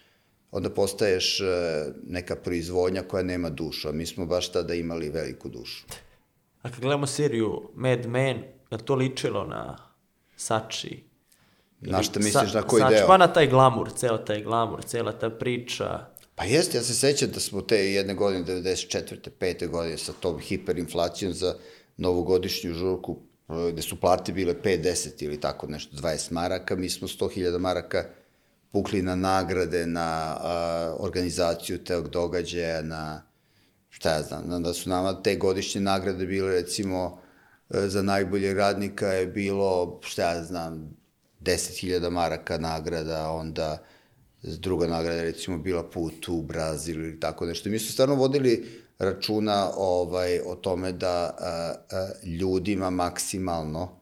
onda 0.54 0.70
postaješ 0.70 1.40
e, 1.40 1.46
neka 2.08 2.36
proizvodnja 2.36 3.04
koja 3.04 3.24
nema 3.24 3.50
dušu, 3.50 3.90
a 3.90 3.92
mi 3.92 4.06
smo 4.06 4.26
baš 4.26 4.52
tada 4.52 4.74
imali 4.74 5.10
veliku 5.10 5.50
dušu. 5.50 5.86
A 6.62 6.70
kad 6.70 6.80
gledamo 6.80 7.08
seriju 7.08 7.70
Mad 7.76 8.06
Men, 8.06 8.44
je 8.72 8.78
to 8.78 8.96
ličilo 8.96 9.44
na 9.44 9.78
Sači? 10.36 11.04
Na 11.80 12.04
šta 12.04 12.20
misliš, 12.20 12.54
na 12.54 12.62
koji 12.62 12.80
znači, 12.80 12.96
deo? 12.96 13.08
Pa 13.08 13.18
na 13.18 13.28
taj 13.28 13.48
glamur, 13.48 13.92
ceo 13.96 14.18
taj 14.18 14.44
glamur, 14.44 14.84
cela 14.84 15.12
ta 15.12 15.30
priča. 15.30 16.06
Pa 16.44 16.48
jeste, 16.48 16.78
ja 16.78 16.84
se 16.84 16.94
sećam 16.94 17.30
da 17.32 17.40
smo 17.40 17.62
te 17.62 17.78
jedne 17.94 18.14
godine, 18.14 18.46
94. 18.46 19.30
5. 19.40 19.68
godine, 19.68 19.98
sa 19.98 20.14
tom 20.14 20.40
hiperinflacijom 20.40 21.34
za 21.34 21.56
novogodišnju 21.98 22.74
žurku, 22.74 23.18
e, 23.50 23.72
gde 23.72 23.82
su 23.82 24.00
plate 24.00 24.32
bile 24.32 24.54
5-10 24.64 25.24
ili 25.24 25.40
tako 25.40 25.68
nešto, 25.68 25.96
20 25.98 26.32
maraka, 26.32 26.76
mi 26.76 26.90
smo 26.90 27.08
100.000 27.08 27.60
maraka 27.60 28.06
pukli 28.72 29.02
na 29.02 29.16
nagrade, 29.16 29.86
na 29.86 30.38
a, 30.40 30.96
organizaciju 31.00 31.84
tog 31.84 32.10
događaja, 32.10 32.82
na 32.82 33.24
šta 33.90 34.14
ja 34.14 34.22
znam, 34.22 34.44
na- 34.48 34.60
da 34.60 34.74
su 34.74 34.90
nama 34.90 35.22
te 35.24 35.36
godišnje 35.36 35.82
nagrade 35.82 36.26
bile 36.26 36.52
recimo 36.52 37.22
e, 37.70 37.88
za 37.88 38.02
najbolje 38.02 38.54
radnika 38.54 39.08
je 39.08 39.28
bilo, 39.28 40.00
šta 40.04 40.34
ja 40.34 40.44
znam, 40.44 40.98
10.000 41.42 42.10
maraka 42.10 42.58
nagrada, 42.58 43.30
onda 43.32 43.84
druga 44.44 44.88
nagrada 44.88 45.22
recimo 45.22 45.58
bila 45.58 45.84
put 45.84 46.28
u 46.28 46.42
Brazil 46.42 47.04
ili 47.04 47.20
tako 47.20 47.46
nešto. 47.46 47.70
Mi 47.70 47.80
smo 47.80 47.92
stvarno 47.92 48.16
vodili 48.16 48.68
računa 49.00 49.70
ovaj, 49.78 50.40
o 50.40 50.56
tome 50.56 50.92
da 50.92 51.36
a, 51.40 51.74
a, 51.92 52.10
ljudima 52.40 52.90
maksimalno 52.90 54.00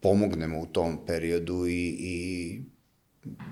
pomognemo 0.00 0.60
u 0.60 0.66
tom 0.66 1.06
periodu 1.06 1.66
i, 1.66 1.96
i 2.00 2.60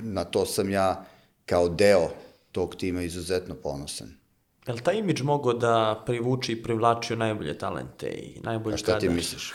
na 0.03 0.25
to 0.25 0.47
sam 0.47 0.71
ja 0.71 1.05
kao 1.47 1.69
deo 1.69 2.09
tog 2.53 2.77
tima 2.77 3.03
izuzetno 3.03 3.55
ponosan. 3.55 4.09
Je 4.67 4.75
li 4.75 4.81
taj 4.81 4.99
imidž 4.99 5.23
mogao 5.23 5.53
da 5.53 6.03
privuči 6.07 6.53
i 6.53 6.63
privlačio 6.63 7.17
najbolje 7.17 7.59
talente 7.59 8.07
i 8.07 8.41
najbolje 8.43 8.75
A 8.75 8.77
šta 8.77 8.99
ti 8.99 9.07
kadar? 9.07 9.17
misliš? 9.17 9.53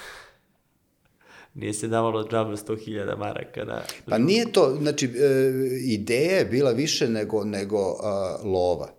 Nije 1.53 1.73
se 1.73 1.87
davalo 1.87 2.27
džaba 2.29 2.55
100.000 2.55 3.17
maraka, 3.17 3.65
da. 3.65 3.85
Pa 4.05 4.17
nije 4.17 4.51
to, 4.51 4.77
znači, 4.81 5.05
e, 5.05 5.51
ideja 5.83 6.37
je 6.37 6.45
bila 6.45 6.71
više 6.71 7.09
nego, 7.09 7.43
nego 7.43 7.97
a, 8.03 8.37
lova. 8.43 8.93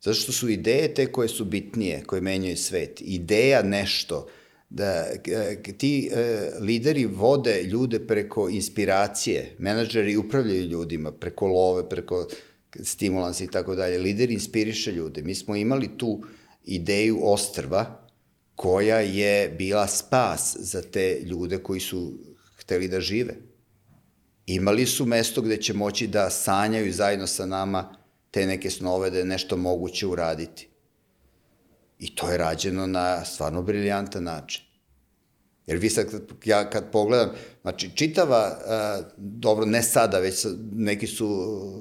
Zato 0.00 0.14
što 0.14 0.32
su 0.32 0.48
ideje 0.48 0.94
te 0.94 1.12
koje 1.12 1.28
su 1.28 1.44
bitnije, 1.44 2.02
koje 2.06 2.20
menjaju 2.20 2.56
svet. 2.56 3.00
Ideja 3.00 3.62
nešto, 3.62 4.26
da 4.70 5.06
e, 5.26 5.72
ti 5.78 6.10
e, 6.12 6.50
lideri 6.60 7.06
vode 7.06 7.62
ljude 7.62 8.06
preko 8.06 8.48
inspiracije, 8.48 9.54
menadžeri 9.58 10.16
upravljaju 10.16 10.62
ljudima 10.62 11.12
preko 11.12 11.46
love, 11.46 11.88
preko 11.88 12.26
stimulansa 12.82 13.44
i 13.44 13.50
tako 13.50 13.74
dalje. 13.74 13.98
Lider 13.98 14.30
inspiriše 14.30 14.92
ljude. 14.92 15.22
Mi 15.22 15.34
smo 15.34 15.56
imali 15.56 15.88
tu 15.98 16.22
ideju 16.64 17.18
ostrva, 17.22 18.07
koja 18.58 18.98
je 19.00 19.48
bila 19.48 19.86
spas 19.86 20.56
za 20.60 20.82
te 20.82 21.20
ljude 21.24 21.58
koji 21.62 21.80
su 21.80 22.12
hteli 22.56 22.88
da 22.88 23.00
žive. 23.00 23.34
Imali 24.46 24.86
su 24.86 25.06
mesto 25.06 25.42
gde 25.42 25.56
će 25.56 25.74
moći 25.74 26.06
da 26.06 26.30
sanjaju 26.30 26.92
zajedno 26.92 27.26
sa 27.26 27.46
nama 27.46 27.94
te 28.30 28.46
neke 28.46 28.70
snove 28.70 29.10
da 29.10 29.18
je 29.18 29.24
nešto 29.24 29.56
moguće 29.56 30.06
uraditi. 30.06 30.68
I 31.98 32.14
to 32.14 32.30
je 32.30 32.38
rađeno 32.38 32.86
na 32.86 33.24
stvarno 33.24 33.62
briljantan 33.62 34.24
način. 34.24 34.64
Jer 35.66 35.78
vi 35.78 35.90
sad, 35.90 36.06
ja 36.44 36.70
kad 36.70 36.90
pogledam, 36.90 37.30
znači 37.62 37.90
čitava, 37.94 38.58
uh, 38.58 39.06
dobro, 39.16 39.66
ne 39.66 39.82
sada, 39.82 40.18
već 40.18 40.46
neki 40.72 41.06
su 41.06 41.28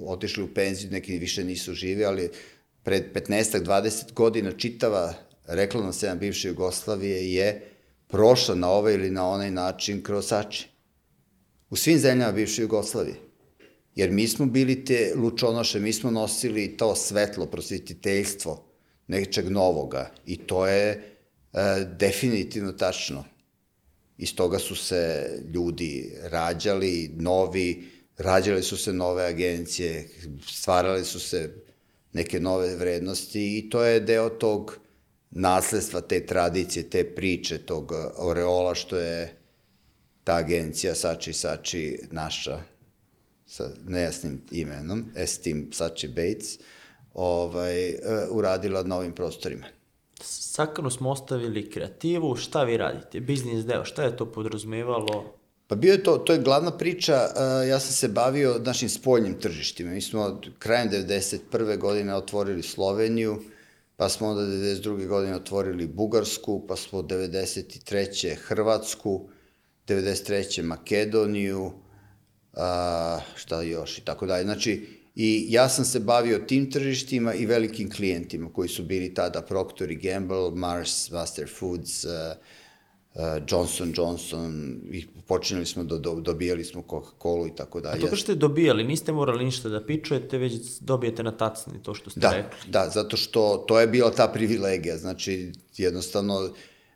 otišli 0.06 0.44
u 0.44 0.54
penziju, 0.54 0.92
neki 0.92 1.18
više 1.18 1.44
nisu 1.44 1.74
živi, 1.74 2.06
ali 2.06 2.30
pred 2.84 3.04
15-20 3.14 4.14
godina 4.14 4.52
čitava 4.52 5.27
reklamna 5.48 5.94
scena 5.94 6.16
bivše 6.16 6.48
Jugoslavije 6.48 7.34
je 7.34 7.62
prošla 8.08 8.56
na 8.56 8.70
ovaj 8.70 8.94
ili 8.94 9.10
na 9.10 9.30
onaj 9.30 9.52
način 9.52 10.04
kroz 10.04 10.28
Sači. 10.28 10.68
U 11.70 11.76
svim 11.76 12.00
zemljama 12.00 12.32
bivše 12.32 12.62
Jugoslavije. 12.62 13.16
Jer 13.96 14.12
mi 14.12 14.28
smo 14.28 14.46
bili 14.46 14.86
te 14.86 15.14
lučonoše, 15.16 15.80
mi 15.80 15.94
smo 15.94 16.12
nosili 16.12 16.78
to 16.78 16.96
svetlo, 16.96 17.46
prosvetiteljstvo 17.46 18.64
nečeg 19.08 19.50
novoga. 19.50 20.12
I 20.26 20.38
to 20.38 20.68
je 20.68 20.90
e, 20.92 21.02
definitivno 22.00 22.72
tačno. 22.72 23.26
Iz 24.18 24.36
toga 24.36 24.60
su 24.60 24.76
se 24.76 25.30
ljudi 25.54 26.14
rađali, 26.24 27.12
novi, 27.18 27.84
rađale 28.18 28.64
su 28.64 28.78
se 28.78 28.94
nove 28.94 29.26
agencije, 29.26 30.10
stvarale 30.48 31.04
su 31.04 31.20
se 31.20 31.54
neke 32.14 32.40
nove 32.40 32.76
vrednosti 32.76 33.58
i 33.58 33.70
to 33.70 33.84
je 33.84 34.00
deo 34.00 34.30
tog 34.30 34.80
nasledstva, 35.32 36.02
te 36.02 36.26
tradicije, 36.26 36.90
te 36.90 37.04
priče, 37.16 37.58
tog 37.58 37.92
oreola 38.18 38.76
što 38.76 38.98
je 38.98 39.38
ta 40.24 40.36
agencija 40.36 40.96
Sači 40.96 41.34
Sači 41.34 42.00
naša 42.12 42.60
sa 43.48 43.70
nejasnim 43.88 44.42
imenom, 44.52 45.06
Estim 45.16 45.70
Sači 45.74 46.08
Bates, 46.08 46.60
ovaj, 47.14 47.90
e, 47.90 47.98
uradila 48.32 48.84
na 48.84 48.98
ovim 48.98 49.12
prostorima. 49.12 49.66
Sakanu 50.22 50.90
smo 50.90 51.10
ostavili 51.10 51.70
kreativu, 51.70 52.36
šta 52.36 52.64
vi 52.64 52.78
radite? 52.78 53.20
Biznis 53.20 53.66
deo, 53.66 53.86
šta 53.86 54.04
je 54.04 54.18
to 54.18 54.26
podrazumevalo? 54.26 55.34
Pa 55.68 55.76
bio 55.76 55.92
je 55.92 56.04
to, 56.04 56.18
to 56.18 56.34
je 56.34 56.40
glavna 56.40 56.72
priča, 56.72 57.14
uh, 57.14 57.70
ja 57.70 57.80
sam 57.80 57.94
se 57.94 58.08
bavio 58.08 58.60
našim 58.66 58.90
spoljnim 58.90 59.40
tržištima. 59.40 59.92
Mi 59.92 60.02
smo 60.02 60.42
krajem 60.60 60.90
91. 60.90 61.78
godine 61.78 62.16
otvorili 62.16 62.64
Sloveniju, 62.64 63.42
pa 63.98 64.10
smo 64.10 64.28
onda 64.28 64.42
92. 64.42 65.08
godine 65.08 65.36
otvorili 65.36 65.88
Bugarsku, 65.88 66.68
pa 66.68 66.76
smo 66.76 67.02
93. 67.02 68.36
Hrvatsku, 68.36 69.30
93. 69.88 70.62
Makedoniju, 70.64 71.72
a, 72.54 73.20
šta 73.36 73.62
još 73.62 73.98
i 73.98 74.02
tako 74.02 74.26
dalje. 74.26 74.44
Znači, 74.44 74.88
i 75.16 75.46
ja 75.50 75.70
sam 75.70 75.86
se 75.86 76.00
bavio 76.00 76.38
tim 76.38 76.72
tržištima 76.72 77.34
i 77.34 77.46
velikim 77.46 77.92
klijentima 77.92 78.54
koji 78.54 78.70
su 78.70 78.84
bili 78.84 79.14
tada 79.14 79.42
Procter 79.42 79.96
Gamble, 79.96 80.52
Mars, 80.52 81.12
Master 81.12 81.50
Foods, 81.60 82.06
uh, 82.06 82.12
Johnson 83.50 83.94
Johnson, 83.98 84.80
i 84.92 85.06
počinjali 85.28 85.66
smo, 85.66 85.84
do, 85.84 85.98
do, 85.98 86.16
dobijali 86.16 86.64
smo 86.64 86.84
Coca-Cola 86.90 87.48
i 87.48 87.56
tako 87.56 87.78
A 87.78 87.82
dalje. 87.82 88.02
to 88.02 88.08
što 88.08 88.16
ste 88.18 88.36
dobijali, 88.36 88.84
niste 88.84 89.12
morali 89.12 89.46
ništa 89.46 89.70
da 89.70 89.86
pičujete, 89.86 90.38
već 90.38 90.54
dobijete 90.80 91.24
na 91.24 91.32
tacni 91.32 91.84
to 91.84 91.94
što 91.94 92.10
ste 92.10 92.20
Da, 92.20 92.32
rekli. 92.32 92.72
da, 92.72 92.90
zato 92.94 93.18
što 93.18 93.66
to 93.68 93.80
je 93.80 93.88
bila 93.88 94.12
ta 94.12 94.28
privilegija, 94.28 94.98
znači 94.98 95.52
jednostavno 95.78 96.50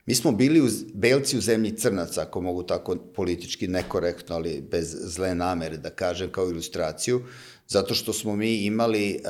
mi 0.05 0.15
smo 0.15 0.31
bili 0.31 0.61
uz, 0.61 0.83
belci 0.93 1.37
u 1.37 1.41
zemlji 1.41 1.77
crnaca, 1.77 2.21
ako 2.21 2.41
mogu 2.41 2.63
tako 2.63 2.95
politički 3.15 3.67
nekorektno, 3.67 4.35
ali 4.35 4.61
bez 4.71 4.95
zle 5.01 5.35
namere 5.35 5.77
da 5.77 5.89
kažem 5.89 6.29
kao 6.31 6.49
ilustraciju, 6.49 7.21
zato 7.67 7.93
što 7.93 8.13
smo 8.13 8.35
mi 8.35 8.55
imali, 8.55 9.19
uh, 9.23 9.29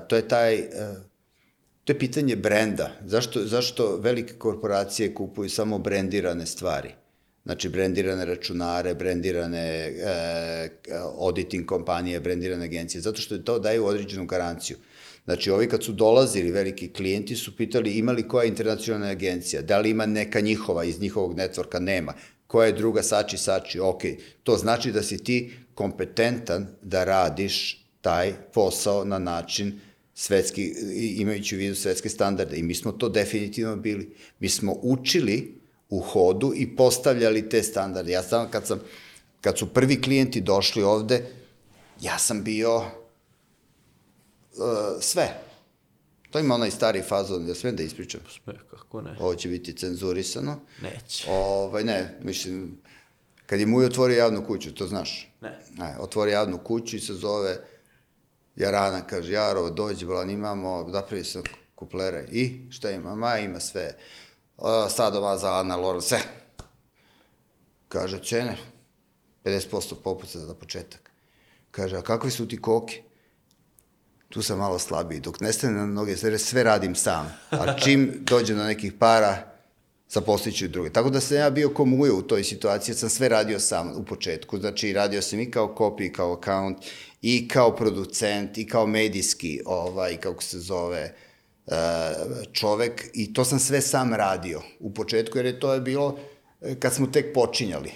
uh, 0.00 0.08
to 0.08 0.16
je 0.16 0.28
taj, 0.28 0.58
uh, 0.60 0.66
to 1.86 1.92
je 1.92 1.98
pitanje 1.98 2.36
brenda. 2.36 2.90
Zašto, 3.04 3.44
zašto 3.44 3.96
velike 3.96 4.32
korporacije 4.32 5.14
kupuju 5.14 5.50
samo 5.50 5.78
brendirane 5.78 6.46
stvari? 6.46 6.90
Znači, 7.44 7.68
brendirane 7.68 8.24
računare, 8.24 8.94
brendirane 8.94 9.58
e, 9.58 10.68
auditing 11.18 11.66
kompanije, 11.66 12.20
brendirane 12.20 12.64
agencije, 12.64 13.00
zato 13.00 13.20
što 13.20 13.38
to 13.38 13.58
daju 13.58 13.86
određenu 13.86 14.26
garanciju. 14.26 14.76
Znači, 15.24 15.50
ovi 15.50 15.68
kad 15.68 15.84
su 15.84 15.92
dolazili, 15.92 16.50
veliki 16.50 16.92
klijenti 16.92 17.36
su 17.36 17.56
pitali 17.56 17.92
ima 17.92 18.12
li 18.12 18.28
koja 18.28 18.44
internacionalna 18.44 19.06
agencija, 19.06 19.62
da 19.62 19.78
li 19.78 19.90
ima 19.90 20.06
neka 20.06 20.40
njihova 20.40 20.84
iz 20.84 21.00
njihovog 21.00 21.38
networka, 21.38 21.78
nema. 21.78 22.14
Koja 22.46 22.66
je 22.66 22.72
druga, 22.72 23.02
sači, 23.02 23.38
sači, 23.38 23.80
ok. 23.80 24.02
To 24.42 24.56
znači 24.56 24.92
da 24.92 25.02
si 25.02 25.24
ti 25.24 25.52
kompetentan 25.74 26.66
da 26.82 27.04
radiš 27.04 27.86
taj 28.00 28.32
posao 28.52 29.04
na 29.04 29.18
način 29.18 29.80
svetski, 30.18 30.74
imajući 31.16 31.56
u 31.56 31.58
vidu 31.58 31.74
svetske 31.74 32.08
standarde. 32.08 32.56
I 32.56 32.62
mi 32.62 32.74
smo 32.74 32.92
to 32.92 33.08
definitivno 33.08 33.76
bili. 33.76 34.16
Mi 34.38 34.48
smo 34.48 34.76
učili 34.82 35.60
u 35.88 36.00
hodu 36.00 36.52
i 36.56 36.76
postavljali 36.76 37.48
te 37.48 37.62
standarde. 37.62 38.12
Ja 38.12 38.22
sam, 38.22 38.50
kad 38.50 38.66
sam, 38.66 38.80
kad 39.40 39.58
su 39.58 39.66
prvi 39.66 40.02
klijenti 40.02 40.40
došli 40.40 40.82
ovde, 40.82 41.26
ja 42.00 42.18
sam 42.18 42.44
bio 42.44 42.76
uh, 42.76 42.84
sve. 45.00 45.28
To 46.30 46.38
ima 46.38 46.54
onaj 46.54 46.70
stari 46.70 47.02
fazon, 47.02 47.48
ja 47.48 47.54
sve 47.54 47.72
da 47.72 47.82
ispričam. 47.82 48.20
Sve, 48.44 48.54
kako 48.70 49.02
ne? 49.02 49.16
Ovo 49.20 49.34
će 49.34 49.48
biti 49.48 49.76
cenzurisano. 49.76 50.60
Neće. 50.82 51.30
Ovaj, 51.30 51.84
ne, 51.84 52.18
mislim, 52.22 52.78
kad 53.46 53.60
je 53.60 53.66
Muj 53.66 53.84
otvorio 53.84 54.18
javnu 54.18 54.44
kuću, 54.46 54.74
to 54.74 54.86
znaš? 54.86 55.32
Ne. 55.40 55.58
Ne, 55.78 55.96
otvori 55.98 56.32
javnu 56.32 56.58
kuću 56.58 56.96
i 56.96 57.00
se 57.00 57.14
zove 57.14 57.75
Jarana, 58.56 59.06
kaže, 59.06 59.32
Jaro, 59.32 59.70
dođi, 59.70 60.06
bolan, 60.06 60.30
imamo, 60.30 60.86
napravi 60.88 61.24
se 61.24 61.42
kuplere. 61.74 62.26
I, 62.30 62.70
šta 62.70 62.90
ima? 62.90 63.14
Ma, 63.14 63.38
ima 63.38 63.60
sve. 63.60 63.96
O, 64.56 64.88
Sadova 64.88 65.38
za 65.38 65.58
Ana, 65.58 65.76
Laura, 65.76 66.00
sve. 66.00 66.18
Kaže, 67.88 68.18
cene, 68.24 68.56
50% 69.44 69.94
popusta 70.04 70.38
za 70.38 70.54
početak. 70.54 71.10
Kaže, 71.70 71.96
a 71.96 72.02
kakvi 72.02 72.30
su 72.30 72.48
ti 72.48 72.60
koke? 72.62 73.02
Tu 74.28 74.42
sam 74.42 74.58
malo 74.58 74.78
slabiji. 74.78 75.20
Dok 75.20 75.40
nestane 75.40 75.72
na 75.72 75.86
noge, 75.86 76.16
sve, 76.16 76.38
sve 76.38 76.62
radim 76.62 76.94
sam. 76.94 77.34
A 77.50 77.76
čim 77.78 78.12
dođe 78.20 78.54
do 78.54 78.64
nekih 78.64 78.92
para, 78.92 79.56
zaposliću 80.08 80.68
druge. 80.68 80.90
Tako 80.92 81.10
da 81.10 81.20
sam 81.20 81.36
ja 81.36 81.50
bio 81.50 81.70
ko 81.70 81.84
mujo 81.84 82.16
u 82.16 82.22
toj 82.22 82.44
situaciji, 82.44 82.94
sam 82.94 83.08
sve 83.08 83.28
radio 83.28 83.60
sam 83.60 83.92
u 83.96 84.04
početku. 84.04 84.58
Znači, 84.58 84.92
radio 84.92 85.22
sam 85.22 85.40
i 85.40 85.50
kao 85.50 85.74
copy, 85.78 86.12
kao 86.12 86.32
account, 86.32 86.78
i 87.22 87.48
kao 87.48 87.76
producent, 87.76 88.58
i 88.58 88.66
kao 88.66 88.86
medijski, 88.86 89.60
ovaj, 89.64 90.16
kako 90.16 90.42
se 90.42 90.58
zove, 90.58 91.14
e, 91.66 91.72
čovek. 92.52 93.10
I 93.14 93.32
to 93.32 93.44
sam 93.44 93.58
sve 93.58 93.80
sam 93.80 94.14
radio 94.14 94.62
u 94.80 94.94
početku, 94.94 95.38
jer 95.38 95.46
je 95.46 95.60
to 95.60 95.74
je 95.74 95.80
bilo 95.80 96.18
e, 96.60 96.74
kad 96.80 96.94
smo 96.94 97.06
tek 97.06 97.34
počinjali. 97.34 97.92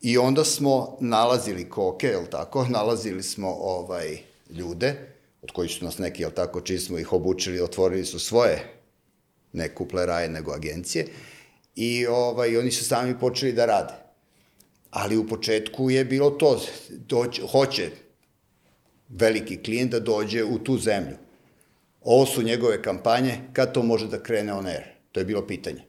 I 0.00 0.18
onda 0.18 0.44
smo 0.44 0.96
nalazili 1.00 1.68
koke, 1.68 2.06
jel 2.06 2.26
tako? 2.30 2.66
Nalazili 2.76 3.22
smo 3.22 3.48
ovaj, 3.48 4.18
ljude, 4.50 4.94
od 5.42 5.50
kojih 5.50 5.70
su 5.70 5.84
nas 5.84 5.98
neki, 5.98 6.22
jel 6.22 6.30
tako, 6.30 6.60
čiji 6.60 6.78
smo 6.78 6.98
ih 6.98 7.12
obučili, 7.12 7.60
otvorili 7.60 8.04
su 8.04 8.18
svoje 8.18 8.80
ne 9.52 9.74
kupleraje, 9.74 10.28
nego 10.28 10.52
agencije. 10.52 11.06
I 11.74 12.06
ovaj, 12.06 12.56
oni 12.56 12.70
su 12.70 12.84
sami 12.84 13.18
počeli 13.18 13.52
da 13.52 13.66
rade. 13.66 13.94
Ali 14.90 15.16
u 15.16 15.26
početku 15.26 15.90
je 15.90 16.04
bilo 16.04 16.30
to, 16.30 16.60
doć, 16.90 17.40
hoće 17.52 17.90
veliki 19.10 19.62
klijent 19.62 19.90
da 19.90 20.00
dođe 20.00 20.44
u 20.44 20.58
tu 20.58 20.78
zemlju. 20.78 21.16
Ovo 22.00 22.26
su 22.26 22.42
njegove 22.42 22.82
kampanje, 22.82 23.38
kad 23.52 23.72
to 23.72 23.82
može 23.82 24.08
da 24.08 24.22
krene 24.22 24.52
on 24.52 24.66
air? 24.66 24.84
To 25.12 25.20
je 25.20 25.24
bilo 25.24 25.46
pitanje. 25.46 25.84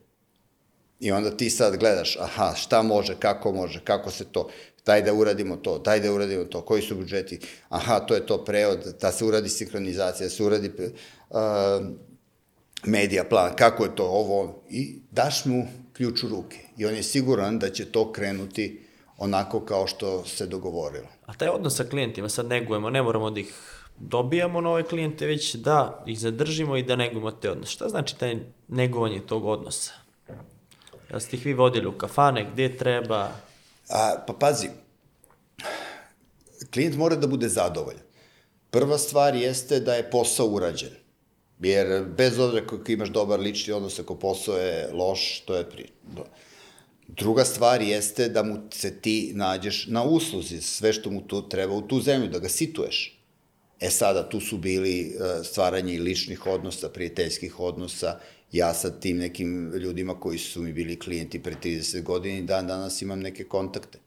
I 0.99 1.11
onda 1.11 1.37
ti 1.37 1.49
sad 1.49 1.77
gledaš, 1.77 2.17
aha, 2.19 2.53
šta 2.55 2.81
može, 2.81 3.15
kako 3.19 3.51
može, 3.51 3.79
kako 3.83 4.11
se 4.11 4.25
to, 4.31 4.49
daj 4.85 5.01
da 5.01 5.13
uradimo 5.13 5.55
to, 5.55 5.79
daj 5.79 5.99
da 5.99 6.13
uradimo 6.13 6.43
to, 6.43 6.61
koji 6.61 6.81
su 6.81 6.95
budžeti, 6.95 7.39
aha, 7.69 7.99
to 7.99 8.15
je 8.15 8.25
to 8.25 8.45
preod, 8.45 8.95
da 9.01 9.11
se 9.11 9.25
uradi 9.25 9.49
sinhronizacija, 9.49 10.27
da 10.27 10.29
se 10.29 10.43
uradi 10.43 10.71
uh, 11.29 11.37
medija 12.85 13.23
plan, 13.23 13.55
kako 13.55 13.83
je 13.83 13.95
to 13.95 14.05
ovo, 14.05 14.63
i 14.69 14.99
daš 15.11 15.45
mu 15.45 15.67
ključ 15.93 16.23
u 16.23 16.29
ruke. 16.29 16.59
I 16.77 16.85
on 16.85 16.95
je 16.95 17.03
siguran 17.03 17.59
da 17.59 17.69
će 17.69 17.85
to 17.85 18.11
krenuti 18.11 18.81
onako 19.21 19.59
kao 19.59 19.87
što 19.87 20.25
se 20.25 20.47
dogovorilo. 20.47 21.07
A 21.25 21.33
taj 21.33 21.49
odnos 21.49 21.75
sa 21.75 21.83
klijentima 21.83 22.29
sad 22.29 22.47
negujemo, 22.47 22.89
ne 22.89 23.03
moramo 23.03 23.29
da 23.31 23.39
ih 23.39 23.53
dobijamo 23.99 24.61
nove 24.61 24.83
klijente, 24.83 25.25
već 25.25 25.55
da 25.55 26.03
ih 26.07 26.19
zadržimo 26.19 26.77
i 26.77 26.83
da 26.83 26.95
negujemo 26.95 27.31
te 27.31 27.51
odnose. 27.51 27.71
Šta 27.71 27.89
znači 27.89 28.17
taj 28.17 28.37
negovanje 28.67 29.19
tog 29.19 29.45
odnosa? 29.45 29.91
Jel 31.09 31.19
ste 31.19 31.37
ih 31.37 31.45
vi 31.45 31.53
vodili 31.53 31.87
u 31.87 31.97
kafane, 31.97 32.49
gde 32.53 32.77
treba? 32.77 33.29
A, 33.89 34.15
pa 34.27 34.33
pazi, 34.33 34.69
klijent 36.73 36.97
mora 36.97 37.15
da 37.15 37.27
bude 37.27 37.49
zadovoljan. 37.49 38.03
Prva 38.71 38.97
stvar 38.97 39.35
jeste 39.35 39.79
da 39.79 39.93
je 39.93 40.09
posao 40.09 40.47
urađen. 40.47 40.95
Jer 41.59 42.05
bez 42.17 42.39
obzira 42.39 42.65
kako 42.67 42.91
imaš 42.91 43.09
dobar 43.09 43.39
lični 43.39 43.73
odnos, 43.73 43.99
ako 43.99 44.15
posao 44.15 44.57
je 44.57 44.89
loš, 44.93 45.39
to 45.45 45.55
je 45.55 45.69
pri... 45.69 45.89
Druga 47.17 47.45
stvar 47.45 47.81
jeste 47.81 48.29
da 48.29 48.43
mu 48.43 48.57
se 48.73 49.01
ti 49.01 49.31
nađeš 49.35 49.87
na 49.87 50.03
usluzi, 50.03 50.61
sve 50.61 50.93
što 50.93 51.11
mu 51.11 51.21
tu 51.21 51.49
treba 51.49 51.73
u 51.73 51.81
tu 51.81 52.01
zemlju, 52.01 52.27
da 52.27 52.39
ga 52.39 52.49
situeš. 52.49 53.17
E 53.79 53.89
sada, 53.89 54.29
tu 54.29 54.39
su 54.39 54.57
bili 54.57 54.99
e, 55.01 55.43
stvaranje 55.43 55.99
ličnih 55.99 56.47
odnosa, 56.47 56.89
prijateljskih 56.89 57.59
odnosa, 57.59 58.19
ja 58.51 58.73
sa 58.73 58.99
tim 58.99 59.17
nekim 59.17 59.71
ljudima 59.75 60.19
koji 60.19 60.37
su 60.37 60.61
mi 60.61 60.73
bili 60.73 60.99
klijenti 60.99 61.43
pre 61.43 61.55
30 61.63 62.03
godina 62.03 62.37
i 62.37 62.41
dan 62.41 62.67
danas 62.67 63.01
imam 63.01 63.19
neke 63.19 63.43
kontakte. 63.43 63.99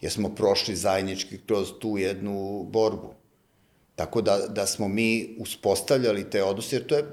Jer 0.00 0.12
smo 0.12 0.34
prošli 0.34 0.76
zajednički 0.76 1.38
kroz 1.46 1.68
tu 1.80 1.98
jednu 1.98 2.66
borbu. 2.72 3.14
Tako 3.96 4.20
da, 4.22 4.38
da 4.48 4.66
smo 4.66 4.88
mi 4.88 5.36
uspostavljali 5.38 6.30
te 6.30 6.42
odnose, 6.42 6.76
jer 6.76 6.86
to 6.86 6.96
je, 6.96 7.04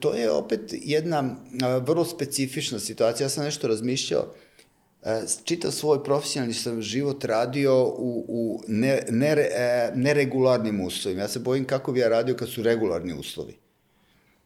to 0.00 0.14
je 0.14 0.30
opet 0.30 0.60
jedna 0.70 1.36
vrlo 1.80 2.04
specifična 2.04 2.78
situacija. 2.78 3.24
Ja 3.24 3.28
sam 3.28 3.44
nešto 3.44 3.68
razmišljao, 3.68 4.34
e, 5.02 5.22
čitav 5.44 5.70
svoj 5.70 6.04
profesionalni 6.04 6.54
sam 6.54 6.82
život 6.82 7.24
radio 7.24 7.84
u, 7.84 8.24
u 8.28 8.62
ne, 8.68 9.02
ne, 9.10 9.28
e, 9.28 9.92
neregularnim 9.94 10.80
uslovima. 10.80 11.22
Ja 11.22 11.28
se 11.28 11.38
bojim 11.38 11.64
kako 11.64 11.92
bi 11.92 12.00
ja 12.00 12.08
radio 12.08 12.36
kad 12.36 12.48
su 12.48 12.62
regularni 12.62 13.14
uslovi. 13.14 13.56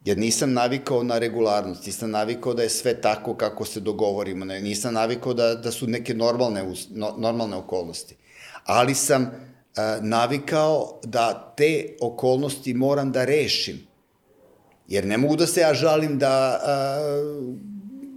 Jer 0.04 0.18
nisam 0.18 0.52
navikao 0.52 1.02
na 1.02 1.18
regularnost, 1.18 1.86
nisam 1.86 2.10
navikao 2.10 2.54
da 2.54 2.62
je 2.62 2.70
sve 2.70 3.00
tako 3.00 3.34
kako 3.34 3.64
se 3.64 3.80
dogovorimo, 3.80 4.44
nisam 4.44 4.94
navikao 4.94 5.34
da, 5.34 5.54
da 5.54 5.70
su 5.70 5.86
neke 5.86 6.14
normalne, 6.14 6.64
no, 6.90 7.14
normalne 7.18 7.56
okolnosti. 7.56 8.16
Ali 8.64 8.94
sam 8.94 9.30
navikao 10.00 11.00
da 11.04 11.54
te 11.56 11.96
okolnosti 12.00 12.74
moram 12.74 13.12
da 13.12 13.24
rešim. 13.24 13.86
Jer 14.88 15.06
ne 15.06 15.18
mogu 15.18 15.36
da 15.36 15.46
se 15.46 15.60
ja 15.60 15.74
žalim 15.74 16.18
da 16.18 16.60
a, 16.62 17.00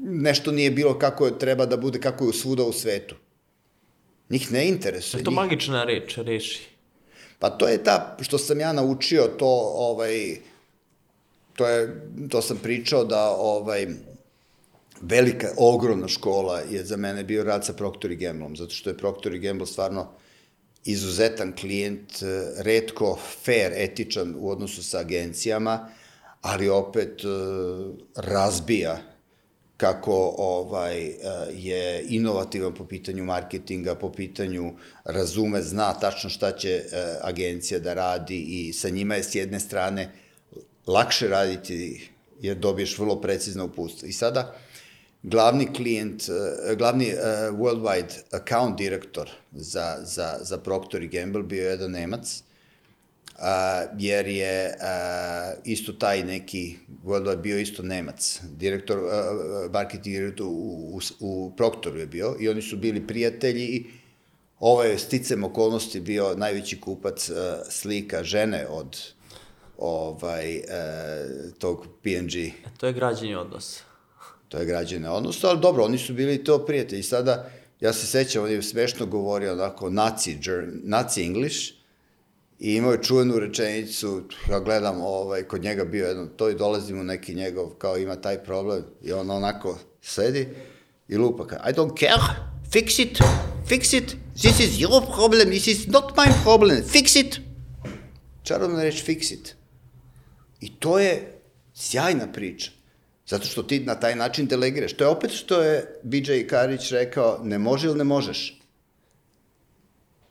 nešto 0.04 0.52
nije 0.52 0.72
bilo 0.72 1.00
kako 1.00 1.26
je, 1.26 1.40
treba 1.40 1.66
da 1.66 1.78
bude, 1.78 2.00
kako 2.00 2.26
je 2.26 2.34
svuda 2.34 2.64
u 2.64 2.74
svetu. 2.74 3.16
Njih 4.30 4.52
ne 4.52 4.68
interesuje. 4.68 5.20
Je 5.20 5.24
to 5.24 5.32
njih... 5.32 5.36
magična 5.36 5.84
reč, 5.84 6.18
reši? 6.18 6.60
Pa 7.40 7.50
to 7.50 7.68
je 7.68 7.84
ta, 7.84 8.18
što 8.22 8.38
sam 8.38 8.60
ja 8.60 8.74
naučio, 8.74 9.24
to, 9.38 9.72
ovaj, 9.76 10.38
to 11.56 11.68
je, 11.68 12.02
to 12.30 12.42
sam 12.42 12.58
pričao 12.58 13.04
da, 13.06 13.30
ovaj, 13.30 13.88
velika, 15.02 15.48
ogromna 15.58 16.08
škola 16.08 16.60
je 16.60 16.84
za 16.86 16.98
mene 16.98 17.24
bio 17.24 17.44
rad 17.44 17.66
sa 17.66 17.74
Procter 17.74 18.16
Gamblom, 18.16 18.56
zato 18.56 18.74
što 18.74 18.90
je 18.90 18.98
Procter 18.98 19.40
Gamble 19.40 19.68
stvarno 19.68 20.08
izuzetan 20.86 21.56
klijent, 21.56 22.22
e, 22.22 22.26
redko 22.58 23.20
fair, 23.46 23.72
etičan 23.76 24.36
u 24.38 24.50
odnosu 24.50 24.84
sa 24.84 25.00
agencijama, 25.00 25.90
ali 26.42 26.70
opet 26.70 27.22
e, 27.24 27.28
razbija 28.16 28.98
kako 29.78 30.36
ovaj 30.38 31.08
e, 31.08 31.16
je 31.54 32.06
inovativan 32.10 32.74
po 32.74 32.86
pitanju 32.86 33.26
marketinga, 33.26 33.96
po 33.96 34.12
pitanju 34.12 34.74
razume, 35.04 35.62
zna 35.62 35.94
tačno 35.94 36.30
šta 36.30 36.52
će 36.52 36.84
agencija 37.22 37.80
da 37.80 37.94
radi 37.94 38.40
i 38.40 38.74
sa 38.74 38.90
njima 38.90 39.16
je 39.16 39.24
s 39.24 39.36
jedne 39.36 39.60
strane 39.60 40.12
lakše 40.88 41.28
raditi 41.28 42.10
jer 42.42 42.58
dobiješ 42.58 42.98
vrlo 43.00 43.22
precizno 43.22 43.66
uputstvo. 43.66 44.08
I 44.08 44.14
sada 44.14 44.56
glavni 45.24 45.74
klijent, 45.74 46.24
glavni 46.78 47.14
worldwide 47.52 48.22
account 48.32 48.78
direktor 48.78 49.30
za, 49.52 49.98
za, 50.04 50.38
za 50.42 50.58
Procter 50.58 51.08
Gamble 51.08 51.44
bio 51.44 51.64
je 51.64 51.70
jedan 51.70 51.92
Nemac, 51.92 52.44
uh, 53.42 54.00
jer 54.00 54.28
je 54.28 54.68
uh, 54.68 55.62
isto 55.66 55.94
taj 55.94 56.24
neki 56.24 56.76
worldwide 57.06 57.42
bio 57.42 57.60
isto 57.60 57.84
Nemac, 57.84 58.40
direktor, 58.44 59.00
marketing 59.74 60.16
direktor 60.16 60.48
u, 60.48 60.52
u, 60.52 61.00
u 61.20 61.52
Proctoru 61.58 62.00
je 62.00 62.08
bio 62.08 62.36
i 62.40 62.50
oni 62.50 62.62
su 62.62 62.78
bili 62.78 63.08
prijatelji 63.08 63.64
i 63.64 63.86
ovo 64.60 64.84
je 64.84 64.98
sticam 64.98 65.44
okolnosti 65.44 66.00
bio 66.00 66.36
najveći 66.36 66.82
kupac 66.82 67.30
uh, 67.30 67.36
slika 67.70 68.24
žene 68.24 68.68
od 68.68 68.98
ovaj, 69.78 70.58
uh, 70.58 70.64
tog 71.60 71.88
PNG. 72.04 72.32
To 72.78 72.88
je 72.88 72.94
građenje 72.94 73.38
odnosa 73.38 73.90
to 74.50 74.58
je 74.58 74.66
građane 74.66 75.10
odnosno, 75.10 75.50
ali 75.50 75.60
dobro, 75.60 75.84
oni 75.84 75.98
su 75.98 76.14
bili 76.14 76.44
to 76.44 76.66
prijatelji. 76.66 77.04
Sada, 77.04 77.50
ja 77.80 77.94
se 77.94 78.08
sećam, 78.08 78.44
on 78.44 78.52
je 78.52 78.62
smešno 78.62 79.06
govorio 79.06 79.54
onako 79.54 79.90
naci, 79.90 80.38
naci 80.84 81.24
English, 81.24 81.74
i 82.60 82.74
imao 82.76 82.92
je 82.92 83.04
čuvenu 83.04 83.40
rečenicu, 83.40 84.24
ja 84.50 84.60
gledam, 84.60 85.02
ovaj, 85.02 85.44
kod 85.44 85.64
njega 85.64 85.86
bio 85.86 86.08
jedno, 86.08 86.26
to 86.26 86.50
i 86.50 86.56
dolazim 86.56 87.00
u 87.00 87.04
neki 87.04 87.36
njegov, 87.36 87.70
kao 87.70 87.98
ima 87.98 88.16
taj 88.16 88.44
problem, 88.44 88.84
i 89.02 89.12
on 89.12 89.32
onako 89.32 89.78
sedi 90.02 90.48
i 91.08 91.18
lupa, 91.18 91.48
kao, 91.48 91.60
I 91.70 91.74
don't 91.74 92.00
care, 92.00 92.22
fix 92.72 93.02
it, 93.02 93.20
fix 93.68 93.98
it, 93.98 94.16
this 94.36 94.60
is 94.60 94.80
your 94.80 95.16
problem, 95.16 95.50
this 95.50 95.68
is 95.68 95.88
not 95.88 96.04
my 96.18 96.44
problem, 96.44 96.78
fix 96.78 97.20
it. 97.20 97.40
Čarovna 98.44 98.84
reč, 98.84 99.06
fix 99.06 99.34
it. 99.34 99.56
I 100.62 100.76
to 100.80 101.00
je 101.00 101.42
sjajna 101.74 102.32
priča. 102.32 102.72
Zato 103.28 103.46
što 103.46 103.64
ti 103.64 103.80
na 103.80 103.96
taj 103.96 104.16
način 104.16 104.48
delegiraš. 104.48 104.94
To 104.94 105.04
je 105.04 105.08
opet 105.08 105.32
što 105.32 105.62
je 105.62 106.00
BJ 106.04 106.48
Karić 106.48 106.92
rekao, 106.92 107.40
ne 107.44 107.60
može 107.60 107.88
ili 107.88 107.98
ne 107.98 108.04
možeš. 108.04 108.62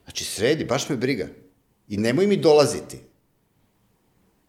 Znači, 0.03 0.25
sredi, 0.25 0.65
baš 0.65 0.89
me 0.89 0.95
briga. 0.95 1.27
I 1.89 1.97
nemoj 1.97 2.27
mi 2.27 2.37
dolaziti. 2.37 2.97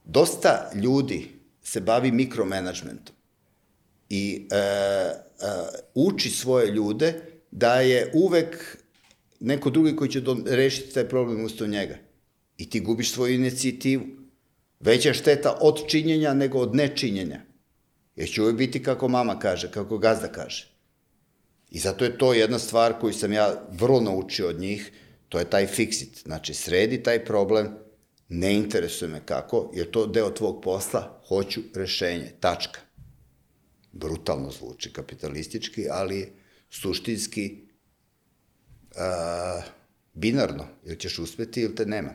Dosta 0.04 0.70
ljudi 0.74 1.28
se 1.62 1.80
bavi 1.80 2.12
mikromanagementom 2.12 3.14
i 4.08 4.48
e, 4.50 4.56
e, 4.56 5.20
uči 5.94 6.30
svoje 6.30 6.72
ljude 6.72 7.14
da 7.50 7.74
je 7.74 8.10
uvek 8.14 8.78
neko 9.40 9.70
drugi 9.70 9.96
koji 9.96 10.10
će 10.10 10.20
do, 10.20 10.36
rešiti 10.46 10.94
taj 10.94 11.08
problem 11.08 11.44
usto 11.44 11.66
njega. 11.66 11.96
I 12.58 12.70
ti 12.70 12.80
gubiš 12.80 13.12
svoju 13.12 13.34
inicijativu. 13.34 14.04
Veća 14.80 15.12
šteta 15.12 15.58
od 15.60 15.86
činjenja 15.88 16.34
nego 16.34 16.58
od 16.58 16.74
nečinjenja. 16.74 17.40
Jer 18.16 18.28
će 18.28 18.42
uvijek 18.42 18.56
biti 18.56 18.82
kako 18.82 19.08
mama 19.08 19.38
kaže, 19.38 19.70
kako 19.70 19.98
gazda 19.98 20.28
kaže. 20.28 20.70
I 21.70 21.78
zato 21.78 22.04
je 22.04 22.18
to 22.18 22.32
jedna 22.34 22.58
stvar 22.58 22.98
koju 23.00 23.12
sam 23.12 23.32
ja 23.32 23.68
vrlo 23.72 24.00
naučio 24.00 24.48
od 24.48 24.60
njih, 24.60 24.92
to 25.30 25.38
je 25.38 25.50
taj 25.50 25.66
fix 25.66 26.02
it. 26.02 26.22
Znači, 26.22 26.54
sredi 26.54 27.02
taj 27.02 27.24
problem, 27.24 27.68
ne 28.28 28.54
interesuje 28.54 29.08
me 29.08 29.20
kako, 29.26 29.70
jer 29.74 29.90
to 29.90 30.06
deo 30.06 30.30
tvog 30.30 30.62
posla, 30.62 31.22
hoću 31.28 31.60
rešenje, 31.74 32.32
tačka. 32.40 32.80
brutalno 33.92 34.50
zvuči 34.50 34.92
kapitalistički, 34.92 35.86
ali 35.90 36.32
suštinski 36.70 37.58
a, 38.96 39.62
binarno, 40.14 40.66
ili 40.84 40.98
ćeš 40.98 41.18
uspeti 41.18 41.60
ili 41.60 41.74
te 41.74 41.86
nema. 41.86 42.14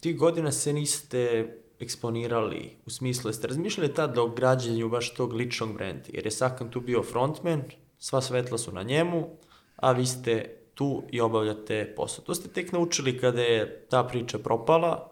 Ti 0.00 0.14
godina 0.14 0.52
se 0.52 0.72
niste 0.72 1.52
eksponirali, 1.80 2.76
u 2.86 2.90
smislu 2.90 3.30
jeste 3.30 3.46
razmišljali 3.46 3.94
tad 3.94 4.18
o 4.18 4.28
građenju 4.28 4.88
baš 4.88 5.14
tog 5.14 5.32
ličnog 5.32 5.74
brenda, 5.74 6.04
jer 6.12 6.26
je 6.26 6.30
Sakan 6.30 6.70
tu 6.70 6.80
bio 6.80 7.02
frontman, 7.02 7.62
sva 7.98 8.22
svetla 8.22 8.58
su 8.58 8.72
na 8.72 8.82
njemu, 8.82 9.36
a 9.76 9.92
vi 9.92 10.06
ste 10.06 10.59
tu 10.80 11.02
i 11.10 11.20
obavljate 11.20 11.92
posao. 11.96 12.24
To 12.24 12.34
ste 12.34 12.48
tek 12.48 12.72
naučili 12.72 13.18
kada 13.18 13.42
je 13.42 13.86
ta 13.90 14.04
priča 14.04 14.38
propala, 14.38 15.10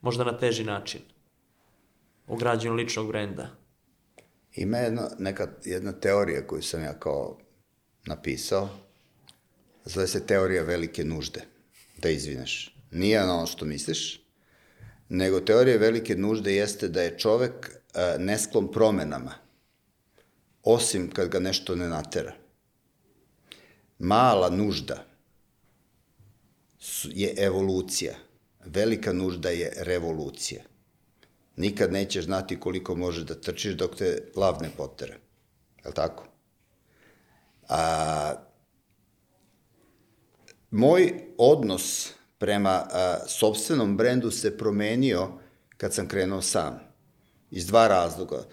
možda 0.00 0.24
na 0.24 0.38
teži 0.38 0.64
način, 0.64 1.00
o 2.26 2.36
građenju 2.36 2.74
ličnog 2.74 3.08
brenda. 3.08 3.46
Ima 4.54 4.78
jedna, 4.78 5.08
neka, 5.18 5.48
jedna 5.64 5.92
teorija 5.92 6.46
koju 6.46 6.62
sam 6.62 6.82
ja 6.82 6.98
kao 6.98 7.38
napisao, 8.06 8.68
zove 9.84 10.06
se 10.06 10.26
teorija 10.26 10.62
velike 10.62 11.04
nužde, 11.04 11.40
da 12.02 12.10
izvineš. 12.10 12.76
Nije 12.90 13.22
ono 13.22 13.46
što 13.46 13.64
misliš, 13.64 14.20
nego 15.08 15.40
teorija 15.40 15.78
velike 15.78 16.16
nužde 16.16 16.56
jeste 16.56 16.88
da 16.88 17.02
je 17.02 17.18
čovek 17.18 17.70
a, 17.94 18.16
nesklon 18.18 18.72
promenama, 18.72 19.34
osim 20.62 21.10
kad 21.10 21.28
ga 21.28 21.38
nešto 21.38 21.76
ne 21.76 21.88
natera. 21.88 22.41
Mala 24.02 24.50
nužda 24.50 25.04
je 27.04 27.34
evolucija, 27.38 28.14
velika 28.64 29.12
nužda 29.12 29.50
je 29.50 29.72
revolucija. 29.76 30.62
Nikad 31.56 31.92
nećeš 31.92 32.24
znati 32.24 32.60
koliko 32.60 32.94
možeš 32.94 33.24
da 33.24 33.40
trčiš 33.40 33.74
dok 33.74 33.96
te 33.96 34.32
lav 34.36 34.62
ne 34.62 34.70
potera. 34.76 35.14
Je 35.14 35.88
li 35.88 35.94
tako? 35.94 36.26
A, 37.68 38.34
moj 40.70 41.14
odnos 41.38 42.12
prema 42.38 42.86
a, 42.90 43.18
sobstvenom 43.28 43.96
brendu 43.96 44.30
se 44.30 44.58
promenio 44.58 45.28
kad 45.76 45.94
sam 45.94 46.08
krenuo 46.08 46.42
sam. 46.42 46.80
Iz 47.50 47.66
dva 47.66 47.88
razloga. 47.88 48.44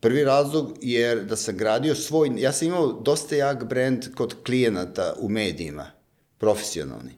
Prvi 0.00 0.24
razlog 0.24 0.78
je 0.80 1.14
da 1.16 1.36
sam 1.36 1.56
gradio 1.56 1.94
svoj, 1.94 2.30
ja 2.36 2.52
sam 2.52 2.68
imao 2.68 2.92
dosta 2.92 3.36
jak 3.36 3.64
brend 3.64 4.14
kod 4.14 4.34
klijenata 4.46 5.14
u 5.18 5.28
medijima, 5.28 5.90
profesionalni. 6.38 7.12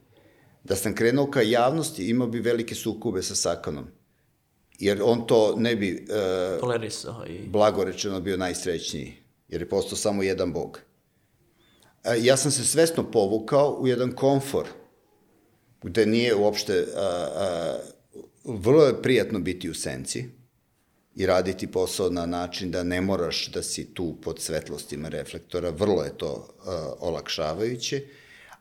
Da 0.64 0.76
sam 0.76 0.94
krenuo 0.94 1.30
ka 1.30 1.42
javnosti, 1.42 2.08
imao 2.08 2.28
bi 2.28 2.40
velike 2.40 2.74
sukobe 2.74 3.22
sa 3.22 3.34
Sakanom. 3.34 3.86
Jer 4.78 5.00
on 5.04 5.26
to 5.26 5.54
ne 5.56 5.76
bi, 5.76 6.06
e, 6.10 6.58
Tolerisao 6.60 7.24
i... 7.26 7.48
blago 7.48 7.84
rečeno, 7.84 8.20
bio 8.20 8.36
najsrećniji. 8.36 9.16
Jer 9.48 9.62
je 9.62 9.68
postao 9.68 9.96
samo 9.96 10.22
jedan 10.22 10.52
bog. 10.52 10.80
E, 12.04 12.16
ja 12.20 12.36
sam 12.36 12.50
se 12.50 12.64
svesno 12.64 13.10
povukao 13.10 13.78
u 13.80 13.86
jedan 13.86 14.12
komfor, 14.12 14.66
gde 15.82 16.06
nije 16.06 16.34
uopšte, 16.34 16.86
a, 16.96 17.00
a, 17.00 17.78
vrlo 18.44 18.84
je 18.84 19.02
prijatno 19.02 19.38
biti 19.38 19.70
u 19.70 19.74
senci 19.74 20.41
i 21.16 21.26
raditi 21.26 21.66
posao 21.66 22.10
na 22.10 22.26
način 22.26 22.70
da 22.70 22.82
ne 22.82 23.00
moraš 23.00 23.48
da 23.48 23.62
si 23.62 23.94
tu 23.94 24.16
pod 24.22 24.40
svetlostima 24.40 25.08
reflektora, 25.08 25.70
vrlo 25.70 26.04
je 26.04 26.18
to 26.18 26.48
a, 26.66 26.92
olakšavajuće, 27.00 28.02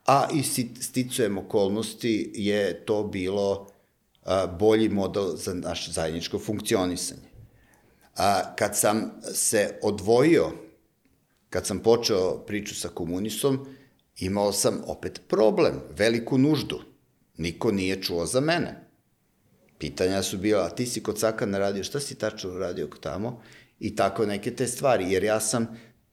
a 0.06 0.28
i 0.34 0.38
sti- 0.38 0.82
sticujem 0.82 1.38
okolnosti 1.38 2.32
je 2.36 2.86
to 2.86 3.04
bilo 3.04 3.68
a, 4.24 4.48
bolji 4.48 4.90
model 4.90 5.36
za 5.36 5.54
naše 5.54 5.92
zajedničko 5.92 6.40
funkcionisanje. 6.40 7.32
A, 8.18 8.56
kad 8.56 8.78
sam 8.78 9.12
se 9.34 9.80
odvojio, 9.82 10.52
kad 11.50 11.68
sam 11.68 11.80
počeo 11.80 12.38
priču 12.48 12.76
sa 12.76 12.90
komunistom, 12.90 13.66
imao 14.20 14.52
sam 14.52 14.82
opet 14.88 15.22
problem, 15.28 15.82
veliku 15.98 16.38
nuždu. 16.38 16.82
Niko 17.38 17.72
nije 17.72 18.02
čuo 18.02 18.26
za 18.26 18.40
mene. 18.40 18.81
Pitanja 19.82 20.24
su 20.24 20.38
bila, 20.38 20.66
a 20.66 20.70
ti 20.70 20.86
si 20.86 21.04
kod 21.04 21.20
Sakana 21.20 21.58
radio, 21.58 21.84
šta 21.84 22.00
si 22.00 22.16
tačno 22.16 22.58
radio 22.58 22.88
tamo? 23.00 23.42
I 23.80 23.96
tako 23.96 24.26
neke 24.26 24.56
te 24.56 24.68
stvari, 24.68 25.12
jer 25.12 25.24
ja 25.24 25.40
sam 25.40 25.68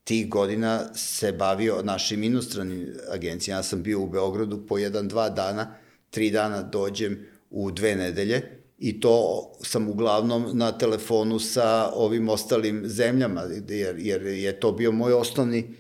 tih 0.05 0.29
godina 0.29 0.95
se 0.95 1.33
bavio 1.33 1.83
našim 1.83 2.23
inostranim 2.23 2.95
agencijama. 3.13 3.59
Ja 3.59 3.63
sam 3.63 3.83
bio 3.83 4.01
u 4.01 4.09
Beogradu 4.09 4.67
po 4.67 4.79
jedan, 4.79 5.09
dva 5.09 5.29
dana, 5.29 5.75
tri 6.11 6.31
dana 6.31 6.63
dođem 6.63 7.27
u 7.51 7.71
dve 7.71 7.97
nedelje 7.97 8.43
i 8.79 9.01
to 9.01 9.43
sam 9.63 9.89
uglavnom 9.89 10.51
na 10.53 10.79
telefonu 10.79 11.39
sa 11.39 11.91
ovim 11.95 12.29
ostalim 12.29 12.83
zemljama, 12.87 13.43
jer, 13.69 13.99
jer 13.99 14.27
je 14.27 14.61
to 14.61 14.73
bio 14.73 14.93
moj 14.93 15.13
osnovni 15.13 15.75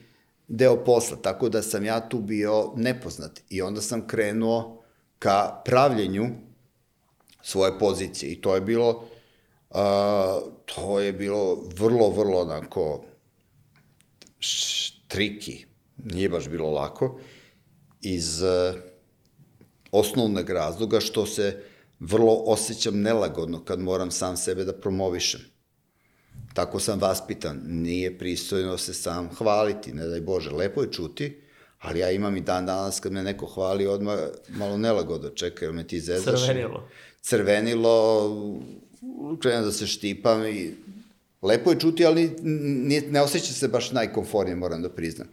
deo 0.48 0.84
posla, 0.84 1.16
tako 1.22 1.48
da 1.48 1.62
sam 1.62 1.84
ja 1.84 2.08
tu 2.08 2.18
bio 2.18 2.72
nepoznat 2.76 3.40
i 3.48 3.62
onda 3.62 3.80
sam 3.80 4.06
krenuo 4.06 4.82
ka 5.18 5.62
pravljenju 5.64 6.26
svoje 7.48 7.78
pozicije 7.78 8.32
i 8.32 8.40
to 8.40 8.54
je 8.54 8.60
bilo 8.60 9.08
a, 9.70 10.40
to 10.64 11.00
je 11.00 11.12
bilo 11.12 11.64
vrlo, 11.76 12.10
vrlo 12.10 12.40
onako 12.40 13.04
štriki, 14.38 15.64
nije 15.96 16.28
baš 16.28 16.48
bilo 16.48 16.70
lako, 16.70 17.20
iz 18.00 18.42
uh, 18.42 18.80
osnovnog 19.92 20.50
razloga 20.50 21.00
što 21.00 21.26
se 21.26 21.62
vrlo 22.00 22.34
osjećam 22.46 23.00
nelagodno 23.00 23.64
kad 23.64 23.80
moram 23.80 24.10
sam 24.10 24.36
sebe 24.36 24.64
da 24.64 24.72
promovišem. 24.72 25.40
Tako 26.54 26.80
sam 26.80 27.00
vaspitan, 27.00 27.60
nije 27.66 28.18
pristojno 28.18 28.78
se 28.78 28.94
sam 28.94 29.28
hvaliti, 29.34 29.92
ne 29.92 30.06
daj 30.06 30.20
Bože, 30.20 30.50
lepo 30.50 30.82
je 30.82 30.92
čuti, 30.92 31.42
ali 31.78 31.98
ja 31.98 32.10
imam 32.10 32.36
i 32.36 32.40
dan 32.40 32.66
danas 32.66 33.00
kad 33.00 33.12
me 33.12 33.22
neko 33.22 33.46
hvali 33.46 33.86
odmah 33.86 34.18
malo 34.48 34.76
nelagodo, 34.78 35.30
čekaj, 35.30 35.72
me 35.72 35.86
ti 35.86 36.00
zezaš? 36.00 36.40
Crvenilo. 36.40 36.88
Crvenilo, 37.28 38.36
krenem 39.40 39.64
da 39.64 39.72
se 39.72 39.86
štipam 39.86 40.46
i 40.46 40.74
lepo 41.42 41.70
je 41.70 41.80
čuti, 41.80 42.06
ali 42.06 42.36
nije, 42.42 43.02
ne 43.10 43.22
osjeća 43.22 43.52
se 43.52 43.68
baš 43.68 43.92
najkomfornije, 43.92 44.56
moram 44.56 44.82
da 44.82 44.90
priznam. 44.90 45.28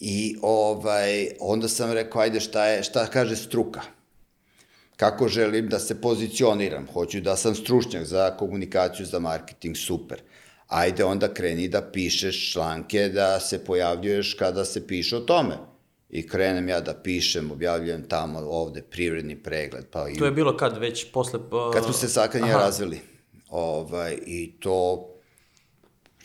I 0.00 0.36
ovaj, 0.42 1.28
onda 1.40 1.68
sam 1.68 1.92
rekao, 1.92 2.22
ajde 2.22 2.40
šta, 2.40 2.66
je, 2.66 2.82
šta 2.82 3.06
kaže 3.06 3.36
struka? 3.36 3.80
Kako 4.96 5.28
želim 5.28 5.68
da 5.68 5.78
se 5.78 6.00
pozicioniram? 6.00 6.86
Hoću 6.92 7.20
da 7.20 7.36
sam 7.36 7.54
stručnjak 7.54 8.04
za 8.04 8.36
komunikaciju, 8.36 9.06
za 9.06 9.18
marketing, 9.18 9.76
super. 9.76 10.22
Ajde 10.66 11.04
onda 11.04 11.34
kreni 11.34 11.68
da 11.68 11.82
pišeš 11.82 12.52
članke, 12.52 13.08
da 13.08 13.40
se 13.40 13.64
pojavljuješ 13.64 14.34
kada 14.34 14.64
se 14.64 14.86
piše 14.86 15.16
o 15.16 15.20
tome. 15.20 15.56
I 16.10 16.28
krenem 16.28 16.68
ja 16.68 16.80
da 16.80 16.94
pišem, 16.94 17.50
objavljujem 17.50 18.02
tamo, 18.08 18.38
ovde, 18.38 18.82
privredni 18.82 19.36
pregled, 19.36 19.86
pa 19.90 20.08
i 20.08 20.18
To 20.18 20.24
je 20.24 20.30
bilo 20.30 20.56
kad 20.56 20.78
već 20.78 21.12
posle... 21.12 21.38
Uh, 21.38 21.72
kad 21.72 21.84
smo 21.84 21.92
se 21.92 22.08
Sakan 22.08 22.44
i 22.44 22.48
ja 22.48 22.56
aha. 22.56 22.64
razveli. 22.64 23.00
Ovaj, 23.48 24.18
I 24.26 24.52
to 24.60 25.06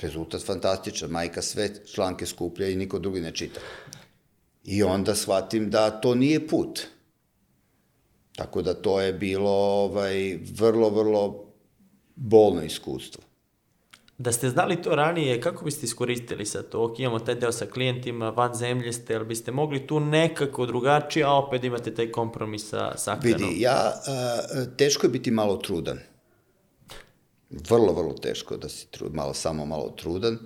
rezultat 0.02 0.46
fantastičan. 0.46 1.10
Majka 1.10 1.42
sve 1.42 1.86
članke 1.86 2.26
skuplja 2.26 2.70
i 2.70 2.76
niko 2.76 3.00
drugi 3.00 3.22
ne 3.22 3.32
čita. 3.32 3.60
I 4.64 4.84
onda 4.84 5.16
shvatim 5.16 5.70
da 5.70 5.90
to 5.90 6.16
nije 6.16 6.48
put. 6.48 6.82
Tako 8.36 8.62
da 8.62 8.74
to 8.74 9.02
je 9.02 9.14
bilo 9.14 9.52
ovaj, 9.52 10.40
vrlo, 10.54 10.90
vrlo 10.90 11.46
bolno 12.16 12.64
iskustvo. 12.64 13.24
Da 14.18 14.32
ste 14.32 14.50
znali 14.50 14.82
to 14.82 14.96
ranije, 14.96 15.42
kako 15.42 15.66
biste 15.66 15.86
iskoristili 15.86 16.46
sad 16.46 16.70
to? 16.70 16.84
Ok, 16.84 17.00
imamo 17.00 17.20
taj 17.20 17.36
deo 17.36 17.52
sa 17.52 17.66
klijentima, 17.66 18.30
van 18.30 18.56
zemlje 18.56 18.94
ste, 18.94 19.16
ali 19.16 19.26
biste 19.26 19.52
mogli 19.52 19.88
tu 19.88 20.00
nekako 20.00 20.66
drugačije, 20.66 21.26
a 21.26 21.32
opet 21.32 21.64
imate 21.64 21.96
taj 21.96 22.12
kompromis 22.12 22.70
sa 22.70 22.98
Sakanom? 22.98 23.50
Vidi, 23.50 23.62
ja, 23.62 23.94
a, 24.08 24.38
teško 24.78 25.06
je 25.06 25.12
biti 25.12 25.32
malo 25.32 25.58
trudan. 25.58 26.00
Vrlo, 27.50 27.94
vrlo 27.94 28.14
teško 28.14 28.58
da 28.58 28.70
si 28.70 28.88
trud, 28.92 29.14
malo, 29.14 29.34
samo 29.34 29.66
malo 29.66 29.94
trudan. 29.98 30.38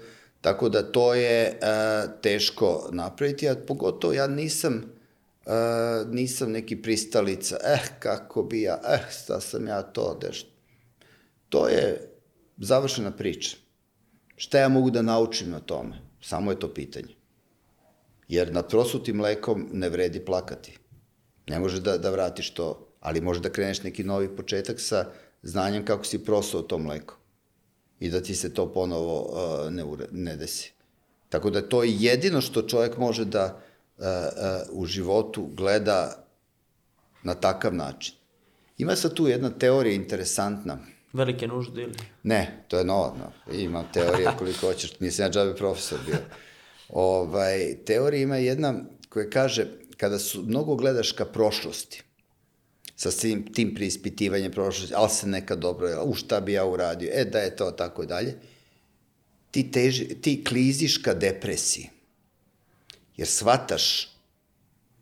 Tako 0.41 0.69
da 0.69 0.91
to 0.91 1.13
je 1.13 1.59
a, 1.61 2.07
teško 2.21 2.89
napraviti, 2.91 3.49
a 3.49 3.55
pogotovo 3.67 4.13
ja 4.13 4.27
nisam, 4.27 4.83
a, 5.45 6.03
nisam 6.07 6.51
neki 6.51 6.81
pristalica, 6.81 7.57
eh, 7.63 7.81
kako 7.99 8.43
bi 8.43 8.61
ja, 8.61 8.81
eh, 8.87 9.05
šta 9.11 9.41
sam 9.41 9.67
ja 9.67 9.81
to, 9.81 10.17
deš. 10.21 10.45
To 11.49 11.67
je 11.67 12.08
završena 12.59 13.11
priča. 13.11 13.57
Šta 14.35 14.59
ja 14.59 14.69
mogu 14.69 14.91
da 14.91 15.01
naučim 15.01 15.49
na 15.49 15.59
tome? 15.59 16.01
Samo 16.21 16.51
je 16.51 16.59
to 16.59 16.73
pitanje. 16.73 17.15
Jer 18.27 18.53
nad 18.53 18.69
prosutim 18.69 19.15
mlekom 19.15 19.69
ne 19.73 19.89
vredi 19.89 20.25
plakati. 20.25 20.77
Ne 21.47 21.59
može 21.59 21.81
da, 21.81 21.97
da 21.97 22.09
vratiš 22.09 22.53
to, 22.53 22.87
ali 22.99 23.21
može 23.21 23.39
da 23.39 23.49
kreneš 23.49 23.83
neki 23.83 24.03
novi 24.03 24.35
početak 24.35 24.79
sa 24.79 25.05
znanjem 25.43 25.85
kako 25.85 26.03
si 26.03 26.25
prosao 26.25 26.61
to 26.61 26.77
mleko. 26.77 27.17
I 27.99 28.09
da 28.09 28.21
ti 28.21 28.35
se 28.35 28.53
to 28.53 28.73
ponovo 28.73 29.21
uh, 29.21 29.73
ne, 29.73 29.83
ure, 29.83 30.05
ne 30.11 30.35
desi. 30.35 30.73
Tako 31.29 31.49
da 31.49 31.61
to 31.61 31.83
je 31.83 31.95
jedino 31.99 32.41
što 32.41 32.61
čovjek 32.61 32.97
može 32.97 33.25
da 33.25 33.45
uh, 33.97 34.05
uh, 34.05 34.81
u 34.81 34.85
životu 34.85 35.49
gleda 35.53 36.25
na 37.23 37.33
takav 37.33 37.75
način. 37.75 38.15
Ima 38.77 38.95
sad 38.95 39.13
tu 39.13 39.27
jedna 39.27 39.49
teorija 39.49 39.95
interesantna. 39.95 40.77
Velike 41.13 41.47
nužde 41.47 41.81
ili... 41.81 41.93
Ne, 42.23 42.63
to 42.67 42.77
je 42.77 42.83
nova, 42.83 43.15
no. 43.17 43.53
ima 43.53 43.83
teorija 43.93 44.37
koliko 44.37 44.67
hoćeš, 44.67 44.99
nisam 44.99 45.25
ja 45.25 45.31
džabe 45.31 45.55
profesor 45.55 45.99
bio. 46.05 46.17
Ovaj, 46.89 47.77
teorija 47.85 48.23
ima 48.23 48.35
jedna 48.35 48.73
koja 49.09 49.29
kaže, 49.29 49.67
kada 49.97 50.19
su, 50.19 50.43
mnogo 50.43 50.75
gledaš 50.75 51.11
ka 51.11 51.25
prošlosti, 51.25 52.03
sa 52.95 53.11
svim 53.11 53.53
tim 53.53 53.75
preispitivanjem 53.75 54.51
prošlosti, 54.51 54.93
ali 54.95 55.09
se 55.09 55.27
nekad 55.27 55.59
dobro, 55.59 56.03
u 56.03 56.15
šta 56.15 56.39
bi 56.39 56.53
ja 56.53 56.65
uradio, 56.65 57.11
e 57.13 57.25
da 57.25 57.39
je 57.39 57.55
to, 57.55 57.71
tako 57.71 58.05
dalje, 58.05 58.35
ti, 59.51 59.71
teži, 59.71 60.05
ti 60.21 60.43
kliziš 60.43 60.97
ka 60.97 61.13
depresiji. 61.13 61.89
Jer 63.17 63.27
shvataš 63.27 64.09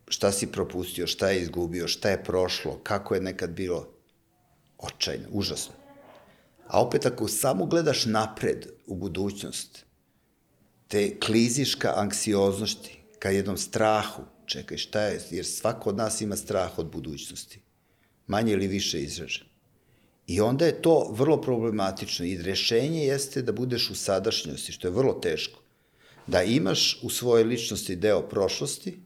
šta 0.08 0.32
si 0.32 0.48
propustio, 0.48 1.08
šta 1.08 1.30
je 1.30 1.42
izgubio, 1.42 1.88
šta 1.88 2.10
je 2.10 2.24
prošlo, 2.24 2.80
kako 2.84 3.16
je 3.16 3.22
nekad 3.22 3.50
bilo 3.50 3.88
očajno, 4.78 5.26
užasno. 5.32 5.74
A 6.68 6.82
opet 6.82 7.06
ako 7.06 7.28
samo 7.28 7.66
gledaš 7.66 8.06
napred 8.06 8.68
u 8.88 8.96
budućnost, 8.96 9.86
te 10.88 11.20
kliziš 11.20 11.76
ka 11.76 11.94
anksioznosti, 11.96 13.00
ka 13.20 13.30
jednom 13.30 13.58
strahu, 13.58 14.24
čekaj 14.46 14.78
šta 14.78 15.02
je, 15.02 15.22
jer 15.32 15.46
svako 15.46 15.90
od 15.90 15.98
nas 15.98 16.22
ima 16.22 16.36
strah 16.36 16.80
od 16.80 16.92
budućnosti, 16.92 17.62
manje 18.28 18.54
ili 18.54 18.68
više 18.68 19.02
izražen. 19.02 19.48
I 20.28 20.42
onda 20.42 20.66
je 20.66 20.82
to 20.82 21.10
vrlo 21.12 21.42
problematično 21.42 22.26
i 22.26 22.38
rešenje 22.38 23.06
jeste 23.06 23.42
da 23.42 23.52
budeš 23.52 23.90
u 23.90 23.96
sadašnjosti, 23.96 24.72
što 24.72 24.88
je 24.88 24.92
vrlo 24.92 25.14
teško. 25.14 25.60
Da 26.28 26.44
imaš 26.44 27.00
u 27.04 27.10
svojoj 27.10 27.44
ličnosti 27.44 27.96
deo 27.96 28.22
prošlosti, 28.22 29.00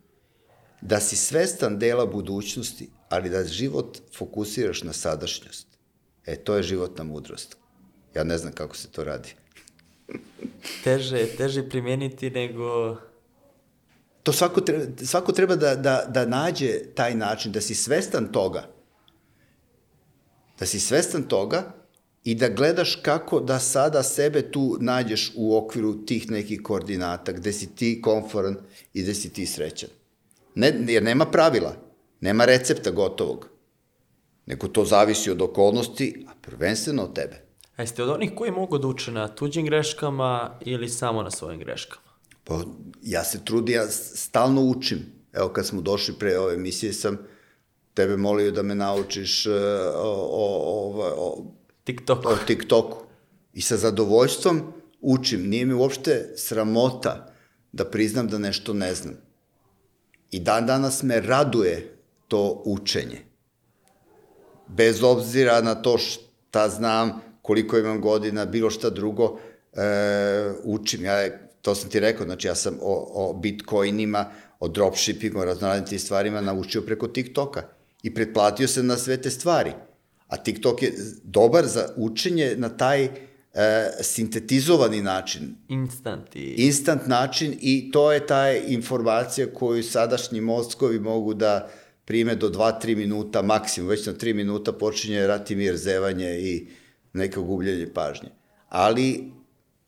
da 0.81 0.99
si 0.99 1.15
svestan 1.15 1.79
dela 1.79 2.05
budućnosti, 2.05 2.89
ali 3.09 3.29
da 3.29 3.45
život 3.45 3.97
fokusiraš 4.17 4.83
na 4.83 4.93
sadašnjost. 4.93 5.67
E, 6.25 6.35
to 6.35 6.55
je 6.55 6.63
životna 6.63 7.03
mudrost. 7.03 7.57
Ja 8.15 8.23
ne 8.23 8.37
znam 8.37 8.53
kako 8.53 8.75
se 8.75 8.87
to 8.87 9.03
radi. 9.03 9.33
teže, 10.83 11.25
teže 11.37 11.69
primijeniti 11.69 12.29
nego... 12.29 12.97
To 14.23 14.33
svako 14.33 14.61
treba, 14.61 14.85
svako 15.05 15.31
treba 15.31 15.55
da, 15.55 15.75
da, 15.75 16.05
da 16.09 16.25
nađe 16.25 16.79
taj 16.95 17.15
način, 17.15 17.51
da 17.51 17.61
si 17.61 17.75
svestan 17.75 18.31
toga. 18.31 18.67
Da 20.59 20.65
si 20.65 20.79
svestan 20.79 21.23
toga 21.23 21.73
i 22.23 22.35
da 22.35 22.49
gledaš 22.49 22.95
kako 22.95 23.39
da 23.39 23.59
sada 23.59 24.03
sebe 24.03 24.51
tu 24.51 24.77
nađeš 24.79 25.31
u 25.35 25.57
okviru 25.57 26.05
tih 26.05 26.31
nekih 26.31 26.61
koordinata, 26.63 27.31
gde 27.31 27.53
si 27.53 27.75
ti 27.75 28.01
konforan 28.01 28.57
i 28.93 29.01
gde 29.01 29.13
si 29.13 29.33
ti 29.33 29.45
srećan. 29.45 29.89
Ne, 30.55 30.73
jer 30.87 31.03
nema 31.03 31.25
pravila, 31.25 31.75
nema 32.19 32.45
recepta 32.45 32.91
gotovog. 32.91 33.50
Nego 34.45 34.67
to 34.67 34.85
zavisi 34.85 35.31
od 35.31 35.41
okolnosti, 35.41 36.25
a 36.29 36.31
prvenstveno 36.41 37.03
od 37.03 37.15
tebe. 37.15 37.41
A 37.75 37.81
jeste 37.81 38.03
od 38.03 38.09
onih 38.09 38.31
koji 38.35 38.51
mogu 38.51 38.77
da 38.77 38.87
uče 38.87 39.11
na 39.11 39.27
tuđim 39.27 39.65
greškama 39.65 40.59
ili 40.61 40.89
samo 40.89 41.23
na 41.23 41.31
svojim 41.31 41.59
greškama? 41.59 42.11
Pa, 42.43 42.61
ja 43.01 43.23
se 43.23 43.45
trudim, 43.45 43.75
ja 43.75 43.87
stalno 43.87 44.61
učim. 44.61 44.99
Evo, 45.33 45.49
kad 45.49 45.67
smo 45.67 45.81
došli 45.81 46.13
pre 46.19 46.39
ove 46.39 46.53
emisije, 46.53 46.93
sam 46.93 47.17
tebe 47.93 48.17
molio 48.17 48.51
da 48.51 48.63
me 48.63 48.75
naučiš 48.75 49.45
uh, 49.45 49.53
o, 49.95 50.11
o, 50.31 50.45
o, 50.97 51.13
o, 51.17 51.45
TikToku. 51.83 52.29
o 52.29 52.35
TikToku. 52.47 52.97
I 53.53 53.61
sa 53.61 53.77
zadovoljstvom 53.77 54.61
učim. 55.01 55.49
Nije 55.49 55.65
mi 55.65 55.73
uopšte 55.73 56.33
sramota 56.35 57.33
da 57.71 57.85
priznam 57.85 58.27
da 58.27 58.37
nešto 58.37 58.73
ne 58.73 58.95
znam. 58.95 59.13
I 60.31 60.39
dan 60.39 60.65
danas 60.65 61.03
me 61.03 61.21
raduje 61.21 61.97
to 62.27 62.61
učenje. 62.65 63.30
Bez 64.77 65.03
obzira 65.03 65.61
na 65.61 65.75
to 65.75 65.97
šta 65.97 66.69
znam, 66.69 67.21
koliko 67.41 67.77
imam 67.77 68.01
godina, 68.01 68.45
bilo 68.45 68.69
šta 68.69 68.89
drugo, 68.89 69.39
e, 69.73 70.53
učim. 70.63 71.05
Ja, 71.05 71.29
to 71.61 71.75
sam 71.75 71.89
ti 71.89 71.99
rekao, 71.99 72.25
znači 72.25 72.47
ja 72.47 72.55
sam 72.55 72.77
o, 72.81 73.11
o 73.13 73.33
bitcoinima, 73.33 74.25
o 74.59 74.67
dropshippingu, 74.67 75.39
o 75.39 75.45
raznoradnim 75.45 75.85
tim 75.85 75.99
stvarima 75.99 76.41
naučio 76.41 76.81
preko 76.81 77.07
TikToka 77.07 77.63
i 78.03 78.13
pretplatio 78.13 78.67
se 78.67 78.83
na 78.83 78.97
sve 78.97 79.17
te 79.21 79.29
stvari. 79.29 79.71
A 80.27 80.37
TikTok 80.37 80.83
je 80.83 80.93
dobar 81.23 81.67
za 81.67 81.89
učenje 81.95 82.55
na 82.57 82.69
taj 82.69 83.03
e, 83.03 83.09
sintetizovani 84.01 85.01
način. 85.01 85.55
Instant 85.67 86.35
i... 86.35 86.53
Instant 86.57 87.07
način 87.07 87.57
i 87.61 87.91
to 87.91 88.11
je 88.11 88.27
ta 88.27 88.51
informacija 88.51 89.47
koju 89.53 89.83
sadašnji 89.83 90.41
mozgovi 90.41 90.99
mogu 90.99 91.33
da 91.33 91.69
prime 92.05 92.35
do 92.35 92.49
2-3 92.49 92.97
minuta, 92.97 93.41
maksimum, 93.41 93.89
već 93.89 94.05
na 94.05 94.13
3 94.13 94.33
minuta 94.33 94.71
počinje 94.71 95.27
ratimir, 95.27 95.77
zevanje 95.77 96.39
i 96.39 96.67
neko 97.13 97.43
gubljenje 97.43 97.93
pažnje. 97.93 98.29
Ali 98.69 99.31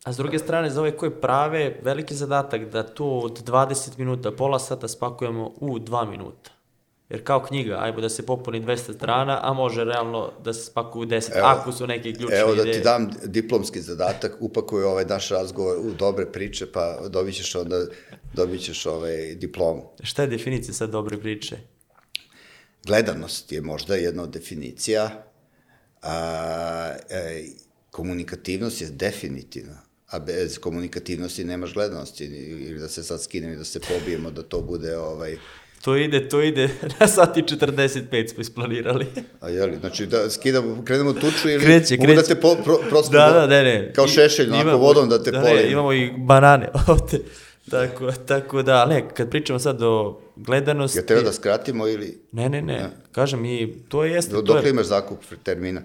A 0.04 0.12
s 0.12 0.16
druge 0.16 0.38
strane, 0.38 0.70
za 0.70 0.80
ove 0.80 0.96
koje 0.96 1.20
prave, 1.20 1.80
veliki 1.82 2.14
zadatak 2.14 2.64
da 2.70 2.82
to 2.82 3.06
od 3.06 3.44
20 3.44 3.98
minuta, 3.98 4.32
pola 4.32 4.58
sata 4.58 4.88
spakujemo 4.88 5.52
u 5.60 5.78
2 5.78 6.10
minuta. 6.10 6.50
Jer 7.08 7.24
kao 7.24 7.42
knjiga, 7.42 7.78
ajmo 7.80 8.00
da 8.00 8.08
se 8.08 8.26
popuni 8.26 8.60
200 8.60 8.94
strana, 8.94 9.40
a 9.42 9.52
može 9.52 9.84
realno 9.84 10.30
da 10.44 10.52
se 10.52 10.64
spakuje 10.64 11.06
u 11.06 11.08
10, 11.08 11.36
evo, 11.36 11.46
ako 11.46 11.72
su 11.72 11.86
neke 11.86 12.12
ključne 12.12 12.38
Evo 12.38 12.54
da 12.54 12.62
ideje. 12.62 12.76
ti 12.76 12.84
dam 12.84 13.10
diplomski 13.24 13.80
zadatak, 13.80 14.36
upakuj 14.40 14.82
ovaj 14.82 15.04
naš 15.04 15.28
razgovor 15.28 15.78
u 15.78 15.92
dobre 15.98 16.26
priče, 16.32 16.72
pa 16.72 17.08
dobit 17.08 17.34
ćeš 17.34 17.54
onda, 17.54 17.76
dobit 18.34 18.60
ćeš 18.60 18.86
ovaj 18.86 19.34
diplomu. 19.34 19.82
Šta 20.02 20.22
je 20.22 20.28
definicija 20.28 20.74
sad 20.74 20.90
dobre 20.90 21.18
priče? 21.18 21.56
Gledanost 22.84 23.52
je 23.52 23.60
možda 23.62 23.94
jedna 23.96 24.22
od 24.22 24.30
definicija, 24.30 25.24
a, 26.02 26.16
e, 27.10 27.42
komunikativnost 27.90 28.80
je 28.80 28.88
definitivna, 28.88 29.78
a 30.08 30.18
bez 30.18 30.58
komunikativnosti 30.58 31.44
nemaš 31.44 31.74
gledanosti, 31.74 32.24
ili 32.24 32.80
da 32.80 32.88
se 32.88 33.02
sad 33.02 33.22
skinem 33.22 33.52
i 33.52 33.56
da 33.56 33.64
se 33.64 33.80
pobijemo, 33.80 34.30
da 34.30 34.42
to 34.42 34.60
bude 34.60 34.96
ovaj, 34.98 35.36
To 35.82 35.96
ide, 35.96 36.28
to 36.28 36.42
ide, 36.42 36.68
na 37.00 37.08
sati 37.08 37.42
45 37.42 38.00
smo 38.28 38.40
isplanirali. 38.40 39.06
A 39.40 39.48
jeli, 39.48 39.76
znači 39.80 40.06
da 40.06 40.30
skidamo, 40.30 40.82
krenemo 40.84 41.12
tuču 41.12 41.48
ili 41.48 41.60
Kreće, 41.60 41.96
da 41.96 42.04
kreće. 42.04 42.22
te 42.24 42.34
po, 42.34 42.56
pro, 42.56 42.78
prosto 42.88 43.12
Da, 43.12 43.30
da, 43.30 43.46
ne, 43.46 43.62
ne. 43.62 43.92
kao 43.92 44.04
I- 44.04 44.08
šešelj, 44.08 44.48
onako 44.48 44.62
imamo- 44.62 44.78
vodom 44.78 45.08
da 45.08 45.22
te 45.22 45.30
da, 45.30 45.40
polim. 45.40 45.56
Ne, 45.56 45.72
imamo 45.72 45.92
i 45.92 46.10
banane 46.18 46.68
ovde. 46.88 47.18
Tako, 47.70 48.12
tako 48.12 48.62
da, 48.62 48.74
ali 48.74 49.04
kad 49.14 49.30
pričamo 49.30 49.58
sad 49.58 49.82
o 49.82 50.20
gledanosti... 50.36 50.98
Ja 50.98 51.06
treba 51.06 51.22
da 51.22 51.32
skratimo 51.32 51.88
ili 51.88 52.22
Ne, 52.32 52.48
ne, 52.48 52.62
ne, 52.62 52.90
kažem 53.12 53.44
i 53.44 53.74
to 53.88 54.04
jeste... 54.04 54.32
do, 54.32 54.42
dok 54.42 54.64
je, 54.64 54.70
imaš 54.70 54.86
zakup 54.86 55.18
termina? 55.42 55.82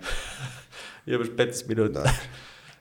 Imaš 1.05 1.27
15 1.27 1.67
minuta. 1.69 1.99
Da. 1.99 2.11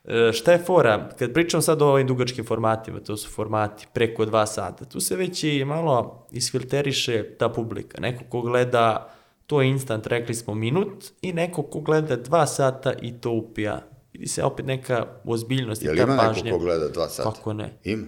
E, 0.04 0.32
Šta 0.32 0.52
je 0.52 0.58
fora? 0.58 1.08
Kad 1.18 1.32
pričam 1.32 1.62
sad 1.62 1.82
o 1.82 1.86
ovim 1.86 2.06
dugačkim 2.06 2.44
formatima, 2.44 3.00
to 3.00 3.16
su 3.16 3.30
formati 3.30 3.86
preko 3.92 4.24
dva 4.24 4.46
sata, 4.46 4.84
tu 4.84 5.00
se 5.00 5.16
već 5.16 5.44
i 5.44 5.64
malo 5.64 6.26
isfilteriše 6.30 7.24
ta 7.38 7.48
publika. 7.48 8.00
Neko 8.00 8.24
ko 8.28 8.40
gleda, 8.40 9.14
to 9.46 9.62
je 9.62 9.68
instant, 9.68 10.06
rekli 10.06 10.34
smo 10.34 10.54
minut, 10.54 11.04
i 11.22 11.32
neko 11.32 11.62
ko 11.62 11.80
gleda 11.80 12.16
dva 12.16 12.46
sata 12.46 12.92
i 13.02 13.12
to 13.20 13.30
upija. 13.30 13.82
Vidi 14.12 14.26
se 14.26 14.44
opet 14.44 14.66
neka 14.66 15.06
ozbiljnost 15.24 15.82
i 15.82 15.86
Jel 15.86 15.96
ta 15.96 16.02
ima 16.02 16.16
pažnja. 16.16 16.42
neko 16.44 16.58
ko 16.58 16.64
gleda 16.64 16.88
dva 16.88 17.08
sata? 17.08 17.30
Kako 17.30 17.52
ne? 17.52 17.78
Ima. 17.84 18.06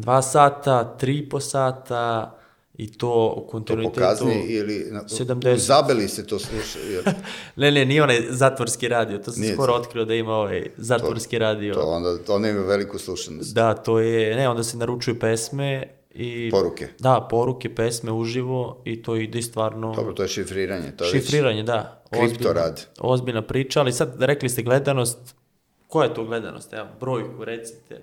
Dva 0.00 0.22
sata, 0.22 0.96
tri 0.96 1.16
i 1.16 1.28
po 1.28 1.40
sata 1.40 2.34
i 2.74 2.92
to 2.92 3.08
u 3.28 3.40
To 3.40 3.46
kontinuitetu... 3.46 4.00
kazni 4.00 4.34
ili... 4.42 4.86
Na, 4.90 5.02
70. 5.02 5.54
U 5.54 5.58
Zabeli 5.58 6.08
se 6.08 6.26
to 6.26 6.38
sluša. 6.38 6.78
Jer, 6.80 7.04
Ne, 7.56 7.70
ne, 7.70 7.84
nije 7.84 8.02
onaj 8.02 8.22
zatvorski 8.30 8.88
radio, 8.88 9.18
to 9.18 9.32
sam 9.32 9.40
Nije 9.40 9.54
skoro 9.54 9.72
to. 9.72 9.78
otkrio 9.78 10.04
da 10.04 10.14
ima 10.14 10.32
ovaj 10.32 10.70
zatvorski 10.76 11.38
radio. 11.38 11.74
to 11.74 11.80
onda, 11.80 12.16
ona 12.28 12.48
ima 12.48 12.60
veliku 12.60 12.98
slušanost. 12.98 13.54
Da, 13.54 13.74
to 13.74 13.98
je, 13.98 14.36
ne, 14.36 14.48
onda 14.48 14.62
se 14.62 14.76
naručuju 14.76 15.18
pesme 15.18 15.82
i... 16.10 16.50
Poruke. 16.50 16.88
Da, 16.98 17.26
poruke, 17.30 17.74
pesme 17.74 18.12
uživo 18.12 18.82
i 18.84 19.02
to 19.02 19.16
ide 19.16 19.42
stvarno... 19.42 19.94
Dobro, 19.94 20.12
to 20.12 20.22
je 20.22 20.28
šifriranje. 20.28 20.92
To 20.92 21.04
je 21.04 21.12
već- 21.12 21.22
Šifriranje, 21.22 21.62
da. 21.62 22.02
kripto 22.10 22.26
Ozbiljna- 22.26 22.52
rad. 22.54 22.86
Ozbiljna 23.00 23.42
priča, 23.42 23.80
ali 23.80 23.92
sad 23.92 24.16
rekli 24.20 24.48
ste 24.48 24.62
gledanost, 24.62 25.18
koja 25.86 26.04
je 26.04 26.14
to 26.14 26.24
gledanost? 26.24 26.72
Evo, 26.72 26.88
brojku, 27.00 27.44
recite. 27.44 28.02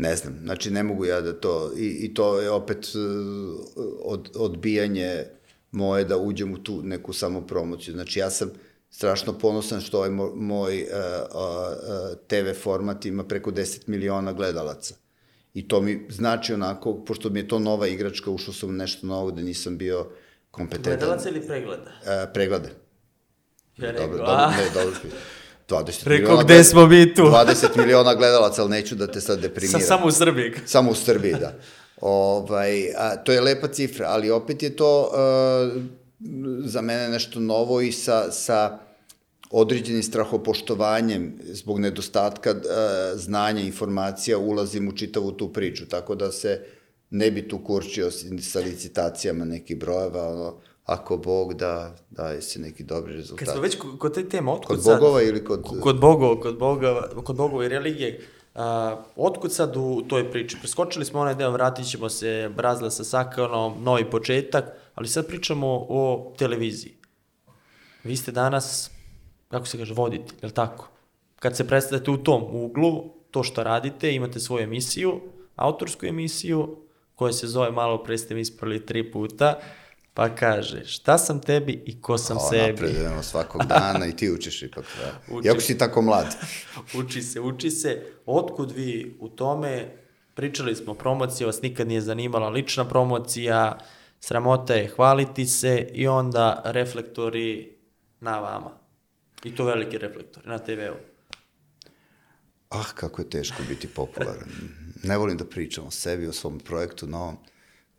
Ne 0.00 0.16
znam, 0.16 0.38
znači 0.42 0.70
ne 0.70 0.82
mogu 0.82 1.04
ja 1.04 1.20
da 1.20 1.32
to, 1.32 1.72
i, 1.76 1.86
i 1.86 2.14
to 2.14 2.40
je 2.40 2.50
opet 2.50 2.88
uh, 2.94 3.60
od, 4.02 4.30
odbijanje 4.34 5.24
moje 5.70 6.04
da 6.04 6.16
uđem 6.16 6.52
u 6.54 6.58
tu 6.58 6.82
neku 6.82 7.12
samopromociju. 7.12 7.94
Znači 7.94 8.18
ja 8.18 8.30
sam 8.30 8.50
strašno 8.90 9.38
ponosan 9.38 9.80
što 9.80 9.96
ovaj 9.98 10.10
mo- 10.10 10.34
moj 10.34 10.82
uh, 10.82 10.88
uh, 10.88 11.40
uh, 11.40 12.18
TV 12.26 12.62
format 12.62 13.06
ima 13.06 13.24
preko 13.24 13.50
10 13.50 13.82
miliona 13.86 14.32
gledalaca. 14.32 14.94
I 15.54 15.68
to 15.68 15.80
mi 15.80 16.06
znači 16.08 16.54
onako, 16.54 17.04
pošto 17.04 17.30
mi 17.30 17.38
je 17.38 17.48
to 17.48 17.58
nova 17.58 17.86
igračka, 17.86 18.30
ušao 18.30 18.54
sam 18.54 18.68
u 18.68 18.72
nešto 18.72 19.06
novo 19.06 19.30
da 19.30 19.42
nisam 19.42 19.78
bio 19.78 20.06
kompetentan. 20.50 20.98
Gledalaca 20.98 21.28
ili 21.28 21.46
pregleda? 21.46 21.82
Uh, 21.82 22.32
preglade. 22.34 22.68
Ja 23.76 23.92
Dobro, 23.92 24.18
dobro, 24.18 24.50
ne, 24.50 24.70
dobro. 24.74 24.96
20 25.70 26.08
Rekao, 26.08 26.24
miliona 26.24 26.42
gde 26.42 26.64
smo 26.64 26.86
mi 26.86 27.14
tu? 27.14 27.22
20 27.46 27.76
miliona 27.76 28.14
gledalaca, 28.14 28.62
ali 28.62 28.70
neću 28.70 28.94
da 28.94 29.06
te 29.06 29.20
sad 29.20 29.36
Sa, 29.36 29.42
deprimiram. 29.42 29.80
samo 29.80 30.06
u 30.06 30.10
Srbiji. 30.10 30.52
Samo 30.66 30.90
u 30.90 30.94
Srbiji, 30.94 31.34
da. 31.40 31.54
Ovaj, 32.00 32.92
a, 32.96 33.16
to 33.16 33.32
je 33.32 33.40
lepa 33.40 33.68
cifra, 33.68 34.06
ali 34.08 34.30
opet 34.30 34.62
je 34.62 34.76
to 34.76 35.10
uh, 35.12 35.82
za 36.64 36.80
mene 36.80 37.08
nešto 37.08 37.40
novo 37.40 37.80
i 37.80 37.92
sa, 37.92 38.30
sa 38.32 38.78
određenim 39.50 40.02
strahopoštovanjem 40.02 41.38
zbog 41.42 41.80
nedostatka 41.80 42.50
e, 42.50 42.56
znanja, 43.16 43.60
informacija, 43.60 44.38
ulazim 44.38 44.88
u 44.88 44.92
čitavu 44.92 45.32
tu 45.32 45.52
priču, 45.52 45.88
tako 45.88 46.14
da 46.14 46.32
se 46.32 46.60
ne 47.10 47.30
bi 47.30 47.48
tu 47.48 47.64
kurčio 47.64 48.10
sa 48.40 48.58
licitacijama 48.58 49.44
nekih 49.44 49.78
brojeva, 49.78 50.28
ono, 50.28 50.60
ako 50.90 51.16
Bog 51.16 51.54
da, 51.54 51.94
daje 52.10 52.42
se 52.42 52.60
neki 52.60 52.84
dobri 52.84 53.16
rezultat. 53.16 53.46
Kad 53.46 53.54
smo 53.54 53.62
već 53.62 53.78
kod 53.98 54.14
te 54.14 54.28
teme, 54.28 54.50
otkud 54.50 54.76
Kod 54.76 54.84
sad... 54.84 55.00
bogova 55.00 55.22
ili 55.22 55.44
kod... 55.44 55.62
Kod 55.82 56.00
bogova, 56.00 56.40
kod 56.40 56.58
bogova, 56.58 57.08
kod 57.24 57.36
bogova 57.36 57.64
i 57.64 57.68
religije, 57.68 58.26
a, 58.54 58.96
otkud 59.16 59.52
sad 59.52 59.76
u 59.76 60.02
toj 60.08 60.30
priči? 60.30 60.56
Preskočili 60.60 61.04
smo 61.04 61.20
onaj 61.20 61.34
deo, 61.34 61.50
vratit 61.50 61.90
ćemo 61.90 62.08
se, 62.08 62.50
Brazila 62.56 62.90
sa 62.90 63.04
Sakanom, 63.04 63.82
novi 63.82 64.10
početak, 64.10 64.64
ali 64.94 65.08
sad 65.08 65.26
pričamo 65.26 65.86
o 65.88 66.34
televiziji. 66.38 66.96
Vi 68.04 68.16
ste 68.16 68.32
danas, 68.32 68.90
kako 69.48 69.66
se 69.66 69.78
kaže, 69.78 69.94
voditelj, 69.94 70.36
je 70.42 70.46
li 70.46 70.54
tako? 70.54 70.88
Kad 71.38 71.56
se 71.56 71.66
predstavljate 71.66 72.10
u 72.10 72.16
tom 72.16 72.42
uglu, 72.52 73.14
to 73.30 73.42
što 73.42 73.62
radite, 73.62 74.14
imate 74.14 74.40
svoju 74.40 74.64
emisiju, 74.64 75.20
autorsku 75.56 76.06
emisiju, 76.06 76.76
koja 77.14 77.32
se 77.32 77.46
zove, 77.46 77.70
malo 77.70 78.02
pre 78.04 78.18
ste 78.18 78.34
mi 78.34 78.40
ispravili 78.40 78.86
tri 78.86 79.10
puta, 79.12 79.60
pa 80.14 80.34
kaže, 80.34 80.84
šta 80.84 81.18
sam 81.18 81.40
tebi 81.40 81.82
i 81.86 82.00
ko 82.00 82.18
sam 82.18 82.36
O, 82.36 82.40
sebi? 82.40 82.70
napredujemo 82.72 83.22
svakog 83.22 83.64
dana 83.64 84.06
i 84.06 84.16
ti 84.16 84.30
učiš 84.30 84.62
ipak. 84.62 84.84
Da. 84.98 85.20
Učim. 85.34 85.46
Iako 85.50 85.60
si 85.60 85.78
tako 85.78 86.02
mlad. 86.02 86.36
uči 86.98 87.22
se, 87.22 87.40
uči 87.40 87.70
se. 87.70 88.02
Otkud 88.26 88.72
vi 88.72 89.16
u 89.20 89.28
tome? 89.28 89.96
Pričali 90.34 90.76
smo, 90.76 90.94
promocija 90.94 91.46
vas 91.46 91.62
nikad 91.62 91.88
nije 91.88 92.00
zanimala, 92.00 92.48
lična 92.48 92.88
promocija, 92.88 93.78
sramota 94.20 94.74
je 94.74 94.88
hvaliti 94.88 95.46
se 95.46 95.88
i 95.92 96.08
onda 96.08 96.62
reflektori 96.64 97.76
na 98.20 98.38
vama. 98.40 98.70
I 99.44 99.54
to 99.54 99.64
veliki 99.64 99.98
reflektori 99.98 100.48
na 100.48 100.58
TV-u. 100.58 100.94
Ah, 102.70 102.84
kako 102.94 103.22
je 103.22 103.30
teško 103.30 103.62
biti 103.68 103.88
popularan. 103.88 104.48
Ne 105.02 105.16
volim 105.18 105.36
da 105.36 105.44
pričam 105.44 105.86
o 105.86 105.90
sebi, 105.90 106.26
o 106.26 106.32
svom 106.32 106.58
projektu 106.58 107.06
novom. 107.06 107.36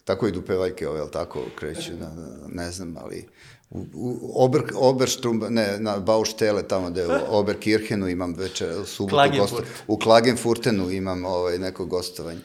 Tako 0.06 0.28
idu 0.28 0.42
pevaljke 0.42 0.88
ove, 0.88 1.00
jel 1.00 1.10
tako, 1.10 1.42
kreću, 1.56 1.92
na, 2.00 2.14
na, 2.14 2.48
ne 2.48 2.72
znam, 2.72 2.98
ali 2.98 3.28
u, 3.70 3.86
u 3.94 4.32
Ober, 4.36 4.62
Oberstrum, 4.76 5.44
ne, 5.50 5.80
na 5.80 6.00
Bauštele, 6.00 6.68
tamo 6.68 6.90
gde 6.90 7.08
u 7.08 7.12
Oberkirchenu 7.40 8.08
imam 8.08 8.34
večer, 8.34 8.80
u 8.82 8.86
subotu 8.86 9.16
Klagenfurt. 9.16 9.52
gosto, 9.52 9.66
u 9.88 9.98
Klagenfurtenu 9.98 10.92
imam 10.92 11.26
ovaj, 11.26 11.60
neko 11.60 11.86
gostovanje. 11.86 12.42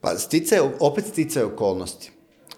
Pa 0.00 0.18
sticaj, 0.18 0.58
opet 0.80 1.06
sticaj 1.06 1.42
okolnosti. 1.42 2.10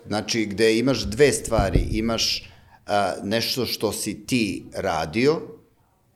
Znači, 0.06 0.46
gde 0.46 0.78
imaš 0.78 1.04
dve 1.04 1.32
stvari, 1.32 1.88
imaš 1.90 2.50
a, 2.86 3.12
nešto 3.22 3.66
što 3.66 3.92
si 3.92 4.26
ti 4.26 4.66
radio 4.74 5.40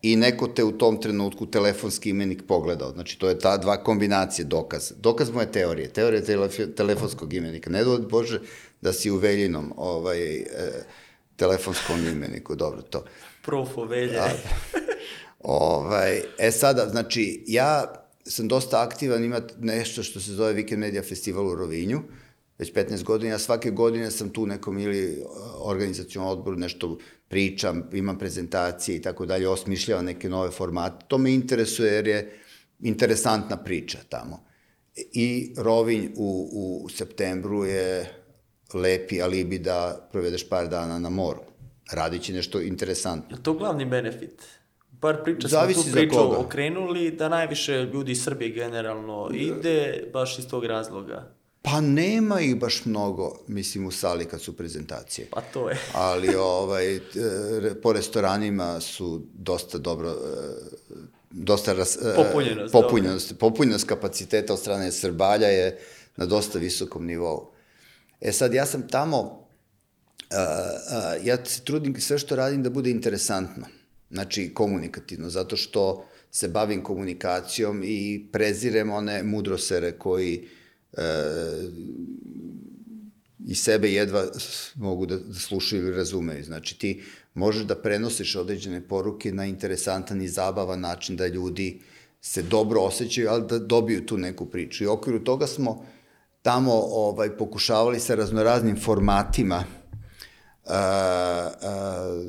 i 0.02 0.16
neko 0.16 0.48
te 0.48 0.64
u 0.64 0.72
tom 0.72 1.00
trenutku 1.00 1.46
telefonski 1.46 2.10
imenik 2.10 2.42
pogledao. 2.48 2.92
Znači, 2.92 3.18
to 3.18 3.28
je 3.28 3.38
ta 3.38 3.56
dva 3.56 3.84
kombinacije 3.84 4.44
dokaz. 4.44 4.92
Dokaz 4.96 5.30
moje 5.30 5.52
teorije, 5.52 5.88
teorija 5.88 6.24
telef 6.24 6.60
telefonskog 6.76 7.34
imenika. 7.34 7.70
Ne 7.70 7.84
dovod 7.84 8.08
Bože 8.08 8.40
da 8.80 8.92
si 8.92 9.10
u 9.10 9.16
veljinom 9.16 9.72
ovaj, 9.76 10.36
e, 10.36 10.44
telefonskom 11.36 12.06
imeniku, 12.06 12.54
dobro 12.54 12.82
to. 12.82 13.04
Profo 13.42 13.84
velje. 13.84 14.12
Da. 14.12 14.30
Ovaj, 15.40 16.22
e 16.38 16.50
sada, 16.50 16.88
znači, 16.88 17.44
ja 17.46 17.94
sam 18.24 18.48
dosta 18.48 18.82
aktivan, 18.82 19.24
ima 19.24 19.40
nešto 19.58 20.02
što 20.02 20.20
se 20.20 20.32
zove 20.32 20.54
Weekend 20.54 20.76
Media 20.76 21.02
Festival 21.02 21.46
u 21.46 21.54
Rovinju, 21.54 22.00
već 22.58 22.72
15 22.72 23.02
godina, 23.02 23.32
ja 23.32 23.38
svake 23.38 23.70
godine 23.70 24.10
sam 24.10 24.30
tu 24.30 24.46
nekom 24.46 24.78
ili 24.78 25.24
organizacijalnom 25.58 26.32
odboru 26.32 26.56
nešto 26.56 26.98
pričam, 27.30 27.88
imam 27.92 28.18
prezentacije 28.18 28.96
i 28.96 29.02
tako 29.02 29.26
dalje, 29.26 29.48
osmišljavam 29.48 30.04
neke 30.04 30.28
nove 30.28 30.50
formate. 30.50 31.04
To 31.08 31.18
me 31.18 31.34
interesuje 31.34 31.92
jer 31.92 32.06
je 32.06 32.38
interesantna 32.80 33.56
priča 33.56 33.98
tamo. 34.08 34.44
I 34.96 35.54
Rovinj 35.56 36.08
u, 36.16 36.50
u 36.84 36.88
septembru 36.88 37.64
je 37.64 38.14
lepi 38.74 39.22
alibi 39.22 39.58
da 39.58 40.08
provedeš 40.12 40.48
par 40.48 40.68
dana 40.68 40.98
na 40.98 41.10
moru. 41.10 41.40
Radit 41.92 42.22
će 42.22 42.32
nešto 42.32 42.60
interesantno. 42.60 43.36
Je 43.36 43.42
to 43.42 43.52
glavni 43.52 43.84
benefit? 43.84 44.42
Par 45.00 45.22
priča 45.24 45.48
smo 45.48 45.58
Zavisi 45.58 45.82
tu 45.82 45.88
za 45.88 45.96
priču 45.96 46.40
okrenuli 46.40 47.10
da 47.10 47.28
najviše 47.28 47.72
ljudi 47.92 48.12
iz 48.12 48.24
Srbije 48.24 48.50
generalno 48.50 49.30
ide 49.34 50.04
baš 50.12 50.38
iz 50.38 50.48
tog 50.48 50.64
razloga. 50.64 51.39
Pa 51.62 51.80
nema 51.80 52.40
ih 52.40 52.56
baš 52.56 52.84
mnogo, 52.84 53.38
mislim, 53.46 53.86
u 53.86 53.90
sali 53.90 54.24
kad 54.24 54.40
su 54.40 54.56
prezentacije. 54.56 55.26
Pa 55.30 55.40
to 55.40 55.70
je. 55.70 55.78
ali 55.94 56.34
ovaj, 56.34 56.96
e, 56.96 57.00
po 57.82 57.92
restoranima 57.92 58.80
su 58.80 59.26
dosta 59.34 59.78
dobro, 59.78 60.10
e, 60.10 60.14
dosta 61.30 61.72
ras, 61.72 61.96
e, 61.96 62.14
Popunjenost, 62.16 62.72
popunjenost, 62.72 63.38
popunjenost 63.38 63.88
kapaciteta 63.88 64.52
od 64.52 64.58
strane 64.58 64.92
Srbalja 64.92 65.48
je 65.48 65.78
na 66.16 66.26
dosta 66.26 66.58
visokom 66.58 67.06
nivou. 67.06 67.50
E 68.20 68.32
sad, 68.32 68.54
ja 68.54 68.66
sam 68.66 68.88
tamo, 68.88 69.48
ja 71.22 71.44
se 71.44 71.64
trudim 71.64 72.00
sve 72.00 72.18
što 72.18 72.36
radim 72.36 72.62
da 72.62 72.70
bude 72.70 72.90
interesantno, 72.90 73.66
znači 74.10 74.54
komunikativno, 74.54 75.30
zato 75.30 75.56
što 75.56 76.04
se 76.30 76.48
bavim 76.48 76.82
komunikacijom 76.82 77.82
i 77.84 78.26
prezirem 78.32 78.90
one 78.90 79.22
mudrosere 79.22 79.92
koji 79.92 80.34
e, 80.36 80.59
i 83.46 83.54
sebe 83.54 83.92
jedva 83.92 84.24
mogu 84.74 85.06
da, 85.06 85.18
slušaju 85.34 85.82
ili 85.82 85.96
razumeju. 85.96 86.44
Znači 86.44 86.78
ti 86.78 87.02
možeš 87.34 87.62
da 87.62 87.74
prenosiš 87.74 88.36
određene 88.36 88.88
poruke 88.88 89.32
na 89.32 89.44
interesantan 89.44 90.22
i 90.22 90.28
zabavan 90.28 90.80
način 90.80 91.16
da 91.16 91.26
ljudi 91.26 91.80
se 92.20 92.42
dobro 92.42 92.80
osjećaju, 92.80 93.28
ali 93.30 93.46
da 93.46 93.58
dobiju 93.58 94.06
tu 94.06 94.18
neku 94.18 94.46
priču. 94.46 94.84
I 94.84 94.86
u 94.86 94.92
okviru 94.92 95.24
toga 95.24 95.46
smo 95.46 95.86
tamo 96.42 96.72
ovaj, 96.74 97.36
pokušavali 97.36 98.00
sa 98.00 98.14
raznoraznim 98.14 98.80
formatima 98.80 99.64
a, 100.66 100.76
a, 101.62 102.24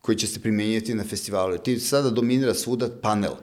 koji 0.00 0.18
će 0.18 0.26
se 0.26 0.40
primenjati 0.40 0.94
na 0.94 1.04
festivalu. 1.04 1.58
Ti 1.58 1.80
sada 1.80 2.10
dominira 2.10 2.54
svuda 2.54 2.88
panel, 3.02 3.34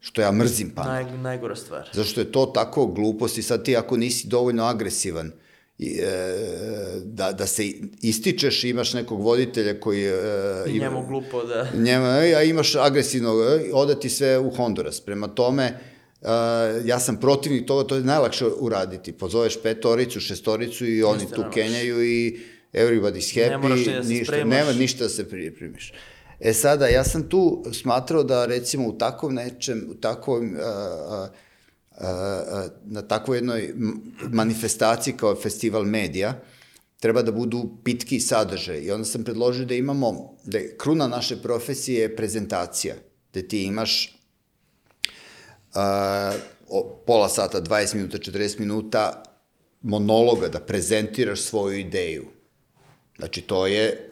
što 0.00 0.20
ja 0.22 0.32
mrzim 0.32 0.70
panel. 0.70 0.92
Naj, 0.92 1.18
najgora 1.18 1.56
stvar. 1.56 1.90
Zašto 1.92 2.20
je 2.20 2.32
to 2.32 2.46
tako 2.46 2.86
glupost 2.86 3.38
i 3.38 3.42
sad 3.42 3.64
ti 3.64 3.76
ako 3.76 3.96
nisi 3.96 4.28
dovoljno 4.28 4.64
agresivan 4.64 5.32
i, 5.78 6.00
e, 6.02 7.00
da, 7.04 7.32
da 7.32 7.46
se 7.46 7.66
ističeš 8.02 8.64
imaš 8.64 8.94
nekog 8.94 9.22
voditelja 9.22 9.80
koji... 9.80 10.04
E, 10.04 10.64
I 10.66 10.78
njemu 10.78 11.06
glupo 11.06 11.44
da... 11.44 11.66
Njema, 11.74 12.26
e, 12.26 12.34
a 12.34 12.42
imaš 12.42 12.74
agresivnog, 12.74 13.40
e, 13.40 13.70
oda 13.72 13.94
ti 13.94 14.08
sve 14.08 14.38
u 14.38 14.50
Honduras. 14.50 15.00
Prema 15.00 15.28
tome, 15.28 15.64
e, 15.64 16.28
ja 16.84 17.00
sam 17.00 17.20
protivnik 17.20 17.66
toga, 17.66 17.88
to 17.88 17.94
je 17.94 18.02
najlakše 18.02 18.46
uraditi. 18.46 19.12
Pozoveš 19.12 19.62
petoricu, 19.62 20.20
šestoricu 20.20 20.86
i 20.86 21.02
oni 21.02 21.26
tu 21.34 21.44
kenjaju 21.54 22.04
i 22.04 22.40
everybody's 22.72 23.34
happy. 23.34 23.50
Ne 23.50 23.58
moraš 23.58 23.86
ni 23.86 23.92
da 23.94 24.02
se 24.02 24.08
ništa, 24.08 24.24
spremaš. 24.24 24.58
Nema 24.58 24.72
ništa 24.72 25.04
da 25.04 25.10
se 25.10 25.28
pripremiš. 25.28 25.92
E 26.40 26.52
sada, 26.52 26.86
ja 26.86 27.04
sam 27.04 27.28
tu 27.28 27.64
smatrao 27.72 28.22
da 28.22 28.46
recimo 28.46 28.88
u 28.88 28.98
takvom 28.98 29.34
nečem, 29.34 29.86
u 29.90 29.94
takvom, 29.94 30.56
a, 30.56 30.68
a, 31.10 31.28
a, 32.00 32.68
na 32.84 33.02
takvoj 33.02 33.38
jednoj 33.38 33.74
manifestaciji 34.32 35.14
kao 35.16 35.36
festival 35.36 35.84
medija, 35.84 36.40
treba 37.00 37.22
da 37.22 37.32
budu 37.32 37.70
pitki 37.84 38.20
sadržaj. 38.20 38.78
I 38.78 38.90
onda 38.90 39.04
sam 39.04 39.24
predložio 39.24 39.66
da 39.66 39.74
imamo, 39.74 40.36
da 40.44 40.58
je 40.58 40.76
kruna 40.76 41.08
naše 41.08 41.42
profesije 41.42 42.00
je 42.00 42.16
prezentacija, 42.16 42.94
gde 43.30 43.48
ti 43.48 43.62
imaš 43.62 44.18
a, 45.74 46.32
o, 46.68 47.02
pola 47.06 47.28
sata, 47.28 47.62
20 47.62 47.94
minuta, 47.94 48.18
40 48.18 48.60
minuta 48.60 49.22
monologa, 49.82 50.48
da 50.48 50.60
prezentiraš 50.60 51.40
svoju 51.40 51.78
ideju. 51.78 52.26
Znači, 53.18 53.40
to 53.40 53.66
je 53.66 54.07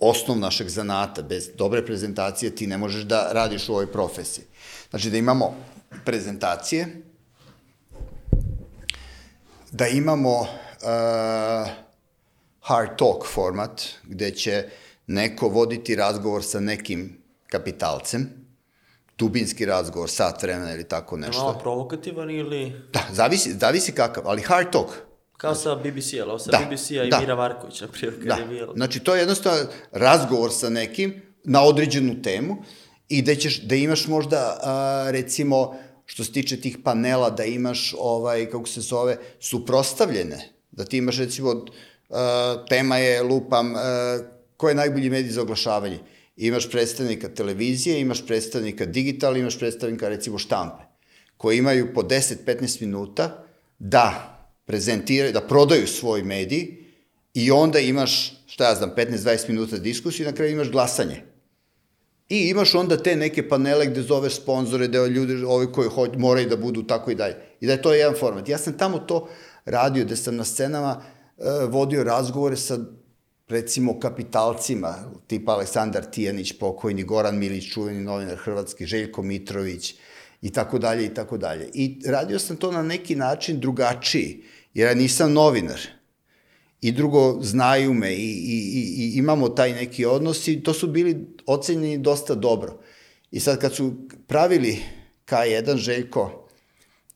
osnov 0.00 0.38
našeg 0.38 0.68
zanata. 0.68 1.22
Bez 1.22 1.50
dobre 1.54 1.86
prezentacije 1.86 2.56
ti 2.56 2.66
ne 2.66 2.78
možeš 2.78 3.02
da 3.02 3.32
radiš 3.32 3.68
u 3.68 3.72
ovoj 3.72 3.92
profesiji. 3.92 4.44
Znači, 4.90 5.10
da 5.10 5.16
imamo 5.16 5.54
prezentacije, 6.04 7.02
da 9.70 9.86
imamo 9.86 10.40
uh, 10.40 10.48
hard 12.60 12.96
talk 12.98 13.26
format, 13.26 13.82
gde 14.04 14.30
će 14.30 14.68
neko 15.06 15.48
voditi 15.48 15.96
razgovor 15.96 16.44
sa 16.44 16.60
nekim 16.60 17.22
kapitalcem, 17.46 18.30
dubinski 19.18 19.66
razgovor, 19.66 20.10
sat 20.10 20.42
vremena 20.42 20.74
ili 20.74 20.84
tako 20.84 21.16
nešto. 21.16 21.42
Malo 21.42 21.58
provokativan 21.58 22.30
ili... 22.30 22.72
Da, 22.92 23.00
zavisi, 23.12 23.52
zavisi 23.52 23.92
kakav, 23.92 24.28
ali 24.28 24.42
hard 24.42 24.72
talk. 24.72 25.07
Kao 25.38 25.54
sa 25.54 25.74
BBC-a, 25.74 26.24
ali 26.26 26.40
sa 26.40 26.50
Da, 26.50 26.58
BBC-a 26.58 27.04
i 27.04 27.10
da. 27.10 27.20
Mira 27.20 27.36
Marković, 27.36 27.80
na 27.80 27.88
primjer, 27.88 28.18
kad 28.18 28.26
Da, 28.26 28.34
je 28.34 28.46
bilo. 28.48 28.72
znači 28.76 29.00
to 29.00 29.14
je 29.14 29.20
jednostavno 29.20 29.60
razgovor 29.92 30.52
sa 30.52 30.68
nekim 30.68 31.22
na 31.44 31.62
određenu 31.62 32.22
temu 32.22 32.56
i 33.08 33.22
da 33.22 33.34
ćeš, 33.34 33.60
da 33.62 33.74
imaš 33.74 34.06
možda, 34.06 34.58
a, 34.62 35.06
recimo, 35.10 35.74
što 36.06 36.24
se 36.24 36.32
tiče 36.32 36.60
tih 36.60 36.78
panela, 36.84 37.30
da 37.30 37.44
imaš, 37.44 37.94
ovaj, 37.98 38.50
kako 38.50 38.66
se 38.68 38.80
zove, 38.80 39.16
suprostavljene. 39.40 40.48
Da 40.70 40.84
ti 40.84 40.96
imaš, 40.98 41.18
recimo, 41.18 41.64
a, 42.10 42.64
tema 42.68 42.96
je, 42.96 43.22
lupam, 43.22 43.74
a, 43.76 44.18
ko 44.56 44.68
je 44.68 44.74
najbolji 44.74 45.10
medij 45.10 45.30
za 45.30 45.42
oglašavanje. 45.42 45.98
Imaš 46.36 46.70
predstavnika 46.70 47.28
televizije, 47.28 48.00
imaš 48.00 48.26
predstavnika 48.26 48.86
digitala, 48.86 49.38
imaš 49.38 49.58
predstavnika 49.58 50.08
recimo 50.08 50.38
štampe, 50.38 50.82
koji 51.36 51.58
imaju 51.58 51.94
po 51.94 52.02
10-15 52.02 52.80
minuta 52.80 53.44
da 53.78 54.34
prezentiraju, 54.68 55.32
da 55.32 55.40
prodaju 55.40 55.86
svoj 55.86 56.22
medij 56.22 56.66
i 57.34 57.50
onda 57.50 57.78
imaš, 57.78 58.42
šta 58.46 58.68
ja 58.68 58.74
znam, 58.74 58.90
15-20 58.96 59.48
minuta 59.48 59.78
diskusiju 59.78 60.26
i 60.26 60.30
na 60.30 60.36
kraju 60.36 60.52
imaš 60.52 60.70
glasanje. 60.70 61.22
I 62.28 62.38
imaš 62.38 62.74
onda 62.74 62.96
te 62.96 63.16
neke 63.16 63.48
panele 63.48 63.86
gde 63.86 64.02
zoveš 64.02 64.36
sponzore, 64.36 64.88
da 64.88 65.06
ljudi, 65.06 65.44
ovi 65.44 65.72
koji 65.72 65.88
hoć, 65.88 66.10
moraju 66.16 66.48
da 66.48 66.56
budu 66.56 66.82
tako 66.82 67.10
i 67.10 67.14
dalje. 67.14 67.36
I 67.60 67.66
da 67.66 67.72
je 67.72 67.82
to 67.82 67.94
jedan 67.94 68.14
format. 68.20 68.48
Ja 68.48 68.58
sam 68.58 68.78
tamo 68.78 68.98
to 68.98 69.28
radio, 69.64 70.04
gde 70.04 70.16
sam 70.16 70.36
na 70.36 70.44
scenama 70.44 71.00
uh, 71.36 71.44
vodio 71.70 72.04
razgovore 72.04 72.56
sa 72.56 72.78
recimo 73.48 74.00
kapitalcima, 74.00 74.94
tipa 75.26 75.52
Aleksandar 75.52 76.04
Tijanić, 76.04 76.52
pokojni, 76.58 77.02
Goran 77.02 77.38
Milić, 77.38 77.72
čuveni 77.72 78.04
novinar 78.04 78.36
hrvatski, 78.36 78.86
Željko 78.86 79.22
Mitrović 79.22 79.94
i 80.42 80.52
tako 80.52 80.78
dalje 80.78 81.06
i 81.06 81.14
tako 81.14 81.38
dalje. 81.38 81.70
I 81.74 82.00
radio 82.06 82.38
sam 82.38 82.56
to 82.56 82.72
na 82.72 82.82
neki 82.82 83.16
način 83.16 83.60
drugačiji, 83.60 84.44
jer 84.74 84.88
ja 84.88 84.94
nisam 84.94 85.32
novinar. 85.32 85.80
I 86.80 86.92
drugo, 86.92 87.38
znaju 87.42 87.94
me 87.94 88.14
i, 88.14 88.16
i, 88.16 88.94
i, 88.96 89.18
imamo 89.18 89.48
taj 89.48 89.72
neki 89.72 90.04
odnos 90.04 90.48
i 90.48 90.62
to 90.62 90.74
su 90.74 90.86
bili 90.86 91.26
ocenjeni 91.46 91.98
dosta 91.98 92.34
dobro. 92.34 92.80
I 93.30 93.40
sad 93.40 93.60
kad 93.60 93.74
su 93.74 93.94
pravili 94.26 94.78
K1 95.26 95.76
Željko 95.76 96.48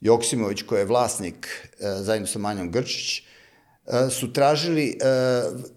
Joksimović, 0.01 0.63
koji 0.63 0.81
je 0.81 0.85
vlasnik 0.85 1.47
e, 1.47 2.03
zajedno 2.03 2.27
sa 2.27 2.39
Manjom 2.39 2.71
Grčić, 2.71 3.19
e, 3.19 4.11
su 4.11 4.33
tražili 4.33 4.89
e, 4.89 4.95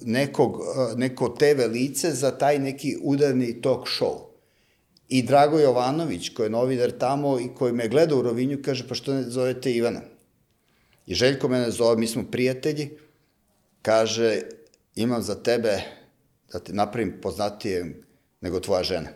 nekog, 0.01 0.61
neko 0.95 1.29
TV 1.29 1.71
lice 1.71 2.11
za 2.11 2.31
taj 2.31 2.59
neki 2.59 2.97
udarni 3.01 3.61
talk 3.61 3.87
show. 3.87 4.25
I 5.09 5.23
Drago 5.23 5.59
Jovanović, 5.59 6.29
koji 6.29 6.45
je 6.45 6.49
novinar 6.49 6.91
tamo 6.91 7.39
i 7.39 7.47
koji 7.57 7.73
me 7.73 7.87
gleda 7.87 8.15
u 8.15 8.21
Rovinju, 8.21 8.57
kaže, 8.65 8.87
pa 8.87 8.95
što 8.95 9.13
ne 9.13 9.23
zovete 9.23 9.71
Ivana? 9.71 10.01
I 11.05 11.15
Željko 11.15 11.47
mene 11.47 11.71
zove, 11.71 11.95
mi 11.97 12.07
smo 12.07 12.23
prijatelji, 12.31 12.97
kaže, 13.81 14.41
imam 14.95 15.21
za 15.21 15.35
tebe 15.35 15.81
da 16.51 16.59
te 16.59 16.73
napravim 16.73 17.21
poznatije 17.21 18.01
nego 18.41 18.59
tvoja 18.59 18.83
žena. 18.83 19.09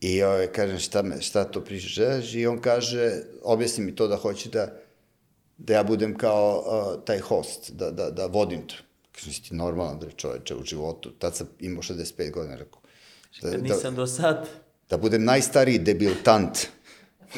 I 0.00 0.22
ovaj, 0.22 0.46
kažem, 0.46 0.78
šta, 0.78 1.02
me, 1.02 1.20
šta 1.20 1.44
to 1.44 1.64
pričaš? 1.64 2.34
I 2.34 2.46
on 2.46 2.60
kaže, 2.60 3.22
objasni 3.42 3.84
mi 3.84 3.94
to 3.96 4.08
da 4.08 4.16
hoće 4.16 4.48
da, 4.48 4.72
da 5.58 5.74
ja 5.74 5.82
budem 5.82 6.16
kao 6.16 6.64
uh, 6.66 7.04
taj 7.04 7.18
host, 7.18 7.70
da, 7.70 7.90
da, 7.90 8.10
da 8.10 8.26
vodim 8.26 8.66
to. 8.66 8.74
Kažem, 9.12 9.32
si 9.32 9.42
ti 9.42 9.54
normalan, 9.54 9.98
bre, 9.98 10.10
čoveče, 10.16 10.54
u 10.54 10.64
životu. 10.64 11.10
Tad 11.10 11.36
sam 11.36 11.48
imao 11.60 11.82
65 11.82 12.30
godina, 12.30 12.56
rekao. 12.56 12.80
Da, 13.42 13.56
nisam 13.56 13.94
do 13.94 14.06
sad. 14.06 14.48
Da 14.90 14.96
budem 14.96 15.24
najstariji 15.24 15.78
debiltant 15.78 16.58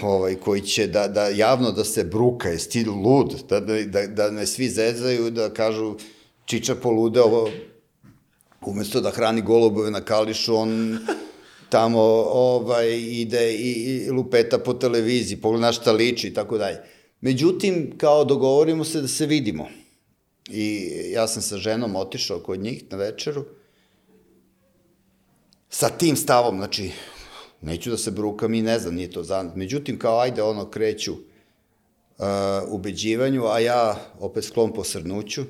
ovaj, 0.02 0.34
koji 0.34 0.60
će 0.60 0.86
da, 0.86 1.08
da 1.08 1.28
javno 1.28 1.72
da 1.72 1.84
se 1.84 2.04
bruka, 2.04 2.48
je 2.48 2.58
stil 2.58 2.92
lud, 2.92 3.42
da, 3.48 3.60
da, 3.60 3.82
da, 3.82 4.06
da 4.06 4.30
me 4.30 4.46
svi 4.46 4.68
zezaju, 4.68 5.30
da 5.30 5.50
kažu 5.54 5.94
Čiča 6.44 6.74
polude, 6.74 7.20
ovo, 7.20 7.50
umesto 8.66 9.00
da 9.00 9.10
hrani 9.10 9.42
golubove 9.42 9.90
na 9.90 10.00
kališu, 10.00 10.56
on 10.56 10.98
tamo 11.68 12.00
ovaj, 12.32 12.98
ide 12.98 13.54
i, 13.54 13.70
i 13.70 14.10
lupeta 14.10 14.58
po 14.58 14.74
televiziji, 14.74 15.40
pogleda 15.40 15.72
šta 15.72 15.92
liči 15.92 16.28
i 16.28 16.34
tako 16.34 16.58
dalje. 16.58 16.78
Međutim, 17.20 17.94
kao 17.98 18.24
dogovorimo 18.24 18.84
se 18.84 19.00
da 19.00 19.08
se 19.08 19.26
vidimo. 19.26 19.68
I 20.48 20.90
ja 21.12 21.28
sam 21.28 21.42
sa 21.42 21.56
ženom 21.56 21.96
otišao 21.96 22.38
kod 22.38 22.60
njih 22.60 22.84
na 22.90 22.96
večeru, 22.96 23.44
sa 25.68 25.88
tim 25.88 26.16
stavom, 26.16 26.56
znači, 26.56 26.90
neću 27.60 27.90
da 27.90 27.96
se 27.96 28.10
brukam 28.10 28.54
i 28.54 28.62
ne 28.62 28.78
znam, 28.78 28.94
nije 28.94 29.10
to 29.10 29.22
zanat. 29.22 29.56
Međutim, 29.56 29.98
kao 29.98 30.18
ajde, 30.20 30.42
ono, 30.42 30.70
kreću 30.70 31.12
uh, 31.12 32.26
ubeđivanju, 32.68 33.46
a 33.46 33.58
ja 33.58 34.00
opet 34.18 34.44
sklon 34.44 34.72
po 34.72 34.84
srnuću 34.84 35.42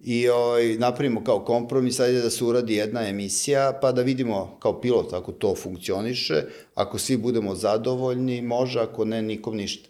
i 0.00 0.28
ovaj, 0.28 0.76
napravimo 0.78 1.24
kao 1.24 1.44
kompromis, 1.44 2.00
ajde 2.00 2.20
da 2.22 2.30
se 2.30 2.44
uradi 2.44 2.74
jedna 2.74 3.08
emisija, 3.08 3.78
pa 3.82 3.92
da 3.92 4.02
vidimo 4.02 4.58
kao 4.60 4.80
pilot 4.80 5.12
ako 5.12 5.32
to 5.32 5.54
funkcioniše, 5.54 6.42
ako 6.74 6.98
svi 6.98 7.16
budemo 7.16 7.54
zadovoljni, 7.54 8.42
može, 8.42 8.80
ako 8.80 9.04
ne, 9.04 9.22
nikom 9.22 9.56
ništa. 9.56 9.88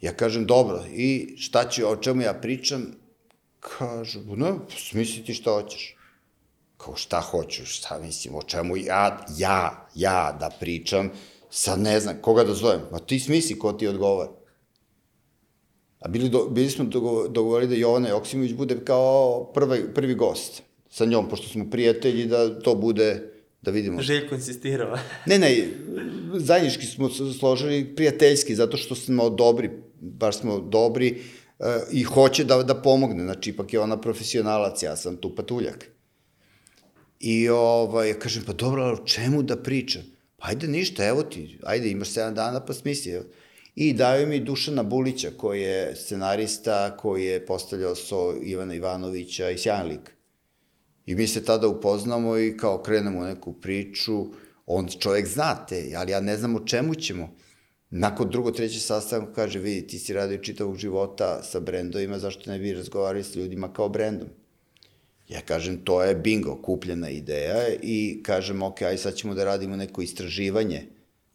Ja 0.00 0.12
kažem, 0.12 0.46
dobro, 0.46 0.84
i 0.94 1.34
šta 1.38 1.68
će, 1.68 1.86
o 1.86 1.96
čemu 1.96 2.22
ja 2.22 2.34
pričam? 2.34 2.86
Kažu, 3.60 4.20
ne, 4.36 4.52
smisli 4.78 5.24
ti 5.24 5.34
šta 5.34 5.50
hoćeš 5.50 5.96
kao 6.84 6.96
šta 6.96 7.20
hoću, 7.20 7.66
šta 7.66 7.98
mislim, 7.98 8.34
o 8.34 8.42
čemu 8.42 8.76
ja, 8.76 9.26
ja, 9.38 9.88
ja 9.94 10.36
da 10.40 10.50
pričam, 10.60 11.10
sad 11.50 11.80
ne 11.80 12.00
znam, 12.00 12.16
koga 12.22 12.44
da 12.44 12.54
zovem, 12.54 12.80
ma 12.92 12.98
ti 12.98 13.20
smisli 13.20 13.58
ko 13.58 13.72
ti 13.72 13.86
odgovara. 13.86 14.30
A 16.00 16.08
bili, 16.08 16.28
do, 16.28 16.48
bili 16.50 16.70
smo 16.70 16.84
dogovorili 17.28 17.70
da 17.70 17.80
Jovana 17.80 18.08
Joksimović 18.08 18.52
bude 18.52 18.84
kao 18.84 19.44
prvi, 19.54 19.94
prvi 19.94 20.14
gost 20.14 20.62
sa 20.90 21.04
njom, 21.04 21.28
pošto 21.28 21.48
smo 21.48 21.70
prijatelji, 21.70 22.26
da 22.26 22.60
to 22.60 22.74
bude, 22.74 23.32
da 23.62 23.70
vidimo. 23.70 24.02
Željko 24.02 24.34
insistirao. 24.34 24.98
ne, 25.26 25.38
ne, 25.38 25.68
zajednički 26.34 26.86
smo 26.86 27.08
složili 27.38 27.94
prijateljski, 27.96 28.54
zato 28.54 28.76
što 28.76 28.94
smo 28.94 29.30
dobri, 29.30 29.70
baš 30.00 30.38
smo 30.38 30.58
dobri 30.60 31.22
uh, 31.58 31.66
i 31.92 32.02
hoće 32.02 32.44
da, 32.44 32.62
da 32.62 32.74
pomogne, 32.74 33.24
znači 33.24 33.50
ipak 33.50 33.72
je 33.72 33.80
ona 33.80 34.00
profesionalac, 34.00 34.82
ja 34.82 34.96
sam 34.96 35.16
tu 35.16 35.34
patuljak. 35.34 35.91
I 37.22 37.48
ovaj, 37.48 38.08
ja 38.08 38.14
kažem, 38.18 38.42
pa 38.46 38.52
dobro, 38.52 38.92
o 38.92 39.06
čemu 39.06 39.42
da 39.42 39.56
pričam? 39.56 40.02
Pa 40.36 40.48
ajde 40.48 40.68
ništa, 40.68 41.04
evo 41.06 41.22
ti, 41.22 41.58
ajde 41.62 41.90
imaš 41.90 42.08
7 42.08 42.34
dana 42.34 42.60
pa 42.64 42.72
smisli. 42.72 43.20
I 43.74 43.92
daju 43.92 44.26
mi 44.26 44.40
Dušana 44.40 44.82
Bulića, 44.82 45.30
koji 45.36 45.62
je 45.62 45.96
scenarista, 45.96 46.96
koji 46.96 47.24
je 47.24 47.46
postavljao 47.46 47.94
so 47.94 48.34
Ivana 48.42 48.74
Ivanovića 48.74 49.50
i 49.50 49.58
sjajan 49.58 49.86
lik. 49.86 50.10
I 51.06 51.14
mi 51.14 51.26
se 51.26 51.44
tada 51.44 51.68
upoznamo 51.68 52.38
i 52.38 52.56
kao 52.56 52.82
krenemo 52.82 53.20
u 53.20 53.24
neku 53.24 53.52
priču, 53.52 54.26
on 54.66 54.88
čovek 54.88 55.26
znate, 55.26 55.92
ali 55.96 56.12
ja 56.12 56.20
ne 56.20 56.36
znam 56.36 56.56
o 56.56 56.66
čemu 56.66 56.94
ćemo. 56.94 57.34
Nakon 57.90 58.30
drugo, 58.30 58.50
treće 58.50 58.80
sastanka 58.80 59.32
kaže, 59.32 59.58
vidi, 59.58 59.86
ti 59.86 59.98
si 59.98 60.12
radio 60.12 60.38
čitavog 60.38 60.76
života 60.76 61.42
sa 61.42 61.60
brendovima, 61.60 62.18
zašto 62.18 62.50
ne 62.50 62.58
bi 62.58 62.72
razgovarali 62.72 63.24
s 63.24 63.36
ljudima 63.36 63.72
kao 63.72 63.88
brendom? 63.88 64.28
Ja 65.32 65.40
kažem, 65.40 65.84
to 65.84 66.02
je 66.02 66.14
bingo, 66.14 66.56
kupljena 66.62 67.10
ideja 67.10 67.68
i 67.82 68.22
kažem, 68.22 68.62
ok, 68.62 68.82
aj 68.82 68.96
sad 68.96 69.14
ćemo 69.14 69.34
da 69.34 69.44
radimo 69.44 69.76
neko 69.76 70.02
istraživanje 70.02 70.82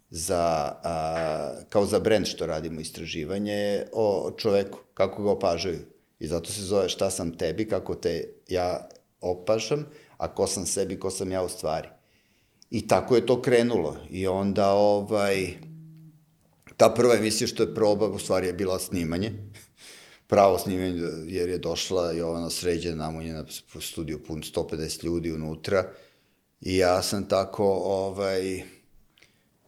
za, 0.09 0.73
a, 0.83 1.53
kao 1.69 1.85
za 1.85 1.99
brend 1.99 2.25
što 2.25 2.45
radimo 2.45 2.81
istraživanje 2.81 3.83
o 3.93 4.31
čoveku, 4.37 4.79
kako 4.93 5.23
ga 5.23 5.31
opažaju. 5.31 5.79
I 6.19 6.27
zato 6.27 6.51
se 6.51 6.61
zove 6.61 6.89
šta 6.89 7.09
sam 7.09 7.37
tebi, 7.37 7.67
kako 7.67 7.95
te 7.95 8.29
ja 8.47 8.89
opašam, 9.21 9.85
a 10.17 10.33
ko 10.33 10.47
sam 10.47 10.65
sebi, 10.65 10.99
ko 10.99 11.09
sam 11.09 11.31
ja 11.31 11.43
u 11.43 11.49
stvari. 11.49 11.87
I 12.69 12.87
tako 12.87 13.15
je 13.15 13.25
to 13.25 13.41
krenulo. 13.41 13.97
I 14.09 14.27
onda, 14.27 14.71
ovaj, 14.71 15.53
ta 16.77 16.93
prva 16.93 17.15
emisija 17.15 17.47
što 17.47 17.63
je 17.63 17.75
proba, 17.75 18.07
u 18.07 18.19
stvari 18.19 18.47
je 18.47 18.53
bila 18.53 18.79
snimanje 18.79 19.31
pravo 20.27 20.57
snimanje, 20.57 21.01
jer 21.27 21.49
je 21.49 21.57
došla 21.57 22.11
Jovana 22.11 22.49
Sređena 22.49 22.95
namunjena 22.95 23.45
studiju 23.81 24.23
pun 24.23 24.41
150 24.41 25.05
ljudi 25.05 25.31
unutra 25.31 25.91
i 26.61 26.77
ja 26.77 27.01
sam 27.01 27.27
tako 27.29 27.65
ovaj, 27.73 28.63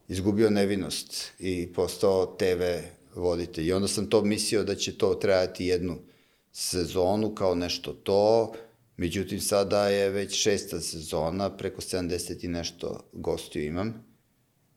izgubio 0.08 0.50
nevinost 0.50 1.32
i 1.38 1.72
postao 1.72 2.26
TV 2.26 2.62
voditelj. 3.14 3.68
I 3.68 3.72
onda 3.72 3.88
sam 3.88 4.10
to 4.10 4.22
mislio 4.22 4.64
da 4.64 4.74
će 4.74 4.98
to 4.98 5.14
trajati 5.14 5.66
jednu 5.66 5.98
sezonu 6.52 7.34
kao 7.34 7.54
nešto 7.54 7.92
to, 7.92 8.52
međutim 8.96 9.40
sada 9.40 9.88
je 9.88 10.10
već 10.10 10.42
šesta 10.42 10.80
sezona, 10.80 11.56
preko 11.56 11.80
70 11.80 12.44
i 12.44 12.48
nešto 12.48 13.10
gostiju 13.12 13.64
imam 13.64 14.04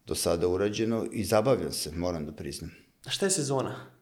do 0.05 0.15
sada 0.15 0.47
urađeno 0.47 1.07
i 1.11 1.23
zabavljam 1.23 1.72
se, 1.72 1.91
moram 1.91 2.26
da 2.26 2.31
priznam. 2.31 2.72
A 3.05 3.10
šta 3.10 3.26
je 3.26 3.31
sezona? 3.31 3.93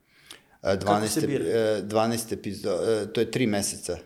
12, 0.63 1.83
12 1.88 2.33
epizoda, 2.33 3.05
to 3.05 3.21
je 3.21 3.31
3 3.31 3.47
meseca. 3.47 3.97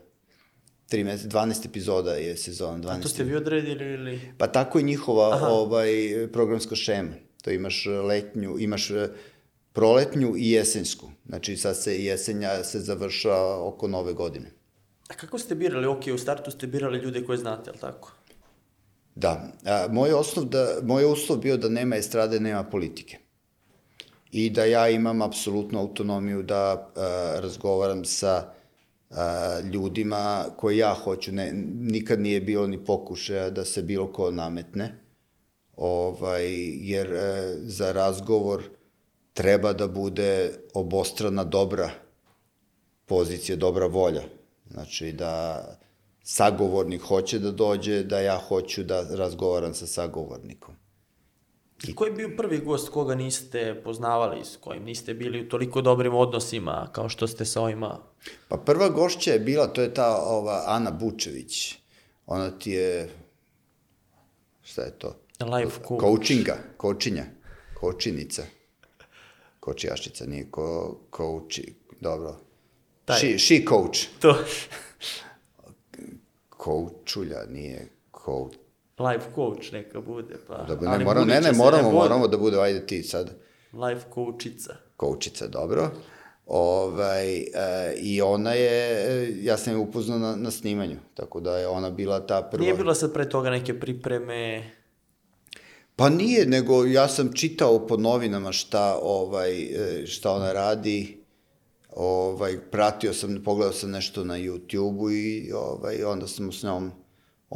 3 0.91 1.03
meseca, 1.03 1.39
12 1.39 1.65
epizoda 1.65 2.13
je 2.13 2.37
sezon. 2.37 2.83
12 2.83 2.97
A 2.97 3.01
to 3.01 3.07
ste 3.07 3.23
vi 3.23 3.35
odredili 3.35 3.93
ili? 3.93 4.21
Pa 4.37 4.47
tako 4.47 4.77
je 4.77 4.83
njihova 4.83 5.35
Aha. 5.35 5.47
ovaj, 5.47 5.91
programska 6.33 6.75
šema. 6.75 7.13
To 7.41 7.51
imaš 7.51 7.85
letnju, 7.85 8.55
imaš 8.59 8.91
e, 8.91 9.09
proletnju 9.73 10.33
i 10.37 10.51
jesensku. 10.51 11.11
Znači 11.27 11.57
sad 11.57 11.77
se 11.77 12.03
jesenja 12.03 12.63
se 12.63 12.79
završa 12.79 13.35
oko 13.55 13.87
nove 13.87 14.13
godine. 14.13 14.51
A 15.09 15.13
kako 15.13 15.39
ste 15.39 15.55
birali? 15.55 15.87
Ok, 15.87 16.03
u 16.13 16.17
startu 16.17 16.51
ste 16.51 16.67
birali 16.67 16.99
ljude 16.99 17.25
koje 17.25 17.37
znate, 17.37 17.69
ali 17.69 17.79
tako? 17.79 18.13
Da. 19.15 19.51
A, 19.65 19.87
moj, 19.91 20.13
osnov 20.13 20.45
da, 20.45 20.77
moj 20.83 21.05
uslov 21.05 21.39
bio 21.39 21.57
da 21.57 21.69
nema 21.69 21.95
estrade, 21.95 22.39
nema 22.39 22.63
politike 22.63 23.24
i 24.37 24.49
da 24.49 24.65
ja 24.65 24.89
imam 24.89 25.21
apsolutnu 25.21 25.79
autonomiju 25.79 26.43
da 26.43 26.73
uh, 26.73 27.03
razgovaram 27.41 28.05
sa 28.05 28.43
uh, 29.09 29.17
ljudima 29.73 30.45
koje 30.57 30.77
ja 30.77 30.93
hoću. 30.93 31.31
Ne, 31.31 31.51
nikad 31.79 32.19
nije 32.19 32.41
bilo 32.41 32.67
ni 32.67 32.85
pokušaja 32.85 33.49
da 33.49 33.65
se 33.65 33.81
bilo 33.81 34.11
ko 34.13 34.31
nametne, 34.31 34.99
ovaj, 35.77 36.45
jer 36.89 37.13
e, 37.13 37.55
za 37.61 37.91
razgovor 37.91 38.63
treba 39.33 39.73
da 39.73 39.87
bude 39.87 40.51
obostrana 40.73 41.43
dobra 41.43 41.89
pozicija, 43.05 43.55
dobra 43.55 43.87
volja. 43.87 44.23
Znači 44.71 45.11
da 45.11 45.65
sagovornik 46.23 47.01
hoće 47.01 47.39
da 47.39 47.51
dođe, 47.51 48.03
da 48.03 48.19
ja 48.19 48.37
hoću 48.47 48.83
da 48.83 49.15
razgovaram 49.15 49.73
sa 49.73 49.87
sagovornikom. 49.87 50.84
I 51.83 51.95
ko 51.95 52.05
je 52.05 52.11
bio 52.11 52.29
prvi 52.37 52.57
gost 52.57 52.89
koga 52.89 53.15
niste 53.15 53.81
poznavali, 53.83 54.45
s 54.45 54.57
kojim 54.57 54.83
niste 54.83 55.13
bili 55.13 55.41
u 55.41 55.49
toliko 55.49 55.81
dobrim 55.81 56.13
odnosima 56.15 56.89
kao 56.91 57.09
što 57.09 57.27
ste 57.27 57.45
sa 57.45 57.61
ovima? 57.61 57.99
Pa 58.47 58.57
prva 58.57 58.89
gošća 58.89 59.31
je 59.31 59.39
bila, 59.39 59.67
to 59.67 59.81
je 59.81 59.93
ta 59.93 60.17
ova 60.17 60.63
Ana 60.67 60.91
Bučević. 60.91 61.75
Ona 62.25 62.51
ti 62.51 62.71
je, 62.71 63.09
šta 64.63 64.81
je 64.81 64.91
to? 64.91 65.15
Life 65.39 65.79
coach. 65.87 66.01
Coachinga, 66.01 66.57
kočinja, 66.77 67.23
kočinica. 67.73 68.43
Kočijašica, 69.59 70.25
nije 70.25 70.51
ko, 70.51 70.97
coachi, 71.17 71.73
dobro. 72.01 72.37
Taj- 73.05 73.19
She, 73.19 73.39
she 73.39 73.65
coach. 73.69 73.99
To, 74.19 74.37
Coachulja, 76.63 77.45
nije 77.49 77.87
coach. 78.25 78.57
Life 78.99 79.25
coach 79.35 79.71
neka 79.71 80.01
bude, 80.01 80.35
pa... 80.47 80.63
Dobro, 80.67 80.89
ali 80.89 80.97
ne, 80.97 81.05
moramo, 81.05 81.25
ne, 81.25 81.41
ne, 81.41 81.51
moramo, 81.51 81.83
vodi. 81.83 81.95
moramo 81.95 82.27
da 82.27 82.37
bude, 82.37 82.59
ajde 82.59 82.87
ti 82.87 83.03
sad. 83.03 83.31
Life 83.73 84.05
coachica. 84.13 84.75
Koučica, 84.97 85.47
dobro. 85.47 85.91
Ovaj, 86.45 87.37
e, 87.37 87.45
I 87.97 88.21
ona 88.21 88.51
je, 88.51 89.05
e, 89.07 89.33
ja 89.41 89.57
sam 89.57 89.73
je 89.73 89.79
upoznao 89.79 90.19
na, 90.19 90.35
na 90.35 90.51
snimanju, 90.51 90.97
tako 91.13 91.39
da 91.39 91.57
je 91.57 91.67
ona 91.67 91.89
bila 91.89 92.27
ta 92.27 92.41
prva. 92.41 92.61
Nije 92.61 92.73
bilo 92.73 92.95
sad 92.95 93.13
pre 93.13 93.29
toga 93.29 93.49
neke 93.49 93.79
pripreme, 93.79 94.71
Pa 95.95 96.09
nije, 96.09 96.45
nego 96.45 96.85
ja 96.85 97.07
sam 97.07 97.33
čitao 97.33 97.87
po 97.87 97.97
novinama 97.97 98.51
šta, 98.51 98.99
ovaj, 99.01 99.61
e, 99.63 100.05
šta 100.07 100.31
ona 100.31 100.53
radi, 100.53 101.17
ovaj, 101.95 102.57
pratio 102.71 103.13
sam, 103.13 103.41
pogledao 103.45 103.73
sam 103.73 103.91
nešto 103.91 104.23
na 104.23 104.37
YouTube-u 104.37 105.11
i 105.11 105.51
ovaj, 105.51 106.03
onda 106.03 106.27
smo 106.27 106.51
s 106.51 106.63
njom, 106.63 106.91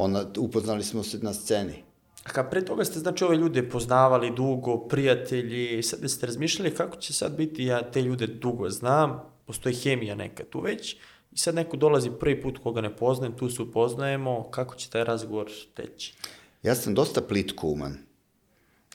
ona, 0.02 0.24
upoznali 0.38 0.84
smo 0.84 1.02
se 1.02 1.18
na 1.18 1.34
sceni. 1.34 1.84
A 2.24 2.30
kad 2.30 2.50
pre 2.50 2.64
toga 2.64 2.84
ste, 2.84 2.98
znači, 2.98 3.24
ove 3.24 3.36
ljude 3.36 3.68
poznavali 3.68 4.30
dugo, 4.30 4.88
prijatelji, 4.88 5.82
sad 5.82 6.10
ste 6.10 6.26
razmišljali 6.26 6.74
kako 6.74 6.96
će 6.96 7.12
sad 7.12 7.36
biti, 7.36 7.64
ja 7.64 7.90
te 7.90 8.02
ljude 8.02 8.26
dugo 8.26 8.70
znam, 8.70 9.22
postoji 9.46 9.74
hemija 9.74 10.14
neka 10.14 10.44
tu 10.44 10.60
već, 10.60 10.96
i 11.32 11.38
sad 11.38 11.54
neko 11.54 11.76
dolazi 11.76 12.10
prvi 12.20 12.42
put 12.42 12.58
koga 12.62 12.80
ne 12.80 12.96
poznajem, 12.96 13.36
tu 13.36 13.50
se 13.50 13.62
upoznajemo, 13.62 14.50
kako 14.50 14.74
će 14.74 14.90
taj 14.90 15.04
razgovor 15.04 15.50
teći? 15.74 16.14
Ja 16.62 16.74
sam 16.74 16.94
dosta 16.94 17.20
plitko 17.20 17.66
uman 17.66 17.98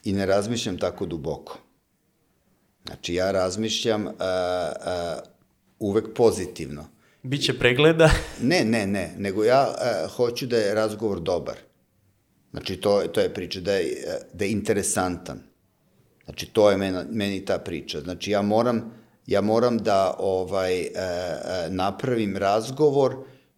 i 0.04 0.14
ne 0.14 0.26
razmišljam 0.26 0.78
tako 0.78 1.06
duboko. 1.06 1.58
Znači, 2.86 3.14
ja 3.14 3.32
razmišljam 3.32 4.08
a, 4.08 4.12
a, 4.20 5.20
uvek 5.80 6.14
pozitivno. 6.16 6.86
Biće 7.26 7.60
pregleda, 7.60 8.10
Ne, 8.42 8.66
ne, 8.66 8.88
ne, 8.88 9.16
nego 9.18 9.44
ja 9.44 9.62
a, 9.62 10.08
hoću 10.08 10.46
da 10.46 10.58
je 10.58 10.74
razgovor 10.74 11.20
dobar. 11.20 11.56
Znači, 12.52 12.76
to, 12.76 13.02
to 13.02 13.22
je 13.22 13.34
priča, 13.34 13.60
da 13.60 13.74
je, 13.74 13.84
e, 13.84 14.20
da 14.34 14.46
je 14.46 14.52
interesantan. 14.52 15.40
Znači, 16.26 16.46
to 16.46 16.72
je 16.72 16.78
meni, 16.78 16.98
meni 17.12 17.46
ta 17.46 17.58
priča. 17.58 18.02
Znači, 18.02 18.32
ja 18.32 18.42
moram, 18.42 18.94
ja 19.28 19.42
moram 19.42 19.78
da 19.78 20.16
ovaj, 20.20 20.82
e, 20.82 20.90
e, 20.94 21.70
napravim 21.70 22.38
razgovor 22.38 23.16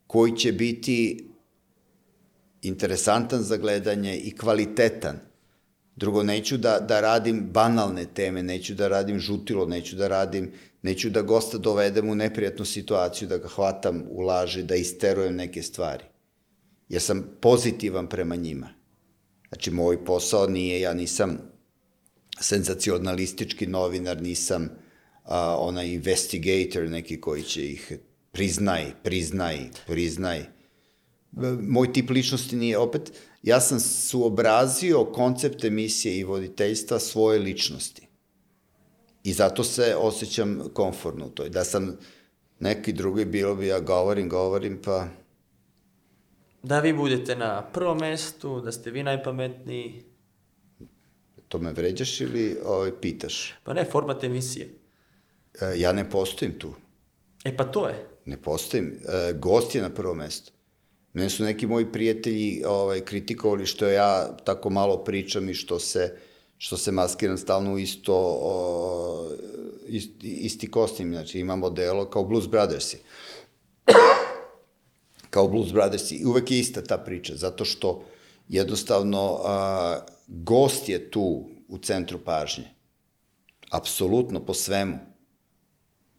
koji 0.08 0.38
će 0.38 0.52
biti 0.52 1.30
interesantan 2.62 3.42
za 3.42 3.58
gledanje 3.58 4.18
i 4.18 4.36
kvalitetan. 4.38 5.20
Drugo, 5.96 6.24
neću 6.24 6.58
da, 6.58 6.80
da 6.80 7.02
radim 7.02 7.50
banalne 7.52 8.06
teme, 8.06 8.44
neću 8.44 8.74
da 8.74 8.88
radim 8.88 9.20
žutilo, 9.20 9.66
neću 9.66 9.96
da 9.96 10.08
radim, 10.08 10.52
neću 10.88 11.10
da 11.10 11.22
gosta 11.22 11.58
dovedem 11.58 12.10
u 12.10 12.16
neprijatnu 12.16 12.66
situaciju, 12.66 13.28
da 13.28 13.38
ga 13.38 13.48
hvatam 13.48 14.04
u 14.10 14.22
laži, 14.22 14.64
da 14.64 14.76
isterujem 14.76 15.36
neke 15.36 15.62
stvari. 15.62 16.04
Ja 16.90 17.00
sam 17.00 17.24
pozitivan 17.42 18.08
prema 18.08 18.36
njima. 18.36 18.70
Znači, 19.50 19.72
moj 19.72 20.06
posao 20.06 20.48
nije, 20.48 20.80
ja 20.82 20.94
nisam 20.94 21.38
senzacionalistički 22.40 23.68
novinar, 23.68 24.22
nisam 24.22 24.70
a, 25.24 25.58
onaj 25.60 25.92
investigator 25.94 26.90
neki 26.90 27.22
koji 27.22 27.44
će 27.44 27.72
ih 27.72 27.98
priznaj, 28.32 28.92
priznaj, 29.04 29.70
priznaj. 29.88 30.46
Moj 31.62 31.94
tip 31.94 32.10
ličnosti 32.10 32.56
nije, 32.56 32.78
opet, 32.78 33.12
ja 33.44 33.60
sam 33.62 33.80
suobrazio 33.80 35.06
koncept 35.06 35.64
emisije 35.64 36.18
i 36.18 36.24
voditeljstva 36.24 37.00
svoje 37.00 37.40
ličnosti. 37.40 38.07
I 39.28 39.34
zato 39.34 39.64
se 39.64 39.96
osjećam 39.96 40.62
komfortno 40.74 41.26
u 41.26 41.30
toj. 41.30 41.50
Da 41.50 41.64
sam 41.64 41.98
neki 42.60 42.94
drugi, 42.94 43.26
bilo 43.26 43.56
bi 43.56 43.68
ja 43.68 43.80
govorim, 43.80 44.30
govorim, 44.30 44.82
pa 44.86 45.08
da 46.64 46.80
vi 46.80 46.94
budete 46.94 47.36
na 47.36 47.62
prvom 47.74 47.98
mestu, 47.98 48.62
da 48.62 48.72
ste 48.72 48.92
vi 48.92 49.04
najpametniji, 49.04 50.04
to 51.48 51.60
me 51.60 51.74
vređaš 51.74 52.22
ili 52.22 52.58
ovaj, 52.66 52.92
pitaš? 53.02 53.54
pa 53.64 53.74
ne, 53.74 53.86
format 53.92 54.24
emisije. 54.24 54.70
E, 55.62 55.80
ja 55.80 55.92
ne 55.92 56.10
postojim 56.10 56.60
tu. 56.60 56.74
E 57.46 57.58
pa 57.58 57.64
to 57.64 57.88
je. 57.88 58.08
Ne 58.26 58.38
postojim. 58.42 59.00
E, 59.08 59.34
gost 59.34 59.76
je 59.76 59.82
na 59.82 59.90
prvo 59.90 60.14
mesto. 60.14 60.52
Mene 61.14 61.30
su 61.30 61.44
neki 61.44 61.68
moji 61.68 61.92
prijatelji 61.92 62.64
ovaj, 62.66 63.02
kritikovali 63.02 63.66
što 63.66 63.88
ja 63.88 64.38
tako 64.44 64.70
malo 64.70 65.04
pričam 65.04 65.50
i 65.50 65.54
što 65.54 65.80
se, 65.80 66.18
što 66.58 66.78
se 66.78 66.92
maskiram 66.92 67.38
stalno 67.38 67.74
u 67.74 67.80
isto, 67.80 68.14
o, 68.42 69.30
isti, 69.88 70.28
isti 70.28 70.72
kostim. 70.72 71.14
Znači 71.14 71.40
imamo 71.40 71.70
delo 71.70 72.06
kao 72.06 72.24
Blues 72.24 72.48
Brothersi. 72.48 72.98
kao 75.30 75.48
Blues 75.48 75.72
Brothersi. 75.72 76.16
I 76.16 76.26
uvek 76.26 76.52
je 76.52 76.60
ista 76.60 76.84
ta 76.84 76.98
priča, 76.98 77.36
zato 77.36 77.66
što 77.66 78.04
jednostavno 78.48 79.40
a, 79.44 80.00
gost 80.28 80.90
je 80.90 81.12
tu 81.12 81.50
u 81.68 81.78
centru 81.78 82.20
pažnje. 82.26 82.64
Apsolutno, 83.70 84.46
po 84.46 84.54
svemu. 84.54 84.98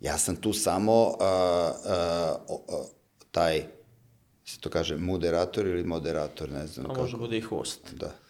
Ja 0.00 0.18
sam 0.18 0.36
tu 0.36 0.52
samo 0.52 1.14
a, 1.20 1.24
a, 1.24 2.36
a, 2.48 2.84
taj, 3.30 3.66
se 4.44 4.60
to 4.60 4.70
kaže, 4.70 4.96
moderator 4.96 5.66
ili 5.66 5.84
moderator, 5.84 6.50
ne 6.50 6.66
znam 6.66 6.86
A 6.86 6.88
kako. 6.88 7.00
može 7.00 7.16
bude 7.16 7.38
i 7.38 7.40
host. 7.40 7.80
Da. 7.94 8.27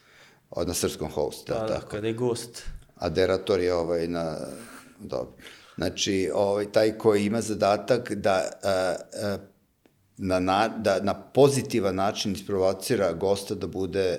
Od 0.50 0.68
na 0.68 0.74
srpskom 0.74 1.10
host, 1.10 1.48
da, 1.48 1.54
Da, 1.54 1.60
da, 1.60 1.74
tako. 1.74 1.88
kada 1.88 2.06
je 2.06 2.12
gost. 2.12 2.62
A 2.96 3.08
derator 3.08 3.60
je 3.60 3.74
ovaj 3.74 4.08
na... 4.08 4.36
Dobro. 5.00 5.32
Znači, 5.76 6.30
ovaj, 6.34 6.72
taj 6.72 6.98
koji 6.98 7.26
ima 7.26 7.40
zadatak 7.40 8.12
da, 8.12 8.50
a, 8.62 8.94
a, 9.22 9.38
na, 10.16 10.40
na, 10.40 10.68
da 10.68 11.00
na 11.02 11.14
pozitivan 11.14 11.94
način 11.94 12.32
isprovocira 12.32 13.12
gosta 13.12 13.54
da 13.54 13.66
bude 13.66 14.18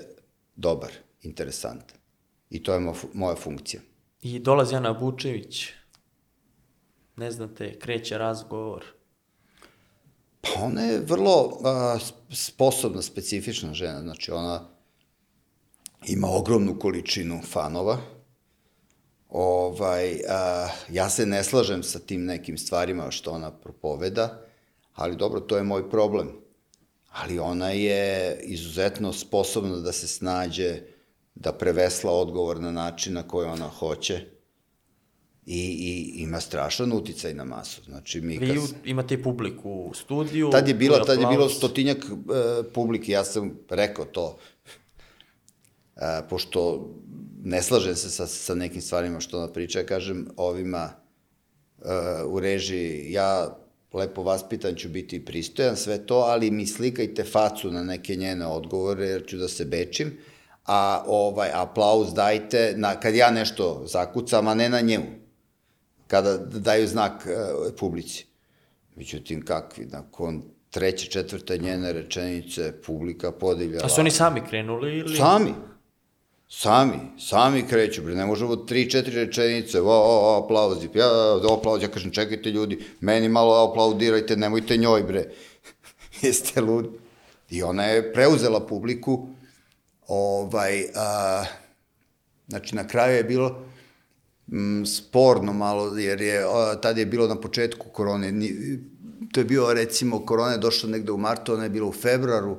dobar, 0.55 0.91
interesantan. 1.21 1.97
I 2.49 2.63
to 2.63 2.73
je 2.73 2.79
mo, 2.79 2.95
moja 3.13 3.35
funkcija. 3.35 3.81
I 4.21 4.39
dolazi 4.39 4.75
Ana 4.75 4.93
Bučević, 4.93 5.67
ne 7.15 7.31
znate, 7.31 7.79
kreće 7.79 8.17
razgovor. 8.17 8.85
Pa 10.41 10.49
ona 10.61 10.81
je 10.81 10.99
vrlo 10.99 11.59
a, 11.63 11.97
sposobna, 12.31 13.01
specifična 13.01 13.73
žena. 13.73 14.01
Znači, 14.01 14.31
ona 14.31 14.69
ima 16.07 16.27
ogromnu 16.31 16.79
količinu 16.79 17.41
fanova. 17.41 17.97
Ovaj, 19.29 20.21
a, 20.29 20.67
ja 20.89 21.09
se 21.09 21.25
ne 21.25 21.43
slažem 21.43 21.83
sa 21.83 21.99
tim 21.99 22.25
nekim 22.25 22.57
stvarima 22.57 23.11
što 23.11 23.31
ona 23.31 23.51
propoveda, 23.51 24.41
ali 24.95 25.15
dobro, 25.15 25.39
to 25.39 25.57
je 25.57 25.63
moj 25.63 25.89
problem. 25.89 26.29
Ali 27.11 27.39
ona 27.39 27.69
je 27.69 28.39
izuzetno 28.43 29.13
sposobna 29.13 29.75
da 29.75 29.91
se 29.91 30.07
snađe, 30.07 30.81
da 31.35 31.53
prevesla 31.53 32.11
odgovor 32.11 32.59
na 32.59 32.71
način 32.71 33.13
na 33.13 33.23
koji 33.27 33.47
ona 33.47 33.67
hoće 33.67 34.25
i, 35.45 35.61
i 35.61 36.21
ima 36.23 36.39
strašan 36.39 36.93
uticaj 36.93 37.33
na 37.33 37.43
masu. 37.43 37.83
Znači, 37.83 38.21
mi 38.21 38.37
Vi 38.37 38.47
kad... 38.47 38.57
u- 38.57 38.67
imate 38.85 39.23
publiku 39.23 39.71
u 39.71 39.93
studiju. 39.93 40.49
Tad 40.49 40.67
je 40.67 40.73
bilo, 40.73 40.99
tu 40.99 41.05
tad 41.05 41.19
je 41.19 41.27
bilo 41.27 41.49
stotinjak 41.49 41.97
e, 41.97 42.73
publike, 42.73 43.11
ja 43.11 43.23
sam 43.23 43.57
rekao 43.69 44.05
to, 44.05 44.37
e, 46.01 46.21
pošto 46.29 46.89
ne 47.43 47.61
slažem 47.61 47.95
se 47.95 48.09
sa, 48.09 48.27
sa 48.27 48.55
nekim 48.55 48.81
stvarima 48.81 49.19
što 49.19 49.37
ona 49.37 49.53
priča, 49.53 49.79
ja 49.79 49.85
kažem 49.85 50.27
ovima 50.37 50.89
e, 50.89 52.23
u 52.23 52.39
režiji, 52.39 53.11
ja 53.11 53.57
lepo 53.93 54.23
vaspitan 54.23 54.75
ću 54.75 54.89
biti 54.89 55.25
pristojan, 55.25 55.75
sve 55.75 56.05
to, 56.05 56.15
ali 56.15 56.51
mi 56.51 56.67
slikajte 56.67 57.23
facu 57.23 57.71
na 57.71 57.83
neke 57.83 58.15
njene 58.15 58.45
odgovore, 58.45 59.05
jer 59.05 59.25
ću 59.27 59.37
da 59.37 59.47
se 59.47 59.65
bečim, 59.65 60.17
a 60.65 61.03
ovaj 61.07 61.49
aplauz 61.53 62.13
dajte 62.13 62.73
na, 62.77 62.99
kad 62.99 63.15
ja 63.15 63.31
nešto 63.31 63.83
zakucam, 63.85 64.47
a 64.47 64.53
ne 64.53 64.69
na 64.69 64.81
njemu, 64.81 65.05
kada 66.07 66.37
daju 66.37 66.87
znak 66.87 67.27
e, 67.27 67.75
publici. 67.77 68.25
Međutim, 68.95 69.45
kakvi, 69.45 69.85
nakon 69.85 70.43
treće, 70.69 71.09
četvrte 71.09 71.57
njene 71.57 71.93
rečenice, 71.93 72.81
publika 72.85 73.31
podivljala. 73.31 73.85
A 73.85 73.89
su 73.89 74.01
oni 74.01 74.11
sami 74.11 74.41
krenuli 74.49 74.97
ili? 74.97 75.17
Sami. 75.17 75.53
Sami, 76.51 76.99
sami 77.19 77.67
kreću, 77.67 78.01
bre, 78.01 78.15
ne 78.15 78.25
možemo 78.25 78.55
tri, 78.55 78.89
četiri 78.89 79.15
rečenice, 79.15 79.81
o, 79.81 79.85
o, 79.85 80.33
o, 80.33 80.43
aplauzi, 80.43 80.89
ja, 80.93 81.07
o, 81.33 81.57
aplauzi, 81.59 81.85
ja 81.85 81.91
kažem, 81.91 82.11
čekajte 82.11 82.49
ljudi, 82.49 82.79
meni 82.99 83.29
malo 83.29 83.69
aplaudirajte, 83.69 84.35
nemojte 84.35 84.77
njoj, 84.77 85.03
bre. 85.03 85.25
Jeste 86.21 86.61
ludi. 86.61 86.89
I 87.49 87.63
ona 87.63 87.85
je 87.85 88.13
preuzela 88.13 88.59
publiku, 88.67 89.27
ovaj, 90.07 90.83
a, 90.95 91.43
znači 92.47 92.75
na 92.75 92.87
kraju 92.87 93.17
je 93.17 93.23
bilo 93.23 93.65
m, 94.51 94.85
sporno 94.85 95.53
malo, 95.53 95.97
jer 95.97 96.21
je, 96.21 96.43
a, 96.43 96.75
tad 96.81 96.97
je 96.97 97.05
bilo 97.05 97.27
na 97.27 97.35
početku 97.41 97.89
korone, 97.89 98.31
ni, 98.31 98.79
to 99.31 99.39
je 99.39 99.45
bio 99.45 99.73
recimo, 99.73 100.25
korona 100.25 100.51
je 100.51 100.57
došla 100.57 100.89
negde 100.89 101.11
u 101.11 101.17
martu, 101.17 101.53
ona 101.53 101.63
je 101.63 101.69
bila 101.69 101.87
u 101.87 101.93
februaru, 101.93 102.57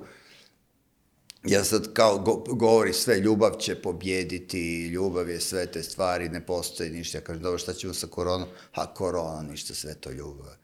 ja 1.44 1.64
sad 1.64 1.92
kao 1.92 2.18
go, 2.18 2.36
govori 2.54 2.92
sve, 2.92 3.20
ljubav 3.20 3.50
će 3.58 3.74
pobjediti, 3.74 4.86
ljubav 4.86 5.28
je 5.30 5.40
sve 5.40 5.66
te 5.66 5.82
stvari, 5.82 6.28
ne 6.28 6.46
postoji 6.46 6.90
ništa. 6.90 7.18
Ja 7.18 7.22
kažem, 7.24 7.42
dobro, 7.42 7.58
šta 7.58 7.72
ćemo 7.72 7.94
sa 7.94 8.06
koronom? 8.06 8.48
A 8.74 8.94
korona, 8.94 9.42
ništa, 9.42 9.74
sve 9.74 9.94
to 9.94 10.10
ljubav. 10.10 10.56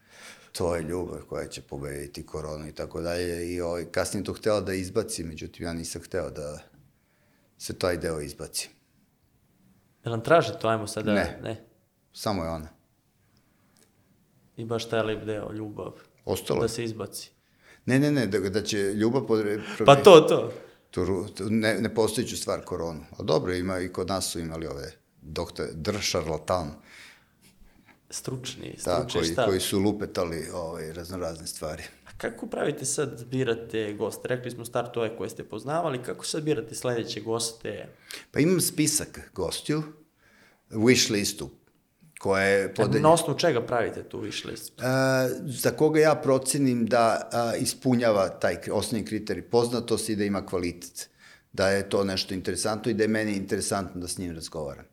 To 0.52 0.76
je 0.76 0.82
ljubav 0.82 1.20
koja 1.28 1.48
će 1.48 1.62
pobediti 1.62 2.26
koronu 2.26 2.68
i 2.68 2.72
tako 2.72 3.00
dalje. 3.00 3.54
I 3.54 3.60
ovaj, 3.60 3.84
kasnije 3.84 4.24
to 4.24 4.32
htela 4.32 4.60
da 4.60 4.74
izbaci, 4.74 5.24
međutim 5.24 5.66
ja 5.66 5.72
nisam 5.72 6.02
hteo 6.02 6.30
da 6.30 6.58
se 7.58 7.78
taj 7.78 7.96
deo 7.96 8.20
izbaci. 8.20 8.68
Jel 10.04 10.10
nam 10.10 10.20
traže 10.20 10.58
to, 10.58 10.68
ajmo 10.68 10.86
sada? 10.86 11.14
Ne. 11.14 11.38
ne. 11.42 11.64
Samo 12.12 12.44
je 12.44 12.50
ona. 12.50 12.68
I 14.56 14.64
baš 14.64 14.88
taj 14.88 15.02
lep 15.02 15.24
deo, 15.24 15.52
ljubav. 15.52 15.92
Ostalo 16.24 16.60
Da 16.60 16.68
se 16.68 16.84
izbaci. 16.84 17.30
Ne, 17.86 17.98
ne, 17.98 18.12
ne, 18.12 18.26
da, 18.26 18.38
da 18.38 18.62
će 18.62 18.78
ljubav 18.78 19.26
podre... 19.26 19.60
Pa 19.86 19.96
to, 19.96 20.20
to. 20.20 20.52
Tu, 20.96 21.50
ne, 21.50 21.74
ne 21.74 21.94
postojiću 21.94 22.36
stvar 22.36 22.64
koronu. 22.64 23.00
A 23.18 23.22
dobro, 23.22 23.54
ima 23.54 23.80
i 23.80 23.88
kod 23.88 24.08
nas 24.08 24.32
su 24.32 24.40
imali 24.40 24.66
ove 24.66 24.92
doktor, 25.22 25.66
dr 25.72 26.00
šarlatan, 26.00 26.70
Stručni, 28.10 28.78
da, 28.84 28.94
stručni 28.94 29.20
koji, 29.20 29.32
stav. 29.32 29.46
koji 29.48 29.60
su 29.60 29.78
lupetali 29.78 30.48
ovaj, 30.54 30.92
raznorazne 30.92 31.46
stvari. 31.46 31.82
A 32.04 32.10
kako 32.18 32.46
pravite 32.46 32.84
sad, 32.84 33.24
birate 33.24 33.94
goste? 33.98 34.28
Rekli 34.28 34.50
smo 34.50 34.64
start 34.64 34.96
ove 34.96 35.16
koje 35.16 35.30
ste 35.30 35.44
poznavali, 35.44 36.02
kako 36.02 36.24
sad 36.24 36.42
birate 36.42 36.74
sledeće 36.74 37.20
goste? 37.20 37.88
Pa 38.30 38.40
imam 38.40 38.60
spisak 38.60 39.30
gostiju, 39.34 39.82
wish 40.70 41.12
listu, 41.12 41.50
koja 42.18 42.42
je 42.44 42.74
podeljena. 42.74 43.08
Na 43.08 43.14
osnovu 43.14 43.38
čega 43.38 43.66
pravite 43.66 44.02
tu 44.02 44.20
wish 44.20 44.46
list? 44.50 44.72
E, 44.80 44.84
za 45.46 45.70
koga 45.70 46.00
ja 46.00 46.14
procenim 46.14 46.86
da 46.86 47.28
a, 47.32 47.56
ispunjava 47.56 48.28
taj 48.28 48.56
osnovni 48.72 49.06
kriterij 49.06 49.42
poznatost 49.42 50.08
i 50.08 50.16
da 50.16 50.24
ima 50.24 50.46
kvalitet. 50.46 51.08
Da 51.52 51.68
je 51.68 51.88
to 51.88 52.04
nešto 52.04 52.34
interesantno 52.34 52.90
i 52.90 52.94
da 52.94 53.04
je 53.04 53.08
meni 53.08 53.32
interesantno 53.32 54.00
da 54.00 54.08
s 54.08 54.18
njim 54.18 54.34
razgovaram. 54.34 54.84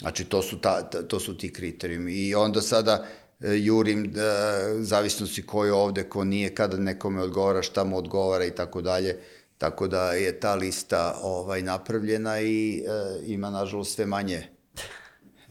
Znači, 0.00 0.24
to 0.24 0.42
su, 0.42 0.60
ta, 0.60 0.90
ta, 0.90 1.02
to 1.02 1.20
su 1.20 1.36
ti 1.36 1.52
kriterijumi. 1.52 2.12
I 2.12 2.34
onda 2.34 2.62
sada 2.62 3.06
e, 3.40 3.58
jurim, 3.58 4.12
da, 4.12 4.58
zavisnosti 4.82 5.46
ko 5.46 5.64
je 5.64 5.72
ovde, 5.72 6.08
ko 6.08 6.24
nije, 6.24 6.54
kada 6.54 6.76
nekome 6.76 7.22
odgovara, 7.22 7.62
šta 7.62 7.84
mu 7.84 7.98
odgovara 7.98 8.44
i 8.44 8.50
tako 8.50 8.82
dalje. 8.82 9.18
Tako 9.58 9.88
da 9.88 10.12
je 10.12 10.40
ta 10.40 10.54
lista 10.54 11.18
ovaj 11.22 11.62
napravljena 11.62 12.40
i 12.40 12.78
e, 12.78 12.82
ima, 13.26 13.50
nažalost, 13.50 13.94
sve 13.94 14.06
manje 14.06 14.59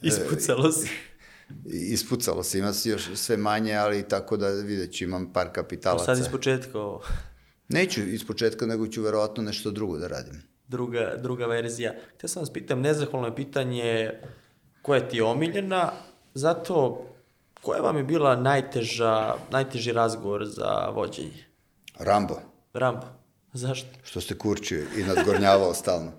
Ispucalo 0.02 0.72
se. 0.72 0.88
ispucalo 1.66 2.44
se, 2.44 2.60
ima 2.60 2.74
se 2.74 2.90
još 2.90 3.10
sve 3.16 3.38
manje, 3.38 3.76
ali 3.76 4.08
tako 4.08 4.38
da 4.38 4.48
vidjet 4.48 4.94
ću, 4.94 5.04
imam 5.04 5.34
par 5.34 5.48
kapitalaca. 5.54 6.06
Sad 6.06 6.18
iz 6.18 6.28
početka 6.32 6.80
ovo. 6.80 7.02
Neću 7.70 8.02
iz 8.02 8.28
početka, 8.28 8.66
nego 8.66 8.88
ću 8.88 9.02
verovatno 9.02 9.44
nešto 9.44 9.72
drugo 9.72 9.98
da 9.98 10.08
radim. 10.08 10.42
druga, 10.68 11.16
druga 11.18 11.46
verzija. 11.46 11.94
Htio 12.16 12.28
sam 12.28 12.42
vas 12.42 12.54
pitam, 12.54 12.82
nezahvalno 12.82 13.28
je 13.28 13.36
pitanje 13.36 14.12
koja 14.82 15.08
ti 15.08 15.18
je 15.18 15.24
omiljena, 15.24 15.92
zato 16.34 17.06
koja 17.62 17.82
vam 17.82 17.98
je 17.98 18.04
bila 18.04 18.36
najteža, 18.36 19.36
najteži 19.52 19.92
razgovor 19.92 20.46
za 20.46 20.90
vođenje? 20.94 21.46
Rambo, 22.00 22.40
Rambo, 22.74 23.08
zašto? 23.54 23.88
što 24.04 24.22
ste 24.22 24.38
kurčio 24.38 24.86
i 24.98 25.04
nadgornjavao 25.04 25.74
stalno. 25.74 26.12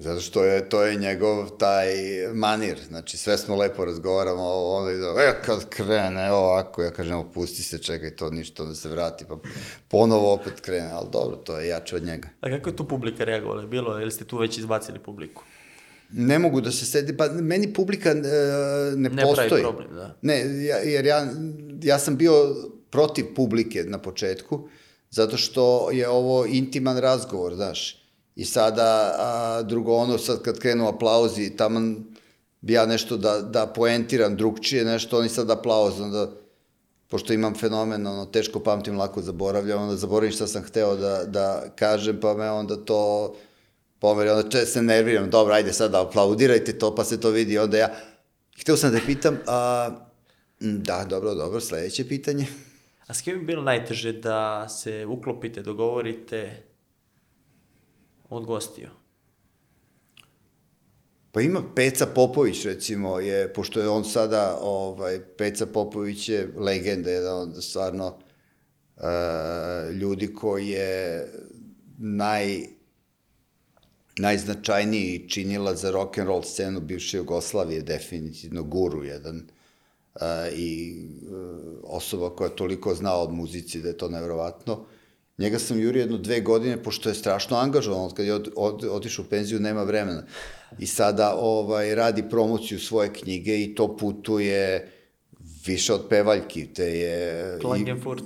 Zato 0.00 0.20
što 0.20 0.44
je, 0.44 0.68
to 0.68 0.82
je 0.82 0.96
njegov 0.96 1.50
taj 1.50 1.88
manir, 2.34 2.78
znači 2.88 3.16
sve 3.16 3.38
smo 3.38 3.56
lepo 3.56 3.84
razgovaramo, 3.84 4.42
a 4.42 4.76
onda 4.76 4.92
ide, 4.92 5.06
e, 5.06 5.42
kad 5.44 5.68
krene 5.68 6.32
ovako, 6.32 6.82
ja 6.82 6.90
kažem, 6.90 7.16
opusti 7.16 7.62
se, 7.62 7.78
čekaj, 7.78 8.16
to 8.16 8.30
ništa, 8.30 8.62
onda 8.62 8.74
se 8.74 8.88
vrati, 8.88 9.24
pa 9.28 9.36
ponovo 9.88 10.32
opet 10.32 10.60
krene, 10.60 10.90
ali 10.92 11.06
dobro, 11.12 11.36
to 11.36 11.58
je 11.58 11.68
jače 11.68 11.96
od 11.96 12.02
njega. 12.02 12.28
A 12.40 12.50
kako 12.50 12.70
je 12.70 12.76
tu 12.76 12.88
publika 12.88 13.24
reagovala? 13.24 13.66
Bilo, 13.66 14.00
ili 14.00 14.10
ste 14.10 14.24
tu 14.24 14.38
već 14.38 14.58
izbacili 14.58 14.98
publiku? 14.98 15.42
Ne 16.12 16.38
mogu 16.38 16.60
da 16.60 16.72
se 16.72 16.86
sedi, 16.86 17.16
pa 17.16 17.28
meni 17.28 17.72
publika 17.72 18.10
e, 18.10 18.14
ne, 18.96 19.10
Ne 19.10 19.22
postoji. 19.22 19.48
pravi 19.48 19.62
problem, 19.62 19.88
da. 19.94 20.16
Ne, 20.22 20.64
ja, 20.64 20.76
jer 20.76 21.06
ja, 21.06 21.26
ja 21.82 21.98
sam 21.98 22.16
bio 22.16 22.56
protiv 22.90 23.24
publike 23.36 23.84
na 23.84 23.98
početku, 23.98 24.68
zato 25.10 25.36
što 25.36 25.90
je 25.90 26.08
ovo 26.08 26.46
intiman 26.46 26.98
razgovor, 26.98 27.54
znaš. 27.54 27.99
I 28.36 28.44
sada, 28.44 29.14
a, 29.18 29.62
drugo 29.62 29.94
ono, 29.94 30.18
sad 30.18 30.42
kad 30.42 30.58
krenu 30.58 30.88
aplauzi, 30.88 31.56
taman 31.56 32.04
bi 32.60 32.72
ja 32.72 32.86
nešto 32.86 33.16
da, 33.16 33.40
da 33.40 33.66
poentiram 33.66 34.36
drugčije, 34.36 34.84
nešto, 34.84 35.18
oni 35.18 35.28
sad 35.28 35.50
aplauz, 35.50 36.00
onda, 36.00 36.30
pošto 37.08 37.32
imam 37.32 37.54
fenomen, 37.54 38.06
ono, 38.06 38.26
teško 38.26 38.60
pamtim, 38.60 38.98
lako 38.98 39.22
zaboravljam, 39.22 39.82
onda 39.82 39.96
zaboravim 39.96 40.32
šta 40.32 40.46
sam 40.46 40.62
hteo 40.62 40.96
da, 40.96 41.24
da 41.24 41.64
kažem, 41.76 42.20
pa 42.20 42.34
me 42.34 42.50
onda 42.50 42.76
to 42.76 43.34
pomeri, 43.98 44.30
onda 44.30 44.48
če 44.50 44.66
se 44.66 44.82
nerviram, 44.82 45.30
dobro, 45.30 45.54
ajde 45.54 45.72
sad 45.72 45.94
aplaudirajte 45.94 46.78
to, 46.78 46.94
pa 46.94 47.04
se 47.04 47.20
to 47.20 47.30
vidi, 47.30 47.58
onda 47.58 47.78
ja, 47.78 47.88
hteo 48.60 48.76
sam 48.76 48.92
da 48.92 48.98
pitam, 49.06 49.38
a, 49.46 49.90
da, 50.60 51.06
dobro, 51.10 51.34
dobro, 51.34 51.60
sledeće 51.60 52.08
pitanje. 52.08 52.46
A 53.06 53.14
s 53.14 53.22
kim 53.22 53.36
je 53.36 53.44
bilo 53.44 53.62
najteže 53.62 54.12
da 54.12 54.68
se 54.68 55.06
uklopite, 55.06 55.62
dogovorite 55.62 56.62
od 58.30 58.46
gostiju? 58.46 58.88
Pa 61.32 61.40
ima 61.40 61.62
Peca 61.74 62.06
Popović, 62.06 62.64
recimo, 62.64 63.20
je, 63.20 63.52
pošto 63.52 63.80
je 63.80 63.88
on 63.88 64.04
sada, 64.04 64.58
ovaj, 64.62 65.20
Peca 65.38 65.66
Popović 65.66 66.28
je 66.28 66.52
legenda, 66.56 67.10
jedan 67.10 67.38
od 67.38 67.64
stvarno 67.64 68.18
uh, 68.96 69.02
ljudi 69.94 70.34
koji 70.34 70.68
je 70.68 71.28
naj, 71.98 72.60
najznačajniji 74.18 75.28
činila 75.28 75.74
za 75.74 75.90
rock 75.90 76.18
and 76.18 76.28
roll 76.28 76.42
scenu 76.42 76.80
bivše 76.80 77.16
Jugoslavije, 77.16 77.82
definitivno 77.82 78.62
guru 78.62 79.04
jedan 79.04 79.36
uh, 80.14 80.20
i 80.56 81.04
uh, 81.22 81.40
osoba 81.82 82.30
koja 82.30 82.50
toliko 82.50 82.94
zna 82.94 83.14
od 83.14 83.32
muzici 83.32 83.82
da 83.82 83.88
je 83.88 83.96
to 83.96 84.08
nevjerovatno. 84.08 84.86
Njega 85.40 85.58
sam 85.58 85.80
jurio 85.80 86.00
jedno 86.00 86.18
dve 86.18 86.40
godine, 86.40 86.82
pošto 86.82 87.08
je 87.08 87.14
strašno 87.14 87.56
angažovan, 87.56 88.04
od 88.04 88.14
kad 88.14 88.26
je 88.26 88.34
od, 88.34 88.52
od, 88.56 88.84
otišao 88.84 89.24
u 89.24 89.28
penziju, 89.28 89.60
nema 89.60 89.82
vremena. 89.82 90.22
I 90.78 90.86
sada 90.86 91.34
ovaj, 91.38 91.94
radi 91.94 92.24
promociju 92.30 92.78
svoje 92.78 93.12
knjige 93.12 93.62
i 93.62 93.74
to 93.74 93.96
putuje 93.96 94.90
više 95.66 95.94
od 95.94 96.06
pevaljki, 96.08 96.66
te 96.66 96.84
je... 96.84 97.56
i- 97.58 97.60
Klagenfurt. 97.60 98.24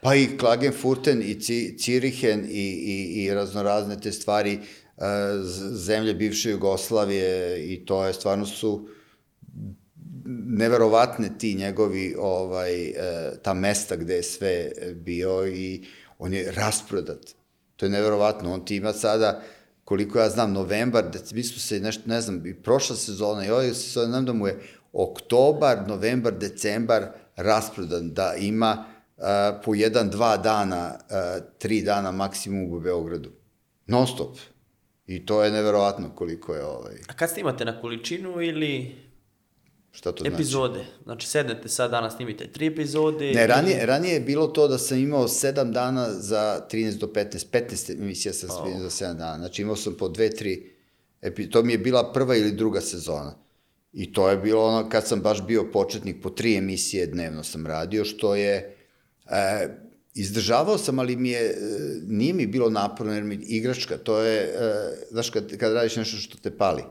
Pa 0.00 0.14
i 0.14 0.36
Klagenfurten 0.38 1.22
i 1.22 1.40
Ci, 1.40 1.78
Cirihen 1.78 2.44
i, 2.44 2.68
i, 2.84 3.24
i 3.24 3.34
raznorazne 3.34 4.00
te 4.00 4.12
stvari, 4.12 4.58
uh, 4.96 5.04
zemlje 5.72 6.14
bivše 6.14 6.50
Jugoslavije 6.50 7.64
i 7.72 7.84
to 7.86 8.04
je 8.04 8.12
stvarno 8.12 8.46
su 8.46 8.88
neverovatne 10.46 11.30
ti 11.38 11.54
njegovi 11.54 12.14
ovaj 12.18 12.84
e, 12.84 12.94
ta 13.42 13.54
mesta 13.54 13.96
gde 13.96 14.14
je 14.14 14.22
sve 14.22 14.70
bio 14.94 15.46
i 15.46 15.84
on 16.20 16.34
je 16.34 16.52
rasprodat. 16.52 17.34
To 17.76 17.86
je 17.86 17.90
neverovatno. 17.90 18.52
On 18.52 18.64
ti 18.64 18.76
ima 18.76 18.92
sada 18.92 19.42
koliko 19.84 20.18
ja 20.18 20.28
znam 20.28 20.52
novembar, 20.52 21.04
da 21.04 21.18
mi 21.32 21.42
su 21.42 21.60
se 21.60 21.80
nešto 21.80 22.02
ne 22.06 22.20
znam 22.20 22.46
i 22.46 22.54
prošla 22.54 22.96
sezona 22.96 23.46
i 23.46 23.50
ovaj 23.50 23.74
sezona 23.74 24.06
znam 24.06 24.24
da 24.24 24.32
mu 24.32 24.46
je 24.46 24.60
oktobar, 24.92 25.88
novembar, 25.88 26.32
decembar 26.38 27.06
rasprodan 27.36 28.10
da 28.10 28.34
ima 28.38 28.84
uh, 29.16 29.24
po 29.64 29.74
jedan, 29.74 30.10
dva 30.10 30.36
dana, 30.36 30.94
uh, 30.94 31.44
tri 31.58 31.82
dana 31.82 32.10
maksimum 32.10 32.72
u 32.72 32.80
Beogradu. 32.80 33.30
Non 33.86 34.06
stop. 34.06 34.36
I 35.06 35.26
to 35.26 35.44
je 35.44 35.50
neverovatno 35.50 36.10
koliko 36.14 36.54
je 36.54 36.64
ovaj, 36.64 36.94
A 37.08 37.12
kad 37.12 37.30
snimate 37.30 37.64
na 37.64 37.80
količinu 37.80 38.40
ili 38.40 38.96
šta 39.92 40.12
to 40.12 40.24
znači? 40.24 40.34
epizode? 40.34 40.84
Znači, 41.04 41.28
sednete 41.28 41.68
sad 41.68 41.90
danas 41.90 42.16
snimite 42.16 42.52
tri 42.52 42.66
epizode. 42.66 43.32
Ne, 43.32 43.46
ranije, 43.46 43.86
ranije 43.86 44.14
je 44.14 44.20
bilo 44.20 44.46
to 44.46 44.68
da 44.68 44.78
sam 44.78 44.98
imao 44.98 45.28
7 45.28 45.72
dana 45.72 46.10
za 46.10 46.66
13 46.70 46.98
do 46.98 47.06
15, 47.06 47.46
15 47.52 47.92
emisija 47.92 48.32
sam 48.32 48.50
snimio 48.50 48.88
za 48.88 49.06
7 49.06 49.14
dana. 49.14 49.38
Znači 49.38 49.62
imao 49.62 49.76
sam 49.76 49.94
po 49.98 50.08
2, 50.08 50.42
3, 50.42 50.62
epi, 51.22 51.50
to 51.50 51.62
mi 51.62 51.72
je 51.72 51.78
bila 51.78 52.12
prva 52.12 52.36
ili 52.36 52.52
druga 52.52 52.80
sezona. 52.80 53.34
I 53.92 54.12
to 54.12 54.30
je 54.30 54.36
bilo 54.36 54.64
ono, 54.64 54.88
kad 54.88 55.06
sam 55.06 55.20
baš 55.20 55.46
bio 55.46 55.70
početnik, 55.72 56.22
po 56.22 56.30
tri 56.30 56.56
emisije 56.56 57.06
dnevno 57.06 57.44
sam 57.44 57.66
radio, 57.66 58.04
što 58.04 58.34
je, 58.34 58.76
e, 59.30 59.68
izdržavao 60.14 60.78
sam, 60.78 60.98
ali 60.98 61.16
mi 61.16 61.30
je, 61.30 61.40
e, 61.40 61.54
nije 62.06 62.32
mi 62.32 62.46
bilo 62.46 62.70
naporno, 62.70 63.14
jer 63.14 63.24
mi 63.24 63.34
igračka, 63.34 63.96
to 63.98 64.20
je, 64.20 64.40
e, 64.40 64.52
znaš, 65.10 65.30
kad, 65.30 65.56
kad 65.56 65.72
radiš 65.72 65.96
nešto 65.96 66.16
što 66.16 66.38
te 66.38 66.56
pali, 66.56 66.82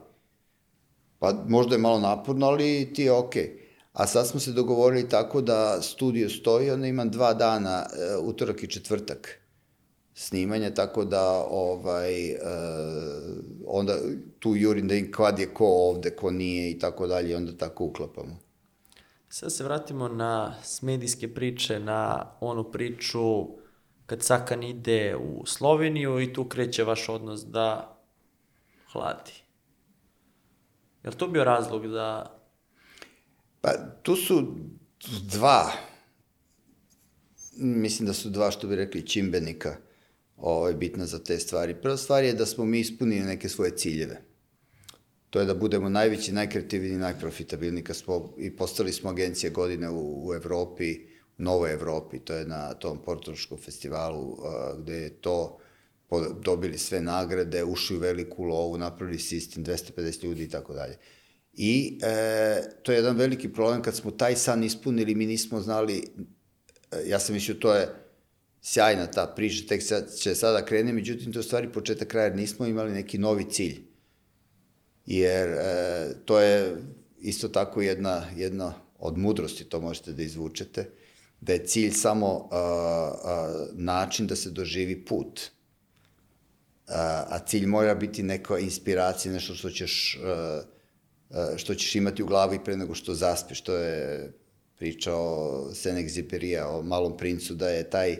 pa 1.19 1.43
možda 1.47 1.75
je 1.75 1.81
malo 1.81 1.99
naporno, 1.99 2.45
ali 2.45 2.93
ti 2.93 3.03
je 3.03 3.11
okej. 3.11 3.43
Okay. 3.43 3.59
A 3.93 4.07
sad 4.07 4.27
smo 4.27 4.39
se 4.39 4.51
dogovorili 4.51 5.09
tako 5.09 5.41
da 5.41 5.81
studio 5.81 6.29
stoji, 6.29 6.71
onda 6.71 6.87
imam 6.87 7.11
dva 7.11 7.33
dana, 7.33 7.85
e, 7.85 8.17
utorak 8.17 8.63
i 8.63 8.67
četvrtak 8.67 9.39
snimanja, 10.19 10.73
tako 10.73 11.05
da 11.05 11.45
ovaj, 11.49 12.33
uh, 12.33 12.39
onda 13.65 13.93
tu 14.39 14.55
jurim 14.55 14.87
da 14.87 14.95
im 14.95 15.11
kad 15.11 15.39
je 15.39 15.53
ko 15.53 15.65
ovde, 15.65 16.15
ko 16.15 16.31
nije 16.31 16.71
i 16.71 16.79
tako 16.79 17.07
dalje, 17.07 17.37
onda 17.37 17.57
tako 17.57 17.85
uklapamo. 17.85 18.37
Sad 19.29 19.53
se 19.53 19.63
vratimo 19.63 20.07
na 20.07 20.55
medijske 20.81 21.33
priče, 21.33 21.79
na 21.79 22.31
onu 22.39 22.71
priču 22.71 23.47
kad 24.05 24.23
Sakan 24.23 24.63
ide 24.63 25.15
u 25.15 25.45
Sloveniju 25.45 26.21
i 26.21 26.33
tu 26.33 26.45
kreće 26.45 26.83
vaš 26.83 27.09
odnos 27.09 27.45
da 27.45 27.97
hladi. 28.91 29.31
Je 31.03 31.09
li 31.09 31.15
to 31.15 31.27
bio 31.27 31.43
razlog 31.43 31.87
da... 31.87 32.35
Pa, 33.61 33.73
tu 34.03 34.15
su 34.15 34.55
dva, 35.31 35.71
mislim 37.57 38.07
da 38.07 38.13
su 38.13 38.29
dva, 38.29 38.51
što 38.51 38.67
bi 38.67 38.75
rekli, 38.75 39.07
čimbenika 39.07 39.75
ovaj, 40.37 40.73
bitna 40.73 41.05
za 41.05 41.19
te 41.19 41.39
stvari. 41.39 41.75
Prva 41.81 41.97
stvar 41.97 42.23
je 42.23 42.33
da 42.33 42.45
smo 42.45 42.65
mi 42.65 42.79
ispunili 42.79 43.25
neke 43.25 43.49
svoje 43.49 43.77
ciljeve. 43.77 44.21
To 45.29 45.39
je 45.39 45.45
da 45.45 45.53
budemo 45.53 45.89
najveći, 45.89 46.31
najkreativniji, 46.31 46.97
najprofitabilniji, 46.97 47.83
kad 47.83 47.95
smo 47.95 48.33
i 48.37 48.55
postali 48.55 48.93
smo 48.93 49.09
agencija 49.09 49.49
godine 49.49 49.89
u, 49.89 50.27
u 50.27 50.33
Evropi, 50.33 50.95
u 51.37 51.43
Novoj 51.43 51.73
Evropi, 51.73 52.19
to 52.19 52.33
je 52.33 52.45
na 52.45 52.73
tom 52.73 52.97
portološkom 53.05 53.57
festivalu 53.57 54.37
a, 54.43 54.75
gde 54.77 54.95
je 54.95 55.09
to 55.09 55.58
dobili 56.41 56.77
sve 56.77 57.01
nagrade, 57.01 57.63
ušli 57.63 57.97
u 57.97 57.99
veliku 57.99 58.43
lovu, 58.43 58.77
napravili 58.77 59.19
sistem, 59.19 59.65
250 59.65 60.23
ljudi 60.23 60.43
i 60.43 60.49
tako 60.49 60.73
dalje. 60.73 60.97
I 61.53 61.99
e, 62.01 62.61
to 62.83 62.91
je 62.91 62.95
jedan 62.95 63.17
veliki 63.17 63.53
problem, 63.53 63.81
kad 63.81 63.95
smo 63.95 64.11
taj 64.11 64.35
san 64.35 64.63
ispunili, 64.63 65.15
mi 65.15 65.25
nismo 65.25 65.61
znali, 65.61 66.03
e, 66.91 67.03
ja 67.05 67.19
sam 67.19 67.35
mislio 67.35 67.55
to 67.55 67.75
je 67.75 67.89
sjajna 68.61 69.07
ta 69.07 69.33
priča, 69.35 69.67
tek 69.67 69.83
sad, 69.83 70.15
će 70.15 70.35
sada 70.35 70.65
krene, 70.65 70.93
međutim 70.93 71.33
to 71.33 71.39
je 71.39 71.43
stvari 71.43 71.71
početak 71.71 72.07
kraja, 72.07 72.25
jer 72.25 72.35
nismo 72.35 72.65
imali 72.65 72.91
neki 72.91 73.17
novi 73.17 73.45
cilj. 73.51 73.81
Jer 75.05 75.49
e, 75.49 76.13
to 76.25 76.39
je 76.39 76.77
isto 77.19 77.47
tako 77.47 77.81
jedna, 77.81 78.25
jedna 78.35 78.73
od 78.99 79.17
mudrosti, 79.17 79.63
to 79.63 79.81
možete 79.81 80.13
da 80.13 80.23
izvučete, 80.23 80.89
da 81.41 81.53
je 81.53 81.65
cilj 81.65 81.91
samo 81.91 82.47
a, 82.51 82.57
a, 83.23 83.65
način 83.73 84.27
da 84.27 84.35
se 84.35 84.49
doživi 84.49 85.05
put. 85.05 85.41
A, 86.89 87.39
cilj 87.45 87.65
mora 87.65 87.95
biti 87.95 88.23
neka 88.23 88.59
inspiracija, 88.59 89.33
nešto 89.33 89.55
što 89.55 89.69
ćeš, 89.69 90.19
a, 90.23 90.61
a, 91.29 91.57
što 91.57 91.75
ćeš 91.75 91.95
imati 91.95 92.23
u 92.23 92.25
glavi 92.25 92.59
pre 92.65 92.77
nego 92.77 92.95
što 92.95 93.13
zaspeš. 93.13 93.61
To 93.61 93.75
je 93.75 94.31
priča 94.77 95.15
o 95.15 95.65
Senexiperija, 95.73 96.65
o 96.65 96.81
malom 96.81 97.17
princu, 97.17 97.55
da 97.55 97.69
je 97.69 97.89
taj 97.89 98.17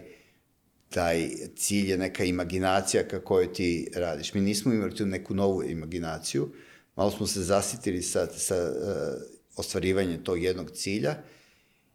taj 0.89 1.29
cilj 1.55 1.91
je 1.91 1.97
neka 1.97 2.23
imaginacija 2.23 3.07
kako 3.07 3.39
je 3.39 3.53
ti 3.53 3.91
radiš. 3.95 4.33
Mi 4.33 4.41
nismo 4.41 4.73
imali 4.73 4.95
tu 4.95 5.05
neku 5.05 5.33
novu 5.33 5.63
imaginaciju, 5.63 6.49
malo 6.95 7.11
smo 7.11 7.27
se 7.27 7.41
zasitili 7.41 8.01
sa, 8.01 8.27
sa 8.27 8.55
uh, 8.55 9.21
ostvarivanjem 9.55 10.23
tog 10.23 10.43
jednog 10.43 10.71
cilja 10.71 11.15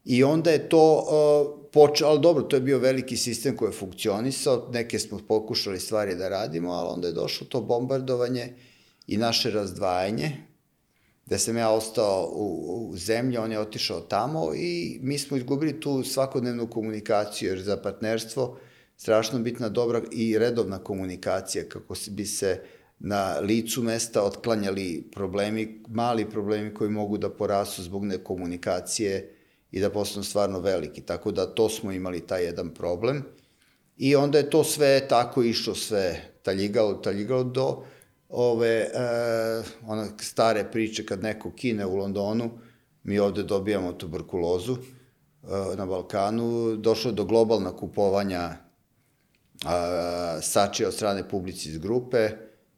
i 0.04 0.24
onda 0.24 0.50
je 0.50 0.68
to 0.68 0.96
uh, 0.98 1.64
počeo, 1.72 2.08
ali 2.08 2.20
dobro, 2.20 2.42
to 2.42 2.56
je 2.56 2.60
bio 2.60 2.78
veliki 2.78 3.16
sistem 3.16 3.56
koji 3.56 3.68
je 3.68 3.78
funkcionisao, 3.78 4.68
neke 4.72 4.98
smo 4.98 5.20
pokušali 5.28 5.80
stvari 5.80 6.14
da 6.14 6.28
radimo, 6.28 6.72
ali 6.72 6.88
onda 6.92 7.08
je 7.08 7.14
došlo 7.14 7.46
to 7.46 7.60
bombardovanje 7.60 8.54
i 9.06 9.16
naše 9.16 9.50
razdvajanje, 9.50 10.36
gde 11.26 11.38
sam 11.38 11.56
ja 11.56 11.70
ostao 11.70 12.30
u, 12.32 12.88
u 12.90 12.96
zemlji, 12.96 13.38
on 13.38 13.52
je 13.52 13.58
otišao 13.58 14.00
tamo 14.00 14.54
i 14.54 14.98
mi 15.02 15.18
smo 15.18 15.36
izgubili 15.36 15.80
tu 15.80 16.02
svakodnevnu 16.02 16.70
komunikaciju, 16.70 17.48
jer 17.48 17.62
za 17.62 17.76
partnerstvo 17.76 18.58
strašno 18.96 19.38
bitna 19.38 19.68
dobra 19.68 20.02
i 20.12 20.38
redovna 20.38 20.78
komunikacija, 20.78 21.68
kako 21.68 21.94
bi 22.10 22.26
se 22.26 22.62
na 22.98 23.38
licu 23.38 23.82
mesta 23.82 24.22
otklanjali 24.22 25.08
problemi, 25.12 25.82
mali 25.88 26.30
problemi 26.30 26.74
koji 26.74 26.90
mogu 26.90 27.18
da 27.18 27.30
porasu 27.30 27.82
zbog 27.82 28.04
nekomunikacije 28.04 29.33
i 29.74 29.80
da 29.80 29.90
postanu 29.90 30.24
stvarno 30.24 30.60
veliki. 30.60 31.00
Tako 31.00 31.30
da 31.32 31.46
to 31.46 31.68
smo 31.68 31.92
imali 31.92 32.26
taj 32.26 32.44
jedan 32.44 32.74
problem. 32.74 33.24
I 33.96 34.16
onda 34.16 34.38
je 34.38 34.50
to 34.50 34.64
sve 34.64 35.08
tako 35.08 35.42
išlo, 35.42 35.74
sve 35.74 36.20
taljigalo, 36.42 36.94
taljigalo 36.94 37.44
do 37.44 37.82
ove 38.28 38.68
e, 38.68 38.88
ona 39.86 40.08
stare 40.20 40.64
priče 40.72 41.06
kad 41.06 41.22
neko 41.22 41.52
kine 41.56 41.86
u 41.86 41.96
Londonu, 41.96 42.50
mi 43.02 43.18
ovde 43.18 43.42
dobijamo 43.42 43.92
tuberkulozu 43.92 44.76
e, 44.76 45.76
na 45.76 45.86
Balkanu, 45.86 46.76
došlo 46.76 47.10
je 47.10 47.14
do 47.14 47.24
globalna 47.24 47.76
kupovanja 47.76 48.56
a, 49.64 50.38
sačija 50.42 50.88
od 50.88 50.94
strane 50.94 51.24
iz 51.64 51.78
grupe 51.78 52.30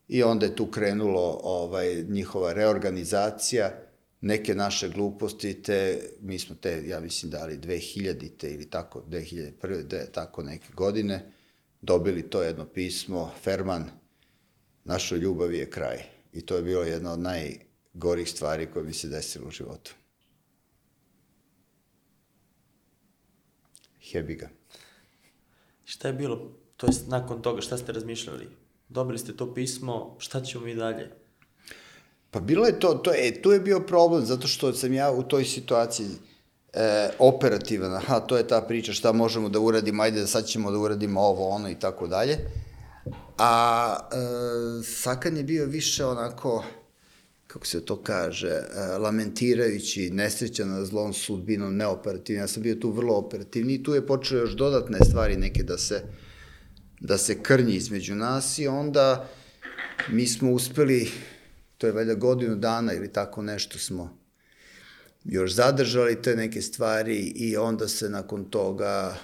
i 0.09 0.23
onda 0.23 0.47
je 0.47 0.57
tu 0.57 0.71
krenulo 0.71 1.41
ovaj, 1.43 2.05
njihova 2.09 2.53
reorganizacija, 2.53 3.86
neke 4.27 4.55
naše 4.55 4.89
gluposti, 4.89 5.63
te 5.63 6.11
mi 6.21 6.39
smo 6.39 6.57
te, 6.61 6.83
ja 6.87 7.01
mislim, 7.01 7.31
dali 7.31 7.59
2000-te 7.59 8.51
ili 8.51 8.71
tako, 8.71 9.05
2001. 9.09 9.83
De, 9.83 10.07
tako 10.13 10.43
neke 10.43 10.73
godine, 10.73 11.33
dobili 11.81 12.31
to 12.31 12.43
jedno 12.43 12.67
pismo, 12.67 13.33
Ferman, 13.43 13.91
našoj 14.85 15.19
ljubavi 15.19 15.59
je 15.59 15.71
kraj. 15.71 16.03
I 16.33 16.47
to 16.47 16.57
je 16.57 16.63
bilo 16.63 16.83
jedna 16.83 17.13
od 17.13 17.19
najgorih 17.19 18.31
stvari 18.31 18.67
koje 18.73 18.85
mi 18.85 18.93
se 18.93 19.09
desilo 19.09 19.49
u 19.49 19.51
životu. 19.51 19.95
Hebiga. 24.11 24.49
Šta 25.85 26.09
je 26.09 26.15
bilo 26.15 26.53
To 26.77 26.87
jest 26.87 27.09
nakon 27.09 27.43
toga 27.43 27.61
šta 27.61 27.79
ste 27.79 27.93
razmišljali? 27.93 28.49
Dobili 28.89 29.19
ste 29.19 29.37
to 29.37 29.55
pismo, 29.55 30.17
šta 30.19 30.41
ćemo 30.41 30.65
mi 30.65 30.75
dalje? 30.75 31.26
Pa 32.37 32.41
bilo 32.41 32.67
je 32.67 32.81
to, 32.81 32.95
to 32.95 33.13
je, 33.13 33.43
tu 33.43 33.53
je 33.53 33.61
bio 33.61 33.81
problem, 33.81 34.27
zato 34.27 34.49
što 34.49 34.73
sam 34.73 34.93
ja 34.93 35.11
u 35.11 35.23
toj 35.23 35.45
situaciji 35.45 36.09
e, 36.73 37.11
operativan, 37.19 37.95
aha, 37.95 38.21
to 38.21 38.37
je 38.37 38.49
ta 38.49 38.61
priča, 38.61 38.93
šta 38.93 39.13
možemo 39.13 39.49
da 39.49 39.61
uradimo, 39.61 40.03
ajde 40.03 40.27
sad 40.27 40.47
ćemo 40.47 40.71
da 40.71 40.79
uradimo 40.79 41.21
ovo, 41.21 41.49
ono 41.49 41.71
i 41.71 41.75
tako 41.75 42.07
dalje. 42.07 42.39
A 43.39 43.97
e, 44.13 44.17
Sakan 44.85 45.37
je 45.37 45.43
bio 45.43 45.67
više 45.67 46.05
onako, 46.05 46.65
kako 47.47 47.67
se 47.67 47.85
to 47.85 48.03
kaže, 48.03 48.49
e, 48.49 48.99
lamentirajući, 48.99 50.11
nesrećan 50.11 50.69
na 50.69 50.85
zlom 50.85 51.13
sudbinom, 51.13 51.77
neoperativni. 51.77 52.41
Ja 52.41 52.49
sam 52.49 52.63
bio 52.63 52.75
tu 52.75 52.91
vrlo 52.91 53.15
operativni 53.15 53.75
i 53.75 53.83
tu 53.83 53.95
je 53.95 54.07
počeo 54.07 54.39
još 54.39 54.53
dodatne 54.53 54.99
stvari 55.09 55.37
neke 55.37 55.63
da 55.63 55.79
se 55.79 56.03
da 57.01 57.19
se 57.19 57.43
krnji 57.43 57.75
između 57.75 58.15
nas 58.15 58.59
i 58.59 58.69
onda 58.69 59.29
mi 60.09 60.27
smo 60.27 60.53
uspeli, 60.53 61.11
to 61.79 61.87
je 61.87 61.93
valjda 61.93 62.15
godinu 62.15 62.57
dana 62.57 62.93
ili 62.93 63.13
tako 63.13 63.43
nešto 63.43 63.79
smo 63.79 64.19
još 65.25 65.55
zadržali 65.55 66.23
te 66.23 66.37
neke 66.37 66.63
stvari 66.63 67.17
i 67.37 67.57
onda 67.57 67.89
se 67.89 68.11
nakon 68.11 68.45
toga 68.51 69.17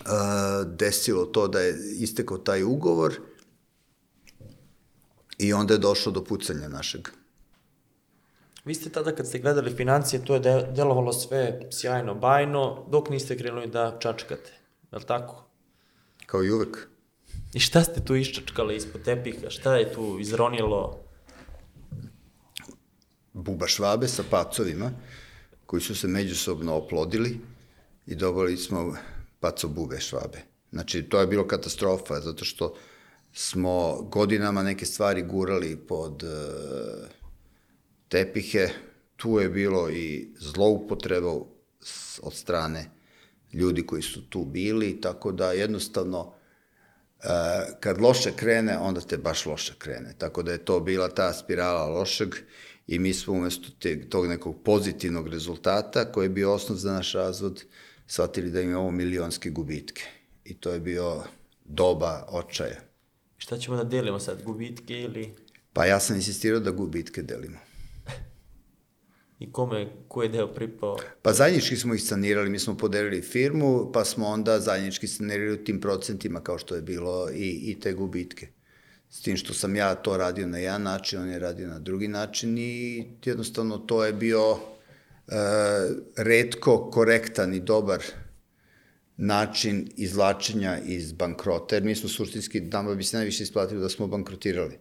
uh, 0.00 0.72
desilo 0.76 1.26
to 1.26 1.48
da 1.48 1.60
je 1.60 1.78
istekao 1.98 2.38
taj 2.38 2.62
ugovor 2.62 3.14
i 5.38 5.52
onda 5.52 5.74
je 5.74 5.78
došlo 5.78 6.12
do 6.12 6.24
pucanja 6.24 6.68
našeg. 6.68 7.08
Vi 8.64 8.74
ste 8.74 8.90
tada 8.90 9.14
kad 9.14 9.26
ste 9.26 9.38
gledali 9.38 9.74
financije, 9.74 10.24
to 10.24 10.34
je 10.34 10.40
delovalo 10.76 11.12
sve 11.12 11.60
sjajno, 11.70 12.14
bajno, 12.14 12.86
dok 12.90 13.08
niste 13.10 13.38
krenuli 13.38 13.66
da 13.66 13.96
čačkate. 14.00 14.52
Je 14.92 14.98
li 14.98 15.04
tako? 15.04 15.44
Kao 16.26 16.44
i 16.44 16.50
uvek. 16.50 16.88
I 17.52 17.60
šta 17.60 17.84
ste 17.84 18.04
tu 18.04 18.16
iščačkali 18.16 18.76
ispod 18.76 19.02
tepiha? 19.02 19.50
Šta 19.50 19.76
je 19.76 19.92
tu 19.92 20.16
izronilo? 20.20 20.98
Buba 23.32 23.66
švabe 23.66 24.08
sa 24.08 24.24
pacovima, 24.30 24.90
koji 25.66 25.82
su 25.82 25.94
se 25.94 26.08
međusobno 26.08 26.74
oplodili 26.74 27.40
i 28.06 28.14
dobili 28.14 28.56
smo 28.56 28.96
paco 29.40 29.68
bube 29.68 30.00
švabe. 30.00 30.42
Znači, 30.72 31.02
to 31.02 31.20
je 31.20 31.26
bilo 31.26 31.46
katastrofa, 31.46 32.20
zato 32.20 32.44
što 32.44 32.74
smo 33.32 34.02
godinama 34.02 34.62
neke 34.62 34.86
stvari 34.86 35.22
gurali 35.22 35.76
pod 35.76 36.22
uh, 36.22 37.08
tepihe, 38.08 38.68
tu 39.16 39.38
je 39.40 39.48
bilo 39.48 39.90
i 39.90 40.28
zloupotreba 40.38 41.32
od 42.22 42.34
strane 42.34 42.90
ljudi 43.52 43.86
koji 43.86 44.02
su 44.02 44.28
tu 44.28 44.44
bili, 44.44 45.00
tako 45.00 45.32
da 45.32 45.52
jednostavno 45.52 46.32
kad 47.80 48.00
loše 48.00 48.32
krene, 48.36 48.78
onda 48.78 49.00
te 49.00 49.16
baš 49.16 49.46
loše 49.46 49.74
krene. 49.78 50.14
Tako 50.18 50.42
da 50.42 50.52
je 50.52 50.64
to 50.64 50.80
bila 50.80 51.08
ta 51.08 51.32
spirala 51.32 51.86
lošeg 51.86 52.34
i 52.86 52.98
mi 52.98 53.14
smo 53.14 53.34
umesto 53.34 53.68
te, 53.78 54.08
tog 54.08 54.26
nekog 54.26 54.62
pozitivnog 54.64 55.28
rezultata, 55.28 56.12
koji 56.12 56.24
je 56.24 56.30
bio 56.30 56.52
osnov 56.52 56.78
za 56.78 56.92
naš 56.92 57.12
razvod, 57.12 57.64
shvatili 58.06 58.50
da 58.50 58.60
imamo 58.60 58.90
milionske 58.90 59.50
gubitke. 59.50 60.02
I 60.44 60.54
to 60.54 60.70
je 60.70 60.80
bio 60.80 61.22
doba 61.64 62.26
očaja. 62.28 62.80
Šta 63.36 63.58
ćemo 63.58 63.76
da 63.76 63.84
delimo 63.84 64.18
sad, 64.18 64.42
gubitke 64.42 65.00
ili... 65.00 65.34
Pa 65.72 65.86
ja 65.86 66.00
sam 66.00 66.16
insistirao 66.16 66.60
da 66.60 66.70
gubitke 66.70 67.22
delimo. 67.22 67.58
I 69.38 69.52
kome, 69.52 69.88
ko 70.08 70.22
je 70.22 70.28
deo 70.28 70.46
pripao? 70.48 70.96
Pa 71.22 71.32
zajednički 71.32 71.76
smo 71.76 71.94
ih 71.94 72.02
sanirali, 72.02 72.50
mi 72.50 72.58
smo 72.58 72.76
podelili 72.76 73.22
firmu, 73.22 73.90
pa 73.92 74.04
smo 74.04 74.26
onda 74.26 74.60
zajednički 74.60 75.06
sanirali 75.06 75.52
u 75.52 75.64
tim 75.64 75.80
procentima 75.80 76.40
kao 76.40 76.58
što 76.58 76.74
je 76.74 76.82
bilo 76.82 77.30
i, 77.30 77.70
i 77.70 77.80
te 77.80 77.92
gubitke. 77.92 78.48
S 79.10 79.22
tim 79.22 79.36
što 79.36 79.54
sam 79.54 79.76
ja 79.76 79.94
to 79.94 80.16
radio 80.16 80.46
na 80.46 80.58
jedan 80.58 80.82
način, 80.82 81.20
on 81.20 81.28
je 81.28 81.38
radio 81.38 81.68
na 81.68 81.78
drugi 81.78 82.08
način 82.08 82.58
i 82.58 83.06
jednostavno 83.24 83.78
to 83.78 84.04
je 84.04 84.12
bio 84.12 84.52
e, 84.52 85.32
redko 86.16 86.90
korektan 86.90 87.54
i 87.54 87.60
dobar 87.60 88.02
način 89.16 89.88
izvlačenja 89.96 90.78
iz 90.86 91.12
bankrota, 91.12 91.76
jer 91.76 91.84
mi 91.84 91.94
smo 91.94 92.08
suštinski, 92.08 92.60
nama 92.60 92.94
bi 92.94 93.04
se 93.04 93.16
najviše 93.16 93.42
isplatilo 93.42 93.80
da 93.80 93.88
smo 93.88 94.06
bankrotirali. 94.06 94.78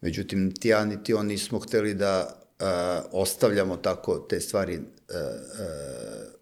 Međutim, 0.00 0.44
niti 0.44 0.68
ja, 0.68 0.84
niti 0.84 1.14
on 1.14 1.26
nismo 1.26 1.58
hteli 1.58 1.94
da 1.94 2.42
uh, 2.60 2.66
ostavljamo 3.12 3.76
tako 3.76 4.18
te 4.18 4.40
stvari 4.40 4.76
uh, 4.76 4.82
uh, 4.84 6.38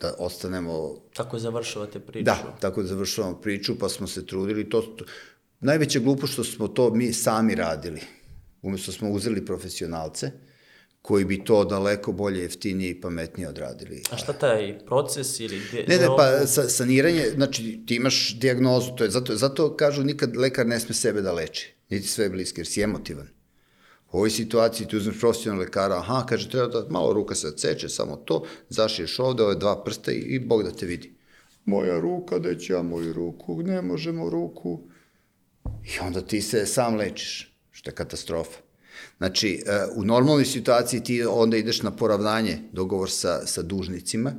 da 0.00 0.14
ostanemo... 0.18 0.96
Tako 1.14 1.38
završavate 1.38 2.00
priču. 2.00 2.24
Da, 2.24 2.56
tako 2.60 2.82
da 2.82 2.88
završavamo 2.88 3.40
priču, 3.40 3.78
pa 3.78 3.88
smo 3.88 4.06
se 4.06 4.26
trudili. 4.26 4.68
To, 4.70 4.80
to, 4.82 5.04
najveće 5.60 6.00
glupo 6.00 6.26
što 6.26 6.44
smo 6.44 6.68
to 6.68 6.94
mi 6.94 7.12
sami 7.12 7.54
radili. 7.54 8.00
Umesto 8.62 8.92
smo 8.92 9.10
uzeli 9.10 9.46
profesionalce, 9.46 10.30
koji 11.02 11.24
bi 11.24 11.44
to 11.44 11.64
daleko 11.64 12.12
bolje, 12.12 12.42
jeftinije 12.42 12.90
i 12.90 13.00
pametnije 13.00 13.48
odradili. 13.48 14.02
A 14.10 14.16
šta 14.16 14.32
taj 14.32 14.78
proces 14.86 15.40
ili... 15.40 15.60
Ne, 15.88 15.98
ne, 15.98 16.06
pa 16.16 16.46
sa, 16.46 16.68
saniranje, 16.68 17.30
znači 17.34 17.80
ti 17.86 17.96
imaš 17.96 18.36
diagnozu, 18.38 18.90
to 18.96 19.04
je 19.04 19.10
zato, 19.10 19.36
zato 19.36 19.76
kažu 19.76 20.04
nikad 20.04 20.36
lekar 20.36 20.66
ne 20.66 20.80
sme 20.80 20.94
sebe 20.94 21.22
da 21.22 21.32
leči, 21.32 21.74
niti 21.88 22.08
sve 22.08 22.28
bliske, 22.28 22.60
jer 22.60 22.66
si 22.66 22.82
emotivan. 22.82 23.28
U 24.12 24.16
ovoj 24.16 24.30
situaciji 24.30 24.86
ti 24.86 24.96
uzmeš 24.96 25.20
profesionalnog 25.20 25.66
lekara, 25.66 25.96
aha, 25.96 26.24
kaže, 26.28 26.50
treba 26.50 26.66
da 26.66 26.86
malo 26.90 27.12
ruka 27.12 27.34
se 27.34 27.56
ceče, 27.56 27.88
samo 27.88 28.16
to, 28.16 28.44
zašiješ 28.68 29.18
ovde, 29.18 29.42
ove 29.42 29.54
dva 29.54 29.84
prsta 29.84 30.12
i, 30.12 30.18
i 30.18 30.38
Bog 30.38 30.62
da 30.62 30.70
te 30.70 30.86
vidi. 30.86 31.12
Moja 31.64 32.00
ruka, 32.00 32.38
da 32.38 32.58
ću 32.58 32.72
ja 32.72 32.82
moju 32.82 33.12
ruku, 33.12 33.62
ne 33.62 33.82
možemo 33.82 34.30
ruku. 34.30 34.80
I 35.64 36.00
onda 36.06 36.20
ti 36.20 36.42
se 36.42 36.66
sam 36.66 36.96
lečiš, 36.96 37.56
što 37.70 37.90
je 37.90 37.94
katastrofa. 37.94 38.58
Znači, 39.18 39.62
e, 39.66 39.86
u 39.94 40.04
normalnoj 40.04 40.44
situaciji 40.44 41.04
ti 41.04 41.22
onda 41.24 41.56
ideš 41.56 41.82
na 41.82 41.96
poravnanje, 41.96 42.58
dogovor 42.72 43.10
sa, 43.10 43.46
sa 43.46 43.62
dužnicima 43.62 44.32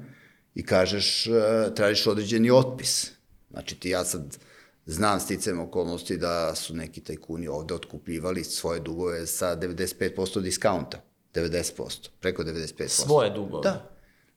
i 0.56 0.66
kažeš, 0.66 1.28
e, 1.28 1.32
tražiš 1.76 2.08
određeni 2.08 2.52
otpis. 2.52 3.12
Znači, 3.52 3.80
ti 3.80 3.90
ja 3.90 4.06
sad 4.06 4.38
znam 4.86 5.20
sticam 5.20 5.60
okolnosti 5.60 6.18
da 6.18 6.56
su 6.56 6.76
neki 6.76 7.02
tajkuni 7.02 7.48
ovde 7.48 7.74
otkupljivali 7.74 8.44
svoje 8.44 8.80
dugove 8.80 9.28
sa 9.28 9.58
95% 9.58 10.42
diskaunta. 10.42 11.02
90%, 11.34 12.10
preko 12.20 12.44
95%. 12.44 12.88
Svoje 12.88 13.30
dugove? 13.30 13.64
Da. 13.64 13.90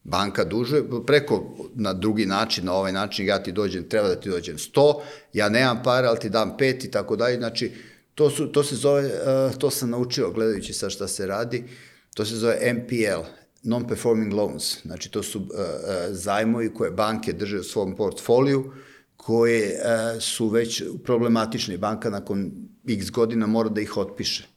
Banka 0.05 0.45
dužuje 0.45 0.85
preko 1.07 1.45
na 1.75 1.93
drugi 1.93 2.27
način, 2.27 2.65
na 2.65 2.73
ovaj 2.73 2.93
način 2.93 3.27
ja 3.27 3.43
ti 3.43 3.53
dođem, 3.53 3.89
treba 3.89 4.09
da 4.09 4.21
ti 4.21 4.31
dođem 4.31 4.57
100, 4.57 5.01
ja 5.33 5.49
nemam 5.49 5.83
para, 5.85 6.09
ali 6.09 6.19
ti 6.19 6.29
dam 6.29 6.57
5 6.59 6.87
i 6.87 6.91
tako 6.91 7.17
dalje. 7.17 7.37
Znači, 7.37 7.73
To, 8.15 8.31
su, 8.31 8.47
to 8.47 8.63
se 8.65 8.77
zove, 8.77 9.03
uh, 9.05 9.57
to 9.59 9.71
sam 9.71 9.91
naučio 9.91 10.31
gledajući 10.31 10.73
sa 10.73 10.91
šta 10.91 11.09
se 11.09 11.27
radi, 11.27 11.65
to 12.15 12.25
se 12.25 12.37
zove 12.37 12.73
NPL, 12.75 13.27
non-performing 13.63 14.33
loans. 14.33 14.83
Znači, 14.83 15.11
to 15.11 15.23
su 15.23 15.39
uh, 15.39 15.47
uh, 15.47 15.57
zajmovi 16.11 16.75
koje 16.75 16.91
banke 16.91 17.33
drže 17.33 17.59
u 17.59 17.65
svom 17.65 17.97
portfoliju, 17.97 18.73
koje 19.27 19.73
uh, 19.73 20.23
su 20.23 20.49
već 20.49 20.83
problematične. 21.05 21.79
Banka 21.79 22.11
nakon 22.11 22.53
x 22.89 23.11
godina 23.11 23.47
mora 23.47 23.69
da 23.69 23.81
ih 23.81 23.97
otpiše. 23.97 24.49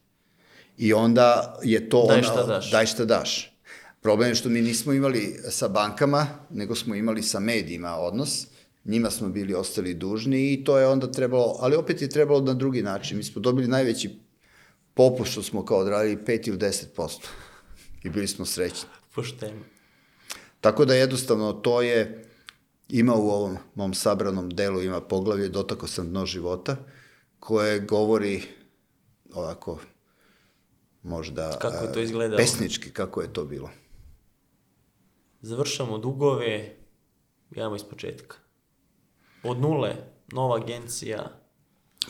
I 0.78 0.94
onda 0.94 1.60
je 1.64 1.90
to... 1.90 2.06
Daj 2.10 2.24
šta 2.24 2.44
daš. 2.44 2.72
Daj 2.72 2.86
šta 2.86 3.06
daš. 3.06 3.54
Problem 4.02 4.30
je 4.30 4.36
što 4.36 4.50
mi 4.50 4.62
nismo 4.62 4.94
imali 4.94 5.40
sa 5.50 5.68
bankama, 5.68 6.28
nego 6.50 6.76
smo 6.76 6.96
imali 6.96 7.24
sa 7.24 7.40
medijima 7.40 7.96
odnos 7.96 8.48
njima 8.88 9.12
smo 9.12 9.30
bili 9.30 9.54
ostali 9.54 9.94
dužni 9.94 10.54
i 10.54 10.64
to 10.64 10.78
je 10.78 10.88
onda 10.88 11.12
trebalo, 11.12 11.58
ali 11.60 11.76
opet 11.76 12.02
je 12.02 12.10
trebalo 12.10 12.42
na 12.42 12.54
drugi 12.54 12.84
način. 12.84 13.18
Mi 13.18 13.24
smo 13.24 13.42
dobili 13.42 13.68
najveći 13.68 14.20
popust 14.94 15.32
što 15.32 15.44
smo 15.44 15.66
kao 15.66 15.78
odradili 15.78 16.18
5 16.18 16.48
ili 16.48 16.58
10%. 16.58 17.28
I 18.04 18.10
bili 18.10 18.28
smo 18.28 18.46
srećni. 18.46 18.90
Pošteno. 19.16 19.62
Tako 20.62 20.86
da 20.86 20.96
jednostavno 20.96 21.54
to 21.54 21.82
je, 21.82 22.26
ima 22.90 23.16
u 23.16 23.30
ovom 23.30 23.58
mom 23.76 23.94
sabranom 23.94 24.50
delu, 24.50 24.82
ima 24.82 25.02
poglavlje 25.02 25.50
Dotako 25.50 25.88
sam 25.88 26.10
dno 26.10 26.26
života, 26.26 26.78
koje 27.40 27.80
govori 27.80 28.44
ovako, 29.34 29.80
možda... 31.04 31.58
Kako 31.62 31.86
je 31.86 31.94
to 31.94 32.00
izgledalo? 32.00 32.38
Pesnički, 32.38 32.92
kako 32.92 33.22
je 33.22 33.34
to 33.34 33.46
bilo. 33.46 33.70
Završamo 35.42 35.98
dugove, 35.98 36.76
idemo 37.52 37.76
iz 37.76 37.84
početka 37.84 38.36
od 39.44 39.60
nule, 39.60 39.96
nova 40.32 40.58
agencija? 40.58 41.30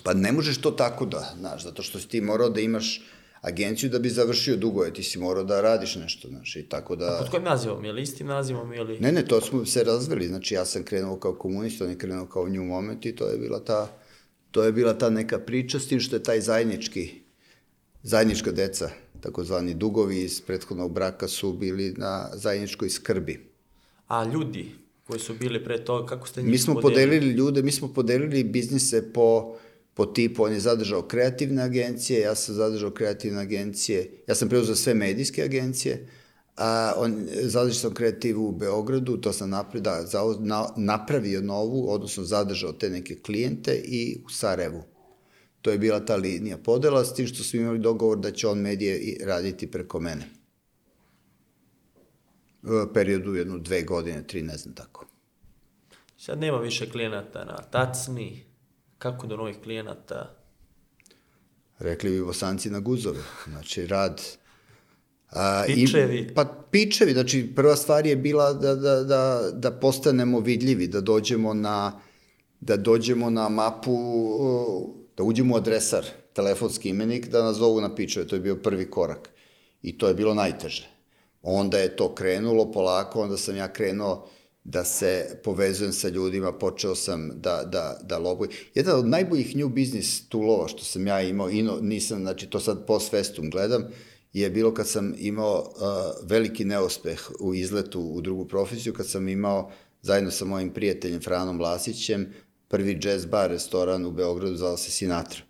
Pa 0.03 0.13
ne 0.13 0.31
možeš 0.31 0.61
to 0.61 0.71
tako 0.71 1.05
da, 1.05 1.33
znaš, 1.39 1.63
zato 1.63 1.83
što 1.83 1.99
si 1.99 2.07
ti 2.07 2.21
morao 2.21 2.49
da 2.49 2.59
imaš 2.59 3.01
agenciju 3.48 3.90
da 3.90 3.99
bi 3.99 4.10
završio 4.10 4.56
dugove, 4.56 4.94
ti 4.94 5.03
si 5.03 5.19
morao 5.19 5.44
da 5.44 5.61
radiš 5.61 5.95
nešto, 5.95 6.28
znaš, 6.28 6.56
i 6.56 6.64
tako 6.69 6.95
da... 6.95 7.15
A 7.15 7.19
pod 7.19 7.30
kojim 7.30 7.44
nazivom? 7.44 7.86
Je 7.86 7.94
li 7.94 8.02
istim 8.02 8.28
nazivom 8.28 8.74
ili... 8.74 8.99
Ne, 8.99 9.11
ne, 9.11 9.26
to 9.26 9.41
smo 9.41 9.65
se 9.65 9.84
razveli, 9.84 10.28
znači 10.28 10.53
ja 10.53 10.65
sam 10.65 10.84
krenuo 10.84 11.19
kao 11.19 11.34
komunist, 11.34 11.82
on 11.82 11.90
je 11.90 11.98
krenuo 11.98 12.26
kao 12.26 12.48
New 12.48 12.64
Moment 12.64 13.06
i 13.06 13.15
to 13.15 13.28
je 13.28 13.38
bila 13.38 13.60
ta, 13.60 13.88
to 14.52 14.64
je 14.64 14.72
bila 14.72 14.94
ta 14.98 15.10
neka 15.10 15.40
priča, 15.40 15.80
s 15.80 15.88
tim 15.88 15.99
što 15.99 16.15
je 16.15 16.24
taj 16.24 16.41
zajednički, 16.41 17.14
zajednička 18.03 18.52
deca, 18.52 18.90
takozvani 19.22 19.74
dugovi 19.74 20.22
iz 20.24 20.41
prethodnog 20.41 20.94
braka 20.94 21.28
su 21.28 21.53
bili 21.53 21.94
na 21.98 22.30
zajedničkoj 22.34 22.90
skrbi. 22.90 23.49
A 24.07 24.24
ljudi, 24.24 24.72
koji 25.07 25.19
su 25.19 25.34
bili 25.34 25.64
pre 25.64 25.86
toga, 25.86 26.06
kako 26.06 26.28
ste 26.28 26.41
njih 26.41 26.52
Mi 26.52 26.57
smo 26.57 26.74
podelili? 26.74 27.10
podelili 27.10 27.38
ljude, 27.38 27.61
mi 27.61 27.72
smo 27.72 27.94
podelili 27.94 28.44
biznise 28.44 29.14
po, 29.14 29.56
po 29.98 30.06
tipu, 30.06 30.44
on 30.44 30.53
je 30.53 30.60
zadržao 30.60 31.02
kreativne 31.02 31.64
agencije, 31.64 32.19
ja 32.22 32.36
sam 32.36 32.56
zadržao 32.56 32.91
kreativne 32.91 33.41
agencije, 33.41 34.11
ja 34.28 34.36
sam 34.36 34.49
preuzeo 34.49 34.76
sve 34.76 34.94
medijske 34.94 35.44
agencije, 35.44 36.07
a 36.57 36.94
on 36.98 37.28
zadržao 37.41 37.80
sam 37.80 37.94
kreativu 37.94 38.48
u 38.48 38.52
Beogradu, 38.52 39.18
to 39.18 39.34
sam 39.34 39.49
napravio, 39.49 39.82
da, 39.82 40.03
za, 40.06 40.22
na, 40.40 40.68
napravio 40.78 41.41
novu, 41.41 41.90
odnosno 41.90 42.24
zadržao 42.24 42.72
te 42.72 42.90
neke 42.90 43.15
klijente 43.15 43.82
i 43.86 44.22
u 44.26 44.30
Sarajevu. 44.30 44.84
To 45.61 45.72
je 45.72 45.78
bila 45.78 46.06
ta 46.06 46.15
linija 46.15 46.57
podela, 46.57 47.06
s 47.06 47.14
tim 47.14 47.28
što 47.28 47.44
smo 47.44 47.60
imali 47.60 47.80
dogovor 47.80 48.19
da 48.19 48.32
će 48.32 48.48
on 48.48 48.60
medije 48.60 49.18
raditi 49.26 49.72
preko 49.72 49.99
mene 49.99 50.38
periodu 52.94 53.36
jedno 53.36 53.57
dve 53.57 53.82
godine, 53.82 54.28
tri, 54.28 54.41
ne 54.41 54.57
znam 54.57 54.76
tako. 54.76 55.06
Sad 56.18 56.40
nema 56.40 56.57
više 56.57 56.90
klijenata 56.90 57.45
na 57.45 57.57
tacni, 57.57 58.44
kako 58.98 59.28
do 59.28 59.38
novih 59.38 59.57
klijenata? 59.64 60.36
Rekli 61.80 62.10
bi 62.10 62.24
bosanci 62.24 62.69
na 62.69 62.80
guzove, 62.80 63.19
znači 63.48 63.88
rad... 63.88 64.22
A, 65.30 65.64
pičevi? 65.68 66.18
I, 66.18 66.34
pa 66.34 66.45
pičevi, 66.72 67.14
znači 67.14 67.52
prva 67.56 67.76
stvar 67.76 68.06
je 68.06 68.15
bila 68.15 68.53
da, 68.53 68.76
da, 68.76 69.03
da, 69.03 69.52
da 69.53 69.72
postanemo 69.72 70.40
vidljivi, 70.40 70.88
da 70.88 71.02
dođemo 71.02 71.53
na, 71.53 71.99
da 72.60 72.78
dođemo 72.78 73.30
na 73.30 73.49
mapu, 73.49 73.98
da 75.18 75.24
uđemo 75.24 75.56
u 75.56 75.57
adresar, 75.57 76.06
telefonski 76.34 76.90
imenik, 76.90 77.28
da 77.28 77.44
nas 77.44 77.57
zovu 77.57 77.82
na 77.82 77.95
pičeve, 77.95 78.28
to 78.28 78.36
je 78.36 78.40
bio 78.40 78.56
prvi 78.56 78.91
korak. 78.91 79.30
I 79.82 79.98
to 79.98 80.07
je 80.07 80.14
bilo 80.14 80.34
najteže 80.34 80.98
onda 81.49 81.78
je 81.78 81.95
to 81.95 82.15
krenulo 82.15 82.72
polako, 82.72 83.22
onda 83.22 83.38
sam 83.38 83.56
ja 83.56 83.74
krenuo 83.74 84.28
da 84.68 84.84
se 84.84 85.39
povezujem 85.44 85.94
sa 85.94 86.10
ljudima, 86.10 86.52
počeo 86.52 86.95
sam 86.95 87.31
da, 87.35 87.64
da, 87.72 87.99
da 88.03 88.18
lobujem. 88.18 88.52
Jedan 88.76 88.99
od 88.99 89.07
najboljih 89.07 89.56
new 89.56 89.69
business 89.69 90.30
toolova 90.30 90.68
što 90.68 90.84
sam 90.84 91.07
ja 91.07 91.22
imao, 91.22 91.49
ino, 91.49 91.80
nisam, 91.81 92.19
znači 92.19 92.49
to 92.49 92.60
sad 92.60 92.85
post 92.88 93.11
festum 93.11 93.49
gledam, 93.49 93.84
je 94.34 94.49
bilo 94.49 94.73
kad 94.73 94.88
sam 94.88 95.14
imao 95.18 95.60
uh, 95.60 96.30
veliki 96.30 96.65
neuspeh 96.65 97.31
u 97.39 97.53
izletu 97.53 98.02
u 98.02 98.22
drugu 98.22 98.48
profesiju, 98.48 98.94
kad 98.94 99.07
sam 99.07 99.27
imao 99.27 99.72
zajedno 100.02 100.31
sa 100.31 100.45
mojim 100.45 100.73
prijateljem 100.73 101.22
Franom 101.22 101.61
Lasićem 101.61 102.34
prvi 102.68 102.99
jazz 103.03 103.26
bar 103.26 103.49
restoran 103.49 104.06
u 104.06 104.11
Beogradu 104.11 104.56
zvala 104.56 104.77
se 104.77 104.91
Sinatra. 104.91 105.41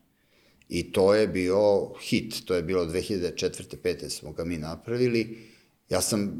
I 0.69 0.91
to 0.91 1.13
je 1.13 1.27
bio 1.27 1.89
hit, 2.01 2.45
to 2.45 2.55
je 2.55 2.63
bilo 2.63 2.85
2004. 2.85 3.75
5. 3.83 4.09
smo 4.09 4.31
ga 4.31 4.45
mi 4.45 4.57
napravili 4.57 5.37
Ja 5.89 6.01
sam 6.01 6.31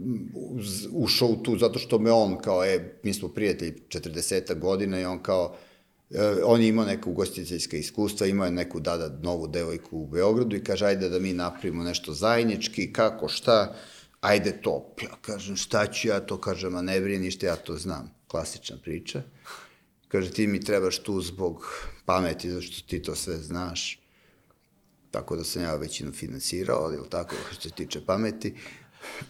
ušao 0.91 1.35
tu 1.35 1.57
zato 1.57 1.79
što 1.79 1.99
me 1.99 2.11
on 2.11 2.37
kao, 2.37 2.65
e, 2.65 2.99
mi 3.03 3.13
smo 3.13 3.29
prijatelji 3.29 3.73
40 3.89 4.59
godina 4.59 4.99
i 4.99 5.05
on 5.05 5.23
kao, 5.23 5.55
E, 6.09 6.43
on 6.43 6.61
je 6.61 6.67
imao 6.67 6.85
neka 6.85 7.09
ugostiteljska 7.09 7.77
iskustva, 7.77 8.27
imao 8.27 8.45
je 8.45 8.51
neku 8.51 8.79
dada 8.79 9.19
novu 9.23 9.47
devojku 9.47 9.97
u 9.97 10.07
Beogradu 10.07 10.55
i 10.55 10.63
kaže, 10.63 10.85
ajde 10.85 11.09
da 11.09 11.19
mi 11.19 11.33
napravimo 11.33 11.83
nešto 11.83 12.13
zajednički, 12.13 12.93
kako, 12.93 13.27
šta, 13.27 13.75
ajde 14.21 14.61
to. 14.61 14.95
Ja 15.01 15.17
kažem, 15.21 15.55
šta 15.55 15.87
ću 15.87 16.07
ja 16.07 16.19
to, 16.19 16.41
kažem, 16.41 16.75
a 16.75 16.81
ne 16.81 17.01
brini 17.01 17.25
ništa, 17.25 17.45
ja 17.45 17.55
to 17.55 17.77
znam. 17.77 18.11
Klasična 18.27 18.77
priča. 18.83 19.21
Kaže, 20.07 20.31
ti 20.31 20.47
mi 20.47 20.63
trebaš 20.63 20.99
tu 20.99 21.21
zbog 21.21 21.65
pameti, 22.05 22.51
zašto 22.51 22.87
ti 22.87 23.01
to 23.01 23.15
sve 23.15 23.37
znaš. 23.37 23.99
Tako 25.11 25.35
da 25.35 25.43
sam 25.43 25.61
ja 25.61 25.75
većinu 25.75 26.11
finansirao, 26.11 26.91
ili 26.93 27.09
tako, 27.09 27.35
što 27.51 27.69
se 27.69 27.75
tiče 27.75 28.05
pameti. 28.05 28.55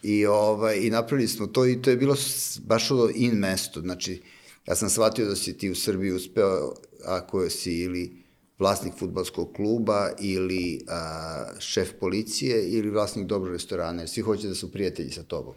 I, 0.03 0.25
ovaj, 0.25 0.77
I 0.77 0.89
napravili 0.89 1.27
smo 1.27 1.47
to 1.47 1.65
i 1.65 1.81
to 1.81 1.89
je 1.89 1.97
bilo 1.97 2.15
baš 2.63 2.91
ono 2.91 3.09
in 3.15 3.33
mesto. 3.33 3.81
Znači, 3.81 4.21
ja 4.67 4.75
sam 4.75 4.89
shvatio 4.89 5.25
da 5.25 5.35
si 5.35 5.57
ti 5.57 5.69
u 5.69 5.75
Srbiji 5.75 6.11
uspeo 6.11 6.73
ako 7.05 7.49
si 7.49 7.73
ili 7.73 8.23
vlasnik 8.59 8.93
futbalskog 8.99 9.53
kluba 9.55 10.11
ili 10.19 10.85
a, 10.87 11.45
šef 11.59 11.93
policije 11.99 12.69
ili 12.69 12.89
vlasnik 12.89 13.27
dobrog 13.27 13.53
restorana, 13.53 14.01
jer 14.01 14.09
svi 14.09 14.21
hoće 14.21 14.47
da 14.47 14.55
su 14.55 14.71
prijatelji 14.71 15.11
sa 15.11 15.23
tobom. 15.23 15.55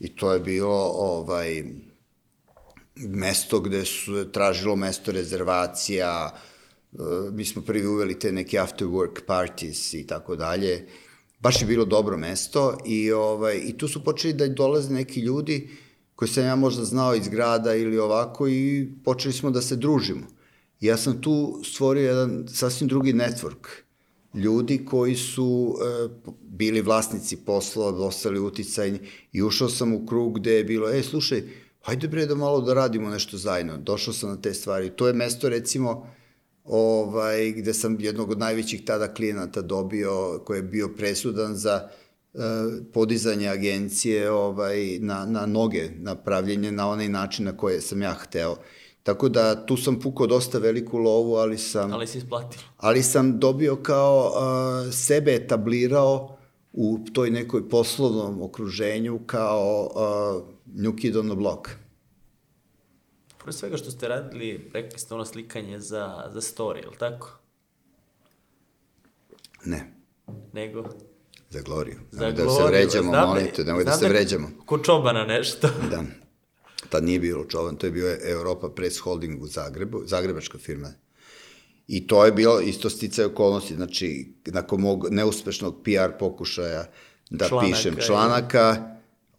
I 0.00 0.16
to 0.16 0.32
je 0.32 0.40
bilo 0.40 0.92
ovaj, 0.94 1.64
mesto 2.96 3.60
gde 3.60 3.84
su 3.84 4.32
tražilo 4.32 4.76
mesto 4.76 5.12
rezervacija, 5.12 6.34
e, 6.92 6.96
mi 7.32 7.44
smo 7.44 7.62
prvi 7.62 7.86
uveli 7.86 8.18
te 8.18 8.32
neke 8.32 8.58
after 8.58 8.86
work 8.86 9.20
parties 9.26 9.94
i 9.94 10.06
tako 10.06 10.36
dalje. 10.36 10.86
Baš 11.40 11.60
je 11.60 11.66
bilo 11.66 11.84
dobro 11.84 12.16
mesto 12.16 12.78
i, 12.86 13.12
ovaj, 13.12 13.60
i 13.64 13.78
tu 13.78 13.88
su 13.88 14.04
počeli 14.04 14.34
da 14.34 14.48
dolaze 14.48 14.92
neki 14.92 15.20
ljudi 15.20 15.68
koji 16.14 16.28
sam 16.28 16.44
ja 16.44 16.56
možda 16.56 16.84
znao 16.84 17.14
iz 17.14 17.28
grada 17.28 17.74
ili 17.74 17.98
ovako 17.98 18.48
i 18.48 18.88
počeli 19.04 19.34
smo 19.34 19.50
da 19.50 19.62
se 19.62 19.76
družimo. 19.76 20.26
Ja 20.80 20.96
sam 20.96 21.20
tu 21.22 21.60
stvorio 21.64 22.08
jedan 22.08 22.48
sasvim 22.48 22.88
drugi 22.88 23.12
network 23.12 23.66
ljudi 24.34 24.84
koji 24.84 25.16
su 25.16 25.76
e, 25.80 26.08
bili 26.42 26.80
vlasnici 26.80 27.36
poslova, 27.36 28.06
ostali 28.06 28.40
uticajni 28.40 28.98
i 29.32 29.42
ušao 29.42 29.68
sam 29.68 29.94
u 29.94 30.06
krug 30.06 30.38
gde 30.38 30.52
je 30.52 30.64
bilo, 30.64 30.90
e, 30.90 31.02
slušaj, 31.02 31.42
hajde 31.82 32.08
bre 32.08 32.26
da 32.26 32.34
malo 32.34 32.60
da 32.60 32.74
radimo 32.74 33.10
nešto 33.10 33.36
zajedno. 33.36 33.76
Došao 33.76 34.14
sam 34.14 34.30
na 34.30 34.36
te 34.36 34.54
stvari. 34.54 34.90
To 34.90 35.06
je 35.06 35.12
mesto, 35.12 35.48
recimo, 35.48 36.06
ovaj, 36.64 37.52
gde 37.52 37.74
sam 37.74 37.96
jednog 38.00 38.30
od 38.30 38.38
najvećih 38.38 38.84
tada 38.84 39.14
klijenata 39.14 39.62
dobio, 39.62 40.40
koji 40.44 40.58
je 40.58 40.62
bio 40.62 40.88
presudan 40.96 41.54
za 41.54 41.88
e, 42.34 42.38
podizanje 42.92 43.48
agencije 43.48 44.30
ovaj, 44.30 44.98
na, 45.00 45.26
na 45.26 45.46
noge, 45.46 45.90
na 45.96 46.14
pravljenje 46.14 46.72
na 46.72 46.88
onaj 46.88 47.08
način 47.08 47.44
na 47.44 47.56
koje 47.56 47.80
sam 47.80 48.02
ja 48.02 48.12
hteo. 48.12 48.56
Tako 49.02 49.28
da 49.28 49.66
tu 49.66 49.76
sam 49.76 50.00
pukao 50.00 50.26
dosta 50.26 50.58
veliku 50.58 50.98
lovu, 50.98 51.34
ali 51.34 51.58
sam... 51.58 51.92
Ali 51.92 52.06
si 52.06 52.18
isplatio. 52.18 52.60
Ali 52.76 53.02
sam 53.02 53.38
dobio 53.38 53.76
kao 53.76 54.32
uh, 54.34 54.94
sebe 54.94 55.34
etablirao 55.34 56.36
u 56.72 56.98
toj 57.12 57.30
nekoj 57.30 57.68
poslovnom 57.68 58.42
okruženju 58.42 59.20
kao 59.26 59.90
uh, 59.94 60.42
New 60.74 60.96
Kid 60.96 61.16
on 61.16 61.26
the 61.26 61.36
Block. 61.36 61.68
Pre 63.50 63.56
svega 63.56 63.76
što 63.76 63.90
ste 63.90 64.08
radili, 64.08 64.70
rekli 64.74 64.98
ste 64.98 65.14
ono 65.14 65.24
slikanje 65.24 65.80
za, 65.80 66.24
za 66.32 66.40
story, 66.40 66.84
ili 66.84 66.96
tako? 66.98 67.38
Ne. 69.64 69.92
Nego? 70.52 70.84
Za 71.50 71.60
Gloriju. 71.60 71.98
Za 72.10 72.20
Nemoj 72.20 72.32
da 72.32 72.50
se 72.50 72.62
vređamo, 72.64 73.10
Znam 73.10 73.28
molim 73.28 73.46
te, 73.56 73.64
nemoj 73.64 73.84
da 73.84 73.92
se 73.92 74.08
vređamo. 74.08 74.50
Ko 74.66 74.78
čobana 74.78 75.24
nešto. 75.24 75.68
Da. 75.90 76.02
Tad 76.88 77.04
nije 77.04 77.18
bilo 77.18 77.44
čovan, 77.44 77.76
to 77.76 77.86
je 77.86 77.90
bio 77.90 78.16
Europa 78.24 78.68
Press 78.68 78.98
Holding 78.98 79.42
u 79.42 79.46
Zagrebu, 79.46 80.02
zagrebačka 80.06 80.58
firma. 80.58 80.92
I 81.88 82.06
to 82.06 82.24
je 82.24 82.32
bilo 82.32 82.60
isto 82.60 82.90
sticaj 82.90 83.24
okolnosti, 83.24 83.74
znači, 83.74 84.34
nakon 84.46 84.80
mog 84.80 85.06
neuspešnog 85.10 85.82
PR 85.84 86.18
pokušaja 86.18 86.90
da 87.30 87.48
Članaka, 87.48 87.66
pišem 87.66 87.96
članaka, 88.06 88.96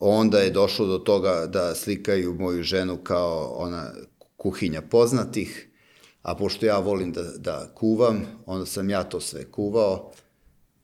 onda 0.09 0.39
je 0.39 0.49
došlo 0.49 0.85
do 0.87 0.97
toga 0.97 1.47
da 1.47 1.75
slikaju 1.75 2.35
moju 2.39 2.63
ženu 2.63 2.97
kao 2.97 3.53
ona 3.57 3.91
kuhinja 4.37 4.81
poznatih, 4.81 5.69
a 6.21 6.35
pošto 6.35 6.65
ja 6.65 6.79
volim 6.79 7.11
da, 7.11 7.23
da 7.23 7.71
kuvam, 7.75 8.21
onda 8.45 8.65
sam 8.65 8.89
ja 8.89 9.03
to 9.03 9.19
sve 9.19 9.51
kuvao, 9.51 10.11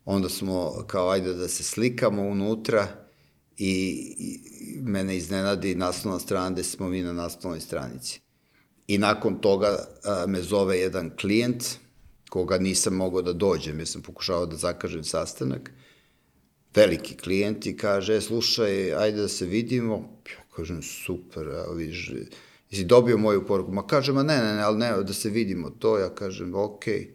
onda 0.05 0.29
smo 0.29 0.83
kao 0.87 1.09
ajde 1.09 1.33
da 1.33 1.47
se 1.47 1.63
slikamo 1.63 2.21
unutra 2.21 2.87
i, 3.57 3.71
i 4.19 4.39
mene 4.81 5.17
iznenadi 5.17 5.75
naslovna 5.75 6.19
strana 6.19 6.49
gde 6.49 6.63
smo 6.63 6.89
mi 6.89 7.01
na 7.01 7.13
naslovnoj 7.13 7.59
stranici. 7.59 8.21
I 8.87 8.97
nakon 8.97 9.41
toga 9.41 9.87
a, 10.03 10.25
me 10.27 10.41
zove 10.41 10.79
jedan 10.79 11.11
klijent, 11.21 11.63
koga 12.29 12.57
nisam 12.57 12.93
mogao 12.93 13.21
da 13.21 13.33
dođem, 13.33 13.79
jer 13.79 13.87
sam 13.87 14.01
pokušao 14.01 14.45
da 14.45 14.55
zakažem 14.55 15.03
sastanak, 15.03 15.71
veliki 16.77 17.17
klijent 17.17 17.65
i 17.65 17.77
kaže, 17.77 18.15
e, 18.15 18.21
slušaj, 18.21 18.93
ajde 18.93 19.21
da 19.21 19.27
se 19.27 19.45
vidimo. 19.45 20.21
Ja 20.29 20.43
kažem, 20.55 20.81
super, 20.83 21.47
evo 21.47 21.73
vidiš, 21.73 22.11
jesi 22.69 22.85
dobio 22.85 23.17
moju 23.17 23.45
poruku? 23.45 23.71
Ma 23.71 23.87
kaže, 23.87 24.13
ma 24.13 24.23
ne, 24.23 24.37
ne, 24.37 24.53
ne, 24.55 24.61
ali 24.61 24.77
ne, 24.77 24.91
da 25.03 25.13
se 25.13 25.29
vidimo 25.29 25.69
to. 25.69 25.97
Ja 25.97 26.09
kažem, 26.15 26.55
okej. 26.55 26.99
Okay. 26.99 27.07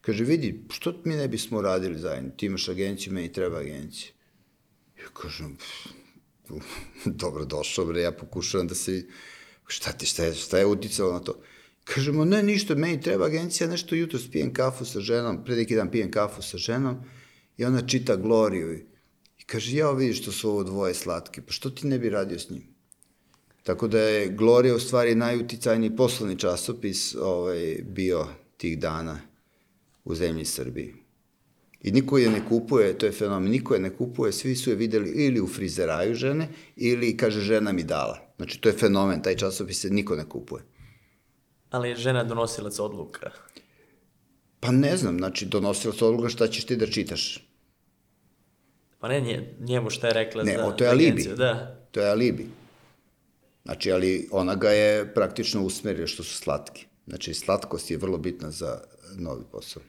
Kaže, 0.00 0.24
vidi, 0.24 0.64
što 0.70 0.94
mi 1.04 1.16
ne 1.16 1.28
bismo 1.28 1.62
radili 1.62 1.98
zajedno? 1.98 2.30
Ti 2.36 2.46
imaš 2.46 2.68
agenciju, 2.68 3.12
meni 3.12 3.32
treba 3.32 3.58
agencija. 3.58 4.12
Ja 5.02 5.08
kažem, 5.22 5.56
dobro 7.22 7.44
došao, 7.44 7.84
bre, 7.86 8.00
ja 8.00 8.12
pokušavam 8.12 8.68
da 8.68 8.74
se 8.74 9.02
šta 9.66 9.92
ti, 9.92 10.06
šta 10.06 10.24
je, 10.24 10.34
šta 10.34 10.58
je 10.58 10.66
uticalo 10.66 11.12
na 11.12 11.20
to? 11.20 11.42
Kažemo, 11.84 12.24
ne, 12.24 12.42
ništa, 12.42 12.74
meni 12.74 13.00
treba 13.00 13.26
agencija, 13.26 13.68
nešto 13.68 13.94
jutro 13.94 14.18
spijem 14.18 14.52
kafu 14.54 14.84
sa 14.84 15.00
ženom, 15.00 15.44
pre 15.44 15.56
neki 15.56 15.76
dan 15.76 15.90
pijem 15.90 16.10
kafu 16.10 16.42
sa 16.42 16.58
ženom 16.58 16.96
i 17.56 17.64
ona 17.64 17.86
čita 17.86 18.16
Gloriju 18.16 18.89
kaže, 19.50 19.76
ja 19.76 19.90
vidiš 19.92 20.22
što 20.22 20.32
su 20.32 20.50
ovo 20.50 20.62
dvoje 20.64 20.94
slatke, 20.94 21.42
pa 21.42 21.52
što 21.52 21.70
ti 21.70 21.86
ne 21.86 21.98
bi 21.98 22.10
radio 22.10 22.38
s 22.38 22.50
njim? 22.50 22.62
Tako 23.62 23.88
da 23.88 24.00
je 24.00 24.28
Glorija 24.28 24.74
u 24.74 24.80
stvari 24.80 25.14
najuticajniji 25.14 25.96
poslovni 25.96 26.38
časopis 26.38 27.14
ovaj, 27.14 27.76
bio 27.82 28.26
tih 28.56 28.78
dana 28.78 29.20
u 30.04 30.14
zemlji 30.14 30.44
Srbiji. 30.44 30.94
I 31.82 31.92
niko 31.92 32.18
je 32.18 32.30
ne 32.30 32.42
kupuje, 32.48 32.98
to 32.98 33.06
je 33.06 33.12
fenomen, 33.12 33.50
niko 33.50 33.74
je 33.74 33.80
ne 33.80 33.90
kupuje, 33.96 34.32
svi 34.32 34.56
su 34.56 34.70
je 34.70 34.76
videli 34.76 35.10
ili 35.10 35.40
u 35.40 35.46
frizeraju 35.46 36.14
žene, 36.14 36.48
ili 36.76 37.16
kaže 37.16 37.40
žena 37.40 37.72
mi 37.72 37.82
dala. 37.82 38.18
Znači 38.36 38.60
to 38.60 38.68
je 38.68 38.78
fenomen, 38.78 39.22
taj 39.22 39.36
časopis 39.36 39.80
se 39.80 39.90
niko 39.90 40.16
ne 40.16 40.28
kupuje. 40.28 40.62
Ali 41.70 41.88
je 41.88 41.96
žena 41.96 42.24
donosilac 42.24 42.78
odluka. 42.78 43.30
Pa 44.60 44.70
ne 44.72 44.96
znam, 44.96 45.18
znači 45.18 45.46
donosilac 45.46 46.02
odluka 46.02 46.28
šta 46.28 46.48
ćeš 46.48 46.64
ti 46.64 46.76
da 46.76 46.86
čitaš. 46.86 47.49
Pa 49.00 49.08
ne 49.08 49.20
nje, 49.20 49.54
njemu 49.60 49.90
šta 49.90 50.06
je 50.06 50.12
rekla 50.14 50.42
Ne, 50.42 50.56
za 50.56 50.66
o, 50.66 50.72
to 50.72 50.84
je 50.84 50.90
alibi. 50.90 51.06
agenciju, 51.10 51.36
Da. 51.36 51.76
To 51.90 52.00
je 52.00 52.10
alibi. 52.10 52.46
Znači, 53.64 53.92
ali 53.92 54.28
ona 54.32 54.54
ga 54.54 54.70
je 54.70 55.14
praktično 55.14 55.62
usmerio 55.64 56.06
što 56.06 56.22
su 56.22 56.34
slatki. 56.36 56.86
Znači, 57.06 57.34
slatkost 57.34 57.90
je 57.90 57.96
vrlo 57.96 58.18
bitna 58.18 58.50
za 58.50 58.80
novi 59.16 59.44
posao. 59.52 59.82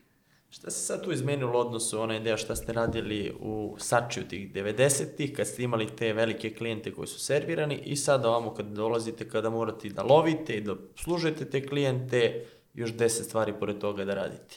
Šta 0.50 0.72
se 0.72 0.86
sad 0.86 1.04
tu 1.04 1.12
izmenilo 1.12 1.52
u 1.58 1.62
odnosu 1.62 2.00
onaj 2.02 2.20
deo 2.20 2.38
šta 2.38 2.56
ste 2.56 2.74
radili 2.74 3.34
u 3.40 3.76
Sačiju 3.80 4.28
tih 4.28 4.54
90-ih, 4.54 5.34
kad 5.36 5.48
ste 5.48 5.64
imali 5.64 5.88
te 5.96 6.14
velike 6.14 6.54
klijente 6.54 6.92
koji 6.92 7.08
su 7.08 7.20
servirani 7.20 7.80
i 7.86 7.96
sad 7.96 8.26
ovamo 8.26 8.54
kad 8.54 8.66
dolazite, 8.66 9.30
kada 9.30 9.50
morate 9.50 9.90
da 9.90 10.04
lovite 10.04 10.58
i 10.58 10.62
da 10.62 10.76
služete 10.96 11.46
te 11.46 11.68
klijente, 11.68 12.46
još 12.74 12.94
deset 12.94 13.26
stvari 13.26 13.54
pored 13.60 13.78
toga 13.78 14.06
da 14.06 14.14
radite. 14.14 14.56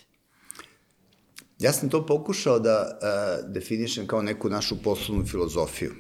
Ja 1.59 1.73
sam 1.73 1.89
to 1.89 2.07
pokušao 2.07 2.59
da 2.59 2.99
uh, 3.03 3.51
definišem 3.53 4.07
kao 4.07 4.23
neku 4.23 4.49
našu 4.49 4.83
poslovnu 4.83 5.27
filozofiju. 5.27 5.93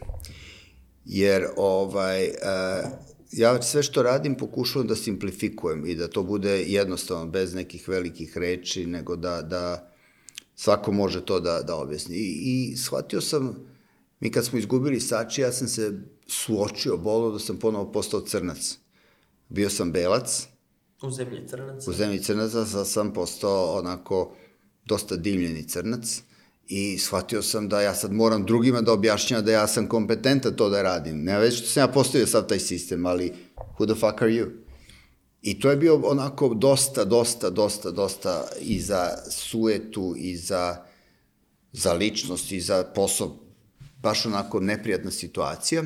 Jer 1.04 1.46
ovaj, 1.56 2.24
uh, 2.24 2.90
ja 3.32 3.62
sve 3.62 3.82
što 3.82 4.02
radim 4.02 4.34
pokušavam 4.34 4.88
da 4.88 4.96
simplifikujem 4.96 5.86
i 5.86 5.94
da 5.94 6.08
to 6.08 6.22
bude 6.22 6.62
jednostavno, 6.62 7.26
bez 7.26 7.54
nekih 7.54 7.88
velikih 7.88 8.38
reči, 8.38 8.86
nego 8.86 9.16
da, 9.16 9.42
da 9.42 9.90
svako 10.54 10.92
može 10.92 11.24
to 11.24 11.40
da, 11.40 11.62
da 11.62 11.76
objasni. 11.76 12.16
I, 12.16 12.40
I 12.44 12.76
shvatio 12.76 13.20
sam, 13.20 13.56
mi 14.20 14.30
kad 14.30 14.44
smo 14.44 14.58
izgubili 14.58 15.00
Sači, 15.00 15.40
ja 15.40 15.52
sam 15.52 15.68
se 15.68 15.92
suočio 16.26 16.96
bolo 16.96 17.32
da 17.32 17.38
sam 17.38 17.58
ponovo 17.58 17.92
postao 17.92 18.20
crnac. 18.20 18.78
Bio 19.48 19.70
sam 19.70 19.92
belac, 19.92 20.46
U 21.02 21.10
zemlji 21.10 21.48
crnaca. 21.48 21.90
u 21.90 21.94
zemlji 21.94 22.22
crnaca 22.22 22.84
sam 22.84 23.12
postao 23.12 23.78
onako 23.78 24.36
dosta 24.84 25.16
dimljeni 25.16 25.68
crnac 25.68 26.22
i 26.68 26.98
shvatio 26.98 27.42
sam 27.42 27.68
da 27.68 27.80
ja 27.80 27.94
sad 27.94 28.12
moram 28.12 28.44
drugima 28.44 28.80
da 28.80 28.92
objašnjam 28.92 29.44
da 29.44 29.52
ja 29.52 29.66
sam 29.66 29.88
kompetentan 29.88 30.56
to 30.56 30.68
da 30.68 30.82
radim. 30.82 31.24
Ne 31.24 31.38
već 31.38 31.58
što 31.58 31.66
sam 31.66 31.80
ja 31.80 31.88
postavio 31.88 32.26
sad 32.26 32.48
taj 32.48 32.58
sistem, 32.58 33.06
ali 33.06 33.32
who 33.78 33.86
the 33.86 33.94
fuck 33.94 34.22
are 34.22 34.32
you? 34.32 34.50
I 35.42 35.60
to 35.60 35.70
je 35.70 35.76
bio 35.76 36.00
onako 36.04 36.54
dosta, 36.54 37.04
dosta, 37.04 37.50
dosta, 37.50 37.90
dosta 37.90 38.48
i 38.60 38.80
za 38.80 39.08
suetu, 39.30 40.14
i 40.16 40.36
za, 40.36 40.76
za 41.72 41.92
ličnost, 41.92 42.52
i 42.52 42.60
za 42.60 42.84
posao, 42.94 43.36
baš 44.02 44.26
onako 44.26 44.60
neprijatna 44.60 45.10
situacija. 45.10 45.84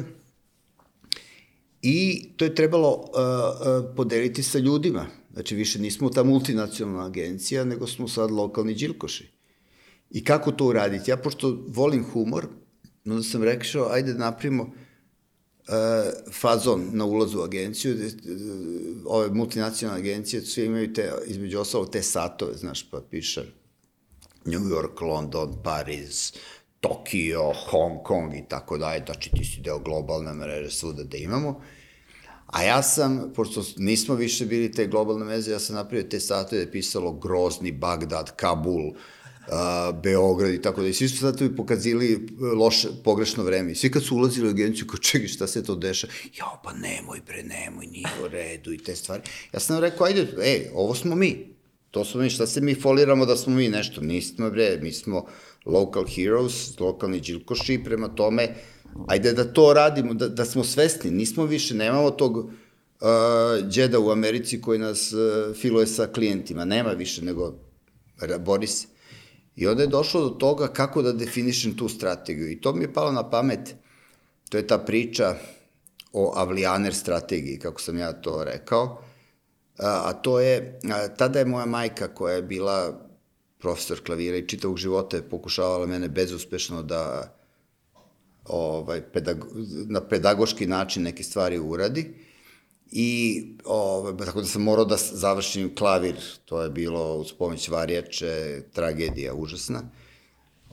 I 1.82 2.28
to 2.36 2.44
je 2.44 2.54
trebalo 2.54 2.94
uh, 2.94 3.04
uh, 3.04 3.96
podeliti 3.96 4.42
sa 4.42 4.58
ljudima. 4.58 5.06
Znači, 5.39 5.55
više 5.55 5.78
nismo 5.78 6.10
ta 6.10 6.23
multinacionalna 6.23 7.06
agencija, 7.06 7.65
nego 7.65 7.86
smo 7.86 8.09
sad 8.09 8.31
lokalni 8.31 8.74
džilkoši. 8.74 9.31
I 10.10 10.24
kako 10.24 10.52
to 10.52 10.65
uraditi? 10.65 11.10
Ja, 11.10 11.16
pošto 11.16 11.65
volim 11.69 12.05
humor, 12.05 12.47
onda 13.06 13.23
sam 13.23 13.43
rekao, 13.43 13.89
ajde 13.90 14.12
da 14.12 14.19
napravimo 14.19 14.62
uh, 14.62 14.73
fazon 16.32 16.90
na 16.93 17.05
ulazu 17.05 17.39
u 17.39 17.43
agenciju, 17.43 17.94
uh, 17.94 18.01
ove 19.06 19.31
multinacionalne 19.31 20.01
agencije, 20.01 20.43
sve 20.43 20.65
imaju 20.65 20.93
te, 20.93 21.12
između 21.27 21.60
ostalog, 21.60 21.90
te 21.90 22.02
satove, 22.02 22.55
znaš, 22.55 22.90
pa 22.90 23.01
piše 23.10 23.44
New 24.44 24.60
York, 24.60 25.02
London, 25.02 25.56
Pariz, 25.65 26.32
Tokio, 26.81 27.52
Hong 27.52 28.02
Kong 28.05 28.35
i 28.35 28.44
tako 28.48 28.78
dalje, 28.78 29.02
znači 29.06 29.31
ti 29.31 29.44
si 29.44 29.60
deo 29.60 29.78
globalne 29.78 30.35
mreže 30.35 30.70
svuda 30.70 31.05
da 31.05 31.16
imamo. 31.16 31.60
A 32.48 32.62
ja 32.62 32.82
sam, 32.82 33.32
pošto 33.34 33.64
nismo 33.76 34.14
više 34.14 34.46
bili 34.46 34.72
te 34.72 34.86
globalne 34.86 35.24
meze, 35.24 35.50
ja 35.50 35.58
sam 35.58 35.76
napravio 35.76 36.08
te 36.08 36.20
satove 36.20 36.56
da 36.56 36.66
je 36.66 36.72
pisalo 36.72 37.12
Grozni, 37.12 37.72
Bagdad, 37.72 38.36
Kabul, 38.36 38.88
uh, 38.88 40.00
Beograd 40.02 40.54
i 40.54 40.62
tako 40.62 40.82
da. 40.82 40.88
I 40.88 40.92
svi 40.92 41.08
su 41.08 41.16
satovi 41.16 41.56
pokazili 41.56 42.28
loše, 42.56 42.88
pogrešno 43.04 43.44
vreme. 43.44 43.72
I 43.72 43.74
svi 43.74 43.90
kad 43.90 44.04
su 44.04 44.16
ulazili 44.16 44.48
u 44.48 44.50
agenciju, 44.50 44.86
kao 44.86 44.98
čekaj 44.98 45.28
šta 45.28 45.46
se 45.46 45.64
to 45.64 45.74
deša, 45.74 46.06
jao 46.38 46.60
pa 46.64 46.72
nemoj 46.72 47.20
bre, 47.26 47.42
nemoj, 47.42 47.86
nije 47.86 48.08
u 48.24 48.28
redu 48.28 48.72
i 48.72 48.78
te 48.78 48.96
stvari. 48.96 49.22
Ja 49.52 49.60
sam 49.60 49.78
rekao, 49.78 50.06
ajde, 50.06 50.26
ej, 50.42 50.70
ovo 50.74 50.94
smo 50.94 51.14
mi. 51.14 51.58
To 51.90 52.04
smo 52.04 52.20
mi, 52.20 52.30
šta 52.30 52.46
se 52.46 52.60
mi 52.60 52.74
foliramo 52.74 53.26
da 53.26 53.36
smo 53.36 53.54
mi 53.54 53.68
nešto? 53.68 54.00
Nismo 54.00 54.50
bre, 54.50 54.78
mi 54.82 54.92
smo 54.92 55.26
local 55.64 56.04
heroes, 56.06 56.80
lokalni 56.80 57.20
džilkoši, 57.20 57.80
prema 57.84 58.08
tome, 58.08 58.54
ajde 59.06 59.32
da 59.32 59.44
to 59.52 59.72
radimo, 59.72 60.14
da, 60.14 60.28
da 60.28 60.44
smo 60.44 60.64
svesni, 60.64 61.10
nismo 61.10 61.44
više, 61.44 61.74
nemamo 61.74 62.10
tog 62.10 62.36
uh, 62.36 62.48
džeda 63.68 63.98
u 63.98 64.10
Americi 64.10 64.60
koji 64.60 64.78
nas 64.78 65.12
uh, 65.12 65.56
filuje 65.56 65.86
sa 65.86 66.06
klijentima, 66.06 66.64
nema 66.64 66.90
više, 66.90 67.24
nego 67.24 67.54
bori 68.40 68.66
se. 68.66 68.86
I 69.56 69.66
onda 69.66 69.82
je 69.82 69.88
došlo 69.88 70.20
do 70.20 70.28
toga 70.28 70.68
kako 70.68 71.02
da 71.02 71.12
definišem 71.12 71.76
tu 71.76 71.88
strategiju. 71.88 72.50
I 72.50 72.60
to 72.60 72.72
mi 72.72 72.84
je 72.84 72.92
palo 72.92 73.12
na 73.12 73.30
pamet, 73.30 73.74
to 74.48 74.56
je 74.56 74.66
ta 74.66 74.78
priča 74.78 75.34
o 76.12 76.32
Avlianer 76.36 76.94
strategiji, 76.94 77.58
kako 77.58 77.80
sam 77.80 77.98
ja 77.98 78.12
to 78.12 78.44
rekao, 78.44 79.02
a 79.78 80.12
to 80.12 80.40
je, 80.40 80.80
tada 81.16 81.38
je 81.38 81.44
moja 81.44 81.66
majka 81.66 82.08
koja 82.14 82.34
je 82.34 82.42
bila 82.42 83.08
profesor 83.58 84.00
klavira 84.06 84.36
i 84.36 84.48
čitavog 84.48 84.76
života 84.76 85.16
je 85.16 85.28
pokušavala 85.28 85.86
mene 85.86 86.08
bezuspešno 86.08 86.82
da 86.82 87.34
ovaj, 88.48 89.02
pedago, 89.12 89.46
na 89.88 90.00
pedagoški 90.00 90.66
način 90.66 91.02
neke 91.02 91.22
stvari 91.22 91.58
uradi. 91.58 92.14
I 92.92 93.42
ovaj, 93.64 94.16
tako 94.16 94.40
da 94.40 94.46
sam 94.46 94.62
morao 94.62 94.84
da 94.84 94.96
završim 94.96 95.74
klavir, 95.74 96.14
to 96.44 96.62
je 96.62 96.70
bilo 96.70 97.16
uz 97.16 97.32
pomoć 97.32 97.68
varijače, 97.68 98.62
tragedija 98.72 99.34
užasna. 99.34 99.82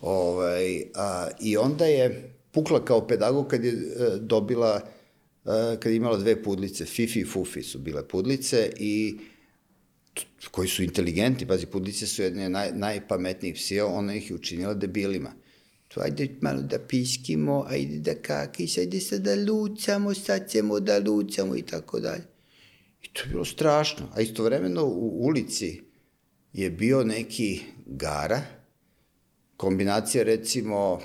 Ovaj, 0.01 0.83
a, 0.95 1.27
I 1.39 1.57
onda 1.57 1.85
je 1.85 2.33
pukla 2.51 2.85
kao 2.85 3.07
pedagog 3.07 3.47
kad 3.47 3.65
je 3.65 3.71
e, 3.71 3.75
dobila, 4.19 4.81
e, 5.45 5.77
kad 5.79 5.91
je 5.91 5.95
imala 5.95 6.17
dve 6.17 6.43
pudlice, 6.43 6.85
Fifi 6.85 7.19
i 7.19 7.25
Fufi 7.25 7.63
su 7.63 7.79
bile 7.79 8.07
pudlice 8.07 8.71
i 8.77 9.17
koji 10.51 10.67
su 10.67 10.83
inteligentni, 10.83 11.47
pazi, 11.47 11.65
pudlice 11.65 12.07
su 12.07 12.23
jedne 12.23 12.49
naj, 12.49 12.71
najpametnijih 12.73 13.55
psija, 13.55 13.85
ona 13.87 14.15
ih 14.15 14.29
je 14.29 14.35
učinila 14.35 14.73
debilima. 14.73 15.33
To 15.95 16.01
ajde 16.01 16.29
malo 16.41 16.61
da 16.61 16.79
piskimo, 16.79 17.65
ajde 17.69 17.99
da 17.99 18.15
kakiš, 18.21 18.77
ajde 18.77 18.99
sad 18.99 19.21
da 19.21 19.35
lucamo, 19.35 20.13
sad 20.13 20.49
ćemo 20.49 20.79
da 20.79 20.99
lucamo 20.99 21.55
i 21.55 21.61
tako 21.61 21.99
dalje. 21.99 22.23
I 23.03 23.07
to 23.13 23.21
je 23.21 23.27
bilo 23.27 23.45
strašno. 23.45 24.09
A 24.15 24.21
istovremeno 24.21 24.85
u 24.85 25.25
ulici 25.25 25.81
je 26.53 26.69
bio 26.69 27.03
neki 27.03 27.61
gara, 27.85 28.41
kombinacija 29.57 30.23
recimo 30.23 31.01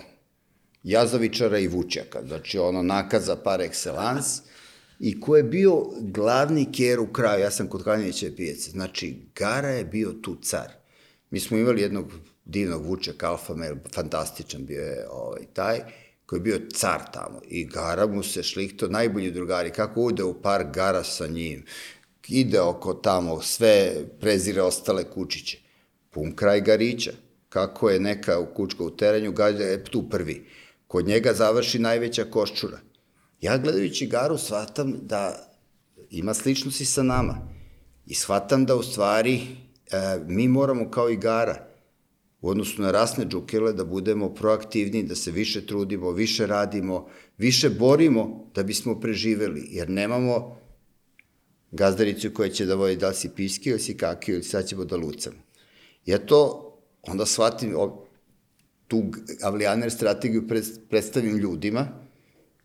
jazavičara 0.82 1.58
i 1.58 1.68
vučjaka, 1.68 2.22
znači 2.26 2.58
ono 2.58 2.82
nakaza 2.82 3.36
par 3.36 3.60
excellence, 3.60 4.40
i 5.00 5.20
ko 5.20 5.36
je 5.36 5.42
bio 5.42 5.84
glavni 6.00 6.72
ker 6.72 7.00
u 7.00 7.12
kraju, 7.12 7.40
ja 7.40 7.50
sam 7.50 7.68
kod 7.68 7.84
Kalinića 7.84 8.26
pijace, 8.36 8.70
znači 8.70 9.16
Gara 9.34 9.68
je 9.68 9.84
bio 9.84 10.12
tu 10.12 10.36
car. 10.42 10.72
Mi 11.30 11.40
smo 11.40 11.56
imali 11.56 11.82
jednog 11.82 12.12
divnog 12.51 12.86
vučaka, 12.86 13.31
alfa 13.31 13.55
mail, 13.55 13.74
fantastičan 13.94 14.66
bio 14.66 14.81
je 14.81 15.06
ovaj, 15.10 15.43
taj, 15.52 15.81
koji 16.27 16.39
je 16.39 16.43
bio 16.43 16.60
car 16.74 17.01
tamo 17.12 17.40
i 17.48 17.64
Gara 17.64 18.06
mu 18.06 18.22
se 18.22 18.43
šlihto, 18.43 18.89
najbolji 18.89 19.31
drugari, 19.31 19.70
kako 19.70 20.01
ude 20.01 20.24
u 20.24 20.43
par 20.43 20.64
Gara 20.72 21.05
sa 21.05 21.27
njim, 21.27 21.64
ide 22.28 22.60
oko 22.60 22.94
tamo, 22.94 23.40
sve 23.40 23.94
prezire 24.20 24.62
ostale 24.62 25.05
kučiće. 25.05 25.59
Pun 26.10 26.32
kraj 26.36 26.60
Garića. 26.60 27.12
Kako 27.48 27.90
je 27.90 28.01
neka 28.01 28.55
kučka 28.55 28.85
u 28.85 28.90
terenju, 28.90 29.32
Gara 29.32 29.64
je 29.64 29.85
tu 29.85 30.09
prvi. 30.10 30.47
Kod 30.86 31.06
njega 31.06 31.32
završi 31.32 31.78
najveća 31.78 32.24
koščura 32.24 32.78
Ja 33.40 33.59
gledajući 33.59 34.06
Garu 34.06 34.39
shvatam 34.39 34.94
da 35.02 35.51
ima 36.10 36.35
sličnosti 36.35 36.85
sa 36.85 37.02
nama 37.02 37.48
i 38.06 38.14
shvatam 38.14 38.66
da 38.66 38.77
u 38.77 38.82
stvari 38.82 39.35
e, 39.36 40.18
mi 40.27 40.48
moramo 40.48 40.90
kao 40.90 41.10
i 41.10 41.16
Gara 41.16 41.69
u 42.40 42.48
odnosu 42.48 42.82
na 42.82 42.90
rasne 42.90 43.26
džukele 43.26 43.72
da 43.72 43.84
budemo 43.84 44.34
proaktivni, 44.34 45.02
da 45.02 45.14
se 45.14 45.30
više 45.30 45.66
trudimo, 45.66 46.10
više 46.10 46.46
radimo, 46.46 47.08
više 47.38 47.70
borimo 47.70 48.50
da 48.54 48.62
bismo 48.62 49.00
preživeli, 49.00 49.66
jer 49.70 49.90
nemamo 49.90 50.56
gazdaricu 51.70 52.30
koja 52.34 52.48
će 52.48 52.66
da 52.66 52.74
vodi 52.74 52.96
da 52.96 53.08
li 53.08 53.14
si 53.14 53.30
piski 53.36 53.70
ili 53.70 53.80
si 53.80 53.96
kakio 53.96 54.34
ili 54.34 54.44
sad 54.44 54.66
ćemo 54.66 54.84
da 54.84 54.96
lucamo. 54.96 55.36
Ja 56.06 56.18
to 56.18 56.66
onda 57.02 57.26
shvatim, 57.26 57.76
tu 58.88 59.04
avlijaner 59.42 59.90
strategiju 59.90 60.48
predstavim 60.88 61.36
ljudima, 61.36 61.88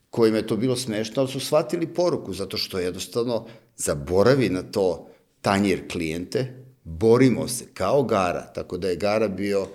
kojima 0.10 0.38
je 0.38 0.47
to 0.47 0.57
bilo 0.57 0.76
smešno, 0.76 1.22
ali 1.22 1.31
su 1.31 1.39
shvatili 1.39 1.93
poruku, 1.93 2.34
zato 2.34 2.57
što 2.57 2.80
jednostavno 2.80 3.47
zaboravi 3.76 4.49
na 4.49 4.64
to 4.64 5.10
tanjir 5.41 5.88
klijente, 5.91 6.65
borimo 6.86 7.48
se 7.48 7.66
kao 7.74 8.03
Gara, 8.03 8.41
tako 8.53 8.78
da 8.78 8.88
je 8.88 8.95
Gara 8.95 9.28
bio 9.28 9.68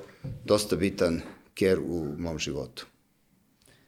dosta 0.44 0.76
bitan 0.76 1.20
ker 1.54 1.78
u 1.78 2.14
mom 2.18 2.38
životu. 2.38 2.86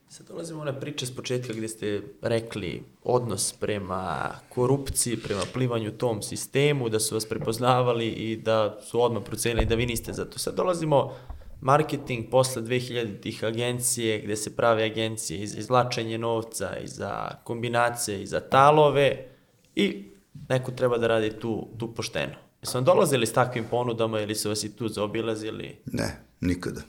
Sad 0.09 0.27
dolazimo 0.27 0.63
na 0.63 0.79
priče 0.79 1.05
s 1.05 1.15
početka 1.15 1.53
gde 1.53 1.67
ste 1.67 2.01
rekli 2.21 2.83
odnos 3.03 3.53
prema 3.53 4.31
korupciji, 4.49 5.17
prema 5.17 5.41
plivanju 5.53 5.91
tom 5.91 6.21
sistemu, 6.21 6.89
da 6.89 6.99
su 6.99 7.15
vas 7.15 7.25
prepoznavali 7.25 8.07
i 8.07 8.37
da 8.37 8.79
su 8.81 9.01
odmah 9.01 9.23
procenili 9.23 9.65
da 9.65 9.75
vi 9.75 9.85
niste 9.85 10.13
za 10.13 10.25
to. 10.25 10.39
Sad 10.39 10.55
dolazimo 10.55 11.13
marketing 11.61 12.29
posle 12.31 12.61
2000-ih 12.61 13.43
agencije, 13.43 14.21
gde 14.21 14.35
se 14.35 14.55
prave 14.55 14.83
agencije 14.83 15.47
za 15.47 15.59
izvlačenje 15.59 16.17
novca, 16.17 16.77
i 16.83 16.87
za 16.87 17.29
kombinacije, 17.43 18.21
i 18.23 18.27
za 18.27 18.39
talove 18.39 19.27
i 19.75 20.11
neko 20.49 20.71
treba 20.71 20.97
da 20.97 21.07
radi 21.07 21.39
tu, 21.39 21.67
tu 21.79 21.93
pošteno. 21.95 22.42
Jesu 22.63 22.77
vam 22.77 22.83
dolazili 22.83 23.27
s 23.27 23.33
takvim 23.33 23.65
ponudama 23.69 24.19
ili 24.19 24.35
su 24.35 24.49
vas 24.49 24.63
i 24.63 24.75
tu 24.75 24.87
zaobilazili? 24.87 25.77
Ne, 25.85 26.25
nikada. 26.41 26.81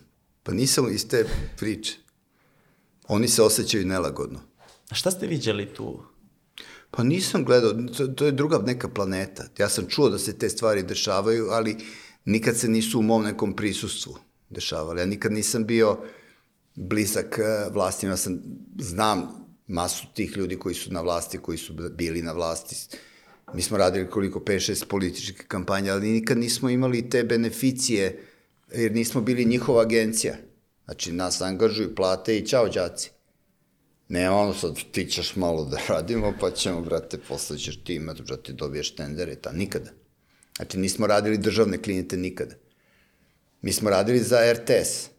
Pa 0.42 0.52
nisam 0.52 0.94
iz 0.94 1.08
te 1.08 1.26
priče. 1.56 1.96
Oni 3.08 3.28
se 3.28 3.42
osjećaju 3.42 3.86
nelagodno. 3.86 4.40
A 4.90 4.94
šta 4.94 5.10
ste 5.10 5.26
viđali 5.26 5.66
tu? 5.66 6.02
Pa 6.90 7.02
nisam 7.02 7.44
gledao, 7.44 7.72
to, 7.96 8.06
to 8.06 8.26
je 8.26 8.32
druga 8.32 8.58
neka 8.58 8.88
planeta. 8.88 9.44
Ja 9.58 9.68
sam 9.68 9.86
čuo 9.88 10.08
da 10.08 10.18
se 10.18 10.38
te 10.38 10.48
stvari 10.48 10.82
dešavaju, 10.82 11.48
ali 11.50 11.76
nikad 12.24 12.56
se 12.56 12.68
nisu 12.68 12.98
u 12.98 13.02
mom 13.02 13.24
nekom 13.24 13.56
prisustvu 13.56 14.16
dešavali. 14.50 15.00
Ja 15.00 15.06
nikad 15.06 15.32
nisam 15.32 15.64
bio 15.66 15.98
blizak 16.74 17.38
eh, 17.38 17.70
vlastima, 17.72 18.12
ja 18.12 18.16
sam, 18.16 18.38
znam 18.78 19.28
masu 19.66 20.06
tih 20.14 20.36
ljudi 20.36 20.58
koji 20.58 20.74
su 20.74 20.92
na 20.92 21.00
vlasti, 21.00 21.38
koji 21.38 21.58
su 21.58 21.74
bili 21.92 22.22
na 22.22 22.32
vlasti. 22.32 22.76
Mi 23.52 23.62
smo 23.62 23.78
radili 23.78 24.10
koliko 24.10 24.38
5-6 24.38 24.86
političke 24.86 25.44
kampanje, 25.48 25.90
ali 25.90 26.12
nikad 26.12 26.38
nismo 26.38 26.70
imali 26.70 27.10
te 27.10 27.24
beneficije, 27.24 28.22
jer 28.72 28.92
nismo 28.92 29.20
bili 29.20 29.44
njihova 29.44 29.82
agencija. 29.82 30.36
Znači, 30.84 31.12
nas 31.12 31.40
angažuju, 31.40 31.94
plate 31.94 32.38
i 32.38 32.46
čao, 32.46 32.68
džaci. 32.68 33.10
Ne, 34.08 34.30
ono 34.30 34.54
sad, 34.54 34.78
ti 34.92 35.06
ćeš 35.06 35.36
malo 35.36 35.64
da 35.64 35.78
radimo, 35.88 36.34
pa 36.40 36.50
ćemo, 36.50 36.80
brate, 36.80 37.18
posle 37.28 37.58
ćeš 37.58 37.84
ti 37.84 37.94
imati, 37.94 38.22
brate, 38.22 38.52
dobiješ 38.52 38.94
tendere, 38.94 39.34
ta, 39.34 39.52
nikada. 39.52 39.90
Znači, 40.56 40.78
nismo 40.78 41.06
radili 41.06 41.38
državne 41.38 41.82
klijente 41.82 42.16
nikada. 42.16 42.54
Mi 43.62 43.72
smo 43.72 43.90
radili 43.90 44.18
za 44.18 44.52
RTS 44.52 45.10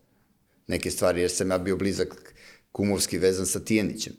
neke 0.68 0.92
stvari, 0.92 1.22
jer 1.22 1.32
sam 1.32 1.52
ja 1.52 1.58
bio 1.58 1.78
blizak 1.78 2.34
kumovski 2.72 3.18
vezan 3.18 3.46
sa 3.46 3.60
Tijanićem. 3.60 4.14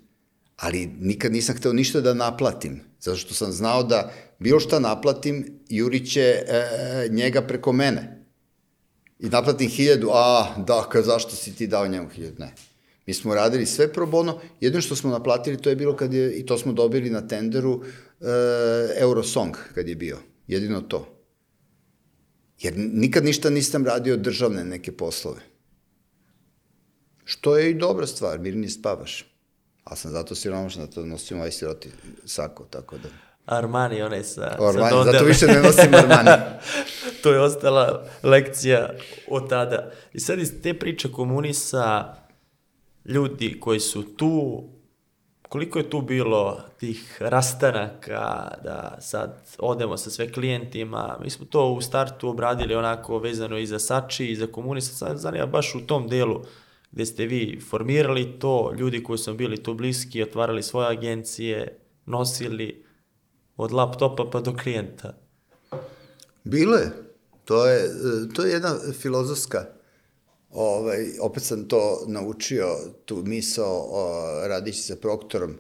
Ali 0.57 0.87
nikad 1.01 1.33
nisam 1.33 1.57
hteo 1.57 1.73
ništa 1.73 2.01
da 2.01 2.15
naplatim, 2.15 2.81
zato 3.01 3.17
što 3.17 3.35
sam 3.35 3.53
znao 3.53 3.83
da 3.83 4.13
bilo 4.39 4.61
šta 4.61 4.79
naplatim, 4.79 5.61
juriće 5.69 6.21
e, 6.21 7.09
njega 7.11 7.43
preko 7.43 7.73
mene. 7.73 8.27
I 9.19 9.29
naplatim 9.29 9.69
hiljadu, 9.69 10.11
a, 10.13 10.55
da, 10.67 10.89
ka, 10.91 11.03
zašto 11.03 11.37
si 11.37 11.55
ti 11.55 11.67
dao 11.67 11.89
njemu 11.89 12.09
hiljadu? 12.09 12.37
Ne. 12.39 12.55
Mi 13.07 13.15
smo 13.15 13.35
radili 13.35 13.67
sve 13.67 13.93
pro 13.93 14.07
bono, 14.07 14.41
jedino 14.61 14.81
što 14.81 14.97
smo 14.97 15.11
naplatili 15.11 15.63
to 15.63 15.71
je 15.71 15.77
bilo 15.77 15.97
kad 15.97 16.13
je, 16.13 16.33
i 16.33 16.47
to 16.47 16.59
smo 16.59 16.73
dobili 16.73 17.11
na 17.11 17.29
tenderu, 17.29 17.83
e, 18.21 18.27
Eurosong 18.99 19.57
kad 19.75 19.89
je 19.89 19.95
bio. 19.95 20.19
Jedino 20.47 20.81
to. 20.81 21.17
Jer 22.59 22.75
nikad 22.77 23.25
ništa 23.25 23.51
nisam 23.51 23.87
radio 23.87 24.17
državne 24.17 24.65
neke 24.65 24.93
poslove. 24.93 25.41
Što 27.25 27.57
je 27.57 27.71
i 27.71 27.75
dobra 27.75 28.07
stvar, 28.07 28.39
mirnije 28.39 28.71
spavaš. 28.71 29.36
Ali 29.87 29.97
sam 29.97 30.11
zato 30.11 30.35
siromašan 30.35 30.87
da 30.87 30.91
to 30.91 31.07
nosim 31.07 31.37
ovaj 31.37 31.51
siroti 31.51 31.91
sako, 32.25 32.65
tako 32.65 32.99
da... 32.99 33.09
Armani, 33.47 34.03
onaj 34.03 34.25
sa... 34.25 34.43
Armani, 34.43 34.91
sa 34.91 35.13
zato 35.13 35.25
više 35.25 35.47
ne 35.47 35.63
nosim 35.63 35.95
Armani. 35.95 36.31
to 37.23 37.33
je 37.33 37.41
ostala 37.41 38.05
lekcija 38.23 38.91
od 39.29 39.49
tada. 39.49 39.91
I 40.13 40.21
sad 40.21 40.39
iz 40.39 40.53
te 40.63 40.75
priče 40.75 41.13
komunisa, 41.13 42.15
ljudi 43.05 43.61
koji 43.61 43.81
su 43.81 44.03
tu, 44.03 44.65
koliko 45.49 45.79
je 45.79 45.91
tu 45.91 46.01
bilo 46.01 46.61
tih 46.79 47.17
rastanaka 47.21 48.49
da 48.65 48.97
sad 49.01 49.43
odemo 49.59 49.97
sa 49.97 50.11
sve 50.11 50.33
klijentima, 50.33 51.19
mi 51.23 51.31
smo 51.31 51.47
to 51.47 51.73
u 51.73 51.81
startu 51.81 52.29
obradili 52.29 52.75
onako 52.75 53.19
vezano 53.19 53.59
i 53.59 53.67
za 53.67 53.79
Sači 53.79 54.27
i 54.27 54.37
za 54.37 54.47
komunista, 54.47 54.97
sad 54.97 55.19
zanima 55.19 55.47
baš 55.47 55.75
u 55.75 55.87
tom 55.87 56.09
delu 56.09 56.43
gde 56.97 57.07
ste 57.07 57.27
vi 57.27 57.61
formirali 57.71 58.39
to, 58.39 58.73
ljudi 58.79 59.03
koji 59.03 59.19
su 59.19 59.35
bili 59.35 59.63
tu 59.63 59.75
bliski, 59.75 60.23
otvarali 60.23 60.63
svoje 60.63 60.89
agencije, 60.89 61.79
nosili 62.07 62.85
od 63.57 63.73
laptopa 63.73 64.31
pa 64.33 64.41
do 64.41 64.57
klijenta. 64.57 65.19
Bilo 66.45 66.77
je. 66.77 66.93
To 67.45 67.67
je, 67.67 67.91
to 68.35 68.45
je 68.45 68.53
jedna 68.53 68.77
filozofska, 69.01 69.67
ovaj, 70.51 71.07
opet 71.21 71.43
sam 71.43 71.69
to 71.69 72.05
naučio, 72.09 72.67
tu 73.05 73.23
misao 73.25 73.87
o, 73.91 74.23
radići 74.47 74.83
sa 74.83 74.97
proktorom, 74.97 75.55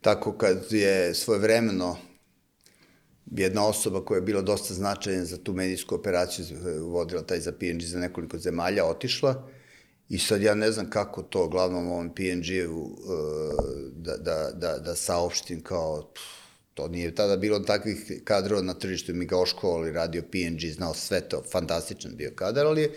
tako 0.00 0.32
kad 0.32 0.66
je 0.70 1.14
svojevremeno 1.14 1.96
jedna 3.26 3.66
osoba 3.66 4.04
koja 4.04 4.16
je 4.16 4.22
bila 4.22 4.42
dosta 4.42 4.74
značajna 4.74 5.24
za 5.24 5.36
tu 5.36 5.52
medijsku 5.52 5.94
operaciju, 5.94 6.46
vodila 6.80 7.22
taj 7.22 7.40
za 7.40 7.52
PNG 7.52 7.80
za 7.80 7.98
nekoliko 7.98 8.38
zemalja, 8.38 8.84
otišla 8.84 9.57
i 10.08 10.18
sad 10.18 10.42
ja 10.42 10.54
ne 10.54 10.72
znam 10.72 10.90
kako 10.90 11.22
to 11.22 11.48
glavnom 11.48 11.86
ovom 11.86 12.14
PNG-u 12.14 12.96
da, 13.92 14.16
da, 14.16 14.50
da, 14.54 14.78
da 14.78 14.94
saopštim 14.94 15.62
kao 15.62 16.12
to 16.74 16.88
nije 16.88 17.14
tada 17.14 17.36
bilo 17.36 17.58
takvih 17.58 18.22
kadrova 18.24 18.62
na 18.62 18.74
tržištu, 18.74 19.14
mi 19.14 19.26
ga 19.26 19.38
oškovali, 19.38 19.92
radio 19.92 20.22
PNG, 20.22 20.60
znao 20.74 20.94
sve 20.94 21.20
to, 21.20 21.42
fantastičan 21.52 22.12
bio 22.16 22.32
kadar, 22.34 22.66
ali 22.66 22.82
je 22.82 22.92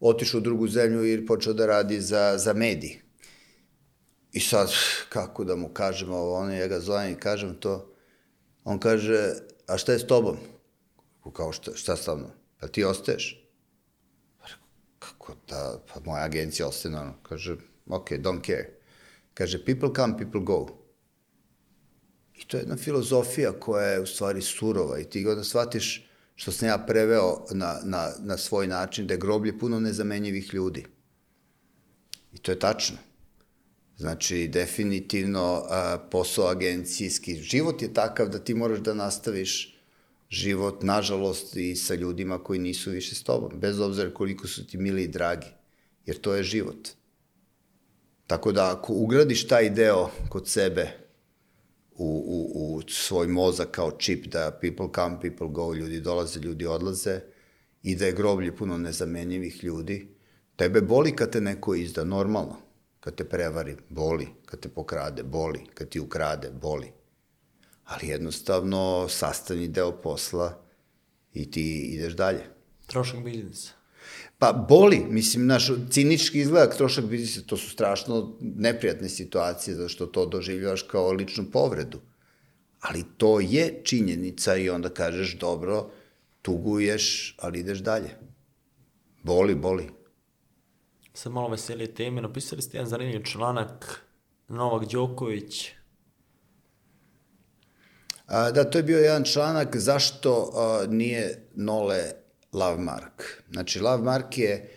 otišao 0.00 0.38
u 0.38 0.40
drugu 0.40 0.68
zemlju 0.68 1.06
i 1.06 1.26
počeo 1.26 1.52
da 1.52 1.66
radi 1.66 2.00
za, 2.00 2.38
za 2.38 2.52
mediji. 2.52 3.00
I 4.32 4.40
sad, 4.40 4.70
kako 5.08 5.44
da 5.44 5.56
mu 5.56 5.68
kažem 5.68 6.12
ovo, 6.12 6.34
ono, 6.34 6.54
ja 6.54 6.66
ga 6.66 6.80
zovem 6.80 7.12
i 7.12 7.20
kažem 7.20 7.54
to, 7.54 7.94
on 8.64 8.78
kaže, 8.78 9.34
a 9.66 9.78
šta 9.78 9.92
je 9.92 9.98
s 9.98 10.06
tobom? 10.06 10.36
Kao 11.32 11.52
šta, 11.52 11.74
šta 11.74 11.96
sa 11.96 12.14
mnom? 12.14 12.30
Pa 12.60 12.68
ti 12.68 12.84
ostaješ? 12.84 13.45
Kako 15.26 15.38
da, 15.48 15.82
pa 15.94 16.00
moja 16.04 16.24
agencija 16.24 16.68
ostaje 16.68 16.96
ono. 16.96 17.14
Kaže, 17.22 17.56
ok, 17.86 18.10
don't 18.10 18.46
care. 18.46 18.70
Kaže, 19.34 19.64
people 19.64 19.88
come, 19.96 20.18
people 20.18 20.40
go. 20.40 20.66
I 22.34 22.44
to 22.46 22.56
je 22.56 22.60
jedna 22.60 22.76
filozofija 22.76 23.52
koja 23.60 23.86
je 23.86 24.00
u 24.00 24.06
stvari 24.06 24.42
surova 24.42 24.98
i 24.98 25.04
ti 25.04 25.26
onda 25.26 25.44
shvatiš 25.44 26.10
što 26.34 26.52
sam 26.52 26.68
ja 26.68 26.78
preveo 26.78 27.44
na, 27.50 27.80
na, 27.84 28.12
na 28.18 28.36
svoj 28.36 28.66
način, 28.66 29.06
da 29.06 29.14
je 29.14 29.18
groblje 29.18 29.58
puno 29.58 29.80
nezamenjivih 29.80 30.54
ljudi. 30.54 30.86
I 32.32 32.38
to 32.38 32.52
je 32.52 32.58
tačno. 32.58 32.96
Znači, 33.96 34.48
definitivno 34.48 35.64
a, 35.68 35.98
posao 36.10 36.48
agencijski, 36.48 37.34
život 37.34 37.82
je 37.82 37.94
takav 37.94 38.28
da 38.28 38.38
ti 38.38 38.54
moraš 38.54 38.78
da 38.78 38.94
nastaviš 38.94 39.75
život, 40.28 40.82
nažalost, 40.82 41.56
i 41.56 41.76
sa 41.76 41.94
ljudima 41.94 42.38
koji 42.38 42.58
nisu 42.58 42.90
više 42.90 43.14
s 43.14 43.22
tobom, 43.22 43.60
bez 43.60 43.80
obzira 43.80 44.14
koliko 44.14 44.48
su 44.48 44.66
ti 44.66 44.78
mili 44.78 45.02
i 45.02 45.08
dragi, 45.08 45.46
jer 46.06 46.20
to 46.20 46.34
je 46.34 46.42
život. 46.42 46.88
Tako 48.26 48.52
da, 48.52 48.72
ako 48.72 48.92
ugradiš 48.92 49.48
taj 49.48 49.70
deo 49.70 50.10
kod 50.28 50.48
sebe, 50.48 51.06
u, 51.98 52.24
u, 52.26 52.74
u 52.76 52.82
svoj 52.88 53.26
mozak 53.26 53.70
kao 53.70 53.90
čip 53.90 54.26
da 54.26 54.58
people 54.60 54.86
come, 54.94 55.20
people 55.20 55.48
go, 55.48 55.74
ljudi 55.74 56.00
dolaze, 56.00 56.40
ljudi 56.40 56.66
odlaze 56.66 57.20
i 57.82 57.96
da 57.96 58.06
je 58.06 58.12
groblje 58.12 58.56
puno 58.56 58.78
nezamenjivih 58.78 59.64
ljudi, 59.64 60.08
tebe 60.56 60.80
boli 60.80 61.16
kad 61.16 61.32
te 61.32 61.40
neko 61.40 61.74
izda, 61.74 62.04
normalno. 62.04 62.56
Kad 63.00 63.14
te 63.14 63.24
prevari, 63.24 63.76
boli. 63.88 64.28
Kad 64.46 64.60
te 64.60 64.68
pokrade, 64.68 65.22
boli. 65.22 65.60
Kad 65.74 65.88
ti 65.88 66.00
ukrade, 66.00 66.50
boli. 66.50 66.92
Ali 67.86 68.08
jednostavno 68.08 69.06
sastavni 69.08 69.68
deo 69.68 69.92
posla 69.92 70.62
i 71.32 71.50
ti 71.50 71.78
ideš 71.78 72.12
dalje. 72.12 72.44
Trošak 72.86 73.24
biznisa. 73.24 73.72
Pa 74.38 74.52
boli, 74.52 75.04
mislim, 75.10 75.46
naš, 75.46 75.70
cinički 75.90 76.40
izgleda 76.40 76.70
trošak 76.70 77.04
biznisa, 77.04 77.46
to 77.46 77.56
su 77.56 77.70
strašno 77.70 78.36
neprijatne 78.40 79.08
situacije, 79.08 79.74
zato 79.74 79.88
što 79.88 80.06
to 80.06 80.26
doživljavaš 80.26 80.82
kao 80.82 81.12
ličnu 81.12 81.44
povredu. 81.52 82.00
Ali 82.80 83.04
to 83.16 83.40
je 83.40 83.80
činjenica 83.84 84.56
i 84.56 84.70
onda 84.70 84.88
kažeš, 84.88 85.38
dobro, 85.38 85.90
tuguješ, 86.42 87.36
ali 87.38 87.60
ideš 87.60 87.78
dalje. 87.78 88.10
Boli, 89.22 89.54
boli. 89.54 89.88
Sad 91.14 91.32
malo 91.32 91.48
veselije 91.48 91.94
teme, 91.94 92.22
napisali 92.22 92.62
ste 92.62 92.76
jedan 92.76 92.90
zanimljiv 92.90 93.22
članak 93.22 94.02
Novak 94.48 94.88
Đoković. 94.88 95.75
Da, 98.28 98.64
to 98.70 98.78
je 98.78 98.82
bio 98.82 98.98
jedan 98.98 99.24
članak 99.24 99.76
zašto 99.76 100.52
nije 100.88 101.48
Nole 101.54 102.12
Love 102.52 102.78
Mark. 102.78 103.22
Znači, 103.52 103.80
Love 103.80 104.02
Mark 104.02 104.38
je, 104.38 104.70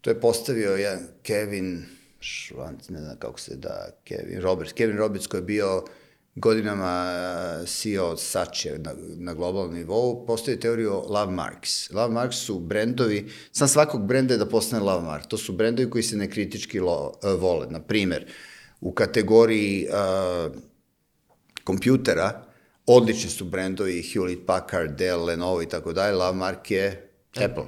to 0.00 0.10
je 0.10 0.20
postavio 0.20 0.76
jedan 0.76 1.06
Kevin 1.22 1.86
Švanc, 2.20 2.88
ne 2.88 3.00
znam 3.00 3.16
kako 3.18 3.40
se 3.40 3.56
da, 3.56 3.88
Kevin 4.04 4.40
Roberts. 4.40 4.72
Kevin 4.72 4.96
Roberts 4.96 5.26
koji 5.26 5.38
je 5.38 5.44
bio 5.44 5.84
godinama 6.34 7.14
CEO 7.66 8.16
Sače 8.16 8.78
na, 8.78 8.92
na 9.16 9.34
globalnom 9.34 9.74
nivou, 9.74 10.26
postoji 10.26 10.60
teoriju 10.60 10.92
Love 10.92 11.32
Marks. 11.32 11.90
Love 11.90 12.14
Marks 12.14 12.36
su 12.36 12.58
brendovi, 12.58 13.30
sam 13.52 13.68
svakog 13.68 14.06
brenda 14.06 14.34
je 14.34 14.38
da 14.38 14.48
postane 14.48 14.82
Love 14.82 15.04
Mark. 15.04 15.26
To 15.26 15.36
su 15.36 15.52
brendovi 15.52 15.90
koji 15.90 16.02
se 16.02 16.16
nekritički 16.16 16.80
lo, 16.80 17.12
uh, 17.22 17.40
vole. 17.40 17.66
Na 17.70 17.80
primer, 17.80 18.26
u 18.80 18.92
kategoriji 18.92 19.88
uh, 19.88 20.52
kompjutera, 21.64 22.47
odlični 22.88 23.30
su 23.30 23.44
brendovi 23.44 24.02
Hewlett 24.02 24.46
Packard, 24.46 24.98
Dell, 24.98 25.24
Lenovo 25.24 25.62
i 25.62 25.68
tako 25.68 25.92
dalje, 25.92 26.16
Love 26.16 26.36
Mark 26.36 26.70
je 26.70 27.10
Apple. 27.36 27.66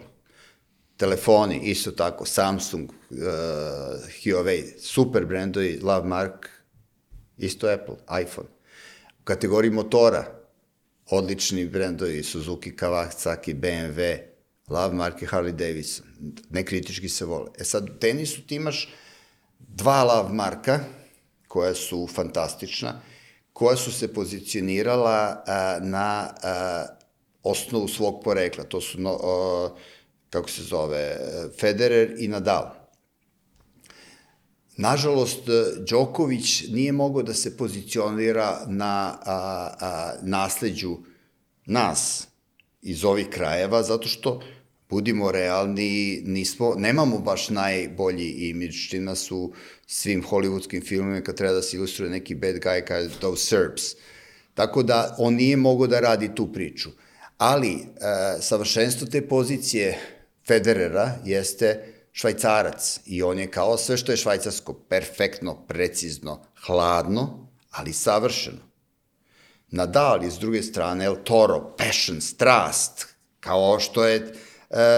Telefoni, 0.96 1.60
isto 1.62 1.90
tako, 1.90 2.24
Samsung, 2.26 2.90
uh, 2.90 3.18
Huawei, 4.22 4.78
super 4.78 5.26
brendovi, 5.26 5.78
Love 5.82 6.08
Mark, 6.08 6.48
isto 7.38 7.68
Apple, 7.68 7.94
iPhone. 8.22 8.48
U 9.20 9.24
kategoriji 9.24 9.70
motora, 9.70 10.24
odlični 11.10 11.66
brendovi 11.66 12.22
Suzuki, 12.22 12.76
Kawasaki, 12.76 13.54
BMW, 13.54 14.18
Love 14.68 14.94
Mark 14.94 15.22
i 15.22 15.26
Harley 15.26 15.52
Davidson. 15.52 16.06
Nekritički 16.50 17.08
se 17.08 17.24
vole. 17.24 17.50
E 17.58 17.64
sad, 17.64 17.90
u 17.90 17.98
tenisu 17.98 18.42
ti 18.42 18.54
imaš 18.54 18.88
dva 19.58 20.04
Love 20.04 20.34
Marka, 20.34 20.80
koja 21.48 21.74
su 21.74 22.06
fantastična, 22.14 23.00
koja 23.60 23.76
su 23.76 23.92
se 23.92 24.14
pozicionirala 24.14 25.44
a, 25.46 25.78
na 25.82 26.30
a, 26.42 26.86
osnovu 27.42 27.88
svog 27.88 28.22
porekla. 28.24 28.64
To 28.64 28.80
su, 28.80 29.00
no, 29.00 29.18
a, 29.22 29.68
kako 30.30 30.50
se 30.50 30.62
zove, 30.62 31.16
Federer 31.60 32.14
i 32.18 32.28
Nadal. 32.28 32.70
Nažalost, 34.76 35.40
Đoković 35.88 36.62
nije 36.68 36.92
mogao 36.92 37.22
da 37.22 37.34
se 37.34 37.56
pozicionira 37.56 38.64
na 38.66 39.18
a, 39.26 39.68
a, 39.80 40.12
nasleđu 40.22 40.96
nas 41.66 42.28
iz 42.82 43.04
ovih 43.04 43.28
krajeva, 43.28 43.82
zato 43.82 44.08
što, 44.08 44.40
budimo 44.90 45.32
realni, 45.32 46.22
nismo, 46.24 46.74
nemamo 46.76 47.18
baš 47.18 47.48
najbolji 47.48 48.30
imidž, 48.30 48.88
čim 48.88 49.04
nas 49.04 49.30
u 49.30 49.52
svim 49.86 50.24
hollywoodskim 50.24 50.86
filmima 50.88 51.20
kad 51.20 51.36
treba 51.36 51.54
da 51.54 51.62
se 51.62 51.76
ilustruje 51.76 52.10
neki 52.10 52.34
bad 52.34 52.54
guy 52.54 52.84
kao 52.84 53.08
those 53.20 53.44
Serbs. 53.44 53.82
Tako 54.54 54.82
da 54.82 55.14
on 55.18 55.34
nije 55.34 55.56
mogao 55.56 55.86
da 55.86 56.00
radi 56.00 56.34
tu 56.34 56.52
priču. 56.52 56.90
Ali, 57.38 57.72
e, 57.72 57.80
savršenstvo 58.40 59.06
te 59.06 59.28
pozicije 59.28 59.98
Federera 60.46 61.18
jeste 61.24 61.84
švajcarac 62.12 63.00
i 63.06 63.22
on 63.22 63.38
je 63.38 63.50
kao 63.50 63.78
sve 63.78 63.96
što 63.96 64.12
je 64.12 64.16
švajcarsko, 64.16 64.72
perfektno, 64.72 65.66
precizno, 65.66 66.42
hladno, 66.66 67.48
ali 67.70 67.92
savršeno. 67.92 68.70
Nadal 69.68 70.24
je 70.24 70.30
s 70.30 70.38
druge 70.38 70.62
strane 70.62 71.04
El 71.04 71.16
Toro, 71.24 71.74
passion, 71.78 72.20
strast, 72.20 73.06
kao 73.40 73.80
što 73.80 74.06
je 74.06 74.32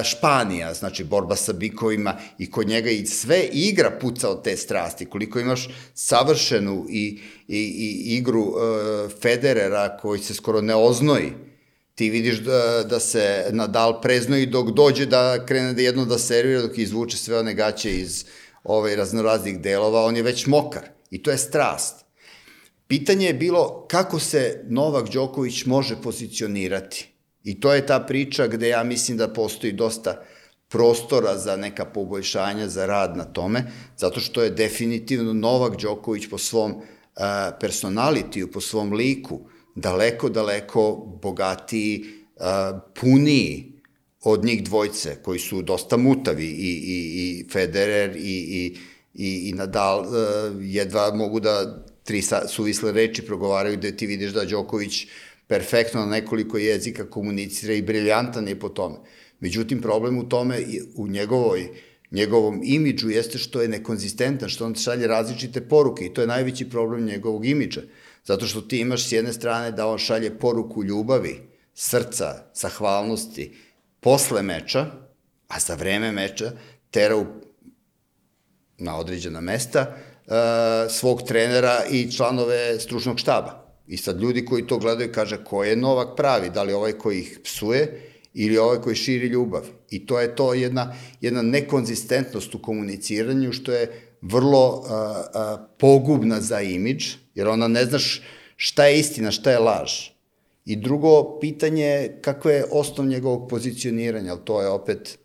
Španija, 0.05 0.75
znači 0.75 1.05
borba 1.05 1.37
sa 1.37 1.53
bikovima 1.53 2.19
i 2.39 2.51
kod 2.51 2.69
njega 2.69 2.91
i 2.91 3.07
sve 3.07 3.49
igra 3.53 3.99
puca 4.01 4.31
od 4.31 4.45
te 4.45 4.57
strasti. 4.57 5.07
Koliko 5.07 5.41
imaš 5.41 5.69
savršenu 5.95 6.87
i, 6.91 7.21
i, 7.49 7.59
i 7.59 8.17
igru 8.17 8.43
e, 8.43 9.09
Federera 9.23 9.97
koji 9.97 10.21
se 10.21 10.35
skoro 10.35 10.61
ne 10.61 10.75
oznoji, 10.75 11.33
ti 11.95 12.11
vidiš 12.11 12.39
da, 12.39 12.85
da 12.91 13.01
se 13.01 13.47
Nadal 13.51 14.01
preznoji 14.01 14.47
dok 14.47 14.71
dođe 14.71 15.07
da 15.07 15.47
krene 15.47 15.73
da 15.73 15.83
jedno 15.83 16.05
da 16.05 16.19
servira, 16.19 16.63
dok 16.63 16.79
izvuče 16.79 17.17
sve 17.17 17.39
one 17.39 17.55
gaće 17.55 18.01
iz 18.01 18.25
ovaj, 18.65 18.97
raznoraznih 18.97 19.61
delova, 19.61 20.05
on 20.05 20.17
je 20.17 20.23
već 20.23 20.47
mokar. 20.47 20.83
I 21.11 21.23
to 21.23 21.31
je 21.31 21.39
strast. 21.39 22.05
Pitanje 22.87 23.27
je 23.27 23.35
bilo 23.35 23.87
kako 23.91 24.19
se 24.19 24.65
Novak 24.69 25.09
Đoković 25.09 25.65
može 25.65 25.97
pozicionirati. 26.03 27.12
I 27.45 27.61
to 27.61 27.75
je 27.75 27.87
ta 27.87 28.01
priča 28.01 28.47
gde 28.47 28.69
ja 28.69 28.85
mislim 28.85 29.17
da 29.17 29.29
postoji 29.29 29.73
dosta 29.73 30.23
prostora 30.69 31.39
za 31.39 31.57
neka 31.57 31.85
poboljšanja, 31.85 32.69
za 32.69 32.87
rad 32.87 33.17
na 33.17 33.25
tome, 33.25 33.65
zato 33.97 34.21
što 34.21 34.43
je 34.43 34.51
definitivno 34.51 35.33
Novak 35.33 35.77
Đoković 35.83 36.27
po 36.31 36.39
svom 36.39 36.73
uh, 36.73 36.83
personalitiju, 37.61 38.51
po 38.51 38.61
svom 38.61 38.93
liku, 38.93 39.41
daleko, 39.75 40.29
daleko 40.29 41.19
bogatiji, 41.23 42.05
uh, 42.37 42.81
puniji 43.01 43.73
od 44.23 44.45
njih 44.45 44.65
dvojce, 44.65 45.17
koji 45.23 45.39
su 45.39 45.63
dosta 45.63 45.97
mutavi, 45.97 46.47
i, 46.47 46.73
i, 46.73 46.99
i 47.21 47.49
Federer, 47.53 48.17
i, 48.17 48.21
i, 48.21 48.77
i, 49.15 49.49
i 49.49 49.53
Nadal, 49.53 50.01
uh, 50.01 50.15
jedva 50.61 51.15
mogu 51.15 51.41
da 51.41 51.85
tri 52.05 52.23
suvisle 52.49 52.93
reči 52.93 53.23
progovaraju 53.23 53.77
gde 53.77 53.97
ti 53.97 54.07
vidiš 54.07 54.33
da 54.33 54.45
Đoković 54.45 55.07
perfektno 55.53 56.01
na 56.01 56.07
nekoliko 56.07 56.59
jezika 56.59 57.05
komunicira 57.11 57.75
i 57.75 57.83
briljantan 57.83 58.49
je 58.49 58.61
po 58.61 58.69
tome. 58.69 58.97
Međutim, 59.41 59.83
problem 59.83 60.19
u 60.19 60.29
tome, 60.29 60.59
u 60.97 61.09
njegovoj, 61.09 61.69
njegovom 62.11 62.61
imidžu 62.65 63.11
jeste 63.11 63.39
što 63.39 63.63
je 63.63 63.69
nekonzistentan, 63.69 64.49
što 64.49 64.65
on 64.65 64.75
šalje 64.75 65.07
različite 65.07 65.61
poruke 65.61 66.07
i 66.07 66.15
to 66.15 66.21
je 66.21 66.27
najveći 66.27 66.71
problem 66.71 67.05
njegovog 67.05 67.47
imidža. 67.47 67.83
Zato 68.25 68.47
što 68.47 68.61
ti 68.61 68.79
imaš 68.79 69.09
s 69.09 69.13
jedne 69.13 69.33
strane 69.33 69.71
da 69.71 69.87
on 69.87 69.99
šalje 69.99 70.39
poruku 70.39 70.85
ljubavi, 70.85 71.41
srca, 71.75 72.47
zahvalnosti, 72.55 73.53
posle 74.01 74.43
meča, 74.43 74.87
a 75.49 75.61
za 75.61 75.75
vreme 75.75 76.13
meča 76.13 76.53
tera 76.91 77.17
u, 77.17 77.27
na 78.79 78.97
određena 78.97 79.41
mesta 79.41 79.87
uh, 79.91 80.33
svog 80.91 81.23
trenera 81.23 81.85
i 81.91 82.13
članove 82.13 82.81
stručnog 82.81 83.19
štaba. 83.19 83.62
I 83.87 83.97
sad 83.97 84.21
ljudi 84.21 84.45
koji 84.45 84.67
to 84.67 84.79
gledaju 84.79 85.13
kaže 85.13 85.45
ko 85.45 85.65
je 85.65 85.77
Novak 85.77 86.17
pravi, 86.17 86.51
da 86.51 86.63
li 86.63 86.73
ovaj 86.73 86.93
koji 86.93 87.21
ih 87.21 87.41
psuje 87.45 88.13
ili 88.35 88.59
ovaj 88.59 88.81
koji 88.81 88.97
širi 88.97 89.27
ljubav. 89.27 89.63
I 89.91 90.07
to 90.07 90.21
je 90.21 90.37
to 90.37 90.55
jedna, 90.55 90.95
jedna 91.21 91.43
nekonzistentnost 91.43 92.55
u 92.55 92.63
komuniciranju 92.63 93.53
što 93.53 93.73
je 93.73 94.13
vrlo 94.23 94.85
a, 94.89 95.23
a, 95.35 95.67
pogubna 95.79 96.41
za 96.41 96.61
imidž, 96.61 97.07
jer 97.35 97.49
ona 97.49 97.69
ne 97.69 97.85
znaš 97.85 98.23
šta 98.57 98.87
je 98.87 98.99
istina, 98.99 99.31
šta 99.31 99.51
je 99.51 99.59
laž. 99.59 99.93
I 100.65 100.77
drugo 100.77 101.39
pitanje 101.41 101.85
je 101.85 102.19
kako 102.23 102.51
je 102.51 102.65
osnov 102.71 103.07
njegovog 103.07 103.49
pozicioniranja, 103.49 104.33
ali 104.33 104.41
to 104.45 104.63
je 104.63 104.69
opet 104.69 105.19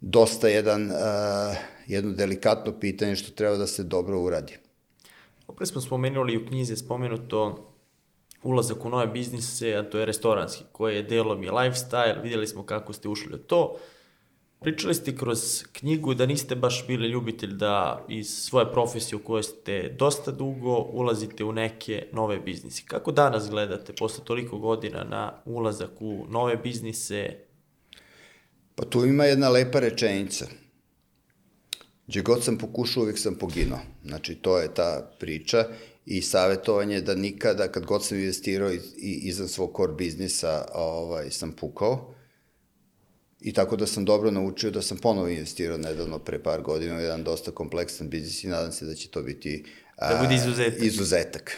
dosta 0.00 0.48
jedan, 0.48 0.90
a, 0.92 1.54
jedno 1.86 2.12
delikatno 2.12 2.80
pitanje 2.80 3.16
što 3.16 3.32
treba 3.32 3.56
da 3.56 3.66
se 3.66 3.82
dobro 3.82 4.20
uradi. 4.20 4.52
Opet 5.46 5.68
smo 5.68 5.80
spomenuli 5.80 6.36
u 6.36 6.46
knjizi 6.46 6.76
spomenuto 6.76 7.72
ulazak 8.42 8.84
u 8.84 8.90
nove 8.90 9.06
biznise, 9.06 9.74
a 9.74 9.90
to 9.90 9.98
je 9.98 10.06
restoranski, 10.06 10.64
koji 10.72 10.96
je 10.96 11.02
delom 11.02 11.42
i 11.42 11.48
lifestyle, 11.48 12.22
vidjeli 12.22 12.46
smo 12.46 12.66
kako 12.66 12.92
ste 12.92 13.08
ušli 13.08 13.34
u 13.34 13.38
to. 13.38 13.76
Pričali 14.60 14.94
ste 14.94 15.16
kroz 15.16 15.64
knjigu 15.72 16.14
da 16.14 16.26
niste 16.26 16.54
baš 16.54 16.86
bili 16.86 17.08
ljubitelj 17.08 17.52
da 17.52 18.04
iz 18.08 18.28
svoje 18.28 18.72
profesije 18.72 19.16
u 19.16 19.24
kojoj 19.24 19.42
ste 19.42 19.94
dosta 19.98 20.30
dugo 20.30 20.76
ulazite 20.76 21.44
u 21.44 21.52
neke 21.52 22.06
nove 22.12 22.38
biznise. 22.38 22.82
Kako 22.86 23.12
danas 23.12 23.50
gledate 23.50 23.92
posle 23.92 24.24
toliko 24.24 24.58
godina 24.58 25.04
na 25.04 25.32
ulazak 25.44 25.90
u 26.00 26.26
nove 26.28 26.56
biznise? 26.56 27.36
Pa 28.74 28.84
tu 28.84 29.04
ima 29.04 29.24
jedna 29.24 29.48
lepa 29.48 29.80
rečenica. 29.80 30.46
Gde 32.06 32.22
god 32.22 32.44
sam 32.44 32.58
pokušao, 32.58 33.02
uvijek 33.02 33.18
sam 33.18 33.34
poginuo. 33.34 33.78
Znači, 34.04 34.34
to 34.34 34.58
je 34.58 34.74
ta 34.74 35.10
priča 35.18 35.64
i 36.06 36.22
savjetovanje 36.22 37.00
da 37.00 37.14
nikada, 37.14 37.68
kad 37.68 37.86
god 37.86 38.04
sam 38.04 38.18
investirao 38.18 38.72
i, 38.72 38.80
i 38.96 39.20
izan 39.22 39.48
svog 39.48 39.76
core 39.76 39.92
biznisa, 39.92 40.64
ovaj, 40.74 41.30
sam 41.30 41.52
pukao. 41.52 42.14
I 43.40 43.52
tako 43.52 43.76
da 43.76 43.86
sam 43.86 44.04
dobro 44.04 44.30
naučio 44.30 44.70
da 44.70 44.82
sam 44.82 44.98
ponovo 44.98 45.28
investirao 45.28 45.78
nedavno 45.78 46.18
pre 46.18 46.42
par 46.42 46.62
godina 46.62 46.96
u 46.96 47.00
jedan 47.00 47.24
dosta 47.24 47.50
kompleksan 47.50 48.08
biznis 48.10 48.44
i 48.44 48.48
nadam 48.48 48.72
se 48.72 48.84
da 48.84 48.94
će 48.94 49.08
to 49.08 49.22
biti 49.22 49.64
da 50.00 50.18
bude 50.22 50.34
izuzetak. 50.34 50.82
izuzetak. 50.82 51.56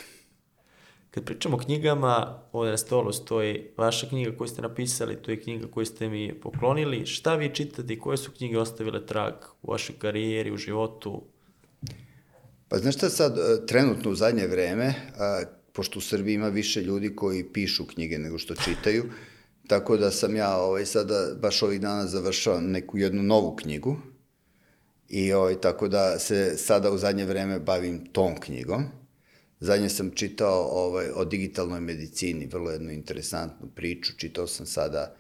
Kad 1.11 1.25
pričamo 1.25 1.57
o 1.57 1.61
knjigama, 1.61 2.43
ovde 2.53 2.71
na 2.71 2.77
stolu 2.77 3.13
stoji 3.13 3.71
vaša 3.77 4.09
knjiga 4.09 4.37
koju 4.37 4.49
ste 4.49 4.63
napisali, 4.63 5.23
to 5.23 5.31
je 5.31 5.41
knjiga 5.41 5.67
koju 5.71 5.87
ste 5.87 6.09
mi 6.09 6.41
poklonili. 6.41 7.07
Šta 7.07 7.35
vi 7.35 7.55
čitate 7.55 7.93
i 7.93 7.99
koje 7.99 8.17
su 8.17 8.31
knjige 8.37 8.59
ostavile 8.59 9.07
trag 9.07 9.35
u 9.63 9.71
vašoj 9.71 9.95
karijeri, 9.99 10.53
u 10.53 10.57
životu? 10.57 11.23
Pa 12.69 12.79
znaš 12.79 12.95
šta 12.95 13.11
sad, 13.11 13.39
e, 13.39 13.67
trenutno 13.67 14.11
u 14.11 14.15
zadnje 14.15 14.47
vreme, 14.47 14.95
a, 15.19 15.43
pošto 15.73 15.99
u 15.99 16.03
Srbiji 16.03 16.35
ima 16.35 16.49
više 16.49 16.83
ljudi 16.83 17.17
koji 17.17 17.53
pišu 17.53 17.87
knjige 17.87 18.19
nego 18.19 18.39
što 18.39 18.55
čitaju, 18.55 19.05
tako 19.69 19.97
da 19.97 20.11
sam 20.11 20.37
ja 20.37 20.57
ovaj, 20.57 20.87
sada 20.87 21.35
baš 21.41 21.63
ovih 21.63 21.81
dana 21.81 22.07
završao 22.07 22.61
neku 22.61 22.99
jednu 22.99 23.23
novu 23.23 23.57
knjigu 23.57 23.97
i 25.09 25.33
ovaj, 25.33 25.61
tako 25.61 25.89
da 25.89 26.19
se 26.19 26.57
sada 26.57 26.91
u 26.91 26.99
zadnje 26.99 27.25
vreme 27.25 27.61
bavim 27.61 28.07
tom 28.13 28.41
knjigom. 28.41 28.85
Zadnje 29.61 29.89
sam 29.89 30.11
čitao 30.11 30.69
ovaj, 30.71 31.11
o 31.15 31.25
digitalnoj 31.25 31.81
medicini, 31.81 32.47
vrlo 32.47 32.71
jednu 32.71 32.91
interesantnu 32.91 33.69
priču. 33.75 34.13
Čitao 34.17 34.47
sam 34.47 34.67
sada 34.67 35.17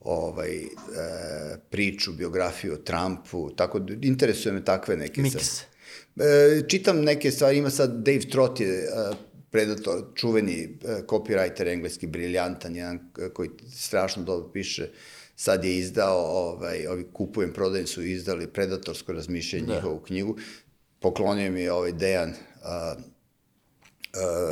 ovaj, 0.00 0.56
e, 0.56 0.66
priču, 1.70 2.12
biografiju 2.12 2.74
o 2.74 2.76
Trumpu, 2.76 3.50
tako 3.56 3.78
da 3.78 3.94
interesuje 4.02 4.52
me 4.52 4.64
takve 4.64 4.96
neke... 4.96 5.22
Miks. 5.22 5.36
Sad, 5.36 5.66
E, 5.72 5.75
čitam 6.68 7.00
neke 7.00 7.30
stvari, 7.30 7.58
ima 7.58 7.70
sad 7.70 7.90
Dave 7.90 8.20
Trott 8.30 8.60
je 8.60 8.68
e, 8.68 8.86
predator, 9.50 10.02
čuveni 10.14 10.62
e, 10.62 11.02
copywriter 11.06 11.72
engleski, 11.72 12.06
briljantan, 12.06 12.76
jedan 12.76 13.10
koji 13.34 13.50
strašno 13.74 14.22
dobro 14.22 14.52
piše, 14.52 14.88
sad 15.36 15.64
je 15.64 15.78
izdao, 15.78 16.18
ovaj, 16.18 16.86
ovi 16.86 17.06
kupujem, 17.12 17.52
prodajem 17.52 17.86
su 17.86 18.02
izdali 18.02 18.46
predatorsko 18.46 19.12
razmišljanje 19.12 19.66
da. 19.66 19.74
njihovu 19.74 20.00
knjigu. 20.00 20.36
Poklonio 21.00 21.52
mi 21.52 21.60
je 21.60 21.72
ovaj 21.72 21.92
Dejan, 21.92 22.30
uh, 22.30 23.02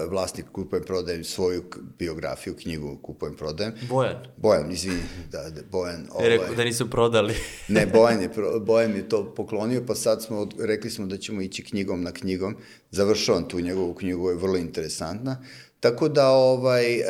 vlasnik 0.08 0.46
Kupujem 0.52 0.84
prodajem 0.84 1.24
svoju 1.24 1.64
biografiju, 1.98 2.56
knjigu 2.56 2.98
Kupujem 3.02 3.36
prodajem. 3.36 3.72
Bojan. 3.88 4.16
Bojan, 4.36 4.72
izvini, 4.72 5.02
da, 5.32 5.50
da 5.50 5.60
Bojan. 5.70 6.06
Ovaj, 6.12 6.28
rekao 6.28 6.54
da 6.54 6.64
nisu 6.64 6.90
prodali. 6.90 7.34
ne, 7.68 7.86
Bojan 7.86 8.22
je, 8.22 8.30
Bojan 8.60 8.96
je 8.96 9.08
to 9.08 9.34
poklonio, 9.34 9.84
pa 9.86 9.94
sad 9.94 10.22
smo, 10.22 10.48
rekli 10.58 10.90
smo 10.90 11.06
da 11.06 11.16
ćemo 11.16 11.42
ići 11.42 11.64
knjigom 11.64 12.02
na 12.02 12.12
knjigom. 12.12 12.56
Završavam 12.90 13.48
tu 13.48 13.60
njegovu 13.60 13.94
knjigu, 13.94 14.30
je 14.30 14.36
vrlo 14.36 14.56
interesantna. 14.56 15.44
Tako 15.80 16.08
da 16.08 16.28
ovaj, 16.28 16.94
e, 16.94 17.04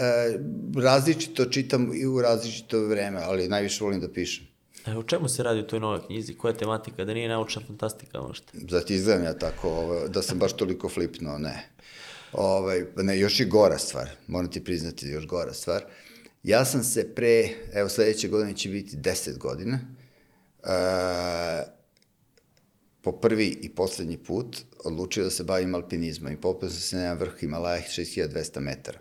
različito 0.76 1.44
čitam 1.44 1.90
i 1.94 2.06
u 2.06 2.22
različito 2.22 2.86
vreme, 2.86 3.20
ali 3.24 3.48
najviše 3.48 3.84
volim 3.84 4.00
da 4.00 4.08
pišem. 4.08 4.46
E, 4.86 4.96
o 4.96 5.02
čemu 5.02 5.28
se 5.28 5.42
radi 5.42 5.60
u 5.60 5.66
toj 5.66 5.80
novoj 5.80 6.00
knjizi? 6.06 6.34
Koja 6.34 6.52
je 6.52 6.58
tematika? 6.58 7.04
Da 7.04 7.14
nije 7.14 7.28
naučna 7.28 7.62
fantastika 7.66 8.22
možda? 8.22 8.46
Zati 8.70 8.94
izgledam 8.94 9.24
ja 9.24 9.38
tako, 9.38 9.68
ovaj, 9.68 10.08
da 10.08 10.22
sam 10.22 10.38
baš 10.38 10.52
toliko 10.52 10.88
flipnuo, 10.88 11.38
ne. 11.38 11.73
Ovaj, 12.34 12.84
ne, 12.96 13.18
još 13.18 13.40
i 13.40 13.44
gora 13.44 13.78
stvar, 13.78 14.10
moram 14.26 14.50
ti 14.50 14.64
priznati 14.64 15.08
još 15.08 15.26
gora 15.26 15.52
stvar. 15.52 15.84
Ja 16.42 16.64
sam 16.64 16.84
se 16.84 17.14
pre, 17.14 17.48
evo 17.72 17.88
sledeće 17.88 18.28
godine 18.28 18.56
će 18.56 18.68
biti 18.68 18.96
10 18.96 19.38
godina, 19.38 19.78
uh, 20.62 20.68
po 23.00 23.12
prvi 23.12 23.58
i 23.62 23.74
poslednji 23.74 24.18
put 24.18 24.56
odlučio 24.84 25.24
da 25.24 25.30
se 25.30 25.44
bavim 25.44 25.74
alpinizmom 25.74 26.32
i 26.32 26.40
popeo 26.40 26.70
sam 26.70 26.80
se 26.80 26.96
na 26.96 27.12
vrh 27.12 27.32
Himalaja 27.40 27.82
6200 27.82 28.60
metara. 28.60 28.98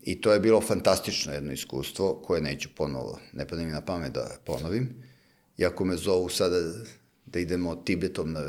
I 0.00 0.20
to 0.20 0.32
je 0.32 0.40
bilo 0.40 0.60
fantastično 0.60 1.32
jedno 1.32 1.52
iskustvo 1.52 2.22
koje 2.24 2.42
neću 2.42 2.68
ponovo, 2.76 3.20
ne 3.32 3.48
pada 3.48 3.62
mi 3.62 3.70
na 3.70 3.80
pamet 3.80 4.12
da 4.12 4.36
ponovim. 4.44 5.02
Iako 5.58 5.84
me 5.84 5.96
zovu 5.96 6.28
sada 6.28 6.56
da 7.32 7.40
idemo 7.40 7.76
Tibetom, 7.76 8.32
na, 8.32 8.40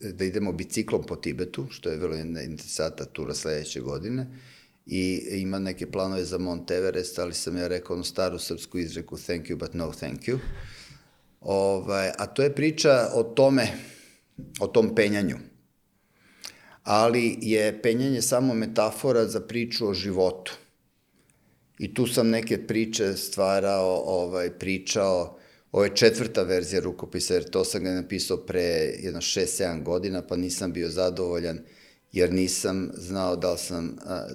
e, 0.00 0.12
da 0.12 0.24
idemo 0.24 0.52
biciklom 0.52 1.02
po 1.06 1.16
Tibetu, 1.16 1.66
što 1.70 1.90
je 1.90 1.96
vrlo 1.96 2.16
interesanta 2.16 3.04
tura 3.04 3.34
sledeće 3.34 3.80
godine, 3.80 4.26
i 4.86 5.20
ima 5.32 5.58
neke 5.58 5.90
planove 5.90 6.24
za 6.24 6.38
Mount 6.38 6.70
Everest, 6.70 7.18
ali 7.18 7.34
sam 7.34 7.56
ja 7.56 7.68
rekao 7.68 7.94
onu 7.94 8.04
staru 8.04 8.38
srpsku 8.38 8.78
izreku 8.78 9.18
thank 9.18 9.46
you 9.46 9.56
but 9.56 9.74
no 9.74 9.92
thank 9.92 10.20
you. 10.20 10.38
Ovaj, 11.40 12.08
a 12.18 12.26
to 12.26 12.42
je 12.42 12.54
priča 12.54 13.10
o 13.14 13.22
tome, 13.22 13.68
o 14.60 14.66
tom 14.66 14.94
penjanju. 14.94 15.36
Ali 16.82 17.38
je 17.40 17.82
penjanje 17.82 18.22
samo 18.22 18.54
metafora 18.54 19.26
za 19.26 19.40
priču 19.40 19.88
o 19.88 19.94
životu. 19.94 20.56
I 21.78 21.94
tu 21.94 22.06
sam 22.06 22.28
neke 22.28 22.66
priče 22.66 23.12
stvarao, 23.16 24.02
ovaj, 24.06 24.50
pričao, 24.50 25.37
ovo 25.72 25.84
je 25.84 25.96
četvrta 25.96 26.42
verzija 26.42 26.80
rukopisa, 26.80 27.34
jer 27.34 27.50
to 27.50 27.64
sam 27.64 27.84
ga 27.84 27.90
napisao 27.90 28.36
pre 28.36 28.62
jedno 29.02 29.20
6-7 29.20 29.82
godina, 29.82 30.22
pa 30.22 30.36
nisam 30.36 30.72
bio 30.72 30.88
zadovoljan, 30.88 31.58
jer 32.12 32.32
nisam 32.32 32.90
znao 32.94 33.36
da 33.36 33.52
li 33.52 33.58
sam 33.58 33.96
a, 34.04 34.28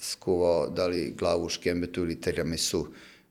skuvao 0.00 0.68
da 0.70 0.86
li 0.86 1.14
glavu 1.18 1.44
u 1.44 1.48
škembetu 1.48 2.00
ili 2.00 2.20
tiramisu, 2.20 2.86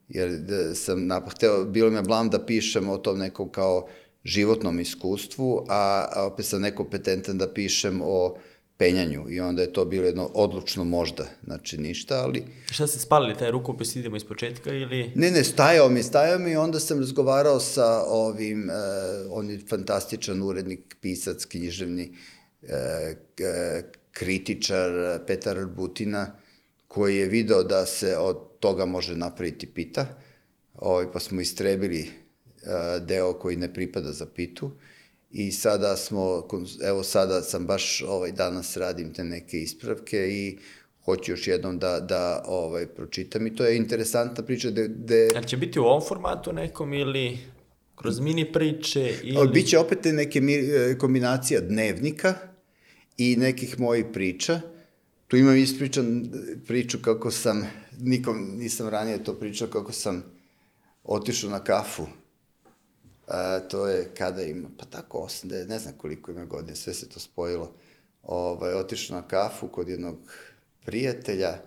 jer 0.09 0.29
da 0.29 0.75
sam 0.75 1.07
napahteo, 1.07 1.65
bilo 1.65 1.89
mi 1.89 1.95
je 1.95 2.01
blam 2.01 2.29
da 2.29 2.45
pišem 2.45 2.89
o 2.89 2.97
tom 2.97 3.19
nekom 3.19 3.51
kao 3.51 3.87
životnom 4.23 4.79
iskustvu, 4.79 5.65
a, 5.69 6.07
a 6.15 6.25
opet 6.25 6.45
sam 6.45 6.61
nekompetentan 6.61 7.37
da 7.37 7.53
pišem 7.53 8.01
o 8.03 8.37
penjanju 8.81 9.25
i 9.29 9.39
onda 9.39 9.61
je 9.61 9.73
to 9.73 9.85
bilo 9.85 10.05
jedno 10.05 10.29
odlučno 10.33 10.83
možda, 10.83 11.25
znači 11.43 11.77
ništa, 11.77 12.23
ali... 12.23 12.43
Šta 12.71 12.87
ste 12.87 12.99
spalili, 12.99 13.37
taj 13.37 13.51
rukopis, 13.51 13.95
idemo 13.95 14.15
iz 14.15 14.23
početka 14.23 14.73
ili... 14.73 15.11
Ne, 15.15 15.31
ne, 15.31 15.43
stajao 15.43 15.89
mi, 15.89 16.03
stajao 16.03 16.39
mi 16.39 16.51
i 16.51 16.55
onda 16.55 16.79
sam 16.79 16.99
razgovarao 16.99 17.59
sa 17.59 18.03
ovim, 18.07 18.69
uh, 18.69 19.37
on 19.37 19.49
je 19.49 19.59
fantastičan 19.69 20.41
urednik, 20.41 20.95
pisac, 21.01 21.45
književni, 21.45 22.11
uh, 22.61 22.69
kritičar 24.11 25.19
Petar 25.27 25.65
Butina, 25.65 26.31
koji 26.87 27.17
je 27.17 27.25
video 27.25 27.63
da 27.63 27.85
se 27.85 28.17
od 28.17 28.37
toga 28.59 28.85
može 28.85 29.15
napraviti 29.15 29.67
pita, 29.67 30.07
ovaj, 30.75 31.11
pa 31.13 31.19
smo 31.19 31.41
istrebili 31.41 32.01
uh, 32.01 33.05
deo 33.05 33.33
koji 33.33 33.57
ne 33.57 33.73
pripada 33.73 34.11
za 34.11 34.25
pitu 34.25 34.71
i 35.31 35.51
sada 35.51 35.95
smo, 35.95 36.47
evo 36.83 37.03
sada 37.03 37.41
sam 37.41 37.67
baš 37.67 38.03
ovaj, 38.07 38.31
danas 38.31 38.77
radim 38.77 39.13
te 39.13 39.23
neke 39.23 39.57
ispravke 39.57 40.17
i 40.17 40.57
hoću 41.05 41.31
još 41.31 41.47
jednom 41.47 41.79
da, 41.79 41.99
da 41.99 42.43
ovaj, 42.47 42.85
pročitam 42.85 43.47
i 43.47 43.55
to 43.55 43.65
je 43.65 43.77
interesantna 43.77 44.43
priča 44.43 44.71
da... 44.71 44.87
De... 44.87 45.27
Ali 45.35 45.47
će 45.47 45.57
biti 45.57 45.79
u 45.79 45.83
ovom 45.83 46.01
formatu 46.07 46.53
nekom 46.53 46.93
ili 46.93 47.37
kroz 47.95 48.19
mini 48.19 48.51
priče 48.51 49.13
ili... 49.23 49.37
Ali 49.37 49.49
biće 49.49 49.79
opet 49.79 49.99
neke 50.03 50.39
e, 50.39 50.97
kombinacija 50.97 51.61
dnevnika 51.61 52.33
i 53.17 53.35
nekih 53.35 53.79
mojih 53.79 54.05
priča. 54.13 54.61
Tu 55.27 55.37
imam 55.37 55.57
ispričan 55.57 56.31
priču 56.67 56.97
kako 57.01 57.31
sam, 57.31 57.67
nikom 57.99 58.57
nisam 58.57 58.89
ranije 58.89 59.23
to 59.23 59.33
pričao, 59.33 59.67
kako 59.67 59.91
sam 59.91 60.23
otišao 61.03 61.49
na 61.49 61.63
kafu 61.63 62.07
A, 63.31 63.59
to 63.59 63.87
je 63.87 64.11
kada 64.17 64.43
ima, 64.43 64.69
pa 64.77 64.85
tako, 64.85 65.17
80, 65.17 65.67
ne 65.67 65.79
znam 65.79 65.93
koliko 65.97 66.31
ima 66.31 66.45
godine, 66.45 66.75
sve 66.75 66.93
se 66.93 67.09
to 67.09 67.19
spojilo. 67.19 67.73
Ovaj, 68.23 68.73
otišao 68.73 69.21
na 69.21 69.27
kafu 69.27 69.67
kod 69.67 69.89
jednog 69.89 70.17
prijatelja 70.85 71.57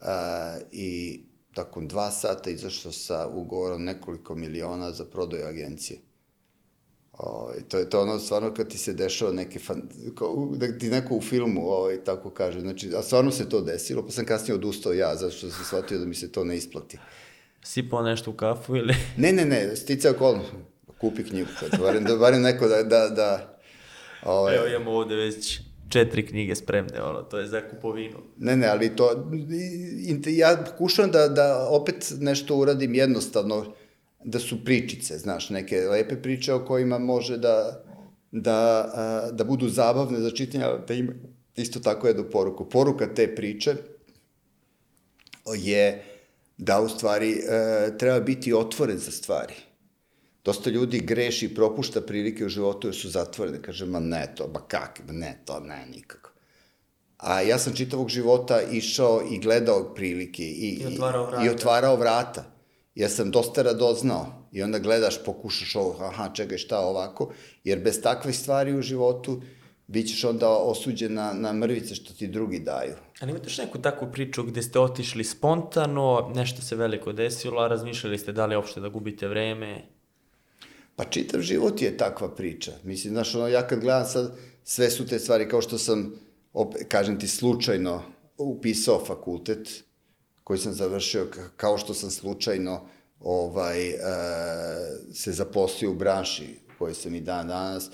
a, 0.00 0.56
i 0.72 1.20
takom 1.54 1.88
dva 1.88 2.10
sata 2.10 2.50
izašao 2.50 2.92
sa 2.92 3.28
ugovorom 3.28 3.84
nekoliko 3.84 4.34
miliona 4.34 4.92
za 4.92 5.04
prodaju 5.04 5.46
agencije. 5.46 6.00
Ovaj, 7.12 7.58
to 7.68 7.78
je 7.78 7.90
to 7.90 8.02
ono 8.02 8.18
stvarno 8.18 8.54
kad 8.54 8.68
ti 8.68 8.78
se 8.78 8.92
dešava 8.92 9.32
neke 9.32 9.58
fan, 9.58 9.82
da 10.56 10.78
ti 10.78 10.90
neko 10.90 11.14
u 11.14 11.20
filmu 11.20 11.68
ovaj, 11.68 12.04
tako 12.04 12.30
kaže. 12.30 12.60
Znači, 12.60 12.92
a 12.96 13.02
stvarno 13.02 13.30
se 13.30 13.48
to 13.48 13.60
desilo, 13.60 14.06
pa 14.06 14.12
sam 14.12 14.24
kasnije 14.24 14.54
odustao 14.54 14.92
ja, 14.92 15.16
zato 15.16 15.32
što 15.32 15.50
sam 15.50 15.64
shvatio 15.64 15.98
da 15.98 16.04
mi 16.04 16.14
se 16.14 16.32
to 16.32 16.44
ne 16.44 16.56
isplati. 16.56 16.98
Sipao 17.62 18.02
nešto 18.02 18.30
u 18.30 18.34
kafu 18.34 18.76
ili... 18.76 18.94
Ne, 19.16 19.32
ne, 19.32 19.44
ne, 19.44 19.76
sticao 19.76 20.12
kolno. 20.12 20.42
Kupi 20.98 21.24
knjigu, 21.24 21.48
barem, 21.80 22.04
da, 22.04 22.16
barem 22.16 22.42
neko 22.42 22.68
da... 22.68 22.82
da, 22.82 23.08
da 23.08 23.58
ovaj... 24.22 24.56
Evo 24.56 24.66
imamo 24.66 24.90
ovde 24.90 25.14
već 25.14 25.60
četiri 25.88 26.26
knjige 26.26 26.54
spremne, 26.54 27.02
ono, 27.02 27.22
to 27.22 27.38
je 27.38 27.46
za 27.46 27.60
kupovinu. 27.70 28.16
Ne, 28.38 28.56
ne, 28.56 28.66
ali 28.66 28.96
to, 28.96 29.30
ja 30.26 30.64
pokušavam 30.70 31.10
da, 31.10 31.28
da 31.28 31.66
opet 31.68 32.12
nešto 32.20 32.56
uradim 32.56 32.94
jednostavno, 32.94 33.74
da 34.24 34.38
su 34.38 34.64
pričice, 34.64 35.18
znaš, 35.18 35.50
neke 35.50 35.80
lepe 35.80 36.22
priče 36.22 36.54
o 36.54 36.64
kojima 36.64 36.98
može 36.98 37.36
da, 37.36 37.84
da, 38.32 39.30
da 39.32 39.44
budu 39.44 39.68
zabavne 39.68 40.20
za 40.20 40.30
čitanje, 40.30 40.64
da 40.88 40.94
ima 40.94 41.12
isto 41.56 41.80
tako 41.80 42.06
jednu 42.06 42.24
poruku. 42.32 42.68
Poruka 42.68 43.14
te 43.14 43.34
priče 43.34 43.74
je 45.56 46.04
da 46.60 46.80
u 46.80 46.88
stvari 46.88 47.32
e, 47.32 47.98
treba 47.98 48.20
biti 48.20 48.54
otvoren 48.54 48.98
za 48.98 49.10
stvari. 49.10 49.54
Dosta 50.44 50.70
ljudi 50.70 51.00
greši 51.00 51.46
i 51.46 51.54
propušta 51.54 52.00
prilike 52.00 52.44
u 52.46 52.48
životu 52.48 52.88
jer 52.88 52.94
su 52.94 53.08
zatvorene. 53.08 53.62
Kaže, 53.62 53.86
ma 53.86 54.00
ne 54.00 54.32
to, 54.36 54.46
ba 54.46 54.60
kak, 54.68 55.00
ne 55.08 55.42
to, 55.44 55.60
ne 55.60 55.86
nikako. 55.86 56.30
A 57.16 57.40
ja 57.40 57.58
sam 57.58 57.76
čitavog 57.76 58.08
života 58.08 58.62
išao 58.62 59.22
i 59.30 59.38
gledao 59.38 59.94
prilike 59.94 60.42
i, 60.42 60.68
I, 60.68 60.86
otvarao 60.86 61.26
vrata. 61.26 61.46
i 61.46 61.48
otvarao 61.48 61.96
vrata. 61.96 62.44
Ja 62.94 63.08
sam 63.08 63.30
dosta 63.30 63.62
radoznao 63.62 64.48
i 64.52 64.62
onda 64.62 64.78
gledaš, 64.78 65.24
pokušaš 65.24 65.76
ovo, 65.76 65.96
aha, 66.00 66.30
čekaj, 66.34 66.58
šta 66.58 66.80
ovako, 66.80 67.32
jer 67.64 67.78
bez 67.78 68.02
takvih 68.02 68.38
stvari 68.38 68.74
u 68.78 68.82
životu 68.82 69.42
bit 69.90 70.08
ćeš 70.08 70.24
onda 70.24 70.48
osuđen 70.48 71.14
na, 71.14 71.32
na 71.32 71.52
mrvice 71.52 71.94
što 71.94 72.14
ti 72.14 72.26
drugi 72.26 72.58
daju. 72.58 72.94
Ali 73.20 73.30
imate 73.30 73.46
još 73.46 73.58
neku 73.58 73.78
takvu 73.78 74.08
priču 74.12 74.42
gde 74.42 74.62
ste 74.62 74.80
otišli 74.80 75.24
spontano, 75.24 76.32
nešto 76.34 76.62
se 76.62 76.76
veliko 76.76 77.12
desilo, 77.12 77.60
a 77.60 77.68
razmišljali 77.68 78.18
ste 78.18 78.32
da 78.32 78.46
li 78.46 78.56
uopšte 78.56 78.80
da 78.80 78.88
gubite 78.88 79.28
vreme? 79.28 79.82
Pa 80.96 81.04
čitav 81.04 81.40
život 81.40 81.82
je 81.82 81.96
takva 81.96 82.34
priča. 82.34 82.72
Mislim, 82.84 83.12
znaš, 83.12 83.34
ono, 83.34 83.48
ja 83.48 83.66
kad 83.66 83.80
gledam 83.80 84.06
sad, 84.06 84.36
sve 84.64 84.90
su 84.90 85.06
te 85.06 85.18
stvari, 85.18 85.48
kao 85.48 85.62
što 85.62 85.78
sam, 85.78 86.14
op, 86.52 86.74
kažem 86.88 87.18
ti, 87.18 87.28
slučajno 87.28 88.02
upisao 88.38 89.04
fakultet 89.06 89.84
koji 90.44 90.58
sam 90.58 90.72
završio, 90.72 91.26
kao 91.56 91.78
što 91.78 91.94
sam 91.94 92.10
slučajno 92.10 92.86
ovaj, 93.20 93.88
e, 93.88 93.96
se 95.14 95.32
zaposlio 95.32 95.90
u 95.90 95.94
branši 95.94 96.58
koji 96.78 96.94
sam 96.94 97.14
i 97.14 97.20
dan 97.20 97.48
danas, 97.48 97.90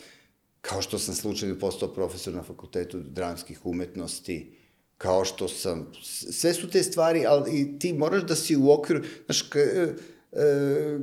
kao 0.69 0.83
što 0.83 0.99
sam 0.99 1.15
slučajno 1.15 1.59
postao 1.59 1.95
profesor 1.95 2.35
na 2.35 2.43
fakultetu 2.43 2.99
dramskih 3.01 3.67
umetnosti, 3.67 4.57
kao 4.99 5.25
što 5.25 5.49
sam, 5.49 5.93
sve 6.31 6.55
su 6.55 6.70
te 6.70 6.83
stvari, 6.83 7.27
ali 7.27 7.78
ti 7.78 7.93
moraš 7.93 8.23
da 8.23 8.35
si 8.35 8.57
u 8.57 8.70
okviru, 8.70 9.05
znaš, 9.25 9.43
k, 9.43 9.57
e, 9.57 9.95
e, 10.33 10.99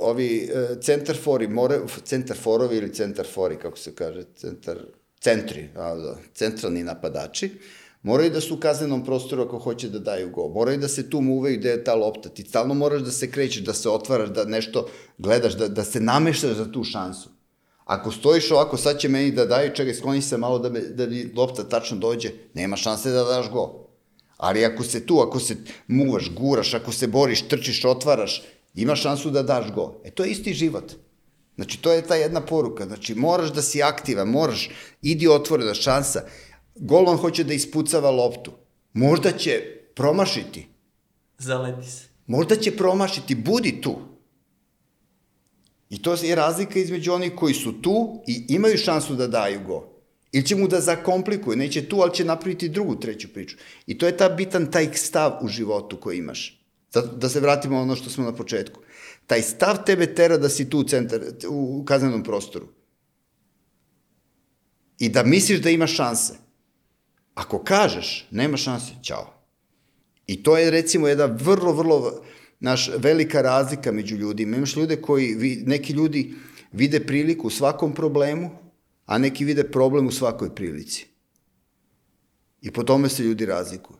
ovi 0.00 0.50
e, 0.52 0.80
centarfori, 0.80 1.48
more, 1.48 1.80
centarforovi 2.04 2.76
ili 2.76 2.94
centarfori, 2.94 3.58
kako 3.58 3.78
se 3.78 3.94
kaže, 3.94 4.24
centar, 4.36 4.78
centri, 5.20 5.68
a, 5.76 5.94
da, 5.94 6.16
centralni 6.34 6.84
napadači, 6.84 7.50
moraju 8.02 8.30
da 8.30 8.40
su 8.40 8.54
u 8.54 8.60
kaznenom 8.60 9.04
prostoru 9.04 9.42
ako 9.42 9.58
hoće 9.58 9.88
da 9.88 9.98
daju 9.98 10.30
go. 10.30 10.48
Moraju 10.48 10.78
da 10.78 10.88
se 10.88 11.10
tu 11.10 11.20
muveju 11.20 11.58
gde 11.58 11.70
je 11.70 11.84
ta 11.84 11.94
lopta. 11.94 12.28
Ti 12.28 12.42
stalno 12.42 12.74
moraš 12.74 13.02
da 13.02 13.10
se 13.10 13.30
krećeš, 13.30 13.62
da 13.62 13.72
se 13.74 13.88
otvaraš, 13.88 14.28
da 14.28 14.44
nešto 14.44 14.88
gledaš, 15.18 15.56
da, 15.56 15.68
da 15.68 15.84
se 15.84 16.00
nameštaš 16.00 16.56
za 16.56 16.72
tu 16.72 16.84
šansu. 16.84 17.33
Ako 17.84 18.12
stojiš 18.12 18.50
ovako, 18.50 18.76
sad 18.76 18.98
će 18.98 19.08
meni 19.08 19.30
da 19.30 19.46
daju, 19.46 19.74
čekaj, 19.74 19.94
skloni 19.94 20.22
se 20.22 20.38
malo 20.38 20.58
da, 20.58 20.70
me, 20.70 20.80
da 20.80 21.06
mi 21.06 21.32
lopta 21.36 21.64
tačno 21.64 21.96
dođe, 21.96 22.30
nema 22.54 22.76
šanse 22.76 23.10
da 23.10 23.24
daš 23.24 23.50
go. 23.50 23.88
Ali 24.36 24.64
ako 24.64 24.82
se 24.82 25.06
tu, 25.06 25.20
ako 25.20 25.40
se 25.40 25.56
muvaš, 25.88 26.30
guraš, 26.34 26.74
ako 26.74 26.92
se 26.92 27.06
boriš, 27.06 27.48
trčiš, 27.48 27.84
otvaraš, 27.84 28.42
ima 28.74 28.96
šansu 28.96 29.30
da 29.30 29.42
daš 29.42 29.72
go. 29.74 30.00
E 30.04 30.10
to 30.10 30.24
je 30.24 30.30
isti 30.30 30.54
život. 30.54 30.92
Znači, 31.54 31.82
to 31.82 31.92
je 31.92 32.02
ta 32.02 32.14
jedna 32.14 32.40
poruka. 32.40 32.86
Znači, 32.86 33.14
moraš 33.14 33.52
da 33.52 33.62
si 33.62 33.82
aktivan, 33.82 34.28
moraš, 34.28 34.70
idi 35.02 35.28
otvorena 35.28 35.74
šansa. 35.74 36.22
Golman 36.74 37.16
hoće 37.16 37.44
da 37.44 37.54
ispucava 37.54 38.10
loptu. 38.10 38.52
Možda 38.92 39.32
će 39.32 39.62
promašiti. 39.94 40.68
Zaleti 41.38 41.90
se. 41.90 42.04
Možda 42.26 42.56
će 42.56 42.76
promašiti, 42.76 43.34
budi 43.34 43.80
tu. 43.80 44.13
I 45.90 46.02
to 46.02 46.14
je 46.22 46.34
razlika 46.34 46.78
između 46.78 47.12
onih 47.12 47.32
koji 47.36 47.54
su 47.54 47.82
tu 47.82 48.22
i 48.26 48.44
imaju 48.48 48.78
šansu 48.78 49.14
da 49.14 49.26
daju 49.26 49.60
go. 49.66 49.94
Ili 50.32 50.46
će 50.46 50.56
mu 50.56 50.68
da 50.68 50.80
zakomplikuju, 50.80 51.56
neće 51.56 51.88
tu, 51.88 52.00
ali 52.00 52.14
će 52.14 52.24
napraviti 52.24 52.68
drugu, 52.68 52.96
treću 52.96 53.28
priču. 53.28 53.56
I 53.86 53.98
to 53.98 54.06
je 54.06 54.16
ta 54.16 54.28
bitan 54.28 54.70
taj 54.70 54.94
stav 54.94 55.38
u 55.42 55.48
životu 55.48 56.00
koji 56.00 56.18
imaš. 56.18 56.60
Da, 56.92 57.00
da 57.00 57.28
se 57.28 57.40
vratimo 57.40 57.80
ono 57.80 57.96
što 57.96 58.10
smo 58.10 58.24
na 58.24 58.34
početku. 58.34 58.80
Taj 59.26 59.42
stav 59.42 59.84
tebe 59.86 60.14
tera 60.14 60.38
da 60.38 60.48
si 60.48 60.70
tu 60.70 60.78
u, 60.78 60.84
centar, 60.84 61.20
u 61.48 61.84
kaznenom 61.84 62.22
prostoru. 62.22 62.66
I 64.98 65.08
da 65.08 65.22
misliš 65.22 65.60
da 65.60 65.70
imaš 65.70 65.96
šanse. 65.96 66.34
Ako 67.34 67.58
kažeš, 67.64 68.26
nema 68.30 68.56
šanse, 68.56 68.92
ćao. 69.02 69.34
I 70.26 70.42
to 70.42 70.58
je 70.58 70.70
recimo 70.70 71.08
jedna 71.08 71.24
vrlo, 71.24 71.72
vrlo 71.72 72.24
naš, 72.64 72.90
velika 72.96 73.42
razlika 73.42 73.92
među 73.92 74.16
ljudima. 74.16 74.56
Imaš 74.56 74.76
ljude 74.76 74.96
koji, 74.96 75.34
neki 75.66 75.92
ljudi 75.92 76.34
vide 76.72 77.00
priliku 77.06 77.46
u 77.46 77.50
svakom 77.50 77.94
problemu, 77.94 78.50
a 79.06 79.18
neki 79.18 79.44
vide 79.44 79.64
problem 79.64 80.06
u 80.06 80.12
svakoj 80.12 80.54
prilici. 80.54 81.06
I 82.62 82.70
po 82.70 82.82
tome 82.82 83.08
se 83.08 83.22
ljudi 83.22 83.46
razlikuju. 83.46 83.98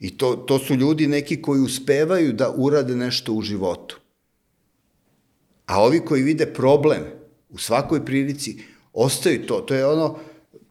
I 0.00 0.16
to, 0.18 0.36
to 0.36 0.58
su 0.58 0.74
ljudi 0.74 1.06
neki 1.06 1.42
koji 1.42 1.60
uspevaju 1.60 2.32
da 2.32 2.52
urade 2.56 2.96
nešto 2.96 3.32
u 3.32 3.42
životu. 3.42 4.00
A 5.66 5.82
ovi 5.82 6.00
koji 6.00 6.22
vide 6.22 6.46
problem 6.46 7.04
u 7.48 7.58
svakoj 7.58 8.04
prilici, 8.04 8.58
ostaju 8.92 9.46
to. 9.46 9.60
To 9.60 9.74
je 9.74 9.86
ono 9.86 10.18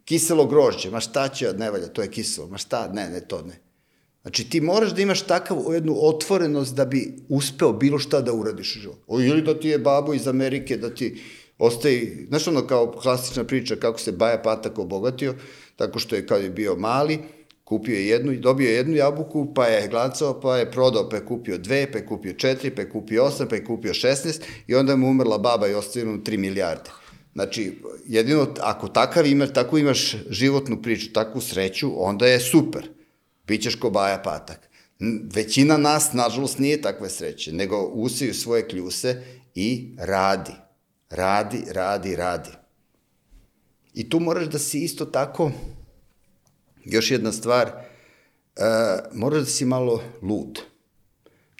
kiselo 0.06 0.46
grožđe. 0.46 0.92
Ma 0.92 1.00
šta 1.00 1.30
će, 1.30 1.54
ne 1.58 1.72
valja, 1.72 1.88
to 1.88 2.02
je 2.02 2.12
kiselo. 2.12 2.48
Ma 2.48 2.58
šta, 2.58 2.88
ne, 2.94 3.10
ne, 3.10 3.22
to 3.22 3.42
ne. 3.42 3.67
Znači 4.28 4.50
ti 4.50 4.62
moraš 4.62 4.92
da 4.92 5.02
imaš 5.02 5.22
takav 5.22 5.58
jednu 5.74 5.96
otvorenost 6.00 6.76
da 6.76 6.86
bi 6.86 7.14
uspeo 7.30 7.74
bilo 7.74 8.00
šta 8.00 8.22
da 8.22 8.34
uradiš 8.34 8.76
u 8.76 8.80
životu. 8.80 9.22
Ili 9.22 9.42
da 9.42 9.60
ti 9.60 9.68
je 9.68 9.80
babo 9.80 10.14
iz 10.14 10.28
Amerike, 10.28 10.78
da 10.78 10.90
ti 10.90 11.22
ostaje, 11.58 12.26
znaš 12.28 12.48
ono 12.48 12.68
kao 12.68 12.92
klasična 12.92 13.44
priča 13.44 13.76
kako 13.76 14.00
se 14.00 14.12
Baja 14.12 14.42
Patak 14.42 14.80
obogatio, 14.80 15.36
tako 15.76 16.00
što 16.00 16.16
je 16.16 16.28
kad 16.28 16.44
je 16.44 16.50
bio 16.50 16.76
mali, 16.76 17.20
kupio 17.64 17.96
je 17.96 18.08
jednu, 18.08 18.36
dobio 18.36 18.70
je 18.70 18.76
jednu 18.76 18.96
jabuku, 18.96 19.54
pa 19.54 19.66
je 19.66 19.88
glacao, 19.88 20.42
pa 20.42 20.58
je 20.58 20.72
prodao, 20.72 21.10
pa 21.10 21.16
je 21.16 21.26
kupio 21.26 21.58
dve, 21.58 21.92
pa 21.92 21.98
je 21.98 22.06
kupio 22.06 22.34
četiri, 22.34 22.72
pa 22.76 22.82
je 22.82 22.90
kupio 22.90 23.24
osam, 23.24 23.48
pa 23.50 23.56
je 23.56 23.66
kupio 23.66 23.94
šestnest 23.94 24.44
i 24.68 24.76
onda 24.76 24.96
mu 24.96 25.10
umrla 25.10 25.38
baba 25.38 25.68
i 25.68 25.74
ostavila 25.74 26.12
mu 26.12 26.24
tri 26.24 26.38
milijarde. 26.38 26.90
Znači, 27.34 27.74
jedino, 28.08 28.48
ako 28.62 28.88
takav 28.88 29.26
imaš, 29.26 29.54
tako 29.54 29.78
imaš 29.78 30.16
životnu 30.30 30.82
priču, 30.82 31.14
takvu 31.14 31.42
sreću, 31.42 31.92
onda 31.98 32.28
je 32.28 32.40
super. 32.40 32.97
Bićeš 33.48 33.76
ko 33.76 33.90
Baja 33.90 34.22
Patak. 34.24 34.70
Većina 35.34 35.78
nas, 35.78 36.14
nažalost, 36.14 36.60
nije 36.60 36.82
takve 36.82 37.10
sreće, 37.10 37.54
nego 37.54 37.82
usiju 37.82 38.34
svoje 38.34 38.68
kljuse 38.68 39.24
i 39.56 39.96
radi. 39.98 40.54
Radi, 41.10 41.64
radi, 41.72 42.16
radi. 42.16 42.50
I 43.94 44.10
tu 44.10 44.20
moraš 44.20 44.48
da 44.48 44.60
si 44.60 44.80
isto 44.80 45.06
tako, 45.06 45.52
još 46.86 47.12
jedna 47.12 47.32
stvar, 47.32 47.68
uh, 47.68 48.64
moraš 49.14 49.40
da 49.40 49.46
si 49.46 49.66
malo 49.66 50.04
lud. 50.22 50.60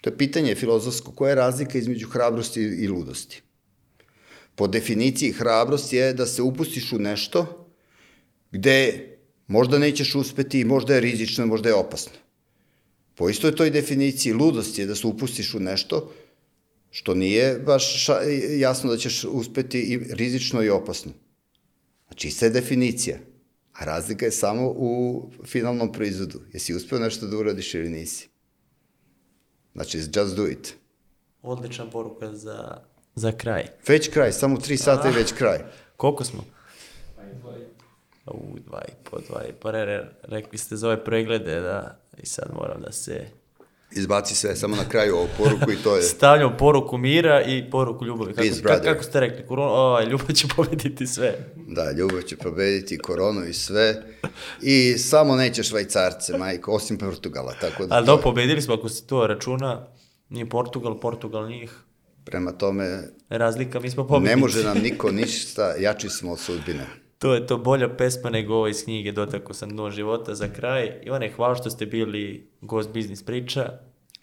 To 0.02 0.10
je 0.10 0.18
pitanje 0.18 0.54
filozofsko, 0.54 1.12
koja 1.12 1.28
je 1.28 1.34
razlika 1.34 1.78
između 1.78 2.08
hrabrosti 2.08 2.60
i 2.60 2.88
ludosti? 2.88 3.42
Po 4.54 4.66
definiciji 4.66 5.32
hrabrost 5.32 5.92
je 5.92 6.12
da 6.12 6.26
se 6.26 6.42
upustiš 6.42 6.92
u 6.92 6.98
nešto 6.98 7.70
gde 8.50 9.17
možda 9.48 9.78
nećeš 9.78 10.14
uspeti, 10.14 10.64
možda 10.64 10.94
je 10.94 11.00
rizično, 11.00 11.46
možda 11.46 11.68
je 11.68 11.74
opasno. 11.74 12.12
Po 13.14 13.28
istoj 13.28 13.56
toj 13.56 13.70
definiciji 13.70 14.32
ludost 14.32 14.78
je 14.78 14.86
da 14.86 14.94
se 14.94 15.06
upustiš 15.06 15.54
u 15.54 15.60
nešto 15.60 16.12
što 16.90 17.14
nije 17.14 17.58
baš 17.58 18.04
ša, 18.04 18.18
jasno 18.58 18.90
da 18.90 18.96
ćeš 18.96 19.24
uspeti 19.24 19.80
i 19.80 19.98
rizično 20.14 20.62
i 20.62 20.70
opasno. 20.70 21.12
Znači, 22.08 22.28
ista 22.28 22.46
je 22.46 22.50
definicija. 22.50 23.18
A 23.72 23.84
razlika 23.84 24.24
je 24.24 24.32
samo 24.32 24.68
u 24.76 25.22
finalnom 25.44 25.92
proizvodu. 25.92 26.40
Jesi 26.52 26.74
uspeo 26.74 26.98
nešto 26.98 27.26
da 27.26 27.36
uradiš 27.36 27.74
ili 27.74 27.88
nisi. 27.88 28.28
Znači, 29.74 29.98
just 29.98 30.36
do 30.36 30.46
it. 30.46 30.74
Odlična 31.42 31.90
poruka 31.90 32.34
za, 32.34 32.80
za 33.14 33.32
kraj. 33.32 33.66
Već 33.88 34.08
kraj, 34.08 34.32
samo 34.32 34.56
tri 34.56 34.76
sata 34.76 35.08
i 35.08 35.12
već 35.12 35.32
kraj. 35.32 35.58
Koliko 35.96 36.24
smo? 36.24 36.44
U, 38.30 38.58
dva 38.66 38.82
i 38.88 38.92
po, 39.10 39.18
dva 39.28 39.42
i 39.44 39.52
po. 39.52 39.70
Re, 39.70 39.84
re, 39.84 40.04
rekli 40.22 40.58
ste 40.58 40.76
za 40.76 40.86
ove 40.88 41.04
preglede 41.04 41.60
da 41.60 41.98
i 42.22 42.26
sad 42.26 42.48
moram 42.54 42.80
da 42.82 42.92
se 42.92 43.26
Izbaci 43.90 44.34
sve, 44.34 44.56
samo 44.56 44.76
na 44.76 44.84
kraju 44.84 45.16
ovu 45.16 45.28
poruku 45.38 45.72
i 45.72 45.76
to 45.76 45.96
je... 45.96 46.02
stavljam 46.02 46.56
poruku 46.58 46.96
mira 46.96 47.42
i 47.42 47.70
poruku 47.70 48.04
ljubavi. 48.04 48.32
Kako, 48.32 48.42
Peace, 48.42 48.54
kako, 48.54 48.62
brother. 48.64 48.92
kako 48.92 49.04
ste 49.04 49.20
rekli? 49.20 49.46
Korona, 49.46 49.70
ovaj, 49.72 50.06
ljubav 50.06 50.32
će 50.32 50.46
pobediti 50.56 51.06
sve. 51.06 51.34
Da, 51.56 51.92
ljubav 51.92 52.22
će 52.22 52.36
pobediti 52.36 52.98
koronu 52.98 53.44
i 53.44 53.52
sve. 53.52 54.02
I 54.62 54.98
samo 54.98 55.36
neće 55.36 55.62
švajcarce, 55.62 56.38
majko, 56.38 56.72
osim 56.72 56.98
Portugala. 56.98 57.54
Tako 57.54 57.86
da, 57.86 57.94
Ali 57.94 58.06
to- 58.06 58.16
da, 58.16 58.22
pobedili 58.22 58.62
smo, 58.62 58.74
ako 58.74 58.88
se 58.88 59.06
to 59.06 59.26
računa, 59.26 59.86
nije 60.28 60.48
Portugal, 60.48 61.00
Portugal 61.00 61.48
njih. 61.48 61.72
prema 62.24 62.52
tome, 62.52 63.02
Razlika, 63.28 63.80
mi 63.80 63.90
smo 63.90 64.06
pobednici. 64.06 64.30
ne 64.30 64.40
može 64.40 64.64
nam 64.64 64.78
niko 64.78 65.10
ništa, 65.12 65.74
jači 65.74 66.08
smo 66.08 66.32
od 66.32 66.38
sudbine. 66.38 66.86
To 67.18 67.34
je 67.34 67.46
to 67.46 67.58
bolja 67.58 67.96
pesma 67.96 68.30
nego 68.30 68.54
ovo 68.54 68.68
iz 68.68 68.84
knjige 68.84 69.12
Dotako 69.12 69.54
sam 69.54 69.70
dno 69.70 69.90
života 69.90 70.34
za 70.34 70.48
kraj. 70.48 71.00
Ivane, 71.02 71.32
hvala 71.36 71.54
što 71.54 71.70
ste 71.70 71.86
bili 71.86 72.50
gost 72.60 72.90
biznis 72.90 73.22
priča. 73.22 73.78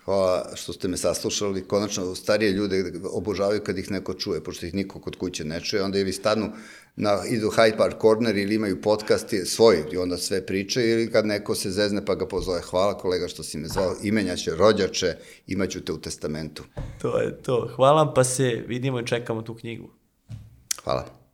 Hvala 0.06 0.52
što 0.56 0.74
ste 0.74 0.88
me 0.88 0.98
saslušali. 0.98 1.68
Konačno, 1.68 2.16
starije 2.16 2.52
ljude 2.52 2.84
obožavaju 3.12 3.62
kad 3.64 3.78
ih 3.78 3.92
neko 3.92 4.14
čuje, 4.14 4.44
pošto 4.44 4.66
ih 4.66 4.74
niko 4.74 5.00
kod 5.00 5.16
kuće 5.16 5.46
ne 5.46 5.62
čuje. 5.62 5.84
Onda 5.84 6.00
ili 6.00 6.14
stanu, 6.14 6.52
na, 6.96 7.20
idu 7.30 7.48
Hyde 7.48 7.78
Park 7.78 8.02
Corner 8.02 8.38
ili 8.38 8.56
imaju 8.56 8.82
podcast 8.82 9.34
svoj 9.46 9.84
i 9.92 9.98
onda 9.98 10.18
sve 10.18 10.46
pričaju 10.46 10.90
ili 10.90 11.12
kad 11.12 11.26
neko 11.26 11.56
se 11.56 11.72
zezne 11.72 12.06
pa 12.06 12.16
ga 12.16 12.28
pozove. 12.28 12.62
Hvala 12.62 12.98
kolega 12.98 13.28
što 13.28 13.44
si 13.44 13.58
me 13.58 13.68
zvao, 13.68 13.96
imenjaće, 14.04 14.56
rođače, 14.56 15.16
imaću 15.48 15.86
te 15.86 15.94
u 15.94 15.98
testamentu. 15.98 16.64
To 17.02 17.22
je 17.22 17.42
to. 17.42 17.70
Hvala 17.76 18.14
pa 18.14 18.24
se 18.24 18.64
vidimo 18.68 19.00
i 19.00 19.08
čekamo 19.08 19.42
tu 19.42 19.56
knjigu. 19.56 19.90
Hvala. 20.84 21.25